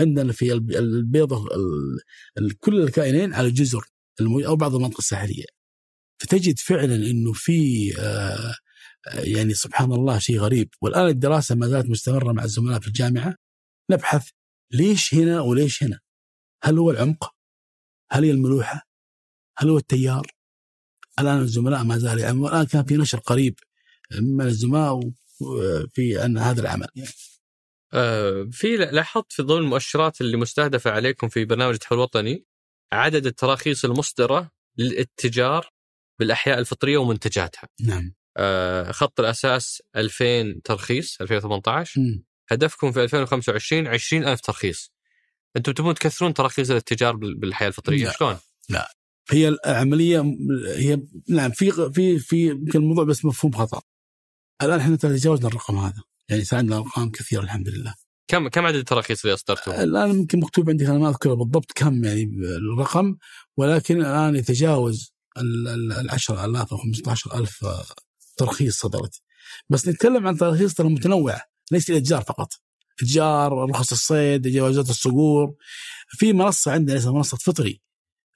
عندنا 0.00 0.32
في 0.32 0.52
البيئة 0.52 1.48
كل 2.60 2.82
الكائنين 2.82 3.34
على 3.34 3.50
جزر 3.50 3.84
أو 4.20 4.56
بعض 4.56 4.74
المناطق 4.74 4.96
الساحلية. 4.98 5.44
فتجد 6.18 6.58
فعلا 6.58 6.94
أنه 6.94 7.32
في 7.32 7.90
آه، 7.98 8.54
يعني 9.14 9.54
سبحان 9.54 9.92
الله 9.92 10.18
شيء 10.18 10.38
غريب. 10.38 10.68
والآن 10.82 11.06
الدراسة 11.06 11.54
ما 11.54 11.68
زالت 11.68 11.90
مستمرة 11.90 12.32
مع 12.32 12.44
الزملاء 12.44 12.80
في 12.80 12.86
الجامعة. 12.86 13.34
نبحث 13.90 14.28
ليش 14.72 15.14
هنا 15.14 15.40
وليش 15.40 15.82
هنا؟ 15.82 16.00
هل 16.64 16.78
هو 16.78 16.90
العمق؟ 16.90 17.34
هل 18.10 18.24
هي 18.24 18.30
الملوحة؟ 18.30 18.82
هل 19.58 19.68
هو 19.70 19.78
التيار؟ 19.78 20.33
الآن 21.18 21.38
الزملاء 21.38 21.84
ما 21.84 21.98
زالوا 21.98 22.22
يعني 22.22 22.38
والآن 22.38 22.66
كان 22.66 22.84
في 22.84 22.96
نشر 22.96 23.18
قريب 23.18 23.58
من 24.20 24.46
الزملاء 24.46 25.00
في 25.92 26.24
أن 26.24 26.38
هذا 26.38 26.60
العمل 26.60 26.88
آه 27.92 28.48
في 28.52 28.76
لاحظت 28.76 29.32
في 29.32 29.42
ضمن 29.42 29.58
المؤشرات 29.58 30.20
اللي 30.20 30.36
مستهدفة 30.36 30.90
عليكم 30.90 31.28
في 31.28 31.44
برنامج 31.44 31.72
التحول 31.72 31.98
الوطني 31.98 32.44
عدد 32.92 33.26
التراخيص 33.26 33.84
المصدرة 33.84 34.50
للاتجار 34.78 35.70
بالأحياء 36.18 36.58
الفطرية 36.58 36.98
ومنتجاتها 36.98 37.68
نعم 37.80 38.14
آه 38.36 38.92
خط 38.92 39.20
الأساس 39.20 39.82
2000 39.96 40.60
ترخيص 40.64 41.20
2018 41.20 42.00
م. 42.00 42.24
هدفكم 42.48 42.92
في 42.92 43.02
2025 43.02 43.86
20000 43.86 44.40
ترخيص 44.40 44.92
أنتم 45.56 45.72
تبون 45.72 45.94
تكثرون 45.94 46.34
تراخيص 46.34 46.70
الاتجار 46.70 47.16
بالحياة 47.16 47.68
الفطرية 47.68 48.04
لا. 48.04 48.12
شلون؟ 48.12 48.38
لا 48.68 48.94
هي 49.30 49.48
العملية 49.48 50.36
هي 50.76 51.02
نعم 51.28 51.50
في 51.50 51.90
في 51.92 52.18
في 52.18 52.46
يمكن 52.46 52.78
الموضوع 52.78 53.04
بس 53.04 53.24
مفهوم 53.24 53.52
خطأ. 53.52 53.82
الآن 54.62 54.80
إحنا 54.80 54.96
تجاوزنا 54.96 55.48
الرقم 55.48 55.76
هذا 55.76 56.02
يعني 56.28 56.44
صار 56.44 56.58
عندنا 56.58 56.76
ارقام 56.76 57.10
كثيرة 57.10 57.42
الحمد 57.42 57.68
لله. 57.68 57.94
كم 58.28 58.48
كم 58.48 58.66
عدد 58.66 58.76
التراخيص 58.76 59.24
اللي 59.24 59.34
اصدرتوها؟ 59.34 59.84
الآن 59.84 60.10
يمكن 60.10 60.40
مكتوب 60.40 60.70
عندي 60.70 60.86
أنا 60.86 60.98
ما 60.98 61.08
اذكر 61.08 61.34
بالضبط 61.34 61.72
كم 61.74 62.04
يعني 62.04 62.22
الرقم 62.42 63.16
ولكن 63.56 64.00
الآن 64.00 64.36
يتجاوز 64.36 65.14
ال 65.38 66.10
10000 66.10 66.72
أو 66.72 66.78
15000 66.78 67.64
ترخيص 68.36 68.78
صدرت. 68.80 69.20
بس 69.68 69.88
نتكلم 69.88 70.26
عن 70.26 70.36
تراخيص 70.36 70.74
ترى 70.74 70.88
متنوعه 70.88 71.40
ليس 71.72 71.90
الاتجار 71.90 72.22
فقط. 72.22 72.52
اتجار 73.00 73.70
رخص 73.70 73.92
الصيد 73.92 74.48
جوازات 74.48 74.90
الصقور. 74.90 75.54
في 76.08 76.32
منصة 76.32 76.72
عندنا 76.72 76.98
اسمها 76.98 77.12
منصة 77.12 77.36
فطري. 77.36 77.83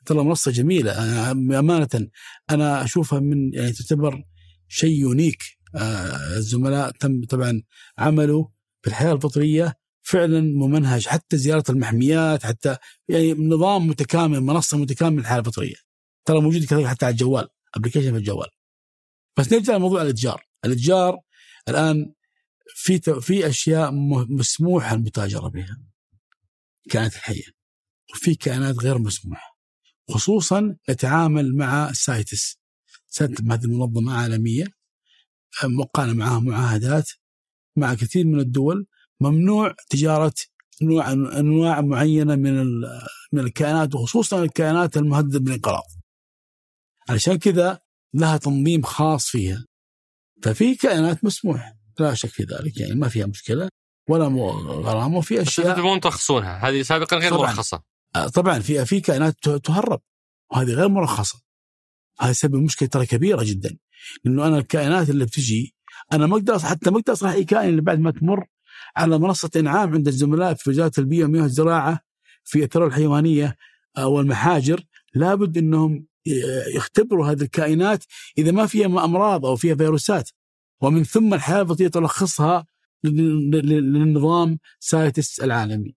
ترى 0.08 0.24
منصة 0.24 0.50
جميلة. 0.50 0.92
أمانة 1.30 2.08
أنا 2.50 2.84
أشوفها 2.84 3.20
من 3.20 3.54
يعني 3.54 3.72
تعتبر 3.72 4.22
شيء 4.68 5.00
يونيك. 5.00 5.42
آه، 5.74 6.36
الزملاء 6.36 6.90
تم 6.90 7.24
طبعا 7.24 7.62
عمله 7.98 8.50
في 8.82 8.90
الحياة 8.90 9.12
الفطرية 9.12 9.74
فعلا 10.02 10.40
ممنهج. 10.40 11.06
حتى 11.06 11.36
زيارة 11.36 11.64
المحميات 11.68 12.46
حتى 12.46 12.76
يعني 13.08 13.32
نظام 13.32 13.86
متكامل 13.86 14.40
منصة 14.40 14.78
متكاملة 14.78 15.20
للحياه 15.20 15.38
الفطرية. 15.38 15.76
ترى 16.24 16.40
موجود 16.40 16.64
كذلك 16.64 16.86
حتى 16.86 17.06
على 17.06 17.12
الجوال 17.12 17.48
application 17.74 18.10
في 18.10 18.18
الجوال. 18.18 18.48
بس 19.38 19.52
نرجع 19.52 19.76
لموضوع 19.76 20.02
الإتجار. 20.02 20.44
الإتجار 20.64 21.18
الآن 21.68 22.12
في 22.74 22.98
في 23.20 23.48
أشياء 23.48 23.90
مسموح 24.28 24.92
المتاجرة 24.92 25.48
بها. 25.48 25.82
كائنات 26.90 27.14
الحيه 27.14 27.44
وفي 28.14 28.34
كائنات 28.34 28.78
غير 28.78 28.98
مسموحة. 28.98 29.57
خصوصا 30.10 30.76
نتعامل 30.90 31.56
مع 31.56 31.92
CITES 31.92 32.58
سايتس 33.08 33.42
هذه 33.42 33.66
منظمة 33.66 34.14
عالمية 34.14 34.66
وقعنا 35.78 36.12
معها 36.12 36.38
معاهدات 36.38 37.10
مع 37.76 37.94
كثير 37.94 38.26
من 38.26 38.40
الدول 38.40 38.86
ممنوع 39.20 39.74
تجارة 39.90 40.34
نوع 40.82 41.12
أنواع 41.12 41.80
معينة 41.80 42.36
من 42.36 42.80
من 43.32 43.40
الكائنات 43.40 43.94
وخصوصا 43.94 44.42
الكائنات 44.42 44.96
المهددة 44.96 45.38
بالانقراض. 45.38 45.84
علشان 47.08 47.38
كذا 47.38 47.80
لها 48.14 48.36
تنظيم 48.36 48.82
خاص 48.82 49.26
فيها. 49.26 49.64
ففي 50.42 50.74
كائنات 50.74 51.24
مسموح 51.24 51.74
لا 52.00 52.14
شك 52.14 52.28
في 52.28 52.42
ذلك 52.42 52.80
يعني 52.80 52.94
ما 52.94 53.08
فيها 53.08 53.26
مشكلة 53.26 53.68
ولا 54.08 54.24
غرامة 54.64 55.18
وفي 55.18 55.42
أشياء 55.42 55.76
تبغون 55.76 56.00
ترخصونها 56.00 56.68
هذه 56.68 56.82
سابقا 56.82 57.16
غير 57.16 57.34
مرخصه. 57.34 57.82
آه، 58.16 58.28
طبعا 58.28 58.58
في 58.58 58.84
في 58.84 59.00
كائنات 59.00 59.48
تهرب 59.48 60.00
وهذه 60.52 60.70
غير 60.70 60.88
مرخصة. 60.88 61.42
هذا 62.20 62.32
سبب 62.32 62.54
مشكلة 62.54 62.88
ترى 62.88 63.06
كبيرة 63.06 63.44
جدا. 63.44 63.76
لأنه 64.24 64.46
أنا 64.46 64.58
الكائنات 64.58 65.10
اللي 65.10 65.24
بتجي 65.24 65.74
أنا 66.12 66.26
ما 66.26 66.36
أقدر 66.36 66.58
حتى 66.58 66.90
ما 66.90 66.98
أقدر 66.98 67.12
اصلح 67.12 67.30
أي 67.30 67.44
كائن 67.44 67.68
اللي 67.68 67.82
بعد 67.82 68.00
ما 68.00 68.10
تمر 68.10 68.46
على 68.96 69.18
منصة 69.18 69.50
إنعام 69.56 69.94
عند 69.94 70.08
الزملاء 70.08 70.54
في 70.54 70.70
وزارة 70.70 70.92
البيئة 70.98 71.22
والمياه 71.22 71.42
والزراعه 71.42 72.00
في 72.44 72.64
الثروه 72.64 72.86
الحيوانية 72.88 73.56
أو 73.98 74.20
المحاجر 74.20 74.84
لابد 75.14 75.58
إنهم 75.58 76.06
يختبروا 76.74 77.26
هذه 77.26 77.42
الكائنات 77.42 78.04
إذا 78.38 78.50
ما 78.50 78.66
فيها 78.66 78.86
أمراض 78.86 79.46
أو 79.46 79.56
فيها 79.56 79.74
فيروسات 79.74 80.30
ومن 80.80 81.04
ثم 81.04 81.34
الحياة 81.34 81.62
تلخصها 81.62 82.66
للنظام 83.04 84.58
سايتس 84.80 85.40
العالمي 85.40 85.94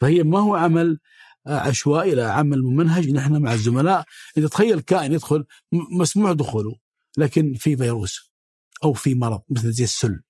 فهي 0.00 0.22
ما 0.22 0.38
هو 0.38 0.54
عمل 0.54 0.98
عشوائي 1.46 2.14
لا 2.14 2.32
عمل 2.32 2.62
ممنهج 2.62 3.10
نحن 3.10 3.42
مع 3.42 3.52
الزملاء. 3.52 4.04
إذا 4.36 4.48
تخيل 4.48 4.80
كائن 4.80 5.12
يدخل 5.12 5.44
مسموح 5.72 6.32
دخوله 6.32 6.76
لكن 7.18 7.54
في 7.54 7.76
فيروس 7.76 8.32
أو 8.84 8.92
في 8.92 9.14
مرض 9.14 9.42
مثل 9.48 9.72
زي 9.72 9.84
السل. 9.84 10.20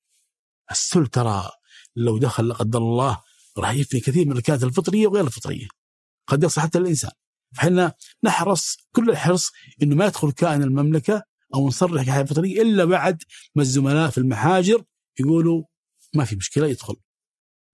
السل 0.71 1.07
ترى 1.07 1.51
لو 1.97 2.19
دخل 2.19 2.49
لا 2.49 2.55
قدر 2.55 2.79
الله 2.79 3.21
راح 3.59 3.71
يفني 3.75 4.01
كثير 4.01 4.27
من 4.27 4.37
الكائنات 4.37 4.65
الفطرية 4.65 5.07
وغير 5.07 5.27
الفطرية. 5.27 5.69
قد 6.27 6.45
يصل 6.45 6.61
حتى 6.61 6.79
الانسان 6.79 7.11
فإحنا 7.53 7.95
نحرص 8.25 8.77
كل 8.93 9.11
الحرص 9.11 9.51
إنه 9.83 9.97
ما 9.97 10.07
يدخل 10.07 10.33
كائن 10.33 10.63
المملكة 10.63 11.23
أو 11.55 11.69
نصرح 11.69 12.03
كحياه 12.03 12.23
فطريه 12.23 12.63
إلا 12.63 12.85
بعد 12.85 13.23
ما 13.55 13.63
الزملاء 13.63 14.11
في 14.11 14.19
المحاجر 14.19 14.85
يقولوا 15.21 15.65
ما 16.15 16.25
في 16.25 16.37
مشكلة 16.37 16.67
يدخل. 16.67 16.97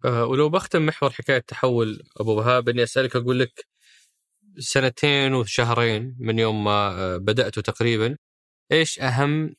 أه 0.07 0.25
ولو 0.25 0.49
بختم 0.49 0.87
محور 0.87 1.11
حكاية 1.11 1.39
تحول 1.39 2.03
أبو 2.21 2.37
بهاء 2.37 2.71
إني 2.71 2.83
أسألك 2.83 3.17
أقول 3.17 3.41
لك 3.41 3.67
سنتين 4.59 5.35
وشهرين 5.35 6.17
من 6.19 6.39
يوم 6.39 6.65
ما 6.65 6.73
آه، 6.73 7.17
بداتوا 7.17 7.63
تقريبا 7.63 8.17
إيش 8.73 9.01
أهم 9.01 9.55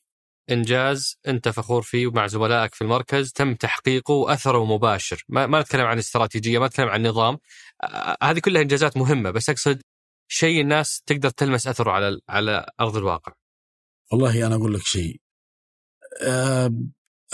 إنجاز 0.51 1.19
أنت 1.27 1.49
فخور 1.49 1.81
فيه 1.81 2.07
ومع 2.07 2.27
زملائك 2.27 2.75
في 2.75 2.81
المركز؟ 2.81 3.31
تم 3.31 3.55
تحقيقه 3.55 4.11
وأثره 4.13 4.65
مباشر. 4.65 5.23
ما, 5.29 5.47
ما 5.47 5.61
نتكلم 5.61 5.85
عن 5.85 5.97
استراتيجية 5.97 6.59
ما 6.59 6.67
نتكلم 6.67 6.89
عن 6.89 7.07
نظام. 7.07 7.37
آه، 7.83 8.17
هذه 8.23 8.39
كلها 8.39 8.61
إنجازات 8.61 8.97
مهمة 8.97 9.31
بس 9.31 9.49
أقصد 9.49 9.81
شيء 10.27 10.61
الناس 10.61 11.01
تقدر 11.05 11.29
تلمس 11.29 11.67
أثره 11.67 11.91
على 11.91 12.19
على 12.29 12.65
أرض 12.79 12.97
الواقع. 12.97 13.33
والله 14.11 14.47
أنا 14.47 14.55
أقول 14.55 14.73
لك 14.73 14.81
شيء. 14.83 15.21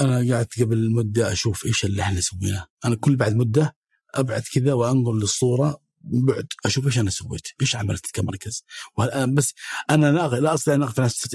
أنا 0.01 0.35
قعدت 0.35 0.61
قبل 0.61 0.91
مده 0.91 1.31
أشوف 1.31 1.65
إيش 1.65 1.85
اللي 1.85 2.01
إحنا 2.01 2.21
سويناه. 2.21 2.67
أنا 2.85 2.95
كل 2.95 3.15
بعد 3.15 3.35
مدة 3.35 3.75
أبعد 4.15 4.43
كذا 4.53 4.73
وانظر 4.73 5.13
للصوره 5.13 5.81
بعد 6.01 6.47
أشوف 6.65 6.85
إيش 6.85 6.99
أنا 6.99 7.09
سويت 7.09 7.47
إيش 7.61 7.75
عملت 7.75 8.05
كمركز. 8.13 8.63
بس 9.27 9.53
أنا 9.89 10.11
لا 10.11 10.27
لا 10.27 10.53
استطيع 10.53 10.75
ان 10.75 10.83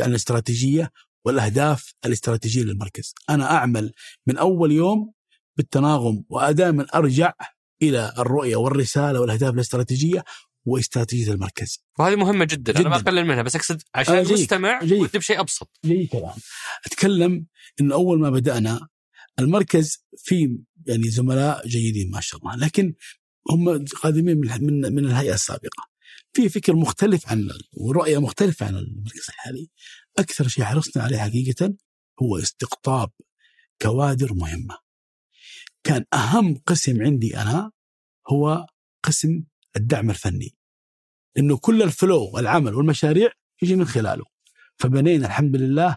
عن 0.01 0.11
الاستراتيجية 0.11 0.91
والأهداف 1.25 1.95
الاستراتيجية 2.07 2.63
للمركز. 2.63 3.15
أنا 3.31 3.51
أعمل 3.51 3.93
من 4.27 4.39
أول 4.39 4.73
يوم 4.73 5.13
بالتناغم 5.57 6.25
ودائما 6.29 6.87
أرجع 6.95 7.33
إلى 7.83 8.13
الرؤية 8.19 8.57
والرسالة 8.57 9.21
والأهداف 9.21 9.55
الاستراتيجية 9.55 10.25
واستراتيجية 10.65 11.33
المركز. 11.33 11.79
وهذه 11.99 12.17
مهمة 12.17 12.45
جدا, 12.45 12.73
جداً. 12.73 12.81
أنا 12.81 12.89
ما 12.89 12.97
اقلل 12.97 13.25
منها 13.25 13.43
بس 13.43 13.57
أقصد 13.57 13.83
عشان 13.95 14.15
آه 14.15 14.21
المستمع 14.21 14.83
ودي 14.83 15.19
بشيء 15.19 15.41
أبسط. 15.41 15.71
جيد 15.85 16.09
كلام. 16.09 16.35
أتكلم 16.87 17.47
إنه 17.81 17.95
أول 17.95 18.21
ما 18.21 18.31
بدأنا 18.31 18.89
المركز 19.39 20.05
فيه 20.19 20.49
يعني 20.87 21.11
زملاء 21.11 21.67
جيدين 21.69 22.11
ما 22.11 22.21
شاء 22.21 22.41
الله 22.41 22.57
لكن 22.57 22.95
هم 23.51 23.85
قادمين 24.03 24.39
من 24.39 24.65
من, 24.65 24.95
من 24.95 25.05
الهيئة 25.05 25.35
السابقة. 25.35 25.89
في 26.33 26.49
فكر 26.49 26.77
مختلف 26.77 27.29
عن 27.29 27.49
ورؤية 27.73 28.19
مختلفة 28.19 28.67
عن 28.67 28.77
المركز 28.77 29.27
الحالي. 29.29 29.71
أكثر 30.19 30.49
شيء 30.49 30.65
حرصنا 30.65 31.03
عليه 31.03 31.19
حقيقة 31.19 31.75
هو 32.23 32.39
استقطاب 32.39 33.11
كوادر 33.83 34.35
مهمة. 34.35 34.79
كان 35.85 36.05
أهم 36.15 36.63
قسم 36.67 37.03
عندي 37.03 37.37
أنا 37.37 37.73
هو 38.33 38.67
قسم 39.03 39.43
الدعم 39.77 40.11
الفني. 40.11 40.55
إنه 41.39 41.57
كل 41.57 41.83
ال 41.83 41.92
flow 41.92 42.31
والعمل 42.35 42.75
والمشاريع 42.75 43.31
يجي 43.63 43.77
من 43.77 43.85
خلاله. 43.85 44.25
فبنينا 44.77 45.27
الحمد 45.27 45.57
لله 45.57 45.97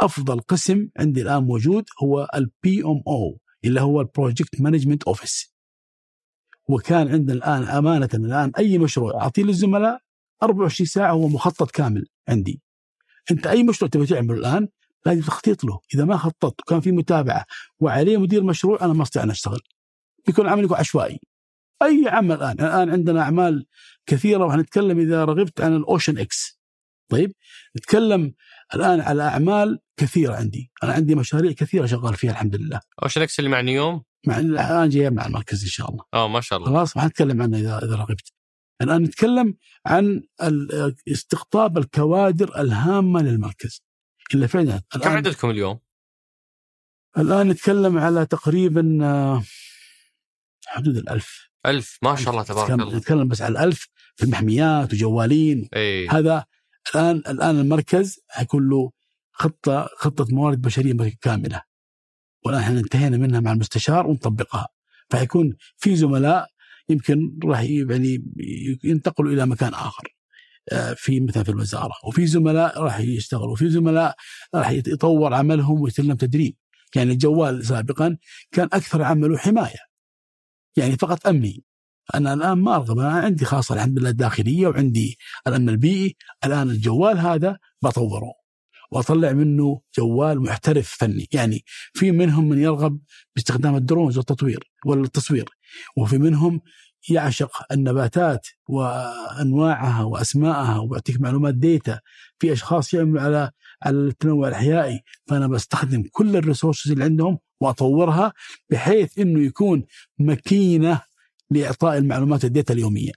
أفضل 0.00 0.40
قسم 0.40 0.88
عندي 0.96 1.22
الآن 1.22 1.42
موجود 1.42 1.84
هو 2.02 2.28
ال 2.34 2.82
PMO 2.84 3.38
اللي 3.64 3.80
هو 3.80 4.00
ال 4.00 4.07
project 4.07 4.60
management 4.60 5.02
office 5.02 5.54
وكان 6.68 7.08
عندنا 7.08 7.36
الآن 7.36 7.62
أمانة 7.62 8.08
الآن 8.14 8.52
أي 8.58 8.78
مشروع 8.78 9.20
أعطيه 9.22 9.42
للزملاء 9.42 10.00
24 10.42 10.86
ساعة 10.86 11.12
هو 11.12 11.28
مخطط 11.28 11.70
كامل 11.70 12.06
عندي. 12.28 12.62
أنت 13.30 13.46
أي 13.46 13.62
مشروع 13.62 13.90
تبي 13.90 14.06
تعمله 14.06 14.38
الآن 14.38 14.68
لازم 15.06 15.20
تخطيط 15.20 15.64
له. 15.64 15.80
إذا 15.94 16.04
ما 16.04 16.16
خططت 16.16 16.60
وكان 16.60 16.80
في 16.80 16.92
متابعة 16.92 17.44
وعليه 17.80 18.16
مدير 18.16 18.42
مشروع 18.42 18.84
أنا 18.84 18.92
ما 18.92 19.02
أستطيع 19.02 19.22
أن 19.22 19.30
أشتغل. 19.30 19.60
بيكون 20.26 20.48
عملك 20.48 20.72
عشوائي. 20.72 21.20
أي 21.82 22.04
عمل. 22.08 22.36
الآن 22.36 22.60
الآن 22.60 22.90
عندنا 22.90 23.22
أعمال 23.22 23.66
كثيرة 24.06 24.44
وحنتكلم 24.44 24.98
إذا 24.98 25.24
رغبت 25.24 25.60
عن 25.60 25.76
ال 25.76 26.18
OceanX. 26.18 26.60
طيب 27.08 27.32
نتكلم 27.76 28.34
الآن 28.74 29.00
على 29.00 29.22
أعمال 29.22 29.80
كثيرة 29.96 30.34
عندي. 30.34 30.70
أنا 30.82 30.92
عندي 30.92 31.14
مشاريع 31.14 31.52
كثيرة 31.52 31.86
شغال 31.86 32.14
فيها 32.14 32.30
الحمد 32.30 32.56
لله. 32.56 32.80
OceanX 33.02 33.38
اللي 33.38 33.50
مع 33.50 33.60
نيوم 33.60 34.02
مع 34.26 34.38
الآن 34.38 34.88
جاي 34.88 35.10
مع 35.10 35.26
المركز 35.26 35.62
إن 35.62 35.68
شاء 35.68 35.90
الله. 35.90 36.04
آه 36.14 36.28
ما 36.28 36.40
شاء 36.40 36.58
الله. 36.58 36.70
خلاص 36.70 36.98
حنتكلم 36.98 37.42
عنه 37.42 37.58
إذا 37.58 37.78
إذا 37.78 37.94
رغبت. 37.94 38.32
الآن 38.82 39.02
نتكلم 39.02 39.56
عن 39.86 40.22
استقطاب 41.08 41.78
الكوادر 41.78 42.60
الهامة 42.60 43.22
للمركز. 43.22 43.82
اللي 44.34 44.48
فعلا 44.48 44.82
كم 45.02 45.10
عددكم 45.10 45.50
اليوم؟ 45.50 45.78
الآن 47.18 47.48
نتكلم 47.48 47.98
على 47.98 48.26
تقريبا 48.26 48.98
آه، 49.02 49.42
حدود 50.66 50.96
الألف. 50.96 51.50
ألف 51.66 51.98
ما 52.02 52.16
شاء 52.16 52.30
الله 52.30 52.42
تبارك 52.42 52.70
الله. 52.70 52.96
نتكلم 52.96 53.28
بس 53.28 53.42
على 53.42 53.52
الألف 53.52 53.88
في 54.16 54.24
المحميات 54.24 54.92
وجوالين. 54.92 55.68
أي. 55.76 56.08
هذا 56.08 56.44
الآن 56.94 57.16
الآن 57.16 57.60
المركز 57.60 58.20
حيكون 58.28 58.68
له 58.68 58.90
خطة 59.32 59.88
خطة 59.98 60.26
موارد 60.30 60.62
بشرية 60.62 61.12
كاملة. 61.20 61.62
والآن 62.44 62.60
إحنا 62.60 62.80
انتهينا 62.80 63.16
منها 63.16 63.40
مع 63.40 63.52
المستشار 63.52 64.06
ونطبقها. 64.06 64.68
فحيكون 65.10 65.56
في 65.76 65.96
زملاء 65.96 66.48
يمكن 66.88 67.38
راح 67.44 67.60
يعني 67.62 68.24
ينتقلوا 68.84 69.32
إلى 69.32 69.46
مكان 69.46 69.74
آخر. 69.74 70.16
آه، 70.72 70.94
في 70.94 71.20
مثلا 71.20 71.42
في 71.42 71.48
الوزارة. 71.48 71.94
وفي 72.06 72.26
زملاء 72.26 72.80
راح 72.80 73.00
يشتغلوا. 73.00 73.52
وفي 73.52 73.70
زملاء 73.70 74.14
راح 74.54 74.70
يطور 74.70 75.34
عملهم 75.34 75.80
ويتم 75.80 76.12
تدريب. 76.12 76.56
يعني 76.96 77.12
الجوال 77.12 77.66
سابقا 77.66 78.16
كان 78.52 78.68
أكثر 78.72 79.02
عمله 79.02 79.38
حماية. 79.38 79.93
يعني 80.76 80.96
فقط 80.96 81.26
أمني. 81.26 81.64
أنا 82.14 82.34
الآن 82.34 82.58
ما 82.58 82.76
أرغب 82.76 82.98
أنا 82.98 83.10
عندي 83.12 83.44
خاصة 83.44 83.74
الحمد 83.74 83.98
لله 83.98 84.10
الداخلية 84.10 84.66
وعندي 84.66 85.18
الأمن 85.46 85.68
البيئي. 85.68 86.16
الآن 86.44 86.70
الجوال 86.70 87.18
هذا 87.18 87.58
بطوره 87.82 88.32
وأطلع 88.92 89.32
منه 89.32 89.80
جوال 89.98 90.42
محترف 90.42 90.96
فني. 90.98 91.28
يعني 91.32 91.64
في 91.94 92.10
منهم 92.10 92.48
من 92.48 92.58
يرغب 92.58 93.00
باستخدام 93.36 93.76
ال 93.76 93.82
drones 93.82 94.16
والتطوير 94.18 94.70
والتصوير 94.86 95.48
وفي 95.96 96.18
منهم 96.18 96.60
يعشق 97.08 97.72
النباتات 97.72 98.46
وأنواعها 98.68 100.04
واسمائها 100.04 100.78
ويعطيك 100.78 101.20
معلومات 101.20 101.54
data 101.54 102.00
في 102.38 102.52
أشخاص 102.52 102.94
يعملوا 102.94 103.20
على 103.20 103.50
على 103.82 103.96
التنوع 103.96 104.48
الاحيائي 104.48 105.00
فأنا 105.26 105.46
بستخدم 105.46 106.04
كل 106.12 106.36
ال 106.36 106.41
resources 106.41 106.90
اللي 106.90 107.04
عندهم 107.04 107.38
وأطورها 107.60 108.32
بحيث 108.70 109.18
إنه 109.18 109.40
يكون 109.46 109.84
ماكينه 110.18 111.00
لإعطاء 111.50 111.98
المعلومات 111.98 112.44
ال 112.44 112.50
data 112.50 112.74
اليومية. 112.74 113.12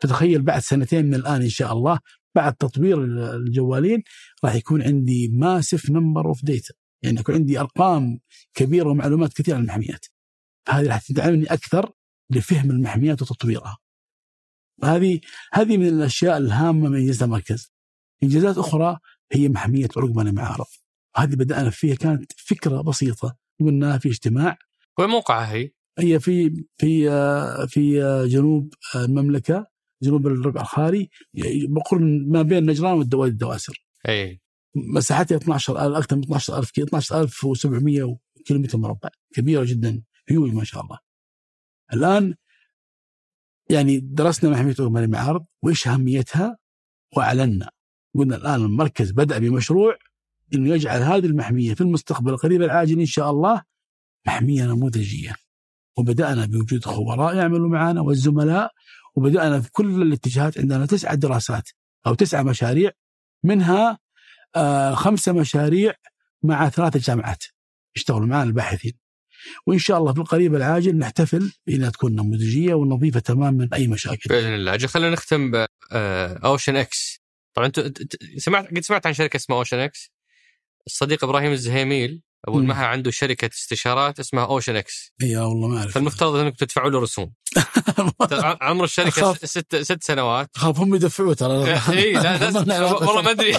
فتخيل 0.00 0.42
بعد 0.42 0.60
سنتين 0.60 1.06
من 1.06 1.14
الآن 1.14 1.42
إن 1.42 1.48
شاء 1.48 1.72
الله 1.72 1.98
بعد 2.34 2.54
تطوير 2.54 3.04
الجوالين 3.36 4.02
راح 4.44 4.54
يكون 4.54 4.82
عندي 4.82 5.28
massive 5.28 5.90
number 5.90 6.26
of 6.26 6.44
data 6.44 6.74
يعني 7.02 7.20
يكون 7.20 7.34
عندي 7.34 7.60
أرقام 7.60 8.18
كبيرة 8.54 8.88
ومعلومات 8.88 9.32
كثيرة 9.32 9.56
عن 9.56 9.62
المحميات. 9.62 10.06
هذه 10.68 10.86
راح 10.88 11.02
تدعمني 11.02 11.46
أكثر 11.46 11.92
لفهم 12.30 12.70
المحميات 12.70 13.22
وتطويرها. 13.22 13.78
هذه 14.84 15.20
هذه 15.52 15.76
من 15.76 15.88
الأشياء 15.88 16.36
الهامة 16.36 16.88
من 16.88 16.98
انجاز 16.98 17.22
المركز. 17.22 17.72
إنجازات 18.22 18.58
أخرى 18.58 18.98
هي 19.32 19.48
محمية 19.48 19.88
عقبه 19.96 20.22
المعارض. 20.22 20.66
هذه 21.16 21.34
بدأنا 21.34 21.70
فيها 21.70 21.94
كانت 21.94 22.32
فكرة 22.36 22.82
بسيطة 22.82 23.36
قلنا 23.60 23.98
في 23.98 24.08
اجتماع 24.08 24.58
وين 24.98 25.08
موقعها 25.08 25.52
هي؟ 25.52 25.70
هي 25.98 26.20
في 26.20 26.64
في 26.78 27.10
في 27.68 28.00
جنوب 28.28 28.74
المملكة 28.94 29.66
جنوب 30.02 30.26
الربع 30.26 30.60
الخالي 30.60 31.08
بقرب 31.68 32.00
ما 32.02 32.42
بين 32.42 32.70
نجران 32.70 32.98
والدوادي 32.98 33.32
الدواسر. 33.32 33.86
أي 34.08 34.40
مساحتها 34.74 35.36
12000 35.36 35.96
أكثر 35.96 36.16
من 36.16 36.22
12000 36.22 36.70
12700 36.78 38.18
كيلومتر 38.44 38.78
مربع 38.78 39.08
كبيرة 39.34 39.64
جدا 39.64 40.02
هيوج 40.28 40.52
ما 40.52 40.64
شاء 40.64 40.82
الله. 40.82 40.98
الآن 41.92 42.34
يعني 43.70 44.00
درسنا 44.00 44.50
محميه 44.50 44.74
المعارض 44.78 45.44
وإيش 45.62 45.88
أهميتها؟ 45.88 46.58
وأعلنا. 47.16 47.70
قلنا 48.14 48.36
الآن 48.36 48.54
المركز 48.54 49.10
بدأ 49.10 49.38
بمشروع 49.38 49.96
إنه 50.54 50.74
يجعل 50.74 51.02
هذه 51.02 51.26
المحمية 51.26 51.74
في 51.74 51.80
المستقبل 51.80 52.30
القريب 52.30 52.62
العاجل 52.62 53.00
إن 53.00 53.06
شاء 53.06 53.30
الله 53.30 53.62
محمية 54.26 54.64
نموذجية. 54.64 55.34
وبدأنا 55.98 56.46
بوجود 56.46 56.84
خبراء 56.84 57.36
يعملوا 57.36 57.68
معنا 57.68 58.00
والزملاء 58.00 58.72
وبدأنا 59.14 59.60
في 59.60 59.70
كل 59.72 60.02
الاتجاهات 60.02 60.58
عندنا 60.58 60.86
تسعه 60.86 61.14
دراسات 61.14 61.68
أو 62.06 62.14
تسعه 62.14 62.42
مشاريع 62.42 62.90
منها 63.44 63.98
آه 64.56 64.94
خمسة 64.94 65.32
مشاريع 65.32 65.94
مع 66.42 66.68
ثلاثة 66.68 66.98
جامعات. 66.98 67.44
يشتغلوا 67.96 68.26
معنا 68.26 68.42
الباحثين. 68.42 68.92
وإن 69.66 69.78
شاء 69.78 69.98
الله 69.98 70.12
في 70.12 70.18
القريب 70.18 70.54
العاجل 70.54 70.96
نحتفل 70.96 71.52
بإنها 71.66 71.90
تكون 71.90 72.12
نموذجية 72.12 72.74
ونظيفة 72.74 73.20
تماما 73.20 73.50
من 73.50 73.74
أي 73.74 73.86
مشاكل. 73.86 74.28
بإذن 74.30 74.54
الله، 74.54 74.74
أجل 74.74 74.88
خلينا 74.88 75.10
نختم 75.10 75.50
ب 75.90 76.76
OceanX. 76.76 77.20
طبعا 77.54 77.66
أنت 77.66 77.92
سمعت 78.36 78.66
قد 78.66 78.80
سمعت 78.80 79.06
عن 79.06 79.14
شركة 79.14 79.36
اسمها 79.36 79.58
OceanX؟ 79.58 80.12
الصديق 80.86 81.24
إبراهيم 81.24 81.52
الزهيميل 81.52 82.22
ابو 82.48 82.58
المها 82.58 82.86
عنده 82.86 83.10
شركة 83.10 83.50
استشارات 83.52 84.20
اسمها 84.20 84.44
OceanX 84.44 85.12
إي 85.22 85.36
والله 85.36 85.68
ما 85.68 85.78
أعرف. 85.78 85.92
فالمفترض 85.92 86.36
إنك 86.36 86.56
تدفعوا 86.56 86.90
له 86.90 87.00
رسوم. 87.00 87.32
عمر 88.60 88.84
الشركة 88.84 89.34
ست 89.34 89.76
ست 89.76 90.02
سنوات. 90.02 90.50
خاف 90.56 90.80
هم 90.80 90.94
يدفعوا 90.94 91.34
ترى. 91.34 91.74
إي 91.98 92.12
لا 92.12 92.84
والله 92.92 93.22
ما 93.22 93.30
أدري. 93.30 93.56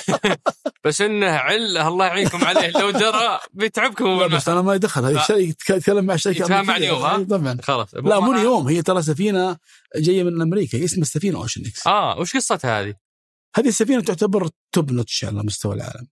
بس 0.84 1.02
إنه 1.02 1.28
الله 1.28 2.06
يعينكم 2.06 2.46
عليه. 2.46 2.70
لو 2.70 2.92
جرى 2.92 3.40
بيتعبكم. 3.54 4.28
بس 4.28 4.50
أنا 4.50 4.62
ما 4.62 4.78
دخل 4.78 5.06
هذه 5.06 5.22
الشركة 5.22 5.52
تتكلم 5.52 6.06
مع 6.06 6.16
شركة 6.16 6.38
يتفاهم 6.38 6.66
مع 6.66 6.78
نيوم 6.78 7.02
ها؟ 7.02 7.24
طبعا. 7.24 7.58
خلاص. 7.64 7.96
لا 7.96 8.20
مو 8.20 8.34
نيوم 8.34 8.68
هي 8.68 8.82
ترى 8.82 9.02
سفينة 9.02 9.58
جاية 9.96 10.24
من 10.24 10.42
أمريكا. 10.42 10.86
اسم 10.86 11.02
السفينة 11.02 11.38
OceanX 11.38 11.88
آه 11.88 12.20
وش 12.20 12.36
قصتها 12.36 12.82
هذه؟ 12.82 12.94
هذه 13.56 13.68
السفينة 13.68 14.02
تعتبر 14.02 14.50
top 14.72 14.92
notch 14.92 15.26
على 15.26 15.44
مستوى 15.44 15.76
العالم. 15.76 16.08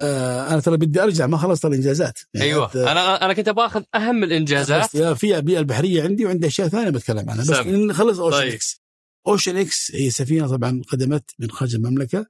آه 0.00 0.48
أنا 0.48 0.60
ترى 0.60 0.76
بدي 0.76 1.02
أرجع 1.02 1.26
ما 1.26 1.36
خلصت 1.36 1.64
الإنجازات. 1.64 2.18
يعني 2.34 2.46
أيوه. 2.46 2.92
أنا 2.92 3.24
أنا 3.24 3.32
كنت 3.32 3.48
باخذ 3.48 3.82
أهم 3.94 4.24
الإنجازات. 4.24 4.96
في 4.96 5.36
البيئه 5.36 5.58
البحرية 5.58 6.02
عندي 6.02 6.26
وعندي 6.26 6.46
أشياء 6.46 6.68
ثانية 6.68 6.90
بتكلم 6.90 7.30
عنها 7.30 7.42
بس 7.42 7.50
نخلص 7.66 8.18
Ocean 8.18 8.38
طيب. 8.38 8.52
X 8.52 8.82
Ocean 9.26 9.56
X 9.56 9.92
هي 9.94 10.10
سفينة 10.10 10.48
طبعا 10.48 10.82
قدمت 10.88 11.30
من 11.38 11.50
خارج 11.50 11.74
المملكة. 11.74 12.26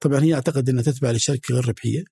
طبعا 0.00 0.20
هي 0.20 0.34
أعتقد 0.34 0.68
إنها 0.68 0.82
تتبع 0.82 1.10
لشركة 1.10 1.54
غير 1.54 1.68
ربحيه 1.68 2.04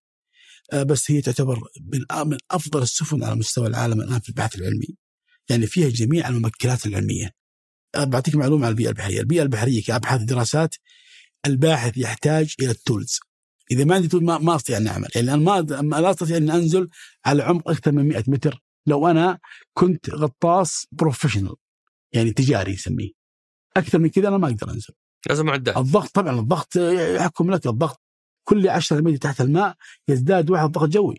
آه 0.73 0.83
بس 0.83 1.11
هي 1.11 1.20
تعتبر 1.20 1.61
من 1.93 2.29
من 2.31 2.39
أفضل 2.51 2.83
السفن 2.83 3.23
على 3.24 3.35
مستوى 3.37 3.66
العالم 3.66 4.01
الآن 4.01 4.20
في 4.20 4.29
البحث 4.29 4.57
العلمي. 4.57 4.97
يعني 5.51 5.66
فيها 5.66 5.89
جميع 5.89 6.29
الممكنات 6.29 6.87
العلمية. 6.87 7.31
آه 7.95 8.05
بعطيك 8.05 8.35
معلومة 8.35 8.66
عن 8.66 8.70
البيئة 8.70 8.89
البحرية. 8.89 9.20
البيئة 9.20 9.43
البحرية 9.43 9.83
كأبحاث 9.83 10.20
دراسات 10.20 10.74
الباحث 11.47 11.99
يحتاج 11.99 12.55
إلى 12.61 12.70
ال 12.70 12.79
tools 12.79 13.20
إذا 13.71 13.85
ما 13.85 13.95
عندي 13.95 14.19
ما, 14.19 14.39
ما 14.39 14.57
أستطيع 14.57 14.77
أن 14.77 14.87
أعمل. 14.87 15.09
يعني 15.15 15.35
أنا 15.35 15.63
ما 15.83 16.01
لا 16.01 16.11
أستطيع 16.11 16.37
أن 16.37 16.51
أنزل 16.51 16.89
على 17.25 17.43
عمق 17.43 17.71
أكثر 17.71 17.93
من 17.93 18.09
100 18.09 18.25
متر 18.29 18.63
لو 18.87 19.09
أنا 19.09 19.39
كنت 19.75 20.11
غطاس 20.11 20.87
professional 20.93 21.55
يعني 22.13 22.33
تجاري 22.33 22.73
يسميه. 22.73 23.11
أكثر 23.77 23.99
من 23.99 24.09
كذا 24.09 24.29
أنا 24.29 24.37
ما 24.39 24.49
أقدر 24.49 24.71
أنزل. 24.71 24.95
لازم 25.29 25.47
معدات. 25.47 25.77
الضغط 25.77 26.11
طبعا 26.11 26.41
الضغط 26.41 26.77
يحكم 27.17 27.51
لك 27.51 27.67
الضغط 27.67 28.01
كل 28.45 28.69
10 28.69 29.01
متر 29.01 29.17
تحت 29.17 29.41
الماء 29.41 29.77
يزداد 30.09 30.51
واحد 30.51 30.71
ضغط 30.71 30.89
جوي. 30.89 31.17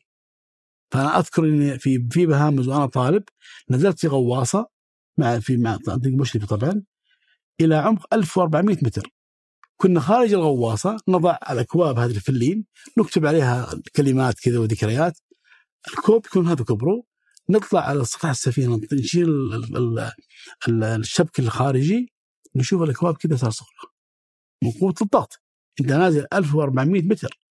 فأنا 0.92 1.20
أذكر 1.20 1.44
إني 1.44 1.80
في 1.80 2.08
في 2.12 2.26
بهامز 2.26 2.68
وأنا 2.68 2.86
طالب 2.86 3.24
نزلت 3.70 4.00
في 4.00 4.08
غواصة 4.08 4.68
مع 5.18 5.40
في 5.40 5.58
مع 5.58 5.80
مشرفه 6.06 6.46
طبعا 6.48 6.84
إلى 7.62 7.76
عمق 7.76 8.14
1400 8.14 8.78
متر. 8.82 9.10
كنا 9.78 10.00
خارج 10.00 10.34
الغواصة 10.34 10.98
نضع 11.08 11.38
الاكواب 11.50 12.00
هذه 12.00 12.12
الفلين 12.12 12.66
نكتب 12.98 13.26
عليها 13.26 13.82
كلمات 13.96 14.40
كذا 14.40 14.60
وذكريات. 14.60 15.18
الكوب 15.88 16.26
يكون 16.26 16.48
هذا 16.48 16.64
كبره. 16.64 17.04
نطلع 17.50 17.82
على 17.82 18.06
سطح 18.06 18.30
السفينة 18.30 18.82
نشيل 18.94 19.30
الشبك 20.84 21.40
الخارجي 21.40 22.14
نشوف 22.56 22.82
الاكواب 22.82 23.18
كذا 23.18 23.36
صار 23.36 23.52
صغرى 23.52 23.92
من 24.64 24.72
قوه 24.72 24.94
الضغط. 25.02 25.42
إنت 25.82 25.90
نازل 25.90 26.28
1400 26.34 27.02
متر. 27.02 27.43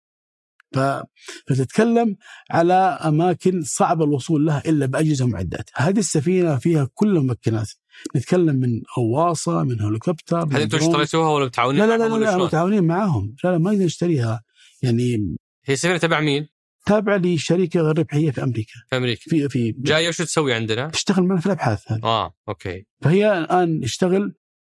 فتتكلم 1.48 2.16
على 2.50 2.74
أماكن 3.04 3.62
صعب 3.62 4.02
الوصول 4.02 4.46
لها 4.46 4.62
إلا 4.66 4.86
بأجهزة 4.86 5.24
ومعدات، 5.24 5.70
هذه 5.74 5.98
السفينة 5.98 6.56
فيها 6.56 6.88
كل 6.94 7.16
الممكنات، 7.16 7.70
نتكلم 8.16 8.56
من 8.56 8.80
غواصة 8.98 9.62
من 9.62 9.80
هليكوبتر 9.80 10.38
هل 10.38 10.60
أنتم 10.60 10.78
اشتريتوها 10.78 11.30
ولا 11.30 11.44
متعاونين 11.44 11.80
لا 11.80 11.86
لا 11.86 12.08
لا, 12.08 12.14
لا, 12.14 12.24
لا 12.24 12.36
متعاونين 12.36 12.84
معاهم 12.84 13.34
لا 13.44 13.50
لا 13.50 13.58
ما 13.58 13.70
نقدر 13.70 13.84
نشتريها 13.84 14.42
يعني 14.82 15.36
هي 15.64 15.76
سفينة 15.76 15.98
تبع 15.98 16.20
مين؟ 16.20 16.48
تابعة 16.86 17.16
لشركة 17.16 17.80
غير 17.80 17.98
ربحيه 17.98 18.30
في 18.30 18.42
أمريكا. 18.42 18.72
في 18.90 18.96
أمريكا. 18.96 19.22
في 19.30 19.48
في 19.48 19.74
جاية 19.78 20.08
وش 20.08 20.18
تسوي 20.18 20.54
عندنا؟ 20.54 20.88
تشتغل 20.88 21.24
معنا 21.24 21.40
في 21.40 21.46
الأبحاث 21.46 21.92
هذه. 21.92 22.00
آه 22.04 22.34
أوكي. 22.48 22.86
فهي 23.00 23.38
الآن 23.38 23.82
اشتغل 23.84 24.34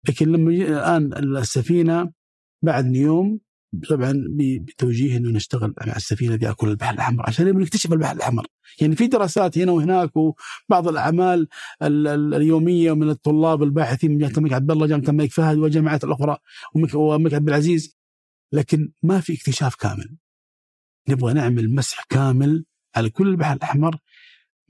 لكن 0.09 0.33
لما 0.33 0.51
الآن 0.51 1.13
السفينة 1.37 2.13
بعد 2.63 2.97
يوم 2.97 3.41
طبعا 3.89 4.25
بتوجيه 4.39 5.17
إنه 5.17 5.31
نشتغل 5.31 5.75
مع 5.87 5.97
السفينة 5.97 6.37
دي 6.37 6.47
على 6.47 6.55
كل 6.55 6.69
البحر 6.69 6.95
الأحمر 6.95 7.25
عشان 7.27 7.59
نكتشف 7.59 7.93
البحر 7.93 8.17
الأحمر، 8.17 8.47
يعني 8.81 8.97
في 8.97 9.07
دراسات 9.07 9.59
هنا 9.59 9.73
وهناك 9.73 10.11
وبعض 10.17 10.89
الأعمال 10.89 11.49
اليومية 11.83 12.93
من 12.93 13.11
الطلاب 13.11 13.63
الباحثين 13.63 14.11
من 14.11 14.19
جامعه 14.19 14.37
الملك 14.39 14.53
عبد 14.53 14.71
الله، 14.71 14.87
جامعه 14.87 15.09
الملك 15.09 15.33
فهد 15.33 15.59
والجامعات 15.59 16.05
الأخرى 16.05 16.37
والملك 16.95 17.35
عبد 17.35 17.49
العزيز 17.49 17.97
لكن 18.53 18.93
ما 19.03 19.21
في 19.21 19.35
اكتشاف 19.35 19.75
كامل. 19.75 20.17
نبغى 21.09 21.33
نعمل 21.33 21.75
مسح 21.75 22.05
كامل 22.09 22.65
على 22.97 23.11
كل 23.11 23.29
البحر 23.29 23.57
الأحمر 23.57 23.99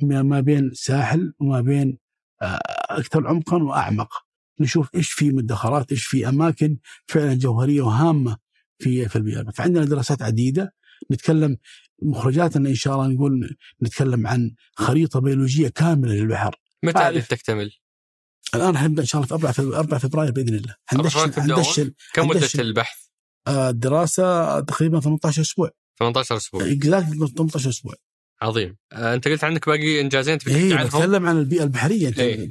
ما 0.02 0.40
بين 0.40 0.70
ساحل 0.74 1.34
وما 1.40 1.60
بين 1.60 1.98
آه، 2.42 2.60
أكثر 2.90 3.26
عمقا 3.26 3.62
وأعمق. 3.62 4.12
نشوف 4.60 4.94
إيش 4.94 5.12
في 5.12 5.30
مدخرات، 5.30 5.92
إيش 5.92 6.04
في 6.04 6.28
أماكن 6.28 6.78
فعلا 7.06 7.34
جوهرية 7.34 7.82
وهامة 7.82 8.36
في 8.78 9.08
في 9.08 9.16
البيئة. 9.16 9.44
فعندنا 9.54 9.84
دراسات 9.84 10.22
عديدة 10.22 10.74
نتكلم 11.12 11.56
مخرجاتنا 12.02 12.68
إن 12.68 12.74
شاء 12.74 12.94
الله 12.94 13.06
نقول 13.06 13.56
نتكلم 13.82 14.26
عن 14.26 14.54
خريطة 14.76 15.20
بيولوجية 15.20 15.68
كاملة 15.68 16.14
للبحر. 16.14 16.56
متى 16.82 17.20
تكتمل؟ 17.20 17.70
الآن 18.54 18.78
حنبدا 18.78 19.02
إن 19.02 19.06
شاء 19.06 19.22
الله 19.22 19.28
في 19.28 19.34
4 19.34 19.52
في 19.52 19.62
4 19.62 19.98
فبراير 19.98 20.32
بإذن 20.32 20.54
الله. 20.54 20.74
حندشن 20.86 21.32
حندشن 21.32 21.92
كم 22.14 22.28
مدة 22.28 22.48
البحث؟ 22.54 22.96
آه، 23.46 23.70
الدراسة 23.70 24.60
تقريبا 24.60 25.00
18 25.00 25.42
أسبوع. 25.42 25.70
18 25.98 26.36
أسبوع. 26.36 26.72
exact 26.72 27.36
18 27.36 27.70
أسبوع. 27.70 27.94
عظيم. 28.44 28.76
آه، 28.92 29.14
انت 29.14 29.28
قلت 29.28 29.44
عندك 29.44 29.66
باقي 29.68 30.00
انجازين 30.00 30.38
تبي 30.38 30.52
تحكي 30.52 30.74
عنهم؟ 30.74 30.86
نتكلم 30.86 31.26
عن 31.26 31.38
البيئة 31.38 31.62
البحرية 31.62 32.08
أنت 32.08 32.18
اي 32.18 32.50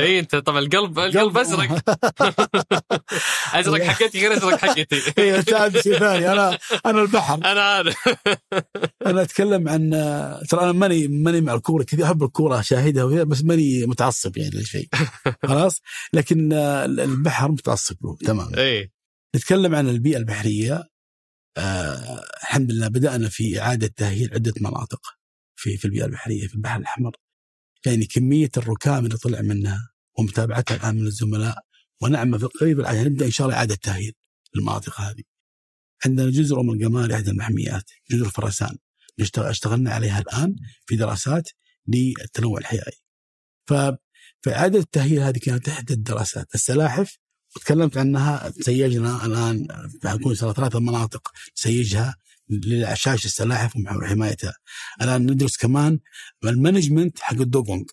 اي 0.00 0.18
أنت 0.18 0.36
طبعا 0.36 0.58
القلب 0.58 0.98
القلب. 0.98 1.38
أزرق. 1.38 1.82
أزرق 3.58 3.82
حقتي 3.82 4.20
غير 4.20 4.36
أزرق 4.36 4.56
حقتي. 4.56 5.02
اي 5.18 5.38
أنت 5.38 5.52
عندك 5.52 5.80
شيء 5.80 5.98
ثاني. 5.98 6.32
أنا 6.32 6.58
أنا 6.86 7.02
البحر. 7.02 7.34
أنا 7.34 7.62
عارف 7.62 7.96
أنا 9.06 9.22
أتكلم 9.22 9.68
عن 9.68 9.90
ترى 10.48 10.60
أنا 10.62 10.72
ماني 10.72 11.08
ماني 11.08 11.40
مع 11.40 11.54
الكورة 11.54 11.84
كذا 11.84 12.04
أحب 12.04 12.22
الكورة 12.22 12.60
اشاهدها 12.60 13.04
وكذا 13.04 13.22
بس 13.24 13.44
ماني 13.44 13.86
متعصب 13.86 14.36
يعني 14.36 14.50
لشيء 14.50 14.88
خلاص؟ 15.42 15.80
لكن 16.12 16.52
البحر 16.52 17.50
متعصب 17.50 17.96
له 18.04 18.16
تمام 18.24 18.54
اي 18.58 18.92
نتكلم 19.36 19.74
عن 19.74 19.88
البيئة 19.88 20.16
البحرية. 20.16 20.84
آه 21.58 22.22
الحمد 22.42 22.72
لله 22.72 22.88
بدأنا 22.88 23.28
في 23.28 23.60
إعادة 23.60 23.86
تأهيل 23.96 24.30
عدة 24.34 24.52
مناطق. 24.60 25.15
في 25.56 25.76
في 25.76 25.84
البيئة 25.84 26.04
البحرية 26.04 26.46
في 26.48 26.54
البحر 26.54 26.80
الأحمر. 26.80 27.16
يعني 27.86 28.06
كمية 28.06 28.50
الركام 28.56 29.04
اللي 29.04 29.16
طلع 29.16 29.40
منها 29.40 29.90
ومتابعتها 30.18 30.76
الآن 30.76 30.94
من 30.96 31.06
الزملاء. 31.06 31.66
ونعمل 32.02 32.38
في 32.38 32.44
القريب 32.44 32.80
العاجل 32.80 33.04
نبدأ 33.04 33.26
إن 33.26 33.30
شاء 33.30 33.46
الله 33.46 33.56
إعادة 33.58 33.74
تاهيل 33.74 34.12
المناطق 34.56 35.00
هذه. 35.00 35.22
عندنا 36.04 36.30
جزر 36.30 36.60
أم 36.60 36.70
القماري 36.70 37.12
إحدى 37.12 37.30
المحميات، 37.30 37.90
جزر 38.10 38.28
فرسان. 38.28 38.76
اشتغلنا 39.38 39.90
عليها 39.90 40.20
الآن 40.20 40.56
في 40.86 40.96
دراسات 40.96 41.48
للتنوع 41.88 42.58
الحيوي. 42.58 42.92
ف 43.66 43.74
فإعادة 44.42 44.78
التأهيل 44.78 45.20
هذه 45.20 45.38
كانت 45.38 45.68
إحدى 45.68 45.94
الدراسات، 45.94 46.54
السلاحف 46.54 47.18
وتكلمت 47.56 47.96
عنها 47.96 48.50
سيجنا 48.50 49.26
الآن 49.26 49.68
حنكون 50.04 50.34
ثلاث 50.34 50.76
مناطق 50.76 51.32
سيجها. 51.54 52.16
للعشاش 52.50 53.24
السلاحف 53.26 53.76
وحمايتها 53.76 54.54
الآن 55.02 55.22
ندرس 55.22 55.56
كمان 55.56 56.00
ال 56.44 56.51
management 56.51 57.18
حق 57.20 57.40
ال 57.40 57.47
dugong 57.47 57.90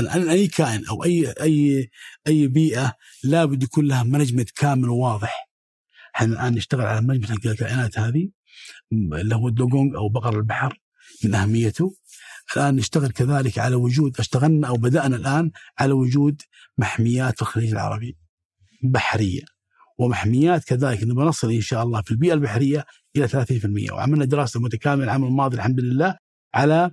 الآن 0.00 0.28
أي 0.28 0.46
كائن 0.46 0.86
أو 0.86 1.04
أي 1.04 1.34
أي 1.40 1.90
أي 2.26 2.48
بيئة 2.48 2.94
لابد 3.24 3.62
يكون 3.62 3.86
لها 3.86 4.02
management 4.02 4.50
كامل 4.50 4.88
وواضح. 4.88 5.48
إحنا 6.16 6.26
الآن 6.34 6.54
نشتغل 6.54 6.86
على 6.86 7.00
management 7.00 7.30
حق 7.30 7.46
الكائنات 7.46 7.98
هذه 7.98 8.28
اللي 8.92 9.34
هو 9.36 9.48
ال 9.48 9.55
dugong 9.55 9.94
أو 9.94 10.08
بقر 10.08 10.36
البحر 10.38 10.80
من 11.24 11.34
أهميته. 11.34 11.96
الآن 12.56 12.76
نشتغل 12.76 13.10
كذلك 13.10 13.58
على 13.58 13.74
وجود 13.74 14.18
اشتغلنا 14.18 14.68
أو 14.68 14.74
بدأنا 14.74 15.16
الآن 15.16 15.50
على 15.78 15.92
وجود 15.92 16.42
محميات 16.78 17.36
في 17.36 17.42
الخليج 17.42 17.70
العربي. 17.70 18.16
بحرية. 18.82 19.57
ومحميات 19.98 20.64
كذلك. 20.64 21.04
نبغى 21.04 21.24
نصل 21.26 21.50
إن 21.52 21.60
شاء 21.60 21.82
الله 21.82 22.02
في 22.02 22.10
البيئة 22.10 22.32
البحرية 22.34 22.84
إلى 23.16 23.28
30% 23.28 23.92
وعملنا 23.92 24.24
دراسة 24.24 24.60
متكاملة 24.60 25.04
العام 25.04 25.24
الماضي 25.24 25.56
الحمد 25.56 25.80
لله 25.80 26.16
على 26.54 26.90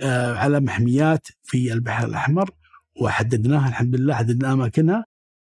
آه 0.00 0.34
على 0.34 0.60
محميات 0.60 1.26
في 1.42 1.72
البحر 1.72 2.06
الأحمر 2.06 2.50
وحددناها 3.00 3.68
الحمد 3.68 3.96
لله 3.96 4.14
حددنا 4.14 4.52
أماكنها. 4.52 5.04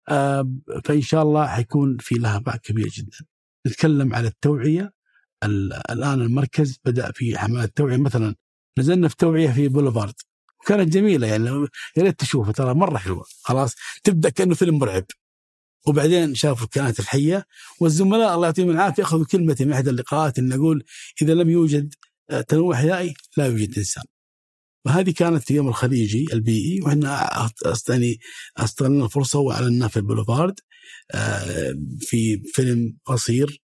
آه، 0.09 0.51
فإن 0.85 1.01
شاء 1.01 1.23
الله 1.23 1.47
حيكون 1.47 1.97
في 1.99 2.15
لها 2.15 2.37
باع 2.39 2.55
كبير 2.55 2.87
جدا. 2.87 3.17
نتكلم 3.67 4.15
على 4.15 4.27
التوعية. 4.27 4.93
الآن 5.89 6.21
المركز 6.21 6.79
بدأ 6.85 7.11
في 7.11 7.37
حملات 7.37 7.77
توعيه 7.77 7.97
مثلا 7.97 8.35
نزلنا 8.79 9.07
في 9.07 9.15
توعية 9.17 9.51
في 9.51 9.67
بوليفارد 9.67 10.13
كانت 10.65 10.93
جميلة 10.93 11.27
يعني 11.27 11.49
يا 11.97 12.03
ريت 12.03 12.19
تشوفها 12.19 12.51
ترى 12.51 12.73
مرة 12.73 12.97
حلوة. 12.97 13.25
خلاص 13.41 13.75
تبدأ 14.03 14.29
كأنه 14.29 14.55
فيلم 14.55 14.77
مرعب. 14.79 15.05
وبعدين 15.87 16.35
شافوا 16.35 16.65
الكائنات 16.65 16.99
الحية 16.99 17.45
والزملاء 17.79 18.35
الله 18.35 18.47
يعطيهم 18.47 18.69
العافية 18.69 19.03
أخذوا 19.03 19.25
كلمتي 19.25 19.65
من 19.65 19.73
أحد 19.73 19.87
اللقاءات 19.87 20.39
إن 20.39 20.53
أقول 20.53 20.83
إذا 21.21 21.33
لم 21.33 21.49
يوجد 21.49 21.93
تنوع 22.47 22.75
حيائي 22.75 23.13
لا 23.37 23.45
يوجد 23.45 23.77
إنسان. 23.77 24.03
وهذه 24.85 25.11
كانت 25.11 25.43
في 25.43 25.53
يوم 25.53 25.67
الخليجي 25.67 26.27
البيئي 26.33 26.81
وإحنا 26.81 27.49
يعني 27.89 28.19
استغلنا 28.57 29.05
الفرصة 29.05 29.39
واعلنا 29.39 29.87
في 29.87 29.97
البوليفارد 29.97 30.59
آه، 31.11 31.75
في 31.99 32.41
فيلم 32.53 32.97
قصير 33.05 33.61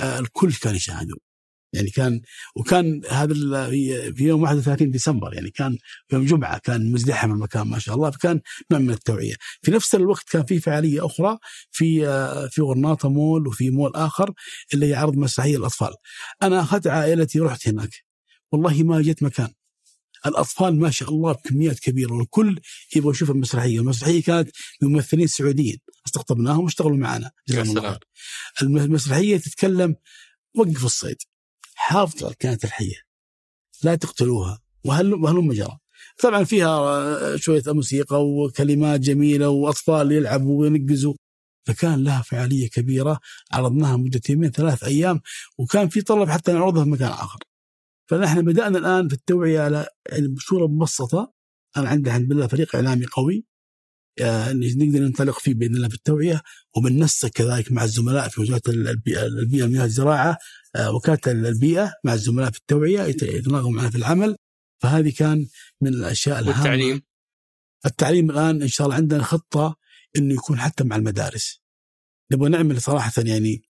آه، 0.00 0.18
الكل 0.18 0.52
كان 0.52 0.74
يشاهده 0.74 1.16
يعني 1.72 1.90
كان 1.90 2.20
وكان 2.56 3.02
هذا 3.10 3.34
في 4.12 4.24
يوم 4.24 4.42
31 4.42 4.90
ديسمبر 4.90 5.34
يعني 5.34 5.50
كان 5.50 5.78
يوم 6.12 6.24
جمعة 6.24 6.58
كان 6.58 6.92
مزدحم 6.92 7.32
المكان 7.32 7.66
ما 7.66 7.78
شاء 7.78 7.94
الله 7.94 8.10
فكان 8.10 8.40
نوع 8.70 8.80
من 8.80 8.90
التوعية. 8.90 9.34
في 9.62 9.70
نفس 9.70 9.94
الوقت 9.94 10.28
كان 10.30 10.44
في 10.44 10.60
فعالية 10.60 11.06
أخرى 11.06 11.38
في 11.70 12.00
في 12.50 12.62
غرناطة 12.62 13.08
مول 13.08 13.46
وفي 13.46 13.70
مول 13.70 13.92
آخر 13.94 14.32
اللي 14.74 14.86
هي 14.86 14.94
عرض 14.94 15.16
مسرحية 15.16 15.56
الأطفال. 15.56 15.94
أنا 16.42 16.60
أخذت 16.60 16.86
عائلتي 16.86 17.40
رحت 17.40 17.68
هناك. 17.68 17.90
والله 18.52 18.82
ما 18.82 19.00
جيت 19.00 19.22
مكان. 19.22 19.48
الأطفال 20.26 20.80
ما 20.80 20.90
شاء 20.90 21.08
الله 21.08 21.32
بكميات 21.32 21.78
كبيرة 21.78 22.12
والكل 22.12 22.60
يبغى 22.96 23.10
يشوف 23.10 23.30
المسرحية، 23.30 23.80
المسرحية 23.80 24.22
كانت 24.22 24.50
بممثلين 24.82 25.26
سعوديين. 25.26 25.78
استقطبناهم 26.06 26.64
واشتغلوا 26.64 26.96
معنا. 26.96 27.30
جزاهم 27.48 27.78
الله. 27.78 27.98
المسرحية 28.62 29.36
تتكلم 29.36 29.96
وقف 30.54 30.84
الصيد. 30.84 31.16
حافظوا 31.82 32.30
الكائنات 32.30 32.64
الحية. 32.64 33.02
لا 33.82 33.94
تقتلوها. 33.94 34.60
وهل 34.84 35.14
وهلم 35.14 35.52
جرى؟ 35.52 35.78
طبعا 36.22 36.44
فيها 36.44 37.36
شوية 37.36 37.62
موسيقى 37.66 38.26
وكلمات 38.26 39.00
جميلة 39.00 39.48
وأطفال 39.48 40.12
يلعبوا 40.12 40.60
وينقزوا. 40.60 41.14
فكان 41.66 42.04
لها 42.04 42.22
فعالية 42.22 42.68
كبيرة. 42.70 43.20
عرضناها 43.52 43.96
مدة 43.96 44.20
يومين 44.30 44.50
ثلاث 44.50 44.84
أيام. 44.84 45.20
وكان 45.58 45.88
في 45.88 46.02
طلب 46.02 46.28
حتى 46.28 46.52
نعرضها 46.52 46.84
في 46.84 46.90
مكان 46.90 47.08
آخر. 47.08 47.38
فنحن 48.06 48.42
بدأنا 48.42 48.78
الآن 48.78 49.08
في 49.08 49.14
التوعية 49.14 49.60
على 49.60 49.86
يعني 50.08 50.28
بصورة 50.28 50.66
مبسطة. 50.66 51.32
أنا 51.76 51.88
عندي 51.88 52.10
الحمد 52.10 52.32
لله 52.32 52.46
فريق 52.46 52.76
إعلامي 52.76 53.06
قوي. 53.06 53.44
آه، 54.20 54.52
نقدر 54.52 54.98
ننطلق 55.00 55.38
فيه 55.38 55.54
بإذن 55.54 55.76
الله 55.76 55.88
في 55.88 55.94
التوعية. 55.94 56.42
وبننسق 56.76 57.28
كذلك 57.28 57.72
مع 57.72 57.84
الزملاء 57.84 58.28
في 58.28 58.40
وزاره 58.40 58.62
البيئة 58.68 59.22
والمياه 59.62 59.84
الزراعة. 59.84 60.30
آه، 60.30 60.36
وكاله 60.78 61.48
البيئة 61.48 61.92
مع 62.04 62.14
الزملاء 62.14 62.50
في 62.50 62.58
التوعية 62.58 63.02
يتناغموا 63.02 63.72
معنا 63.72 63.90
في 63.90 63.98
العمل. 63.98 64.36
فهذه 64.82 65.12
كان 65.16 65.46
من 65.80 65.94
الأشياء 65.94 66.38
الهامة. 66.38 66.58
والتعليم. 66.58 67.02
التعليم 67.86 68.30
الآن 68.30 68.62
إن 68.62 68.68
شاء 68.68 68.86
الله 68.86 68.96
عندنا 68.96 69.22
خطة 69.22 69.76
إنه 70.16 70.34
يكون 70.34 70.58
حتى 70.58 70.84
مع 70.84 70.96
المدارس. 70.96 71.60
نبغى 72.32 72.48
نعمل 72.48 72.82
صراحة 72.82 73.12
يعني 73.18 73.62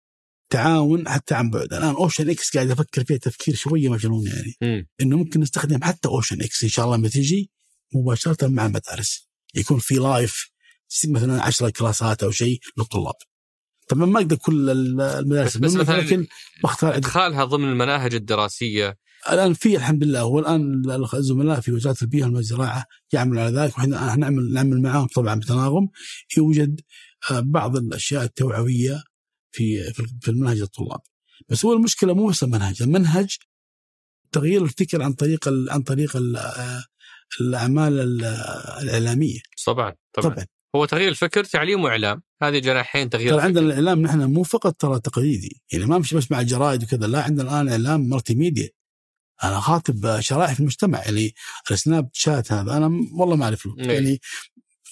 تعاون 0.50 1.08
حتى 1.08 1.34
عن 1.34 1.50
بعد. 1.50 1.74
الآن 1.74 1.94
Ocean 1.94 2.30
X 2.30 2.56
قاعد 2.56 2.70
أفكر 2.70 3.04
فيها 3.04 3.16
تفكير 3.16 3.54
شوية 3.54 3.88
مجنون 3.88 4.26
يعني. 4.26 4.54
م. 4.62 4.86
إنه 5.00 5.16
ممكن 5.16 5.40
نستخدم 5.40 5.84
حتى 5.84 6.08
Ocean 6.08 6.42
X 6.42 6.62
إن 6.62 6.68
شاء 6.68 6.84
الله 6.84 6.96
لما 6.96 7.08
تجي 7.08 7.50
مباشرة 7.94 8.46
مع 8.48 8.66
المدارس. 8.66 9.28
يكون 9.54 9.78
في 9.78 9.94
live 9.94 10.50
مثلا 11.08 11.42
10 11.42 11.70
كلاسات 11.70 12.22
أو 12.22 12.30
شيء 12.30 12.60
للطلاب. 12.78 13.14
طبعا 13.90 14.06
ما 14.06 14.18
أقدر 14.18 14.36
كل 14.36 14.70
المدارس 14.70 15.56
بس, 15.56 15.74
بس 15.74 15.74
مثلا 15.74 16.00
لكن 16.00 16.26
بختار 16.64 16.96
إدخالها 16.96 17.44
ضمن 17.44 17.68
المناهج 17.68 18.14
الدراسية. 18.14 18.96
الآن 19.32 19.54
في 19.54 19.76
الحمد 19.76 20.04
لله 20.04 20.20
هو 20.20 20.38
الآن 20.38 20.82
الزملاء 21.14 21.60
في 21.60 21.72
وزارة 21.72 21.96
البيئة 22.02 22.26
والزراعة 22.26 22.84
يعملوا 23.12 23.42
على 23.42 23.56
ذلك 23.56 23.78
وإحنا 23.78 24.16
نعمل 24.16 24.52
نعمل 24.52 24.82
معاهم 24.82 25.06
طبعا 25.06 25.34
بتناغم. 25.34 25.88
يوجد 26.36 26.80
آه، 27.30 27.40
بعض 27.40 27.76
الأشياء 27.76 28.24
التوعوية 28.24 29.02
في 29.52 29.92
في 30.20 30.28
المنهج 30.28 30.60
الطلاب 30.60 31.00
بس 31.48 31.64
هو 31.64 31.72
المشكلة 31.72 32.14
مو 32.14 32.26
بس 32.26 32.42
المنهج 32.42 32.82
المنهج 32.82 33.36
تغيير 34.32 34.64
الفكر 34.64 35.02
عن 35.02 35.12
طريق 35.12 35.48
عن 35.48 35.82
طريق 35.82 36.16
آه، 36.16 36.84
الأعمال 37.40 38.24
الإعلامية. 38.82 39.40
طبعا 39.66 39.94
طبعا, 40.12 40.34
طبعا. 40.34 40.46
هو 40.76 40.84
تغيير 40.84 41.08
الفكر 41.08 41.44
تعليم 41.44 41.84
وإعلام. 41.84 42.22
هذه 42.42 42.58
جناحين 42.58 43.10
تغيير 43.10 43.32
ترى 43.32 43.42
عندنا 43.42 43.66
الإعلام 43.66 44.02
نحن 44.02 44.20
مو 44.20 44.42
فقط 44.42 44.74
ترى 44.74 45.00
تقليدي 45.00 45.62
يعني 45.72 45.86
ما 45.86 45.96
نمشي 45.96 46.16
بس 46.16 46.30
مع 46.30 46.40
الجرائد 46.40 46.82
وكذا 46.82 47.06
لا 47.06 47.22
عندنا 47.22 47.42
الآن 47.42 47.68
إعلام 47.68 48.08
مالتي 48.08 48.34
ميديا 48.34 48.68
أنا 49.44 49.60
خاطب 49.60 50.20
شرائح 50.20 50.52
في 50.52 50.60
المجتمع 50.60 51.02
يعني 51.04 51.34
السناب 51.70 52.08
شات 52.12 52.52
هذا 52.52 52.76
أنا 52.76 52.90
والله 53.12 53.36
ما 53.36 53.44
أعرف 53.44 53.66
له. 53.66 53.74
نعم. 53.78 53.90
يعني 53.90 54.20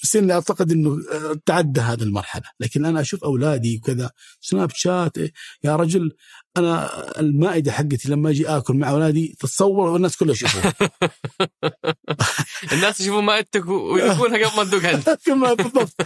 سني 0.03 0.33
أعتقد 0.33 0.71
إنه 0.71 0.97
تعدى 1.45 1.81
هذه 1.81 2.03
المرحلة 2.03 2.43
لكن 2.59 2.85
أنا 2.85 3.01
أشوف 3.01 3.23
أولادي 3.23 3.77
وكذا 3.77 4.11
سناب 4.41 4.69
شات 4.73 5.17
يا 5.63 5.75
رجل 5.75 6.11
أنا 6.57 6.89
المائدة 7.19 7.71
حقتي 7.71 8.09
لما 8.09 8.29
أجي 8.29 8.47
آكل 8.47 8.73
مع 8.73 8.89
أولادي 8.89 9.35
تتصور 9.39 9.89
والناس 9.89 10.17
كلها 10.17 10.31
يشوفوها. 10.33 10.73
الناس 12.73 13.01
يشوفون 13.01 13.23
مائدتك 13.23 13.67
ويذوقونها 13.67 14.47
قبل 14.47 14.57
ما 14.57 14.63
تذوقها 14.63 14.93
انت 14.95 15.09
بالضبط. 15.29 16.01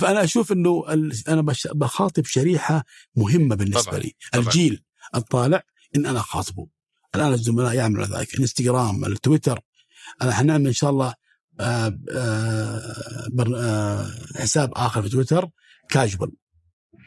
فأنا 0.00 0.24
أشوف 0.24 0.52
إنه 0.52 0.84
أنا 1.28 1.54
بخاطب 1.74 2.24
شريحة 2.24 2.84
مهمة 3.16 3.54
بالنسبة 3.54 3.82
طبعًا. 3.82 3.98
لي. 3.98 4.14
طبعًا. 4.32 4.44
الجيل 4.44 4.82
الطالع 5.14 5.62
إن 5.96 6.06
أنا 6.06 6.18
أخاطبه. 6.18 6.66
الآن 7.14 7.32
الزملاء 7.32 7.74
يعملوا 7.74 8.06
ذلك. 8.06 8.34
الإنستغرام 8.34 9.04
التويتر. 9.04 9.60
أنا 10.22 10.32
حنعمل 10.32 10.66
إن 10.66 10.72
شاء 10.72 10.90
الله 10.90 11.14
آآ 11.60 12.00
آآ 12.10 13.30
آآ 13.56 14.10
حساب 14.36 14.72
آخر 14.76 15.02
في 15.02 15.08
تويتر 15.08 15.48
كاجوال 15.88 16.32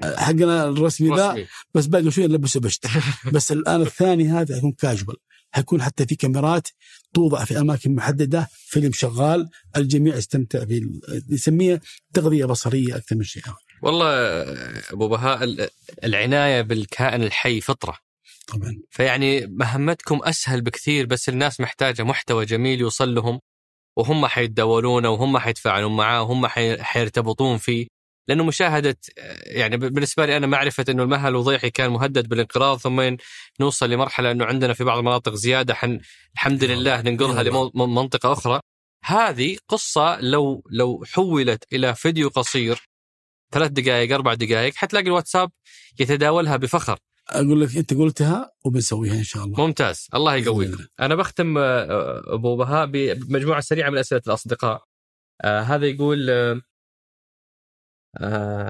حقنا 0.03 0.65
الرسمي 0.69 1.15
ذا 1.15 1.45
بس 1.73 1.85
باقي 1.85 2.11
شوي 2.11 2.27
نلبسه 2.27 2.59
بشت 2.59 2.87
بس 3.33 3.51
الآن 3.51 3.81
الثاني 3.81 4.27
هذا 4.27 4.55
حيكون 4.55 4.71
كاجوال 4.71 5.15
حيكون 5.55 5.81
حتى 5.81 6.05
في 6.05 6.15
كاميرات 6.15 6.67
توضع 7.13 7.45
في 7.45 7.59
أماكن 7.59 7.95
محددة 7.95 8.49
فيلم 8.53 8.91
شغال 8.91 9.49
الجميع 9.77 10.15
يستمتع 10.15 10.65
في 10.65 10.89
يسميها 11.29 11.79
تغذية 12.13 12.45
بصرية 12.45 12.95
أكثر 12.95 13.15
من 13.15 13.23
شيء 13.23 13.43
آخر. 13.43 13.63
والله 13.81 14.07
أبو 14.93 15.07
بهاء 15.07 15.69
العناية 16.03 16.61
بالكائن 16.61 17.23
الحي 17.23 17.61
فطرة. 17.61 17.97
طبعا. 18.47 18.81
فيعني 18.89 19.47
مهمتكم 19.47 20.19
أسهل 20.23 20.61
بكثير 20.61 21.05
بس 21.05 21.29
الناس 21.29 21.59
محتاجة 21.59 22.03
محتوى 22.03 22.45
جميل 22.45 22.79
يوصل 22.79 23.15
لهم 23.15 23.39
وهم 23.97 24.27
حيتداولونه 24.27 25.09
وهم 25.09 25.37
حيتفاعلون 25.37 25.95
معاه 25.95 26.21
وهم 26.21 26.47
حيرتبطون 26.81 27.57
فيه 27.57 27.87
لأنه 28.27 28.43
مشاهدة 28.43 28.97
يعني 29.45 29.77
بالنسبة 29.77 30.25
لي 30.25 30.37
أنا 30.37 30.47
معرفة 30.47 30.85
إنه 30.89 31.03
المهل 31.03 31.29
الوضيحي 31.29 31.69
كان 31.69 31.91
مهدد 31.91 32.29
بالانقراض 32.29 32.77
ثم 32.77 33.15
نوصل 33.59 33.89
لمرحلة 33.89 34.31
إنه 34.31 34.45
عندنا 34.45 34.73
في 34.73 34.83
بعض 34.83 34.97
المناطق 34.97 35.33
زيادة 35.33 35.73
حن 35.73 35.99
الحمد 36.33 36.63
لله 36.63 37.01
ننقلها 37.01 37.43
لمنطقه 37.75 38.31
أخرى. 38.31 38.59
هذه 39.03 39.57
قصة 39.67 40.21
لو 40.21 40.63
لو 40.71 41.03
حولت 41.07 41.63
إلى 41.73 41.95
فيديو 41.95 42.29
قصير 42.29 42.89
ثلاث 43.51 43.71
دقائق 43.71 44.13
أربع 44.13 44.33
دقائق 44.33 44.75
حتلاقي 44.75 45.07
الواتساب 45.07 45.51
يتداولها 45.99 46.57
بفخر. 46.57 46.99
أقول 47.29 47.61
لك 47.61 47.77
أنت 47.77 47.93
قلتها 47.93 48.51
وبنسويها 48.65 49.13
إن 49.13 49.23
شاء 49.23 49.43
الله. 49.43 49.65
ممتاز. 49.65 50.07
الله 50.15 50.35
يقويك. 50.35 50.75
أنا 50.99 51.15
بختم 51.15 51.57
آه، 51.57 52.23
أبو 52.27 52.55
بهاء 52.55 52.85
بمجموعة 52.85 53.61
سريعة 53.61 53.89
من 53.89 53.97
أسئلة 53.97 54.21
الأصدقاء. 54.27 54.83
آه 55.41 55.61
هذا 55.61 55.85
يقول 55.85 56.29
آه، 56.29 56.61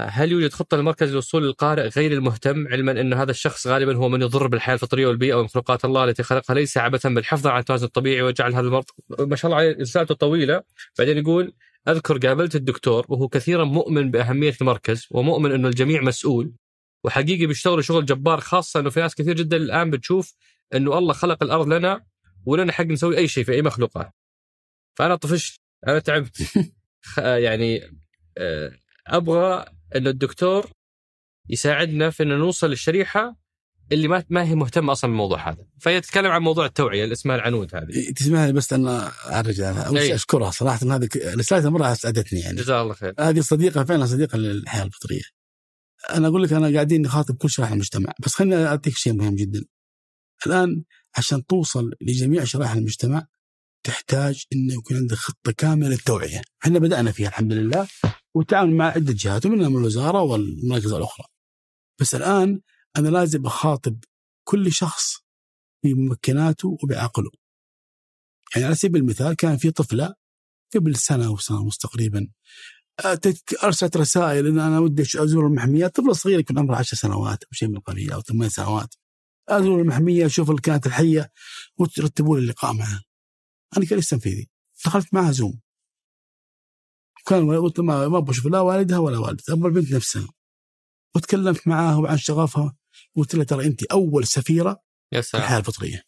هل 0.09 0.31
يوجد 0.31 0.53
خطة 0.53 0.77
للمركز 0.77 1.11
للوصول 1.11 1.43
للقارئ 1.43 1.88
غير 1.88 2.11
المهتم؟ 2.11 2.67
علما 2.67 2.91
إن 2.91 3.13
هذا 3.13 3.31
الشخص 3.31 3.67
غالبا 3.67 3.95
هو 3.95 4.09
من 4.09 4.22
يضر 4.22 4.47
بالحياة 4.47 4.73
الفطرية 4.73 5.07
والبيئة 5.07 5.35
ومخلوقات 5.35 5.85
الله 5.85 6.03
التي 6.03 6.23
خلقها 6.23 6.53
ليس 6.53 6.77
عبثا 6.77 7.09
بالحفظ 7.09 7.47
على 7.47 7.59
التوازن 7.59 7.85
الطبيعي 7.85 8.22
وجعل 8.22 8.53
هذا 8.53 8.67
المرض. 8.67 8.85
ما 9.19 9.35
شاء 9.35 9.51
الله 9.51 9.57
عليه 9.63 9.77
رسالته 9.77 10.15
طويلة. 10.15 10.63
بعدين 10.99 11.17
يقول 11.17 11.53
أذكر 11.88 12.17
قابلت 12.17 12.55
الدكتور 12.55 13.05
وهو 13.09 13.27
كثيرا 13.27 13.63
مؤمن 13.63 14.11
بأهمية 14.11 14.53
المركز 14.61 15.07
ومؤمن 15.11 15.51
إنه 15.51 15.67
الجميع 15.67 16.01
مسؤول. 16.01 16.53
وحقيقي 17.03 17.45
بيشتغلوا 17.45 17.81
شغل 17.81 18.05
جبار 18.05 18.39
خاصة 18.39 18.80
إنه 18.80 18.89
في 18.89 18.99
ناس 18.99 19.15
كثير 19.15 19.35
جدا 19.35 19.57
الآن 19.57 19.89
بتشوف 19.89 20.34
إنه 20.73 20.97
الله 20.97 21.13
خلق 21.13 21.43
الأرض 21.43 21.67
لنا 21.67 22.05
ولنا 22.45 22.72
حق 22.72 22.85
نسوي 22.85 23.17
أي 23.17 23.27
شيء 23.27 23.43
في 23.43 23.51
أي 23.51 23.61
مخلوقات. 23.61 24.11
فأنا 24.95 25.15
طفشت 25.15 25.61
أنا 25.88 25.99
تعبت. 25.99 26.38
يعني 27.17 27.81
آه، 28.38 28.72
أبغى 29.07 29.65
إن 29.95 30.07
الدكتور 30.07 30.69
يساعدنا 31.49 32.10
في 32.10 32.23
إن 32.23 32.27
نوصل 32.27 32.69
للشريحه 32.69 33.36
اللي 33.91 34.07
ما 34.07 34.23
ما 34.30 34.44
هي 34.44 34.56
مهتمة 34.56 34.91
أصلا 34.91 35.10
بالموضوع 35.10 35.49
هذا 35.49 35.65
فيتكلم 35.80 36.32
عن 36.32 36.41
موضوع 36.41 36.65
التوعية 36.65 37.03
اللي 37.03 37.14
اسمها 37.14 37.36
العنود 37.36 37.76
هذه 37.76 38.11
تسمح 38.15 38.40
لي 38.40 38.53
بس 38.53 38.73
ان 38.73 38.88
أعرج 38.88 39.61
أول 39.61 39.98
أي. 39.98 40.06
شيء 40.06 40.15
أشكرها 40.15 40.52
صراحة 40.52 40.80
هذه 40.95 41.10
رسالتها 41.15 41.69
مرة 41.69 41.91
أسعدتني 41.91 42.40
يعني 42.40 42.57
جزاه 42.57 42.82
الله 42.82 42.94
خير 42.94 43.14
هذه 43.19 43.40
صديقة 43.40 43.84
فعلا 43.84 44.06
صديقة 44.06 44.38
للحياة 44.38 44.84
الفطرية. 44.84 45.22
أنا 46.10 46.27
أقول 46.27 46.44
لك 46.44 46.53
أنا 46.53 46.73
قاعدين 46.73 47.02
نخاطب 47.02 47.36
كل 47.36 47.49
شرائح 47.49 47.72
المجتمع 47.72 48.14
بس 48.26 48.34
خليني 48.34 48.56
أعطيك 48.56 48.98
شيء 48.98 49.14
مهم 49.14 49.36
جدا. 49.36 49.65
الآن 50.48 50.84
عشان 51.18 51.45
توصل 51.45 51.91
لجميع 52.02 52.44
شرائح 52.44 52.72
المجتمع 52.72 53.27
تحتاج 53.84 54.44
إنه 54.53 54.73
يكون 54.73 54.98
عندك 54.98 55.15
خطة 55.15 55.52
كاملة 55.52 55.90
للتوعية. 55.90 56.41
إحنا 56.64 56.80
بدأنا 56.80 57.11
فيها 57.11 57.27
الحمد 57.27 57.53
لله 57.53 57.88
والتعاون 58.36 58.78
مع 58.78 58.86
عدة 58.86 59.14
جهات 59.18 59.45
ومنها 59.45 59.70
من 59.70 59.78
الوزارة 59.78 60.22
والمراكز 60.22 60.94
الأخرى. 60.94 61.26
بس 62.02 62.16
الآن 62.16 62.62
أنا 62.98 63.10
لازم 63.10 63.45
أخاطب 63.45 63.99
كل 64.48 64.72
شخص 64.72 65.18
بممكناته 65.84 66.78
وبعقله. 66.84 67.32
يعني 68.56 68.66
على 68.66 68.76
سبيل 68.76 69.02
المثال 69.02 69.34
كان 69.36 69.57
في 69.57 69.72
طفلة 69.72 70.16
قبل 70.76 70.95
سنة 70.95 71.32
وسنه 71.32 71.60
ونص 71.62 71.78
تقريبا 71.78 72.28
أتت- 73.02 73.64
أرسلت 73.64 73.98
رسائل 73.98 74.48
إن 74.48 74.60
أنا 74.60 74.80
ودي 74.80 75.02
أزور 75.02 75.48
المحميات 75.48 75.95
طفلة 75.95 76.14
صغيرة 76.14 76.40
يكون 76.40 76.60
عمرها 76.60 76.78
10 76.78 76.98
سنوات 76.98 77.44
أو 77.44 77.49
شيء 77.52 77.70
من 77.70 77.76
القبيل 77.78 78.12
أو 78.12 78.22
ثمان 78.22 78.49
سنوات. 78.49 78.94
أزور 79.49 79.82
المحمية 79.82 80.26
أشوف 80.26 80.49
اللي 80.49 80.62
كانت 80.62 80.86
الحية 80.88 81.32
وترتبوا 81.78 82.38
لي 82.38 82.44
اللقاء 82.44 82.74
معها. 82.74 83.03
أنا 83.78 83.86
كرئيس 83.86 84.10
تنفيذي 84.10 84.49
دخلت 84.86 85.14
معها 85.14 85.32
زوم. 85.32 85.60
كان 87.26 87.52
قلت 87.57 87.80
ما 87.80 88.07
ما 88.07 88.18
أبغى 88.18 88.31
أشوف 88.31 88.45
لا 88.45 88.60
والدها 88.60 88.97
ولا 88.97 89.18
والدتها 89.18 89.53
أبغى 89.53 89.68
البنت 89.68 89.93
نفسها. 89.93 90.27
وتكلمت 91.15 91.68
معاها 91.68 91.95
وعن 91.95 92.18
شغفها 92.18 92.76
قلت 93.15 93.35
لها 93.35 93.43
ترى 93.43 93.65
انت 93.65 93.84
أول 93.84 94.27
سفيرة 94.27 94.81
يا 95.11 95.22
في 95.22 95.27
سلام. 95.30 95.43
الحياة 95.43 95.60
الفطرية. 95.60 96.03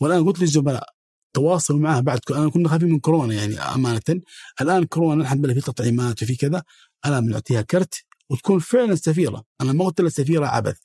والآن 0.00 0.24
قلت 0.24 0.40
للزملاء 0.40 0.88
تواصلوا 1.32 1.78
معها 1.80 2.00
بعد 2.00 2.20
أنا 2.30 2.50
كنا 2.50 2.68
خايفين 2.68 2.88
من 2.88 3.00
كورونا 3.00 3.34
يعني 3.34 3.58
أمانة. 3.58 4.22
الآن 4.60 4.84
كورونا 4.84 5.22
الحمد 5.22 5.44
لله 5.44 5.54
في 5.54 5.60
تطعيمات 5.60 6.22
وفي 6.22 6.36
كذا 6.36 6.62
أنا 7.04 7.20
بنعطيها 7.20 7.62
كرت 7.62 7.94
وتكون 8.30 8.58
فعلا 8.58 8.94
سفيرة. 8.94 9.44
أنا 9.60 9.72
ما 9.72 9.84
قلت 9.84 10.00
لها 10.00 10.10
سفيرة 10.10 10.46
عبث 10.46 10.78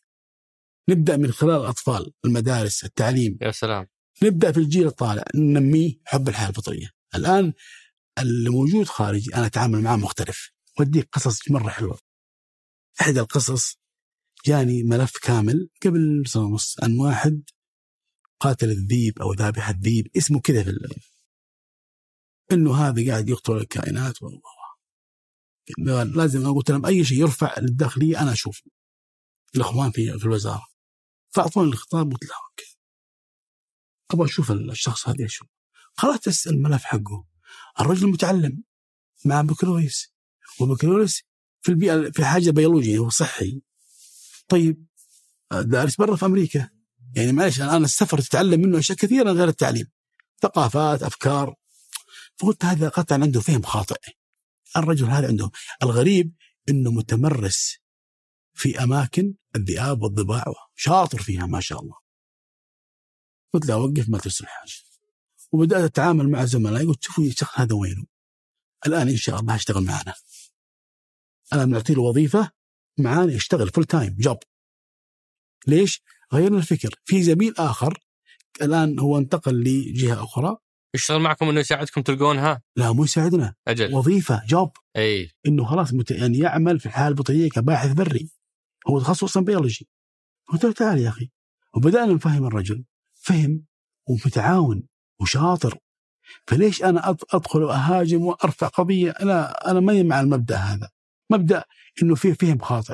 نبدأ 0.89 1.17
من 1.17 1.31
خلال 1.31 1.61
الأطفال 1.61 2.11
المدارس 2.25 2.83
التعليم. 2.83 3.37
يا 3.41 3.51
سلام. 3.51 3.87
نبدأ 4.23 4.51
في 4.51 4.57
الجيل 4.57 4.87
الطالع 4.87 5.23
ننميه 5.35 5.93
حب 6.05 6.29
الحياة 6.29 6.49
الفطرية. 6.49 6.89
الآن 7.15 7.53
اللي 8.21 8.49
موجود 8.49 8.85
خارجي 8.87 9.35
أنا 9.35 9.45
أتعامل 9.45 9.81
معاه 9.81 9.95
مختلف. 9.97 10.51
وديك 10.79 11.09
قصص 11.11 11.51
مرة 11.51 11.69
حلوة. 11.69 11.99
إحدى 13.01 13.19
القصص 13.19 13.77
جاني 14.45 14.83
ملف 14.83 15.17
كامل 15.21 15.69
قبل 15.85 16.23
سنة 16.27 16.43
ونص 16.43 16.75
عن 16.83 16.97
واحد 16.97 17.43
قاتل 18.39 18.69
الذيب 18.71 19.19
أو 19.21 19.33
ذابح 19.33 19.69
الذيب 19.69 20.07
اسمه 20.17 20.39
كذا 20.41 20.63
في 20.63 20.71
إنه 22.51 22.75
هذا 22.75 23.11
قاعد 23.11 23.29
يقتل 23.29 23.53
الكائنات 23.57 24.21
و- 24.23 24.25
و- 24.27 24.39
و- 25.91 26.01
لازم 26.01 26.39
أنا 26.41 26.51
قلت 26.51 26.71
لهم 26.71 26.85
أي 26.85 27.05
شيء 27.05 27.17
يرفع 27.21 27.59
للداخليه 27.59 28.21
أنا 28.21 28.31
أشوفه. 28.31 28.63
الإخوان 29.55 29.91
في 29.91 30.19
في 30.19 30.25
الوزارة. 30.25 30.67
فأعطوني 31.29 31.69
الخطاب 31.69 32.11
قلت 32.11 32.23
له 32.23 32.35
أوكي. 32.49 32.77
أبغى 34.11 34.25
أشوف 34.25 34.51
الشخص 34.51 35.09
هذا 35.09 35.23
هو 35.23 35.47
قرأت 35.97 36.47
الملف 36.47 36.83
حقه. 36.83 37.25
الرجل 37.81 38.07
متعلم 38.07 38.63
مع 39.25 39.41
بكالوريوس 39.41 40.13
وبكالوريوس 40.59 41.21
في 41.61 41.69
البيئة 41.69 42.11
في 42.11 42.25
حاجة 42.25 42.51
بيولوجية 42.51 42.97
هو 42.97 43.09
صحي. 43.09 43.61
طيب 44.47 44.85
دارس 45.51 45.95
برا 45.95 46.15
في 46.15 46.25
أمريكا. 46.25 46.69
يعني 47.15 47.31
معلش 47.31 47.61
الآن 47.61 47.83
السفر 47.83 48.21
تتعلم 48.21 48.61
منه 48.61 48.79
أشياء 48.79 48.97
كثيرة 48.97 49.31
غير 49.31 49.47
التعليم. 49.47 49.87
ثقافات 50.41 51.03
أفكار. 51.03 51.55
فقلت 52.37 52.65
هذا 52.65 52.89
قطعا 52.89 53.17
عنده 53.17 53.41
فهم 53.41 53.61
خاطئ. 53.61 53.99
الرجل 54.77 55.05
هذا 55.05 55.27
عنده. 55.27 55.51
الغريب 55.83 56.33
إنه 56.69 56.91
متمرس 56.91 57.77
في 58.53 58.83
أماكن 58.83 59.33
الذئاب 59.55 60.01
والضباع 60.01 60.43
شاطر 60.75 61.21
فيها 61.21 61.45
ما 61.45 61.59
شاء 61.59 61.81
الله. 61.81 61.95
قلت 63.53 63.65
له 63.65 63.77
وقف 63.77 64.09
ما 64.09 64.17
ترسل 64.17 64.47
حاجة. 64.47 64.88
وبدأت 65.51 65.83
أتعامل 65.83 66.29
مع 66.29 66.45
زملائي 66.45 66.85
قلت 66.85 67.03
شوفوا 67.03 67.23
الشخص 67.23 67.59
هذا 67.59 67.75
وينه 67.75 68.05
الآن 68.87 69.09
إن 69.09 69.17
شاء 69.17 69.39
الله 69.39 69.53
هيشتغل 69.53 69.83
معنا. 69.83 70.13
أنا 71.53 71.65
بنعطي 71.65 71.93
له 71.93 72.01
وظيفه 72.01 72.51
معانا 72.99 73.33
يشتغل 73.33 73.69
full 73.69 73.83
time 73.85 74.15
job 74.19 74.37
ليش؟ 75.67 76.03
غيرنا 76.33 76.57
الفكر. 76.57 76.95
في 77.05 77.23
زميل 77.23 77.53
آخر 77.57 77.99
الآن 78.61 78.99
هو 78.99 79.17
انتقل 79.17 79.63
لجهة 79.63 80.23
أخرى. 80.23 80.57
يشتغل 80.95 81.19
معكم 81.19 81.49
إنه 81.49 81.59
يساعدكم 81.59 82.01
تلقونها 82.01 82.61
لا 82.75 82.91
مو 82.91 83.03
يساعدنا. 83.03 83.55
أجل. 83.67 83.93
وظيفة 83.93 84.45
job 84.47 84.71
أي. 84.95 85.31
إنه 85.47 85.65
خلاص 85.65 85.93
مت... 85.93 86.11
يعني 86.11 86.37
يعمل 86.37 86.79
في 86.79 86.85
الحياة 86.85 87.07
الفطرية 87.07 87.49
كباحث 87.49 87.91
بري. 87.91 88.29
هو 88.89 88.99
تخصصا 88.99 89.41
بيولوجي. 89.41 89.89
قلت 90.47 90.65
له 90.65 90.71
تعال 90.71 90.97
يا 90.97 91.09
أخي. 91.09 91.31
وبدأنا 91.75 92.13
نفهم 92.13 92.45
الرجل. 92.45 92.85
فهم 93.13 93.65
ومتعاون 94.07 94.88
وشاطر. 95.21 95.77
فليش 96.47 96.83
أنا 96.83 97.15
أدخل 97.33 97.63
وأهاجم 97.63 98.21
وأرفع 98.21 98.67
قضية؟ 98.67 99.15
لا 99.21 99.71
أنا 99.71 99.79
ماني 99.79 100.03
مع 100.03 100.19
المبدأ 100.19 100.55
هذا. 100.55 100.89
مبدأ 101.31 101.63
إنه 102.01 102.15
فيه 102.15 102.33
فهم 102.33 102.59
خاطئ. 102.59 102.93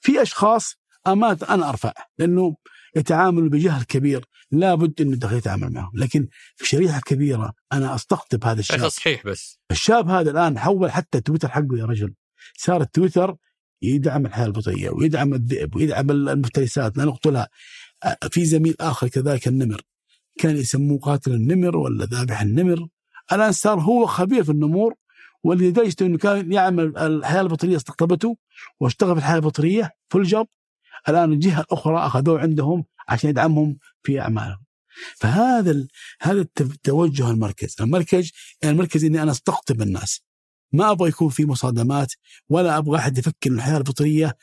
في 0.00 0.22
أشخاص 0.22 0.74
امات 1.06 1.42
أنا 1.42 1.68
أرفع 1.68 1.92
لأنه 2.18 2.56
يتعاملوا 2.96 3.48
بجهل 3.48 3.82
كبير. 3.82 4.24
لابد 4.50 5.00
إنه 5.00 5.16
دخل 5.16 5.36
يتعامل 5.36 5.72
معهم. 5.72 5.92
لكن 5.94 6.28
في 6.56 6.66
شريحة 6.66 7.00
كبيرة 7.00 7.52
أنا 7.72 7.94
أستقطب 7.94 8.44
هذا 8.44 8.60
الشاب. 8.60 8.78
هذا 8.78 8.88
صحيح 8.88 9.26
بس. 9.26 9.58
الشاب 9.70 10.08
هذا 10.08 10.30
الآن 10.30 10.58
حول 10.58 10.90
حتى 10.90 11.20
تويتر 11.20 11.48
حقه 11.48 11.78
يا 11.78 11.84
رجل. 11.84 12.14
صار 12.56 12.80
التويتر 12.80 13.36
يدعم 13.82 14.26
الحياة 14.26 14.46
الفطرية 14.46 14.90
ويدعم 14.90 15.34
الذئب 15.34 15.76
ويدعم 15.76 16.10
المفترسات 16.10 16.96
لا 16.96 17.04
نقتلها. 17.04 17.48
في 18.30 18.44
زميل 18.44 18.76
آخر 18.80 19.08
كذلك 19.08 19.48
النمر. 19.48 19.82
كان 20.38 20.56
يسموه 20.56 20.98
قاتل 20.98 21.32
النمر 21.32 21.76
ولا 21.76 22.04
ذابح 22.04 22.40
النمر. 22.40 22.88
الآن 23.32 23.52
صار 23.52 23.80
هو 23.80 24.06
خبير 24.06 24.44
في 24.44 24.50
النمور 24.50 24.94
ولدرجه 25.44 25.94
إنه 26.00 26.18
كان 26.18 26.52
يعمل 26.52 26.98
الحياة 26.98 27.40
الفطرية 27.40 27.76
استقطبته 27.76 28.36
واشتغل 28.80 29.12
في 29.14 29.18
الحياة 29.18 29.36
الفطرية 29.36 29.92
full 30.10 30.22
job 30.24 30.46
الآن 31.08 31.32
الجهة 31.32 31.60
الأخرى 31.60 31.96
أخذوه 31.98 32.40
عندهم 32.40 32.84
عشان 33.08 33.30
يدعمهم 33.30 33.78
في 34.02 34.20
أعمالهم. 34.20 34.58
فهذا. 35.16 35.86
هذا 36.20 36.40
الت- 36.40 36.62
توجه 36.62 37.30
المركز. 37.30 37.76
المركز 37.80 38.32
المركز 38.64 39.04
إني 39.04 39.22
أنا 39.22 39.30
أستقطب 39.30 39.82
الناس. 39.82 40.20
ما 40.72 40.90
أبغى 40.90 41.08
يكون 41.08 41.28
في 41.28 41.46
مصادمات 41.46 42.12
ولا 42.48 42.78
أبغى 42.78 42.98
أحد 42.98 43.18
يفكر 43.18 43.50
ان 43.50 43.54
الحياة 43.54 43.78
الفطريه 43.78 44.36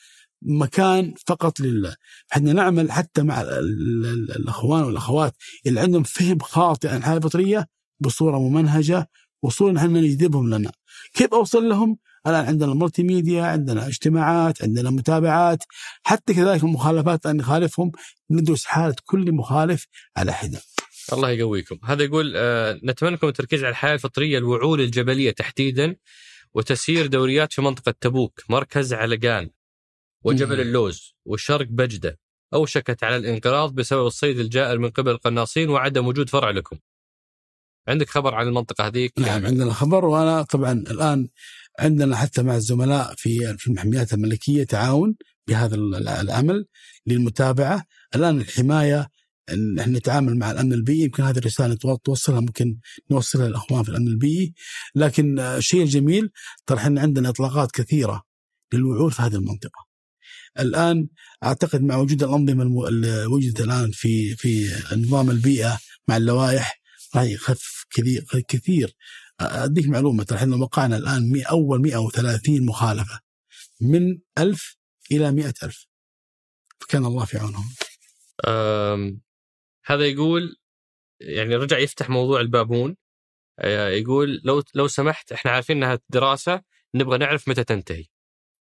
مكان 0.45 1.14
فقط 1.28 1.60
لله. 1.60 1.95
إحنا 2.34 2.53
نعمل 2.53 2.91
حتى 2.91 3.24
مع 3.24 3.41
ال- 3.41 3.49
ال- 3.49 4.06
ال- 4.06 4.36
الأخوان 4.36 4.84
والأخوات 4.84 5.34
اللي 5.65 5.80
عندهم 5.80 6.03
فهم 6.03 6.40
خاطئ 6.40 6.88
عن 6.88 6.98
الحياة 6.98 7.18
الفطريه 7.18 7.68
بصورة 7.99 8.40
ممنهجة 8.40 9.10
وصوره 9.44 9.72
نحن 9.72 9.94
نجذبهم 9.98 10.49
لنا. 10.53 10.72
كيف 11.14 11.34
أوصل 11.34 11.70
لهم؟ 11.70 11.98
الآن 12.28 12.45
عندنا 12.45 12.72
المالتي 12.72 13.03
ميديا 13.03 13.44
عندنا 13.44 13.88
اجتماعات 13.88 14.64
عندنا 14.64 14.90
متابعات 14.90 15.60
حتى 16.03 16.34
كذلك 16.34 16.64
المخالفات 16.64 17.26
أن 17.26 17.38
نخالفهم 17.38 17.91
ندرس 18.32 18.65
حالة 18.65 18.95
كل 19.06 19.32
مخالف 19.32 19.86
على 20.18 20.34
حدة. 20.34 20.61
الله 21.14 21.30
يقويكم. 21.30 21.80
هذا 21.84 22.03
يقول 22.03 22.34
آه 22.36 22.80
نتمنى 22.84 23.14
لكم 23.14 23.28
التركيز 23.28 23.64
على 23.64 23.72
الحياة 23.72 23.94
الفطرية 23.94 24.38
الوعول 24.38 24.82
الجبلية 24.82 25.32
تحديدا 25.32 25.95
وتسيير 26.53 27.07
دوريات 27.07 27.53
في 27.53 27.61
منطقة 27.61 27.94
تبوك 28.02 28.41
مركز 28.49 28.94
علقان. 28.94 29.49
وجبل. 30.24 30.60
اللوز 30.62 31.16
وشرق 31.26 31.68
بجدة 31.70 32.20
اوشكت 32.54 33.04
على 33.04 33.16
الانقراض 33.18 33.74
بسبب 33.76 34.06
الصيد 34.08 34.40
الجائر 34.40 34.80
من 34.80 34.90
قبل 34.90 35.12
القناصين 35.12 35.70
وعدم 35.70 36.08
وجود 36.08 36.30
فرع 36.30 36.50
لكم. 36.50 36.78
عندك 37.88 38.10
خبر 38.10 38.36
عن 38.36 38.48
المنطقة 38.48 38.88
هذيك؟ 38.88 39.20
نعم 39.20 39.45
عندنا 39.45 39.74
خبر 39.74 40.06
وأنا 40.06 40.41
طبعا 40.44 40.72
الآن 40.72 41.28
عندنا 41.80 42.16
حتى 42.16 42.44
مع 42.44 42.56
الزملاء 42.56 43.14
في 43.18 43.58
في 43.58 43.68
المحميات 43.68 44.14
الملكية 44.14 44.64
تعاون 44.64 45.16
بهذا 45.48 45.76
ال- 45.76 46.08
العمل 46.08 46.66
للمتابعة 47.08 47.86
الآن 48.16 48.38
الحماية 48.41 49.10
إن 49.50 49.80
إحنا 49.80 49.98
نتعامل 49.98 50.38
مع 50.38 50.52
الأمن 50.52 50.74
البيئي 50.74 51.04
يمكن 51.04 51.24
هذه 51.24 51.38
الرسالة 51.38 51.76
تو- 51.76 51.95
توصلها 51.95 52.40
ممكن 52.40 52.78
نوصلها 53.12 53.48
للأخوان 53.48 53.84
في 53.84 53.90
الأمن 53.90 54.08
البيئي 54.08 54.54
لكن 54.95 55.40
آه، 55.40 55.58
الشيء 55.58 55.82
الجميل 55.82 56.30
ترى 56.66 56.78
إحنا 56.78 57.02
عندنا 57.02 57.30
إطلاقات 57.30 57.72
كثيرة 57.72 58.24
للوعول 58.74 59.12
في 59.12 59.22
هذه 59.22 59.36
المنطقة. 59.36 59.86
الآن 60.60 61.08
أعتقد 61.44 61.82
مع 61.82 61.98
وجود 61.98 62.24
الأنظمة 62.24 62.88
اللي 62.88 63.26
وجدت 63.26 63.62
الآن 63.62 63.92
في 63.92 64.36
في 64.36 64.70
نظام 64.96 65.30
البيئة 65.30 65.80
مع 66.08 66.18
اللوائح 66.18 66.82
راح 67.16 67.24
يخفف 67.24 67.86
كثير 67.90 68.26
كثير. 68.48 68.96
أديك 69.40 69.88
معلومة 69.88 70.24
ترى 70.24 70.38
إحنا 70.38 70.56
وقعنا 70.56 70.98
الآن 70.98 71.32
مئة 71.32 71.50
أول 71.50 71.82
130 71.82 72.66
مخالفة. 72.66 73.20
من 73.82 74.18
1000 74.38 74.78
إلى 75.12 75.32
100000 75.32 75.86
فكان 76.80 77.06
الله 77.06 77.26
في 77.26 77.38
عونهم. 77.38 77.70
هذا 79.86 80.08
يقول 80.08 80.56
يعني 81.20 81.56
رجع 81.56 81.78
يفتح 81.78 82.10
موضوع 82.10 82.42
البابون. 82.42 82.96
آه، 83.60 83.90
يقول 83.90 84.42
لو 84.44 84.64
لو 84.76 84.88
سمحت 84.88 85.32
إحنا 85.32 85.52
عارفين 85.52 85.78
إنها 85.78 86.00
دراسة 86.10 86.62
نبغى 86.96 87.18
نعرف 87.18 87.48
متى 87.48 87.64
تنتهي. 87.64 88.06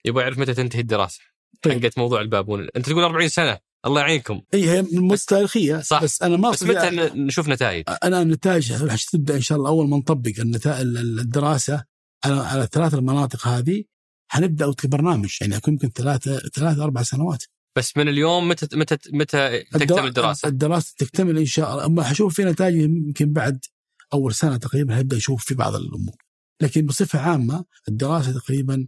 يبغى 0.05 0.23
يعرف 0.23 0.39
متى 0.39 0.55
تنتهي 0.55 0.81
الدراسة. 0.81 1.30
طيب. 1.63 1.85
حقت 1.85 1.99
موضوع 1.99 2.21
البابون. 2.21 2.69
انت 2.77 2.89
تقول 2.89 3.05
40 3.05 3.29
سنة. 3.29 3.59
الله 3.87 4.01
يعينكم. 4.01 4.43
اي 4.55 4.71
هي 4.71 4.85
تاريخية. 5.29 5.81
صح. 5.81 6.03
بس 6.03 6.23
أنا 6.23 6.37
ما 6.37 6.51
بس 6.51 6.63
متى 6.63 7.11
نشوف 7.15 7.49
نتائج؟ 7.49 7.85
أنا 8.05 8.23
النتائج 8.23 8.73
راح 8.73 9.05
تبدأ 9.05 9.37
إن 9.37 9.41
شاء 9.41 9.59
الله 9.59 9.69
أول 9.69 9.89
ما 9.89 9.97
نطبق 9.97 10.33
النتائج 10.39 10.87
الدراسة 10.97 11.85
على 12.25 12.41
على 12.41 12.63
الثلاث 12.63 12.95
المناطق 12.95 13.49
هذه 13.49 13.85
حنبدأ 14.31 14.73
كبرنامج 14.73 15.37
يعني 15.41 15.55
يكون 15.55 15.75
يمكن 15.75 15.89
ثلاثة 15.89 16.39
ثلاثة 16.39 16.85
أربع 16.85 17.03
سنوات. 17.03 17.45
بس 17.77 17.97
من 17.97 18.09
اليوم 18.09 18.49
متى 18.49 18.77
متى 18.77 18.97
متى 19.13 19.63
تكتمل 19.73 20.07
الدراسة؟ 20.07 20.49
الدراسة 20.49 20.95
تكتمل 20.99 21.39
إن 21.39 21.47
شاء 21.47 21.73
الله. 21.73 21.87
أما 21.87 22.03
حشوف 22.03 22.35
في 22.35 22.45
نتائج 22.45 22.75
يمكن 22.75 23.33
بعد 23.33 23.65
أول 24.13 24.35
سنة 24.35 24.57
تقريبا 24.57 24.97
هيبدأ 24.97 25.17
يشوف 25.17 25.45
في 25.45 25.55
بعض 25.55 25.75
الأمور. 25.75 26.17
لكن 26.63 26.87
بصفة 26.87 27.19
عامة 27.19 27.65
الدراسة 27.89 28.33
تقريبا 28.33 28.87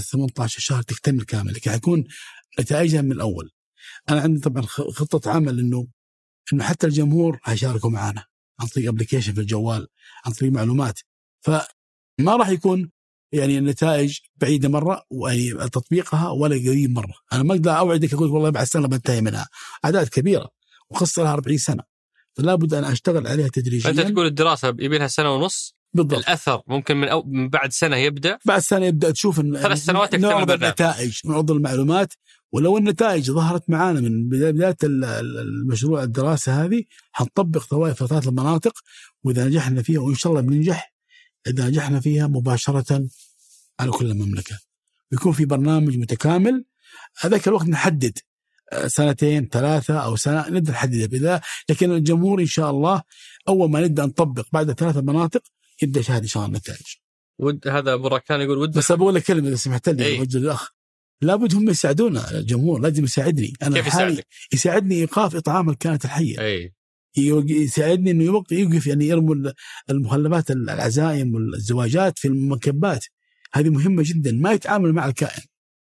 18 0.00 0.60
شهر 0.60 0.82
تكتمل 0.82 1.22
كامل. 1.24 1.52
لكن 1.54 1.70
حيكون 1.70 2.04
نتائجها 2.60 3.02
من 3.02 3.12
الأول. 3.12 3.50
أنا 4.08 4.20
عندي 4.20 4.40
طبعا 4.40 4.62
خ- 4.62 4.90
خطة 4.90 5.30
عمل 5.30 5.58
إنه 5.58 5.86
إنه 6.52 6.64
حتى 6.64 6.86
الجمهور 6.86 7.40
هيشاركوا 7.44 7.90
معنا 7.90 8.24
عن 8.60 8.66
طريق 8.66 8.88
ابلكيشن 8.88 9.32
في 9.32 9.40
الجوال 9.40 9.86
عن 10.24 10.32
طريق 10.32 10.52
معلومات. 10.52 11.00
فما 11.40 12.36
راح 12.36 12.48
يكون 12.48 12.90
يعني 13.32 13.58
النتائج 13.58 14.18
مرة 14.44 15.02
ويعني 15.10 15.68
تطبيقها 15.68 16.30
ولا 16.30 16.56
قريب 16.56 16.90
مرة. 16.90 17.14
أنا 17.32 17.42
ما 17.42 17.54
أقدر 17.54 17.78
أوعدك 17.78 18.14
أقول 18.14 18.28
والله 18.30 18.50
بعد 18.50 18.64
سنة 18.66 18.88
بنتهي 18.88 19.20
منها. 19.20 19.48
أعداد 19.84 20.08
كبيرة 20.08 20.48
وخص 20.90 21.18
لها 21.18 21.32
40 21.32 21.58
سنة. 21.58 21.82
فلا 22.36 22.54
بد 22.54 22.74
أن 22.74 22.84
أشتغل 22.84 23.26
عليها 23.26 23.48
تدريجيا. 23.48 23.92
فانت 23.92 24.00
تقول 24.12 24.26
الدراسة 24.26 24.68
يبي 24.68 24.98
لها 24.98 25.06
سنة 25.06 25.34
ونص؟ 25.34 25.75
بالضبط. 26.02 26.18
الأثر 26.18 26.62
ممكن 26.68 26.96
من, 26.96 27.08
أو 27.08 27.22
من 27.26 27.48
بعد 27.48 27.72
سنة 27.72 27.96
يبدأ؟ 27.96 28.38
بعد 28.44 28.58
سنة 28.60 28.86
يبدأ. 28.86 29.10
تشوف 29.10 29.40
إن 29.40 29.56
ثلاث 29.56 29.84
سنوات 29.84 30.14
نعرض. 30.14 30.50
النتائج 30.50 31.20
نعرض 31.24 31.50
المعلومات. 31.50 32.12
ولو 32.52 32.78
النتائج 32.78 33.30
ظهرت 33.30 33.70
معانا 33.70 34.00
من 34.00 34.28
بدا- 34.28 34.50
بداية 34.50 34.76
ال- 34.84 35.04
ال- 35.04 35.38
المشروع 35.38 36.02
الدراسة 36.02 36.64
هذه 36.64 36.82
حنطبق 37.12 37.64
طوائف 37.64 38.04
ثلاث 38.04 38.28
المناطق. 38.28 38.72
وإذا 39.24 39.44
نجحنا 39.44 39.82
فيها 39.82 40.00
وإن 40.00 40.14
شاء 40.14 40.32
الله 40.32 40.42
بننجح 40.42 40.92
إذا 41.46 41.68
نجحنا 41.68 42.00
فيها 42.00 42.26
مباشرة 42.26 43.06
على 43.80 43.90
كل 43.90 44.06
المملكة. 44.10 44.58
ويكون 45.12 45.32
في 45.32 45.44
برنامج 45.44 45.98
متكامل. 45.98 46.64
هذاك 47.20 47.48
الوقت 47.48 47.66
نحدد 47.68 48.18
آه، 48.72 48.86
سنتين 48.86 49.48
ثلاثة 49.48 49.98
أو 49.98 50.16
سنة 50.16 50.48
نبدأ 50.48 50.72
نحددها 50.72 51.06
بذا 51.06 51.40
لكن 51.70 51.92
الجمهور 51.92 52.40
إن 52.40 52.46
شاء 52.46 52.70
الله 52.70 53.02
أول 53.48 53.70
ما 53.70 53.80
نبدأ 53.80 54.06
نطبق 54.06 54.46
بعد 54.52 54.72
ثلاثة 54.72 55.00
مناطق 55.00 55.42
يبدأ 55.82 56.00
يشاهد 56.00 56.22
إن 56.22 56.28
شاء 56.28 56.44
الله 56.44 56.56
النتائج 56.56 56.86
ود 57.38 57.68
هذا 57.68 57.92
أبو 57.92 58.08
ركان 58.08 58.40
يقول 58.40 58.58
ود 58.58 58.78
بس 58.78 58.92
بقول 58.92 59.14
لك 59.14 59.22
كلمة 59.22 59.48
إذا 59.48 59.56
سمحت 59.56 59.88
لي. 59.88 60.18
اوجه 60.18 60.38
للاخ 60.38 60.70
لابد 61.20 61.54
هم 61.54 61.70
يساعدونا 61.70 62.30
الجمهور 62.30 62.80
لازم 62.80 63.04
يساعدني. 63.04 63.52
أنا 63.62 63.76
كيف 63.76 63.86
يساعدك؟ 63.86 64.26
يساعدني 64.52 64.94
إيقاف 64.94 65.36
إطعام 65.36 65.70
الكائنات 65.70 66.04
الحية. 66.04 66.40
اي 66.40 66.72
يساعدني 67.18 68.10
إنه 68.10 68.24
يوق- 68.24 68.52
يوقف 68.52 68.86
يعني 68.86 69.06
يرموا 69.06 69.34
ال- 69.34 69.54
المخلفات 69.90 70.50
العزائم 70.50 71.34
والزواجات 71.34 72.18
في 72.18 72.28
المنكبات 72.28 73.04
هذه 73.52 73.68
مهمة 73.70 74.02
جدا 74.06 74.32
ما 74.32 74.52
يتعامل 74.52 74.92
مع 74.92 75.06
الكائن. 75.06 75.42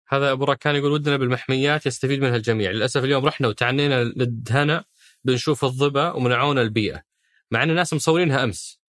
هذا 0.08 0.32
أبو 0.32 0.44
ركان 0.44 0.74
يقول 0.74 0.92
ودنا 0.92 1.16
بالمحميات 1.16 1.86
يستفيد 1.86 2.20
منها 2.20 2.36
الجميع. 2.36 2.70
للأسف 2.70 3.04
اليوم 3.04 3.24
رحنا 3.26 3.48
وتعنينا 3.48 4.04
للدهنة 4.04 4.84
بنشوف 5.24 5.64
الظبا 5.64 6.12
ومنعونا 6.12 6.62
البيئة. 6.62 7.02
مع 7.50 7.62
إن 7.62 7.70
الناس 7.70 7.94
مصورينها 7.94 8.44
أمس. 8.44 8.80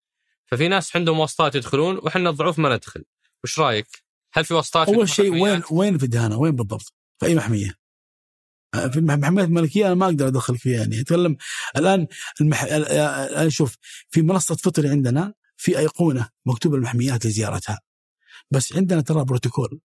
ففي 0.48 0.68
ناس 0.68 0.96
عندهم 0.96 1.20
واسطات 1.20 1.56
يدخلون 1.56 1.98
وإحنا 1.98 2.30
الضعوف 2.30 2.60
ما 2.60 2.76
ندخل. 2.76 3.04
وش 3.44 3.60
رأيك؟ 3.60 3.88
هل 4.34 4.46
في 4.46 4.54
واسطات 4.54 4.90
أول 4.90 5.10
شيء 5.10 5.32
وين؟ 5.44 5.62
وين 5.72 5.98
في 5.98 6.04
الدهانة؟ 6.04 6.38
وين 6.38 6.56
بالضبط؟ 6.56 6.94
في 7.20 7.26
أي 7.26 7.36
محمية؟ 7.36 7.74
آه، 8.74 8.88
في 8.88 9.00
المحميات 9.00 9.48
الملكية 9.48 9.86
أنا 9.86 9.96
ما 9.96 10.06
أقدر 10.06 10.28
أدخل 10.28 10.58
فيها 10.58 10.80
يعني. 10.80 11.02
أتكلم 11.02 11.38
الآن 11.78 12.08
المح... 12.42 12.64
الان 12.64 13.50
شوف 13.50 13.78
في 14.10 14.22
منصة 14.22 14.56
فطري 14.56 14.90
عندنا 14.90 15.34
في 15.58 15.80
أيقونة 15.80 16.30
مكتوب 16.46 16.76
المحميات 16.76 17.26
لزيارتها. 17.26 17.80
بس 18.52 18.74
عندنا 18.74 19.02
ترى 19.02 19.26
بروتوكول. 19.26 19.80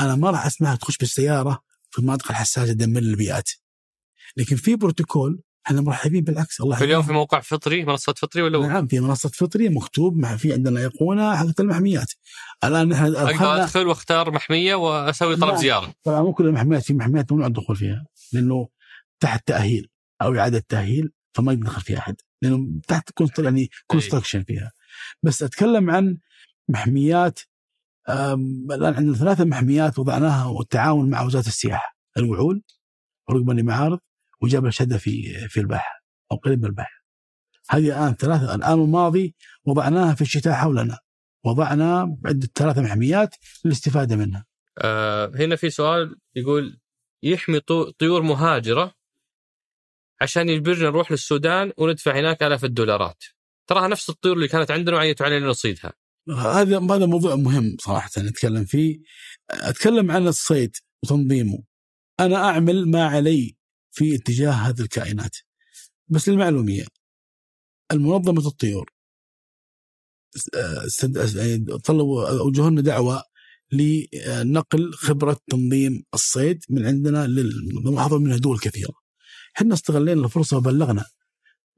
أنا 0.00 0.16
ما 0.16 0.30
راح 0.30 0.46
أسمعها 0.46 0.76
تخش 0.76 0.96
بالسيارة 0.96 1.62
في 1.90 1.98
المناطق 1.98 2.30
الحساسة 2.30 2.72
تدمر 2.72 3.00
البيئات 3.00 3.50
لكن 4.36 4.56
في 4.56 4.76
بروتوكول 4.76 5.42
إحنا 5.68 5.80
مرحبين 5.80 6.24
بالعكس 6.24 6.60
الله 6.60 6.84
اليوم 6.84 7.02
في. 7.02 7.12
موقع 7.12 7.40
فطري 7.40 7.84
منصة 7.84 8.12
فطري 8.12 8.42
ولا 8.42 8.66
نعم 8.66 8.86
في 8.86 9.00
منصة 9.00 9.28
فطري 9.28 9.68
مكتوب 9.68 10.16
مع 10.16 10.36
في 10.36 10.52
عندنا 10.52 10.80
ايقونه 10.80 11.36
حقت 11.36 11.60
المحميات. 11.60 12.12
الآن 12.64 12.88
نحن 12.88 13.04
أقدر 13.04 13.62
أدخل 13.62 13.86
وأختار 13.86 14.30
محمية 14.30 14.74
وأسوي 14.74 15.36
طلب 15.36 15.50
نعم. 15.50 15.56
زيارة. 15.56 15.94
طبعا 16.04 16.22
مو 16.22 16.32
كل 16.32 16.46
المحميات 16.46 16.82
في 16.82 16.94
محميات 16.94 17.32
ممنوع 17.32 17.46
الدخول 17.46 17.76
فيها 17.76 18.06
لأنه 18.32 18.68
تحت 19.20 19.48
تأهيل 19.48 19.88
أو 20.22 20.34
إعادة 20.34 20.64
تأهيل 20.68 21.12
فما 21.34 21.52
يدخل 21.52 21.80
فيها 21.80 21.98
أحد 21.98 22.16
لأنه 22.42 22.80
تحت 22.88 23.10
يعني 23.38 23.70
كونستراكشن 23.86 24.44
فيها. 24.44 24.72
بس 25.22 25.42
أتكلم 25.42 25.90
عن 25.90 26.18
محميات 26.68 27.40
الآن 28.08 28.94
عندنا 28.94 29.14
ثلاثة 29.16 29.44
محميات 29.44 29.98
وضعناها 29.98 30.46
والتعاون 30.46 31.10
مع 31.10 31.22
وزارة 31.22 31.46
السياحة. 31.46 31.96
الوعول 32.16 32.62
ورقم 33.28 33.50
المعارض 33.50 33.98
وجبل 34.42 34.72
شدة 34.72 34.98
في 34.98 35.34
في 35.48 35.60
الباحة 35.60 36.04
أو 36.32 36.36
قريب 36.36 36.58
من 36.58 36.66
الباحة. 36.66 36.98
هذه 37.70 37.86
الآن 37.86 38.14
ثلاثة 38.14 38.54
الآن 38.54 38.80
الماضي 38.80 39.34
وضعناها 39.64 40.14
في 40.14 40.22
الشتاء 40.22 40.54
حولنا 40.54 40.98
وضعنا 41.44 42.18
عده 42.24 42.48
ثلاثة 42.54 42.82
محميات 42.82 43.34
للاستفادة 43.64 44.16
منها. 44.16 44.46
آه 44.78 45.32
هنا 45.34 45.56
في 45.56 45.70
سؤال 45.70 46.16
يقول 46.36 46.80
يحمي 47.22 47.60
طيور 47.98 48.22
مهاجرة 48.22 48.94
عشان 50.20 50.48
يجبرنا 50.48 50.84
نروح 50.84 51.10
للسودان 51.10 51.72
وندفع 51.78 52.18
هناك 52.18 52.42
آلاف 52.42 52.64
الدولارات. 52.64 53.24
تراها 53.66 53.88
نفس 53.88 54.10
الطيور 54.10 54.36
اللي 54.36 54.48
كانت 54.48 54.70
عندنا 54.70 54.96
وعيتوا 54.96 55.26
علينا 55.26 55.46
نصيدها 55.46 55.92
هذا 56.28 56.78
هذا 56.78 57.06
موضوع 57.06 57.34
مهم 57.34 57.76
صراحة 57.80 58.10
نتكلم 58.18 58.64
فيه. 58.64 58.98
أتكلم 59.50 60.10
عن 60.10 60.28
الصيد 60.28 60.76
وتنظيمه. 61.04 61.62
أنا 62.20 62.36
أعمل 62.36 62.90
ما 62.90 63.04
علي 63.06 63.57
في 63.98 64.14
اتجاه 64.14 64.50
هذه 64.52 64.80
الكائنات 64.80 65.36
بس 66.08 66.28
للمعلومية 66.28 66.84
المنظمة 67.92 68.46
الطيور 68.46 68.90
آه، 70.54 70.86
استد- 70.86 71.36
يعني 71.36 71.78
طلبوا 71.78 72.28
اوجهوا 72.40 72.70
لنا 72.70 72.80
دعوة 72.80 73.22
لنقل 73.72 74.92
خبرة 74.92 75.36
تنظيم 75.50 76.02
الصيد 76.14 76.58
من 76.70 76.86
عندنا 76.86 77.28
وحضر 77.86 78.18
منها 78.18 78.36
دول 78.36 78.58
كثيره. 78.58 78.92
إحنا 79.56 79.74
استغلينا 79.74 80.24
الفرصة 80.24 80.56
وبلغنا 80.56 81.04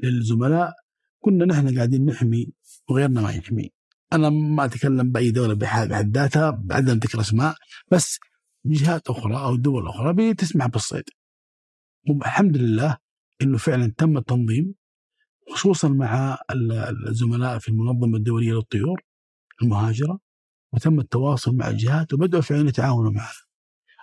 للزملاء 0.00 0.72
كنا 1.20 1.44
نحن 1.44 1.76
قاعدين 1.76 2.06
نحمي 2.06 2.52
وغيرنا 2.88 3.20
ما 3.20 3.30
يحمي. 3.32 3.70
أنا 4.12 4.30
ما 4.30 4.64
أتكلم 4.64 5.12
بأي 5.12 5.30
دولة 5.30 5.54
بحد 5.54 6.16
ذاتها 6.16 6.62
عدم 6.70 6.94
ذكر 6.98 7.20
اسماء 7.20 7.54
بس 7.92 8.18
جهات 8.66 9.08
أخرى 9.08 9.36
أو 9.36 9.56
دول 9.56 9.88
أخرى 9.88 10.32
بتسمح 10.32 10.66
بالصيد. 10.66 11.04
والحمد 12.08 12.56
لله 12.56 12.96
إنه 13.42 13.58
فعلا 13.58 13.92
تم 13.98 14.16
التنظيم 14.16 14.74
خصوصا 15.52 15.88
مع 15.88 16.38
ال- 16.50 17.08
الزملاء 17.08 17.58
في 17.58 17.68
المنظمة 17.68 18.16
الدولية 18.16 18.52
للطيور 18.52 19.00
المهاجرة 19.62 20.18
وتم 20.72 21.00
التواصل 21.00 21.56
مع 21.56 21.68
الجهات 21.68 22.12
وبدأوا 22.12 22.42
فعلا 22.42 22.68
يتعاونوا 22.68 23.10
معنا. 23.12 23.28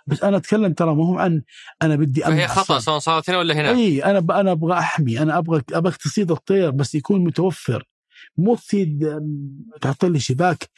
بس 0.06 0.22
أنا 0.22 0.36
أتكلم 0.36 0.72
ترى 0.72 0.94
ما 0.94 1.06
هو 1.06 1.18
عن 1.18 1.42
أنا 1.82 1.96
بدي 1.96 2.20
فهي 2.20 2.32
أمنع 2.32 2.46
خطأ. 2.46 2.78
سواء 2.78 2.98
صارت 2.98 3.30
هنا 3.30 3.38
ولا 3.38 3.54
هناك 3.54 3.76
إي 3.76 4.04
أنا 4.04 4.40
أنا 4.40 4.52
أبغى 4.52 4.78
أحمي 4.78 5.22
أنا 5.22 5.38
أبغى 5.38 5.62
أبغى 5.72 5.92
تصيد 5.92 6.30
الطير 6.30 6.70
بس 6.70 6.94
يكون 6.94 7.24
متوفر 7.24 7.84
مو 8.36 8.54
تصيد 8.54 9.20
تحط 9.80 10.04
لي 10.04 10.20
شباك 10.20 10.68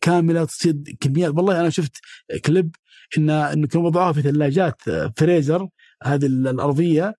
كاملة 0.00 0.44
تصيد 0.44 0.96
كميات 1.00 1.34
والله 1.34 1.60
أنا 1.60 1.70
شفت 1.70 1.96
كليب 2.44 2.76
ان 3.18 3.30
إنه 3.30 3.66
كانوا 3.66 3.86
وضعوها 3.86 4.12
في 4.12 4.22
ثلاجات 4.22 4.88
آه، 4.88 5.12
فريزر 5.16 5.68
هذه 6.02 6.26
ال- 6.26 6.48
الأرضية 6.48 7.14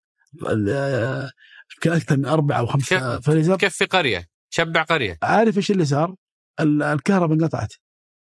أكثر 1.86 2.18
من 2.18 2.26
أربعة 2.26 2.60
أو 2.60 2.66
خمسة 2.66 3.20
فريزر 3.20 3.58
كيف 3.58 3.76
في 3.76 3.86
قرية 3.86 4.28
تشبع 4.52 4.84
قرية. 4.84 5.18
عارف 5.24 5.58
إيش 5.58 5.72
اللي 5.72 5.86
صار؟ 5.86 6.16
ال- 6.60 6.84
الكهرباء 6.84 7.38
انقطعت 7.38 7.74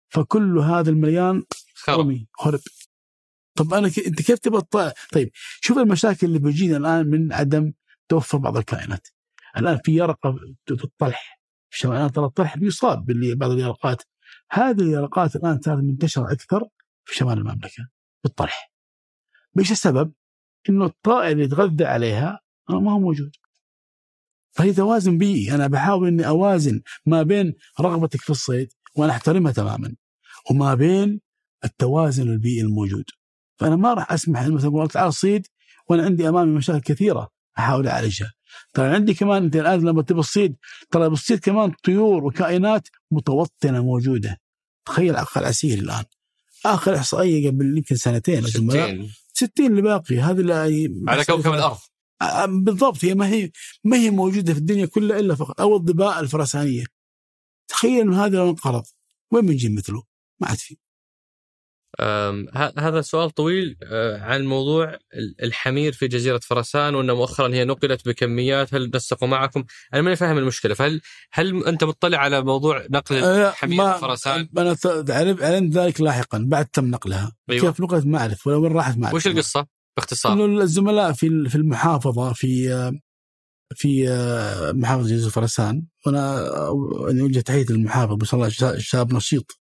فكل 0.10 0.60
هذا 0.60 0.90
المليان 0.90 1.44
خرب. 1.76 2.00
رمي 2.00 2.28
خرب. 2.34 2.60
طب 3.58 3.74
أنا 3.74 3.90
ك... 3.90 4.00
أنت 4.00 4.22
كيف 4.22 4.40
تبغى 4.40 4.92
طيب 5.12 5.32
شوف 5.62 5.78
المشاكل 5.78 6.28
اللي 6.28 6.40
بتجينا 6.40 6.78
الآن 6.78 7.08
من 7.08 7.34
عدم 7.34 7.74
توفر 8.10 8.38
بعض 8.38 8.58
الكائنات. 8.58 9.08
الآن 9.58 9.80
في 9.84 9.96
يرقة 9.96 10.36
في 10.68 10.84
الطلح 10.84 11.40
الان 11.86 12.12
ترى 12.12 12.26
الطلح 12.26 12.58
بيصاب 12.58 13.06
بعض 13.38 13.52
اليرقات. 13.52 14.04
هذه 14.52 14.82
اليرقات 14.82 15.36
الآن 15.36 15.62
صارت 15.62 15.84
منتشرة 15.84 16.32
أكثر 16.32 16.64
في 17.06 17.16
شمال 17.16 17.38
المملكة 17.38 17.88
بالطلح. 18.24 18.72
إيش 19.60 19.72
السبب؟ 19.72 20.14
إنه 20.70 20.86
الطائر 20.86 21.32
اللي 21.32 21.44
يتغذى 21.44 21.86
عليها 21.86 22.40
ما 22.70 22.92
هو 22.92 23.00
موجود. 23.00 23.32
فهي 24.52 24.74
توازن 24.74 25.18
بيئي 25.18 25.56
أنا 25.56 25.68
بحاول 25.68 26.08
إني 26.08 26.28
أوازن 26.28 26.82
ما 27.06 27.24
بين 27.24 27.54
رغبتك 27.80 28.22
في 28.22 28.30
الصيد 28.30 28.74
وأنا 28.96 29.12
أحترمها 29.12 29.52
تماما 29.52 29.96
وما 30.52 30.76
بين 30.76 31.22
التوازن 31.66 32.30
البيئي 32.30 32.62
الموجود. 32.62 33.06
فأنا 33.58 33.76
ما 33.76 33.94
راح 33.94 34.12
أسمح 34.12 34.48
مثلا 34.48 34.70
أقول 34.70 34.90
تعال 34.90 35.14
صيد 35.14 35.48
وأنا 35.90 36.06
عندي 36.06 36.30
أمامي 36.30 36.52
مشاكل 36.52 36.80
كثيرة 36.80 37.30
أحاول 37.60 37.88
أعالجها. 37.88 38.34
ترى 38.74 38.96
عندي 38.96 39.14
كمان 39.14 39.44
أنت 39.44 39.56
الآن 39.56 39.82
لما 39.82 40.02
تبغى 40.02 40.24
تصيد 40.24 40.56
ترى 40.92 41.10
بتصيد 41.10 41.40
كمان 41.40 41.72
طيور 41.84 42.24
وكائنات 42.24 42.88
متوطنة 43.12 43.84
موجودة. 43.84 44.38
تخيل 44.86 45.16
عقل 45.16 45.46
عسير 45.46 45.80
الآن. 45.80 46.04
آخر 46.66 46.96
إحصائية 46.96 47.50
قبل 47.50 47.78
يمكن 47.78 47.96
سنتين 47.96 48.44
60 49.38 49.50
60 49.50 49.66
اللي 49.66 49.82
باقي 49.82 50.20
هذه 50.20 50.40
على 51.08 51.26
كوكب 51.26 51.54
الأرض. 51.54 51.78
بالضبط 52.48 53.06
هي 53.06 53.16
ما 53.16 53.28
هي 53.28 53.52
ما 53.84 53.98
هي 53.98 54.10
موجودة 54.10 54.54
في 54.54 54.60
الدنيا 54.60 54.86
كلها 54.86 55.20
إلا 55.20 55.36
فقط 55.36 55.62
أو 55.62 55.76
الظباء 55.76 56.20
الفرسانية. 56.20 56.86
تخيل 57.68 58.02
إنه 58.02 58.26
هذا 58.26 58.38
لو 58.38 58.50
انقرض 58.50 58.84
وين 59.32 59.46
بنجيب 59.46 59.72
مثله؟ 59.72 60.04
ما 60.40 60.48
عاد 60.48 60.58
في. 60.58 60.78
هذا 62.78 63.02
سؤال 63.02 63.30
طويل 63.30 63.78
أه، 63.84 64.22
عن 64.22 64.46
موضوع 64.46 64.94
ال- 64.94 65.36
الحمير 65.44 65.92
في 65.94 66.08
جزيرة 66.08 66.40
فرسان 66.44 66.96
وان 66.96 67.12
مؤخرا 67.12 67.48
هي 67.54 67.66
نقلت 67.66 68.08
بكميات 68.08 68.74
هل 68.74 68.92
نسقوا 68.96 69.28
معكم؟ 69.28 69.64
أنا 69.94 70.02
ماني 70.02 70.16
فاهم 70.16 70.38
المشكلة 70.38 70.74
فهل 70.74 71.02
هل 71.32 71.66
أنت 71.66 71.84
مطلع 71.84 72.18
على 72.18 72.42
موضوع 72.42 72.86
نقل 72.90 73.16
آه، 73.16 73.50
الحمير 73.50 73.78
ما- 73.78 73.94
في 73.94 74.00
فرسان؟ 74.00 74.50
أنا 74.58 74.74
ت- 74.74 75.12
علم- 75.12 75.38
علمت 75.44 75.74
ذلك 75.78 76.02
لاحقا 76.02 76.46
بعد 76.48 76.66
تم 76.66 76.86
نقلها 76.86 77.32
أيوة. 77.50 77.72
كيف 77.72 77.82
نقلت 77.82 78.06
ما 78.06 78.18
أعرف 78.20 78.48
ولا 78.48 78.56
وين 78.56 78.72
راحت 78.72 78.98
ما 78.98 79.06
أعرف 79.06 79.16
وش 79.16 79.28
القصة؟ 79.28 79.68
باختصار 79.98 80.34
إنه 80.34 80.62
الزملاء 80.62 81.12
في 81.14 81.50
في 81.50 81.56
المحافظة 81.56 82.34
في 82.34 82.70
في 83.76 84.08
محافظة 84.74 85.10
جزيرة 85.10 85.30
فرسان 85.30 85.84
وأنا 86.06 86.42
يعني 87.08 87.22
وجه 87.22 87.40
تحية 87.40 87.66
للمحافظ 87.70 88.14
ما 88.20 88.26
شاء 88.26 88.36
الله 88.40 88.50
شا- 88.50 88.80
شاب 88.80 89.14
نشيط 89.14 89.60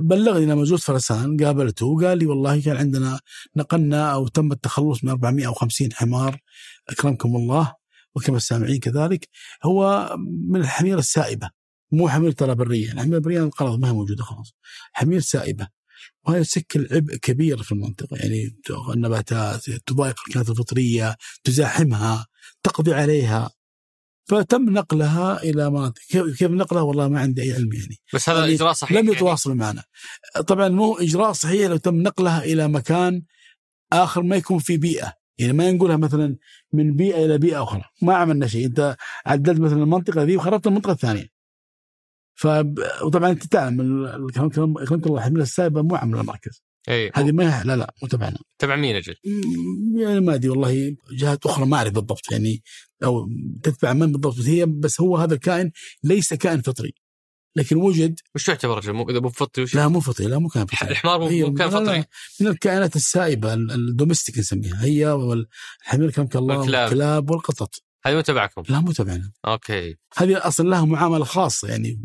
بلغني 0.00 0.46
لما 0.46 0.64
زرت 0.64 0.80
فرسان 0.80 1.36
قابلته 1.44 1.86
وقال 1.86 2.18
لي 2.18 2.26
والله 2.26 2.60
كان 2.60 2.76
عندنا 2.76 3.20
نقلنا 3.56 4.12
أو 4.12 4.28
تم 4.28 4.52
التخلص 4.52 5.04
من 5.04 5.10
450 5.10 5.92
حمار 5.92 6.38
أكرمكم 6.88 7.36
الله 7.36 7.74
وكما 8.14 8.36
السامعين 8.36 8.80
كذلك 8.80 9.28
هو 9.64 10.08
من 10.48 10.60
الحمير 10.60 10.98
السائبة 10.98 11.50
مو 11.92 12.08
حمير 12.08 12.30
ترى 12.30 12.54
برية، 12.54 12.92
الحمير 12.92 13.14
البريه 13.16 13.42
انقرض 13.42 13.78
ما 13.78 13.88
هي 13.88 13.92
موجودة 13.92 14.24
خلاص. 14.24 14.54
حمير 14.92 15.20
سائبة 15.20 15.68
وهي 16.26 16.44
تشكل 16.44 16.88
عبء 16.90 17.16
كبير 17.16 17.62
في 17.62 17.72
المنطقة 17.72 18.16
يعني 18.16 18.56
النباتات 18.94 19.70
تضايق 19.70 20.14
الكائنات 20.26 20.50
الفطرية 20.50 21.16
تزاحمها 21.44 22.26
تقضي 22.62 22.94
عليها 22.94 23.50
فتم 24.24 24.70
نقلها 24.70 25.42
إلى 25.42 25.70
مناطق 25.70 26.00
كيف 26.12 26.42
نقلها؟ 26.42 26.82
والله 26.82 27.08
ما 27.08 27.20
عندي 27.20 27.42
أي 27.42 27.52
علم 27.52 27.72
يعني. 27.72 27.96
بس 28.14 28.28
هذا 28.28 28.38
يعني 28.40 28.54
إجراء 28.54 28.72
صحيح 28.72 28.98
لم 28.98 29.04
يعني. 29.04 29.16
يتواصلوا 29.16 29.54
معنا. 29.56 29.82
طبعا 30.46 30.68
مو 30.68 30.94
إجراء 30.98 31.32
صحيح 31.32 31.70
لو 31.70 31.76
تم 31.76 31.94
نقلها 32.02 32.44
إلى 32.44 32.68
مكان 32.68 33.22
آخر 33.92 34.22
ما 34.22 34.36
يكون 34.36 34.58
في 34.58 34.76
بيئة. 34.76 35.12
يعني 35.38 35.52
ما 35.52 35.70
نقولها 35.72 35.96
مثلا 35.96 36.36
من 36.72 36.96
بيئة 36.96 37.24
إلى 37.24 37.38
بيئة 37.38 37.62
أخرى. 37.62 37.82
ما 38.02 38.14
عملنا 38.14 38.46
شيء. 38.46 38.66
أنت 38.66 38.96
عدلت 39.26 39.60
مثلا 39.60 39.82
المنطقة 39.82 40.22
ذي 40.22 40.36
وخربت 40.36 40.66
المنطقة 40.66 40.92
الثانية. 40.92 41.26
ف 42.34 42.46
وطبعا 43.02 43.30
أنت 43.30 43.46
تعلم 43.46 43.80
ال- 43.80 44.06
ال- 44.06 44.32
كلام 44.32 44.48
كلام 44.48 44.74
الله 45.06 45.18
الحمله 45.18 45.42
السائبه 45.42 45.82
مو 45.82 45.94
عامله 45.96 46.20
المركز. 46.20 46.62
إي. 46.88 47.10
هذه 47.14 47.32
ما 47.32 47.60
هي- 47.60 47.64
لا 47.64 47.76
لا 47.76 47.94
مو 48.02 48.08
تبعنا. 48.08 48.38
تبع 48.58 48.76
مين 48.76 48.96
أجل؟ 48.96 49.14
يعني 49.96 50.20
ما 50.20 50.34
أدري 50.34 50.48
والله 50.48 50.96
جهات 51.12 51.46
أخرى 51.46 51.66
ما 51.66 51.76
أعرف 51.76 51.92
بالضبط. 51.92 52.32
يعني 52.32 52.62
أو 53.04 53.28
تتبع 53.62 53.92
من 53.92 54.12
بالضبط. 54.12 54.46
هي 54.46 54.66
بس 54.66 55.00
هو 55.00 55.16
هذا 55.16 55.34
الكائن 55.34 55.70
ليس 56.04 56.34
كائن 56.34 56.60
فطري. 56.62 56.94
لكن 57.56 57.76
وجد 57.76 58.20
وش 58.34 58.46
تعتبر؟ 58.46 58.92
مو 58.92 59.10
إذا 59.10 59.20
مو 59.20 59.28
فطري 59.28 59.64
وش؟ 59.64 59.74
لا 59.74 59.88
مو 59.88 60.00
فطري. 60.00 60.26
لا 60.26 60.38
مو 60.38 60.48
كائن 60.48 60.66
فطري. 60.66 60.90
الحمار 60.90 61.20
مو 61.20 61.48
لا، 61.48 61.68
فطري. 61.68 62.04
من 62.40 62.46
الكائنات 62.46 62.96
السائبة 62.96 63.54
ال- 63.54 63.70
ال 63.70 63.78
domestic 63.78 64.38
نسميها. 64.38 64.84
هي 64.84 65.06
والحمير 65.06 66.10
كرمك 66.10 66.36
الله؟ 66.36 66.58
والكلاب. 66.58 67.30
والقطط. 67.30 67.82
هذه 68.04 68.14
مو 68.14 68.20
تبعكم؟ 68.20 68.62
لا 68.68 68.80
مو 68.80 68.92
تبعنا. 68.92 69.32
okay. 69.46 69.96
هذه 70.16 70.46
أصلا 70.46 70.68
لها 70.68 70.84
معاملة 70.84 71.24
خاصة 71.24 71.68
يعني 71.68 72.00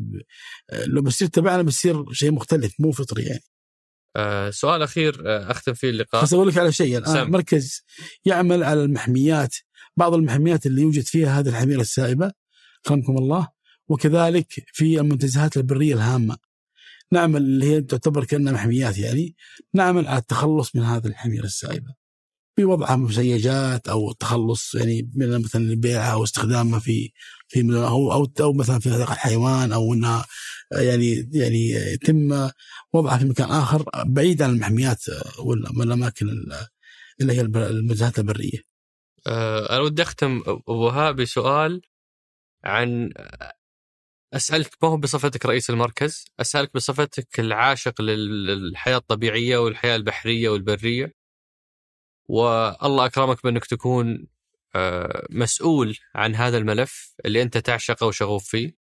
لو 0.87 1.01
بصير 1.01 1.27
تبعنا 1.27 1.61
بصير 1.61 2.13
شيء 2.13 2.31
مختلف 2.31 2.73
مو 2.79 2.91
فطري 2.91 3.23
يعني. 3.23 3.43
آه 4.15 4.49
سؤال 4.49 4.81
أخير 4.81 5.23
آه 5.25 5.51
أختم 5.51 5.73
فيه 5.73 5.89
اللقاء. 5.89 6.23
بس 6.23 6.33
أقول 6.33 6.47
لك 6.47 6.57
على 6.57 6.71
شيء 6.71 6.97
الآن. 6.97 7.13
سم. 7.13 7.19
المركز 7.19 7.81
يعمل 8.25 8.63
على 8.63 8.83
المحميات 8.83 9.55
بعض 9.97 10.13
المحميات 10.13 10.65
اللي 10.65 10.81
يوجد 10.81 11.03
فيها 11.03 11.39
هذه 11.39 11.49
الحميرة 11.49 11.81
السائبة. 11.81 12.31
كرمكم 12.85 13.17
الله. 13.17 13.47
وكذلك 13.87 14.47
في 14.73 14.99
المنتزهات 14.99 15.57
البرية 15.57 15.93
الهامة. 15.93 16.37
نعمل 17.11 17.41
اللي 17.41 17.65
هي 17.65 17.81
تعتبر 17.81 18.23
كأنها 18.25 18.53
محميات 18.53 18.97
يعني. 18.97 19.35
نعمل 19.73 20.07
على 20.07 20.17
التخلص 20.19 20.75
من 20.75 20.83
هذه 20.83 21.07
الحميرة 21.07 21.45
السائبة. 21.45 21.93
بوضعها 22.57 22.95
مسيجات 22.95 23.87
أو 23.87 24.11
التخلص 24.11 24.75
يعني 24.75 25.11
من 25.15 25.41
مثلا 25.41 25.75
بيعها 25.75 26.11
أو 26.13 26.23
استخدامها 26.23 26.79
في 26.79 27.11
في 27.47 27.61
أو 27.61 28.11
أو 28.13 28.31
أو 28.39 28.53
مثلا 28.53 28.79
في 28.79 28.93
حديقه 28.93 29.13
الحيوان 29.13 29.73
أو 29.73 29.93
إنها 29.93 30.25
يعني 30.71 31.29
يعني 31.33 31.69
يتم 31.69 32.49
وضعها 32.93 33.17
في 33.17 33.25
مكان 33.25 33.49
آخر 33.49 33.85
بعيد 34.05 34.41
عن 34.41 34.49
المحميات 34.49 35.03
وال- 35.39 35.79
والأماكن 35.79 36.29
ال- 36.29 36.67
اللي 37.21 37.33
هي 37.33 37.41
المنتزهات 37.41 38.19
البرية. 38.19 38.76
آه 39.27 39.69
أنا 39.69 39.79
ودي 39.79 40.01
أختم 40.01 40.43
ابو 40.47 41.11
بسؤال 41.11 41.81
عن 42.63 43.13
أسألك 44.33 44.69
ما 44.83 44.89
هو 44.89 44.97
بصفتك 44.97 45.45
رئيس 45.45 45.69
المركز، 45.69 46.25
أسألك 46.39 46.73
بصفتك 46.73 47.39
العاشق 47.39 48.01
لل- 48.01 48.45
للحياة 48.45 48.97
الطبيعية 48.97 49.57
والحياة 49.57 49.95
البحرية 49.95 50.49
والبرية. 50.49 51.13
والله 52.29 53.05
أكرمك 53.05 53.43
بأنك 53.43 53.65
تكون 53.65 54.27
آه، 54.75 55.25
مسؤول 55.29 55.97
عن 56.15 56.35
هذا 56.35 56.57
الملف 56.57 57.15
اللي 57.25 57.41
أنت 57.41 57.57
تعشقه 57.57 58.07
وشغوف 58.07 58.49
فيه. 58.49 58.75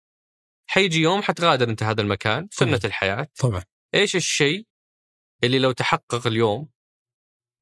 حيجي 0.67 1.01
يوم 1.01 1.23
حتغادر 1.23 1.69
أنت 1.71 1.83
هذا 1.83 2.03
المكان، 2.03 2.49
سنة 2.53 2.69
طبعاً. 2.77 2.81
الحياة. 2.85 3.29
طبعا 3.39 3.63
إيش 3.95 4.17
الشيء 4.17 4.67
اللي 5.45 5.59
لو 5.59 5.73
تحقق 5.73 6.27
اليوم 6.27 6.69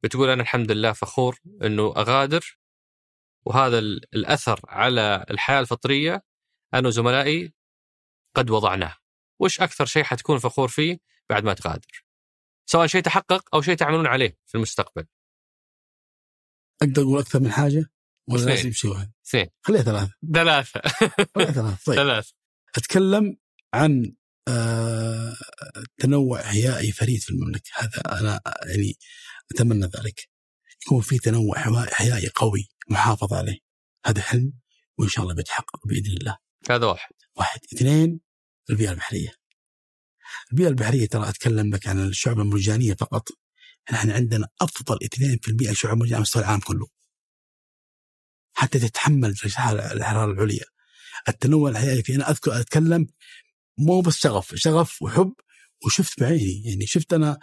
بتقول 0.03 0.29
أنا 0.29 0.43
الحمد 0.43 0.73
لله 0.73 0.93
فخور 0.93 1.39
إنه 1.63 1.95
أغادر 1.97 2.59
وهذا 3.45 3.79
ال- 3.79 4.15
الأثر 4.15 4.61
على 4.69 5.25
الحياة 5.31 5.61
الفطرية 5.61 6.25
أنا 6.75 6.89
وزملائي 6.89 7.53
قد 8.37 8.51
وضعناه. 8.51 8.97
وش 9.41 9.61
أكثر 9.61 9.87
شيء 9.87 10.03
حتكون 10.03 10.39
فخور 10.39 10.69
فيه 10.69 10.99
بعد 11.31 11.45
ما 11.45 11.55
تغادر؟ 11.55 12.05
سواء 12.67 12.87
شيء 12.87 13.03
تحقق 13.03 13.55
أو 13.55 13.63
شيء 13.63 13.75
تعملون 13.75 14.07
عليه 14.07 14.39
في 14.47 14.55
المستقبل. 14.55 15.07
أقدر 16.83 17.03
أقول 17.03 17.19
أكثر 17.19 17.41
من 17.41 17.53
حاجة 17.53 17.91
ولا. 18.29 18.45
لازم 18.45 18.73
شيء 18.73 18.91
واحد؟ 18.91 19.13
اثنين 19.29 19.47
خليها 19.63 19.83
ثلاثة 19.83 20.13
ثلاثة 20.35 20.81
خليها 21.35 21.53
ثلاثة 21.53 21.79
طيب 21.87 21.97
ثلاث 21.97 22.31
أتكلم 22.77 23.37
عن 23.75 24.15
آه، 24.49 25.37
تنوع 25.99 26.41
احيائي 26.41 26.93
فريد 26.93 27.21
في 27.21 27.31
المملكة 27.31 27.71
هذا 27.77 28.21
أنا 28.21 28.41
يعني 28.67 28.95
أتمنى 29.55 29.87
ذلك 29.87 30.29
يكون 30.87 31.01
في 31.01 31.19
تنوع 31.19 31.85
احيائي 31.93 32.29
قوي 32.35 32.69
محافظ 32.91 33.33
عليه. 33.35 33.59
هذا 34.07 34.23
حلم 34.23 34.53
وإن 34.99 35.09
شاء 35.09 35.25
الله 35.25 35.35
بيتحقق 35.35 35.87
بإذن 35.87 36.17
الله. 36.17 36.39
هذا 36.71 36.87
واحد. 36.87 37.15
واحد. 37.37 37.61
اثنين 37.75 38.21
البيئة 38.71 38.91
البحرية. 38.91 39.35
البيئة 40.53 40.69
البحرية 40.69 41.07
ترى 41.07 41.29
أتكلم 41.29 41.75
لك 41.75 41.87
عن 41.87 42.09
الشعب 42.09 42.41
المرجانية 42.41 42.95
فقط. 42.95 43.29
نحن 43.93 44.11
عندنا 44.11 44.49
افضل 44.61 44.99
اثنين 45.05 45.39
في 45.43 45.49
البيئة 45.49 45.73
شعب 45.73 45.97
مرجانيه 45.97 46.15
على 46.15 46.23
مستوى 46.23 46.43
العالم 46.43 46.61
كله. 46.61 46.89
حتى 48.53 48.79
تتحمل 48.79 49.35
درجات 49.35 49.93
الحراره 49.93 50.33
العليا. 50.33 50.65
التنوع 51.29 51.71
الحيوي 51.71 52.03
في 52.03 52.15
أنا 52.15 52.31
اذكر 52.31 52.61
أتكلم 52.61 53.07
مو 53.79 54.01
بس 54.01 54.17
شغف. 54.17 54.55
شغف 54.55 55.03
وحب 55.03 55.33
وشفت 55.87 56.21
بعيني. 56.21 56.63
يعني 56.65 56.87
شفت 56.87 57.13
أنا 57.13 57.39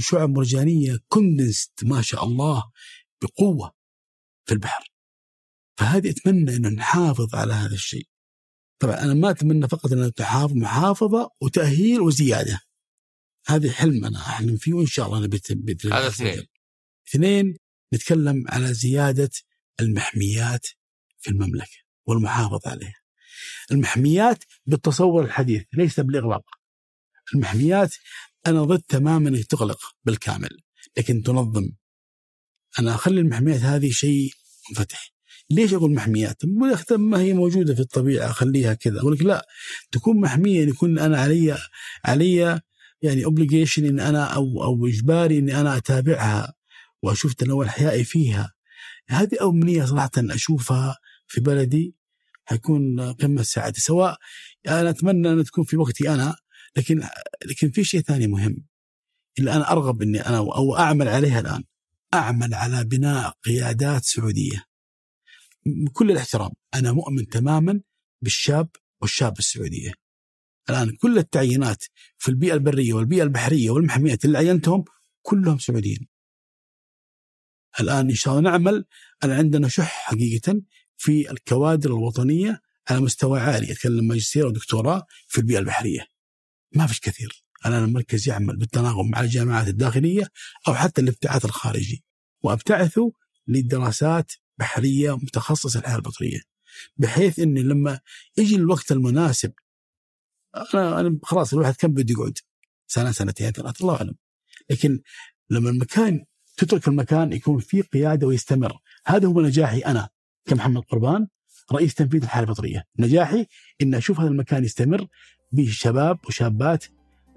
شعب 0.00 0.30
مرجانية 0.30 0.98
كوندنست 1.08 1.72
ما 1.82 2.02
شاء 2.02 2.24
الله 2.24 2.70
بقوة. 3.22 3.79
في 4.46 4.52
البحر 4.54 4.90
فهذه 5.78 6.10
أتمنى 6.10 6.56
أن 6.56 6.74
نحافظ 6.74 7.34
على 7.34 7.52
هذا 7.52 7.74
الشيء 7.74 8.08
طبعا 8.78 8.94
أنا 9.02 9.14
ما 9.14 9.30
أتمنى 9.30 9.68
فقط 9.68 9.92
أن 9.92 10.14
تحافظ 10.14 10.54
محافظة 10.54 11.30
وتأهيل 11.40 12.00
وزيادة 12.00 12.60
هذه 13.46 13.70
حلم 13.70 14.04
أنا 14.04 14.18
احلم 14.18 14.56
فيه 14.56 14.72
وإن 14.72 14.86
شاء 14.86 15.06
الله 15.06 15.20
نبي 15.20 15.40
بإذن 15.50 15.92
هذا 15.92 16.08
اثنين. 16.08 16.46
اثنين 17.08 17.56
نتكلم 17.94 18.44
على 18.48 18.74
زيادة 18.74 19.30
المحميات 19.80 20.66
في 21.18 21.30
المملكة 21.30 21.76
والمحافظة 22.06 22.70
عليها. 22.70 23.00
المحميات 23.72 24.44
بالتصور 24.66 25.24
الحديث 25.24 25.62
ليس 25.72 26.00
بالإغلاق. 26.00 26.44
المحميات 27.34 27.94
أنا 28.46 28.64
ضد 28.64 28.82
تماما 28.82 29.42
تغلق 29.42 29.80
بالكامل 30.04 30.50
لكن 30.96 31.22
تنظم 31.22 31.72
أنا 32.78 32.94
أخلي 32.94 33.20
المحميات 33.20 33.60
هذه 33.60 33.90
شيء 33.90 34.30
منفتح. 34.70 35.12
ليش 35.50 35.74
أقول 35.74 35.94
محميات؟ 35.94 36.44
ما 36.92 37.20
هي 37.20 37.34
موجودة 37.34 37.74
في 37.74 37.80
الطبيعة 37.80 38.30
أخليها 38.30 38.74
كذا. 38.74 39.00
أقول 39.00 39.12
لك 39.12 39.22
لا 39.22 39.46
تكون 39.92 40.20
محمية 40.20 40.66
يكون 40.66 40.98
أنا 40.98 41.20
علي 41.20 41.58
علي 42.04 42.60
يعني 43.02 43.24
اوبليجيشن 43.24 43.84
إن 43.84 44.00
أنا 44.00 44.24
أو 44.24 44.64
أو 44.64 44.86
إجباري 44.86 45.38
إني 45.38 45.60
أنا 45.60 45.76
أتابعها 45.76 46.54
وأشوف 47.02 47.34
تنوع 47.34 47.66
احيائي 47.66 48.04
فيها. 48.04 48.52
هذه 49.08 49.36
امنيه 49.42 49.84
صراحة 49.84 50.10
أشوفها 50.16 50.96
في 51.26 51.40
بلدي 51.40 51.94
حيكون 52.44 53.00
قمه 53.12 53.40
السعاده 53.40 53.78
سواء 53.78 54.16
أنا 54.68 54.90
أتمنى 54.90 55.32
أن 55.32 55.44
تكون 55.44 55.64
في 55.64 55.76
وقتي 55.76 56.14
أنا 56.14 56.36
لكن 56.76 57.02
لكن 57.46 57.70
في 57.70 57.84
شيء 57.84 58.00
ثاني 58.00 58.26
مهم. 58.26 58.64
اللي 59.38 59.52
أنا 59.52 59.72
أرغب 59.72 60.02
إني 60.02 60.26
أنا 60.26 60.36
أو 60.36 60.76
أعمل 60.76 61.08
عليها 61.08 61.40
الآن. 61.40 61.64
أعمل 62.14 62.54
على 62.54 62.84
بناء 62.84 63.30
قيادات 63.30 64.04
سعودية. 64.04 64.64
بكل 65.66 66.10
الاحترام 66.10 66.50
أنا 66.74 66.92
مؤمن 66.92 67.28
تماما 67.28 67.80
بالشاب 68.22 68.68
والشاب 69.00 69.38
السعودية. 69.38 69.92
الآن 70.70 70.96
كل 70.96 71.18
التعيينات 71.18 71.84
في 72.18 72.28
البيئة 72.28 72.54
البرية 72.54 72.92
والبيئة 72.92 73.22
البحرية 73.22 73.70
والمحميات 73.70 74.24
اللي 74.24 74.38
عينتهم 74.38 74.84
كلهم 75.22 75.58
سعوديين. 75.58 76.08
الآن 77.80 78.08
إن 78.08 78.14
شاء 78.14 78.38
الله 78.38 78.50
نعمل 78.50 78.84
أنا 79.24 79.36
عندنا 79.36 79.68
شح 79.68 80.06
حقيقة 80.06 80.62
في 80.96 81.30
الكوادر 81.30 81.90
الوطنية 81.90 82.60
على 82.90 83.00
مستوى 83.00 83.40
عالي. 83.40 83.72
أتكلم 83.72 84.04
ماجستير 84.04 84.46
ودكتوراه 84.46 85.06
في 85.28 85.38
البيئة 85.38 85.58
البحرية. 85.58 86.06
ما 86.72 86.86
فيش 86.86 87.00
كثير. 87.00 87.44
الان 87.66 87.84
المركز 87.84 88.28
يعمل 88.28 88.56
بالتناغم 88.56 89.10
مع 89.10 89.20
الجامعات 89.20 89.68
الداخلية 89.68 90.28
أو 90.68 90.74
حتى 90.74 91.00
الابتعاث 91.00 91.44
الخارجي 91.44 92.04
وابتعثوا 92.42 93.10
لدراسات 93.46 94.32
بحرية 94.58 95.16
متخصصة 95.16 95.80
الحياة 95.80 95.96
البطريه 95.96 96.40
بحيث 96.96 97.38
ان 97.38 97.58
لما 97.58 98.00
يجي 98.38 98.56
الوقت 98.56 98.92
المناسب 98.92 99.52
أنا 100.74 101.00
أنا 101.00 101.18
خلاص 101.22 101.52
الواحد 101.52 101.74
كم 101.74 101.88
بده 101.88 102.12
يقعد؟ 102.12 102.38
سنة 102.86 103.12
سنتين 103.12 103.50
ثلاث 103.50 103.80
الله 103.80 103.96
أعلم. 103.96 104.14
لكن 104.70 105.00
لما 105.50 105.70
المكان 105.70 106.24
تترك 106.56 106.88
المكان 106.88 107.32
يكون 107.32 107.58
فيه 107.58 107.82
قيادة 107.82 108.26
ويستمر. 108.26 108.78
هذا 109.06 109.26
هو 109.28 109.40
نجاحي 109.40 109.78
أنا 109.78 110.08
كمحمد 110.46 110.82
قربان 110.82 111.26
رئيس 111.72 111.94
تنفيذ 111.94 112.22
الحاله 112.22 112.50
الفطريه 112.50 112.84
نجاحي 112.98 113.46
ان 113.82 113.94
أشوف 113.94 114.20
هذا 114.20 114.28
المكان 114.28 114.64
يستمر 114.64 115.06
بشباب 115.52 116.18
وشابات 116.28 116.84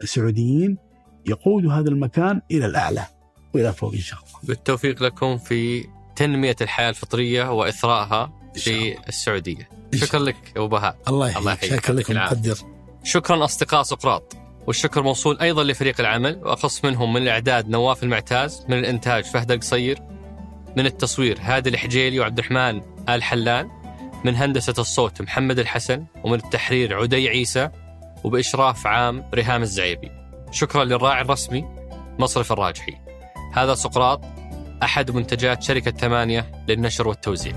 سعوديين 0.04 0.78
يقودوا 1.26 1.74
هذا 1.74 1.90
المكان 1.90 2.42
إلى 2.52 2.66
الأعلى 2.66 3.06
وإلى 3.54 3.74
فوق 3.74 3.94
إن 3.94 4.00
شاء 4.00 4.20
الله. 4.20 4.40
بالتوفيق 4.44 5.04
لكم 5.04 5.38
في 5.38 5.86
تنمية 6.16 6.56
الحياة 6.62 6.90
الفطرية 6.90 7.52
وإثرائها 7.52 8.34
في 8.56 8.98
السعودية. 9.10 9.70
شكرا 9.96 10.20
لك 10.20 10.36
أبو 10.58 10.68
بهاء. 10.68 10.98
الله 11.08 11.30
يحييك. 11.30 11.76
شكرا 11.76 11.96
لك 11.96 12.12
مقدر. 12.12 12.58
شكرا 13.04 13.44
أصدقاء 13.44 13.84
سقراط. 13.84 14.36
والشكر 14.68 15.04
موصول 15.04 15.40
أيضا 15.40 15.64
لفريق 15.64 16.00
العمل 16.00 16.40
وأخص 16.44 16.86
منهم 16.86 17.14
من 17.14 17.22
الإعداد 17.22 17.70
نواف 17.70 18.04
المعتاز، 18.04 18.66
من 18.70 18.80
الإنتاج 18.80 19.24
فهد 19.24 19.52
القصير، 19.52 20.00
من 20.78 20.86
التصوير 20.86 21.38
هادي 21.42 21.70
الحجيلي 21.70 22.20
وعبد 22.20 22.40
الرحمن 22.40 22.82
آل 23.10 23.24
حلان، 23.24 23.70
من 24.26 24.36
هندسة 24.36 24.74
الصوت 24.80 25.22
محمد 25.22 25.60
الحسن، 25.60 26.06
ومن 26.24 26.34
التحرير 26.34 27.00
عدي 27.02 27.30
عيسى، 27.30 27.70
وبإشراف 28.24 28.88
عام 28.88 29.30
ريهام 29.34 29.62
الزعيبي. 29.62 30.12
شكرا 30.52 30.84
للراعي 30.84 31.22
الرسمي 31.22 31.66
مصرف 32.20 32.52
الراجحي. 32.52 32.94
هذا 33.54 33.76
سقراط 33.76 34.22
أحد 34.84 35.12
منتجات 35.12 35.64
شركة 35.64 35.92
ثمانية 35.92 36.52
للنشر 36.68 37.08
والتوزيع. 37.08 37.56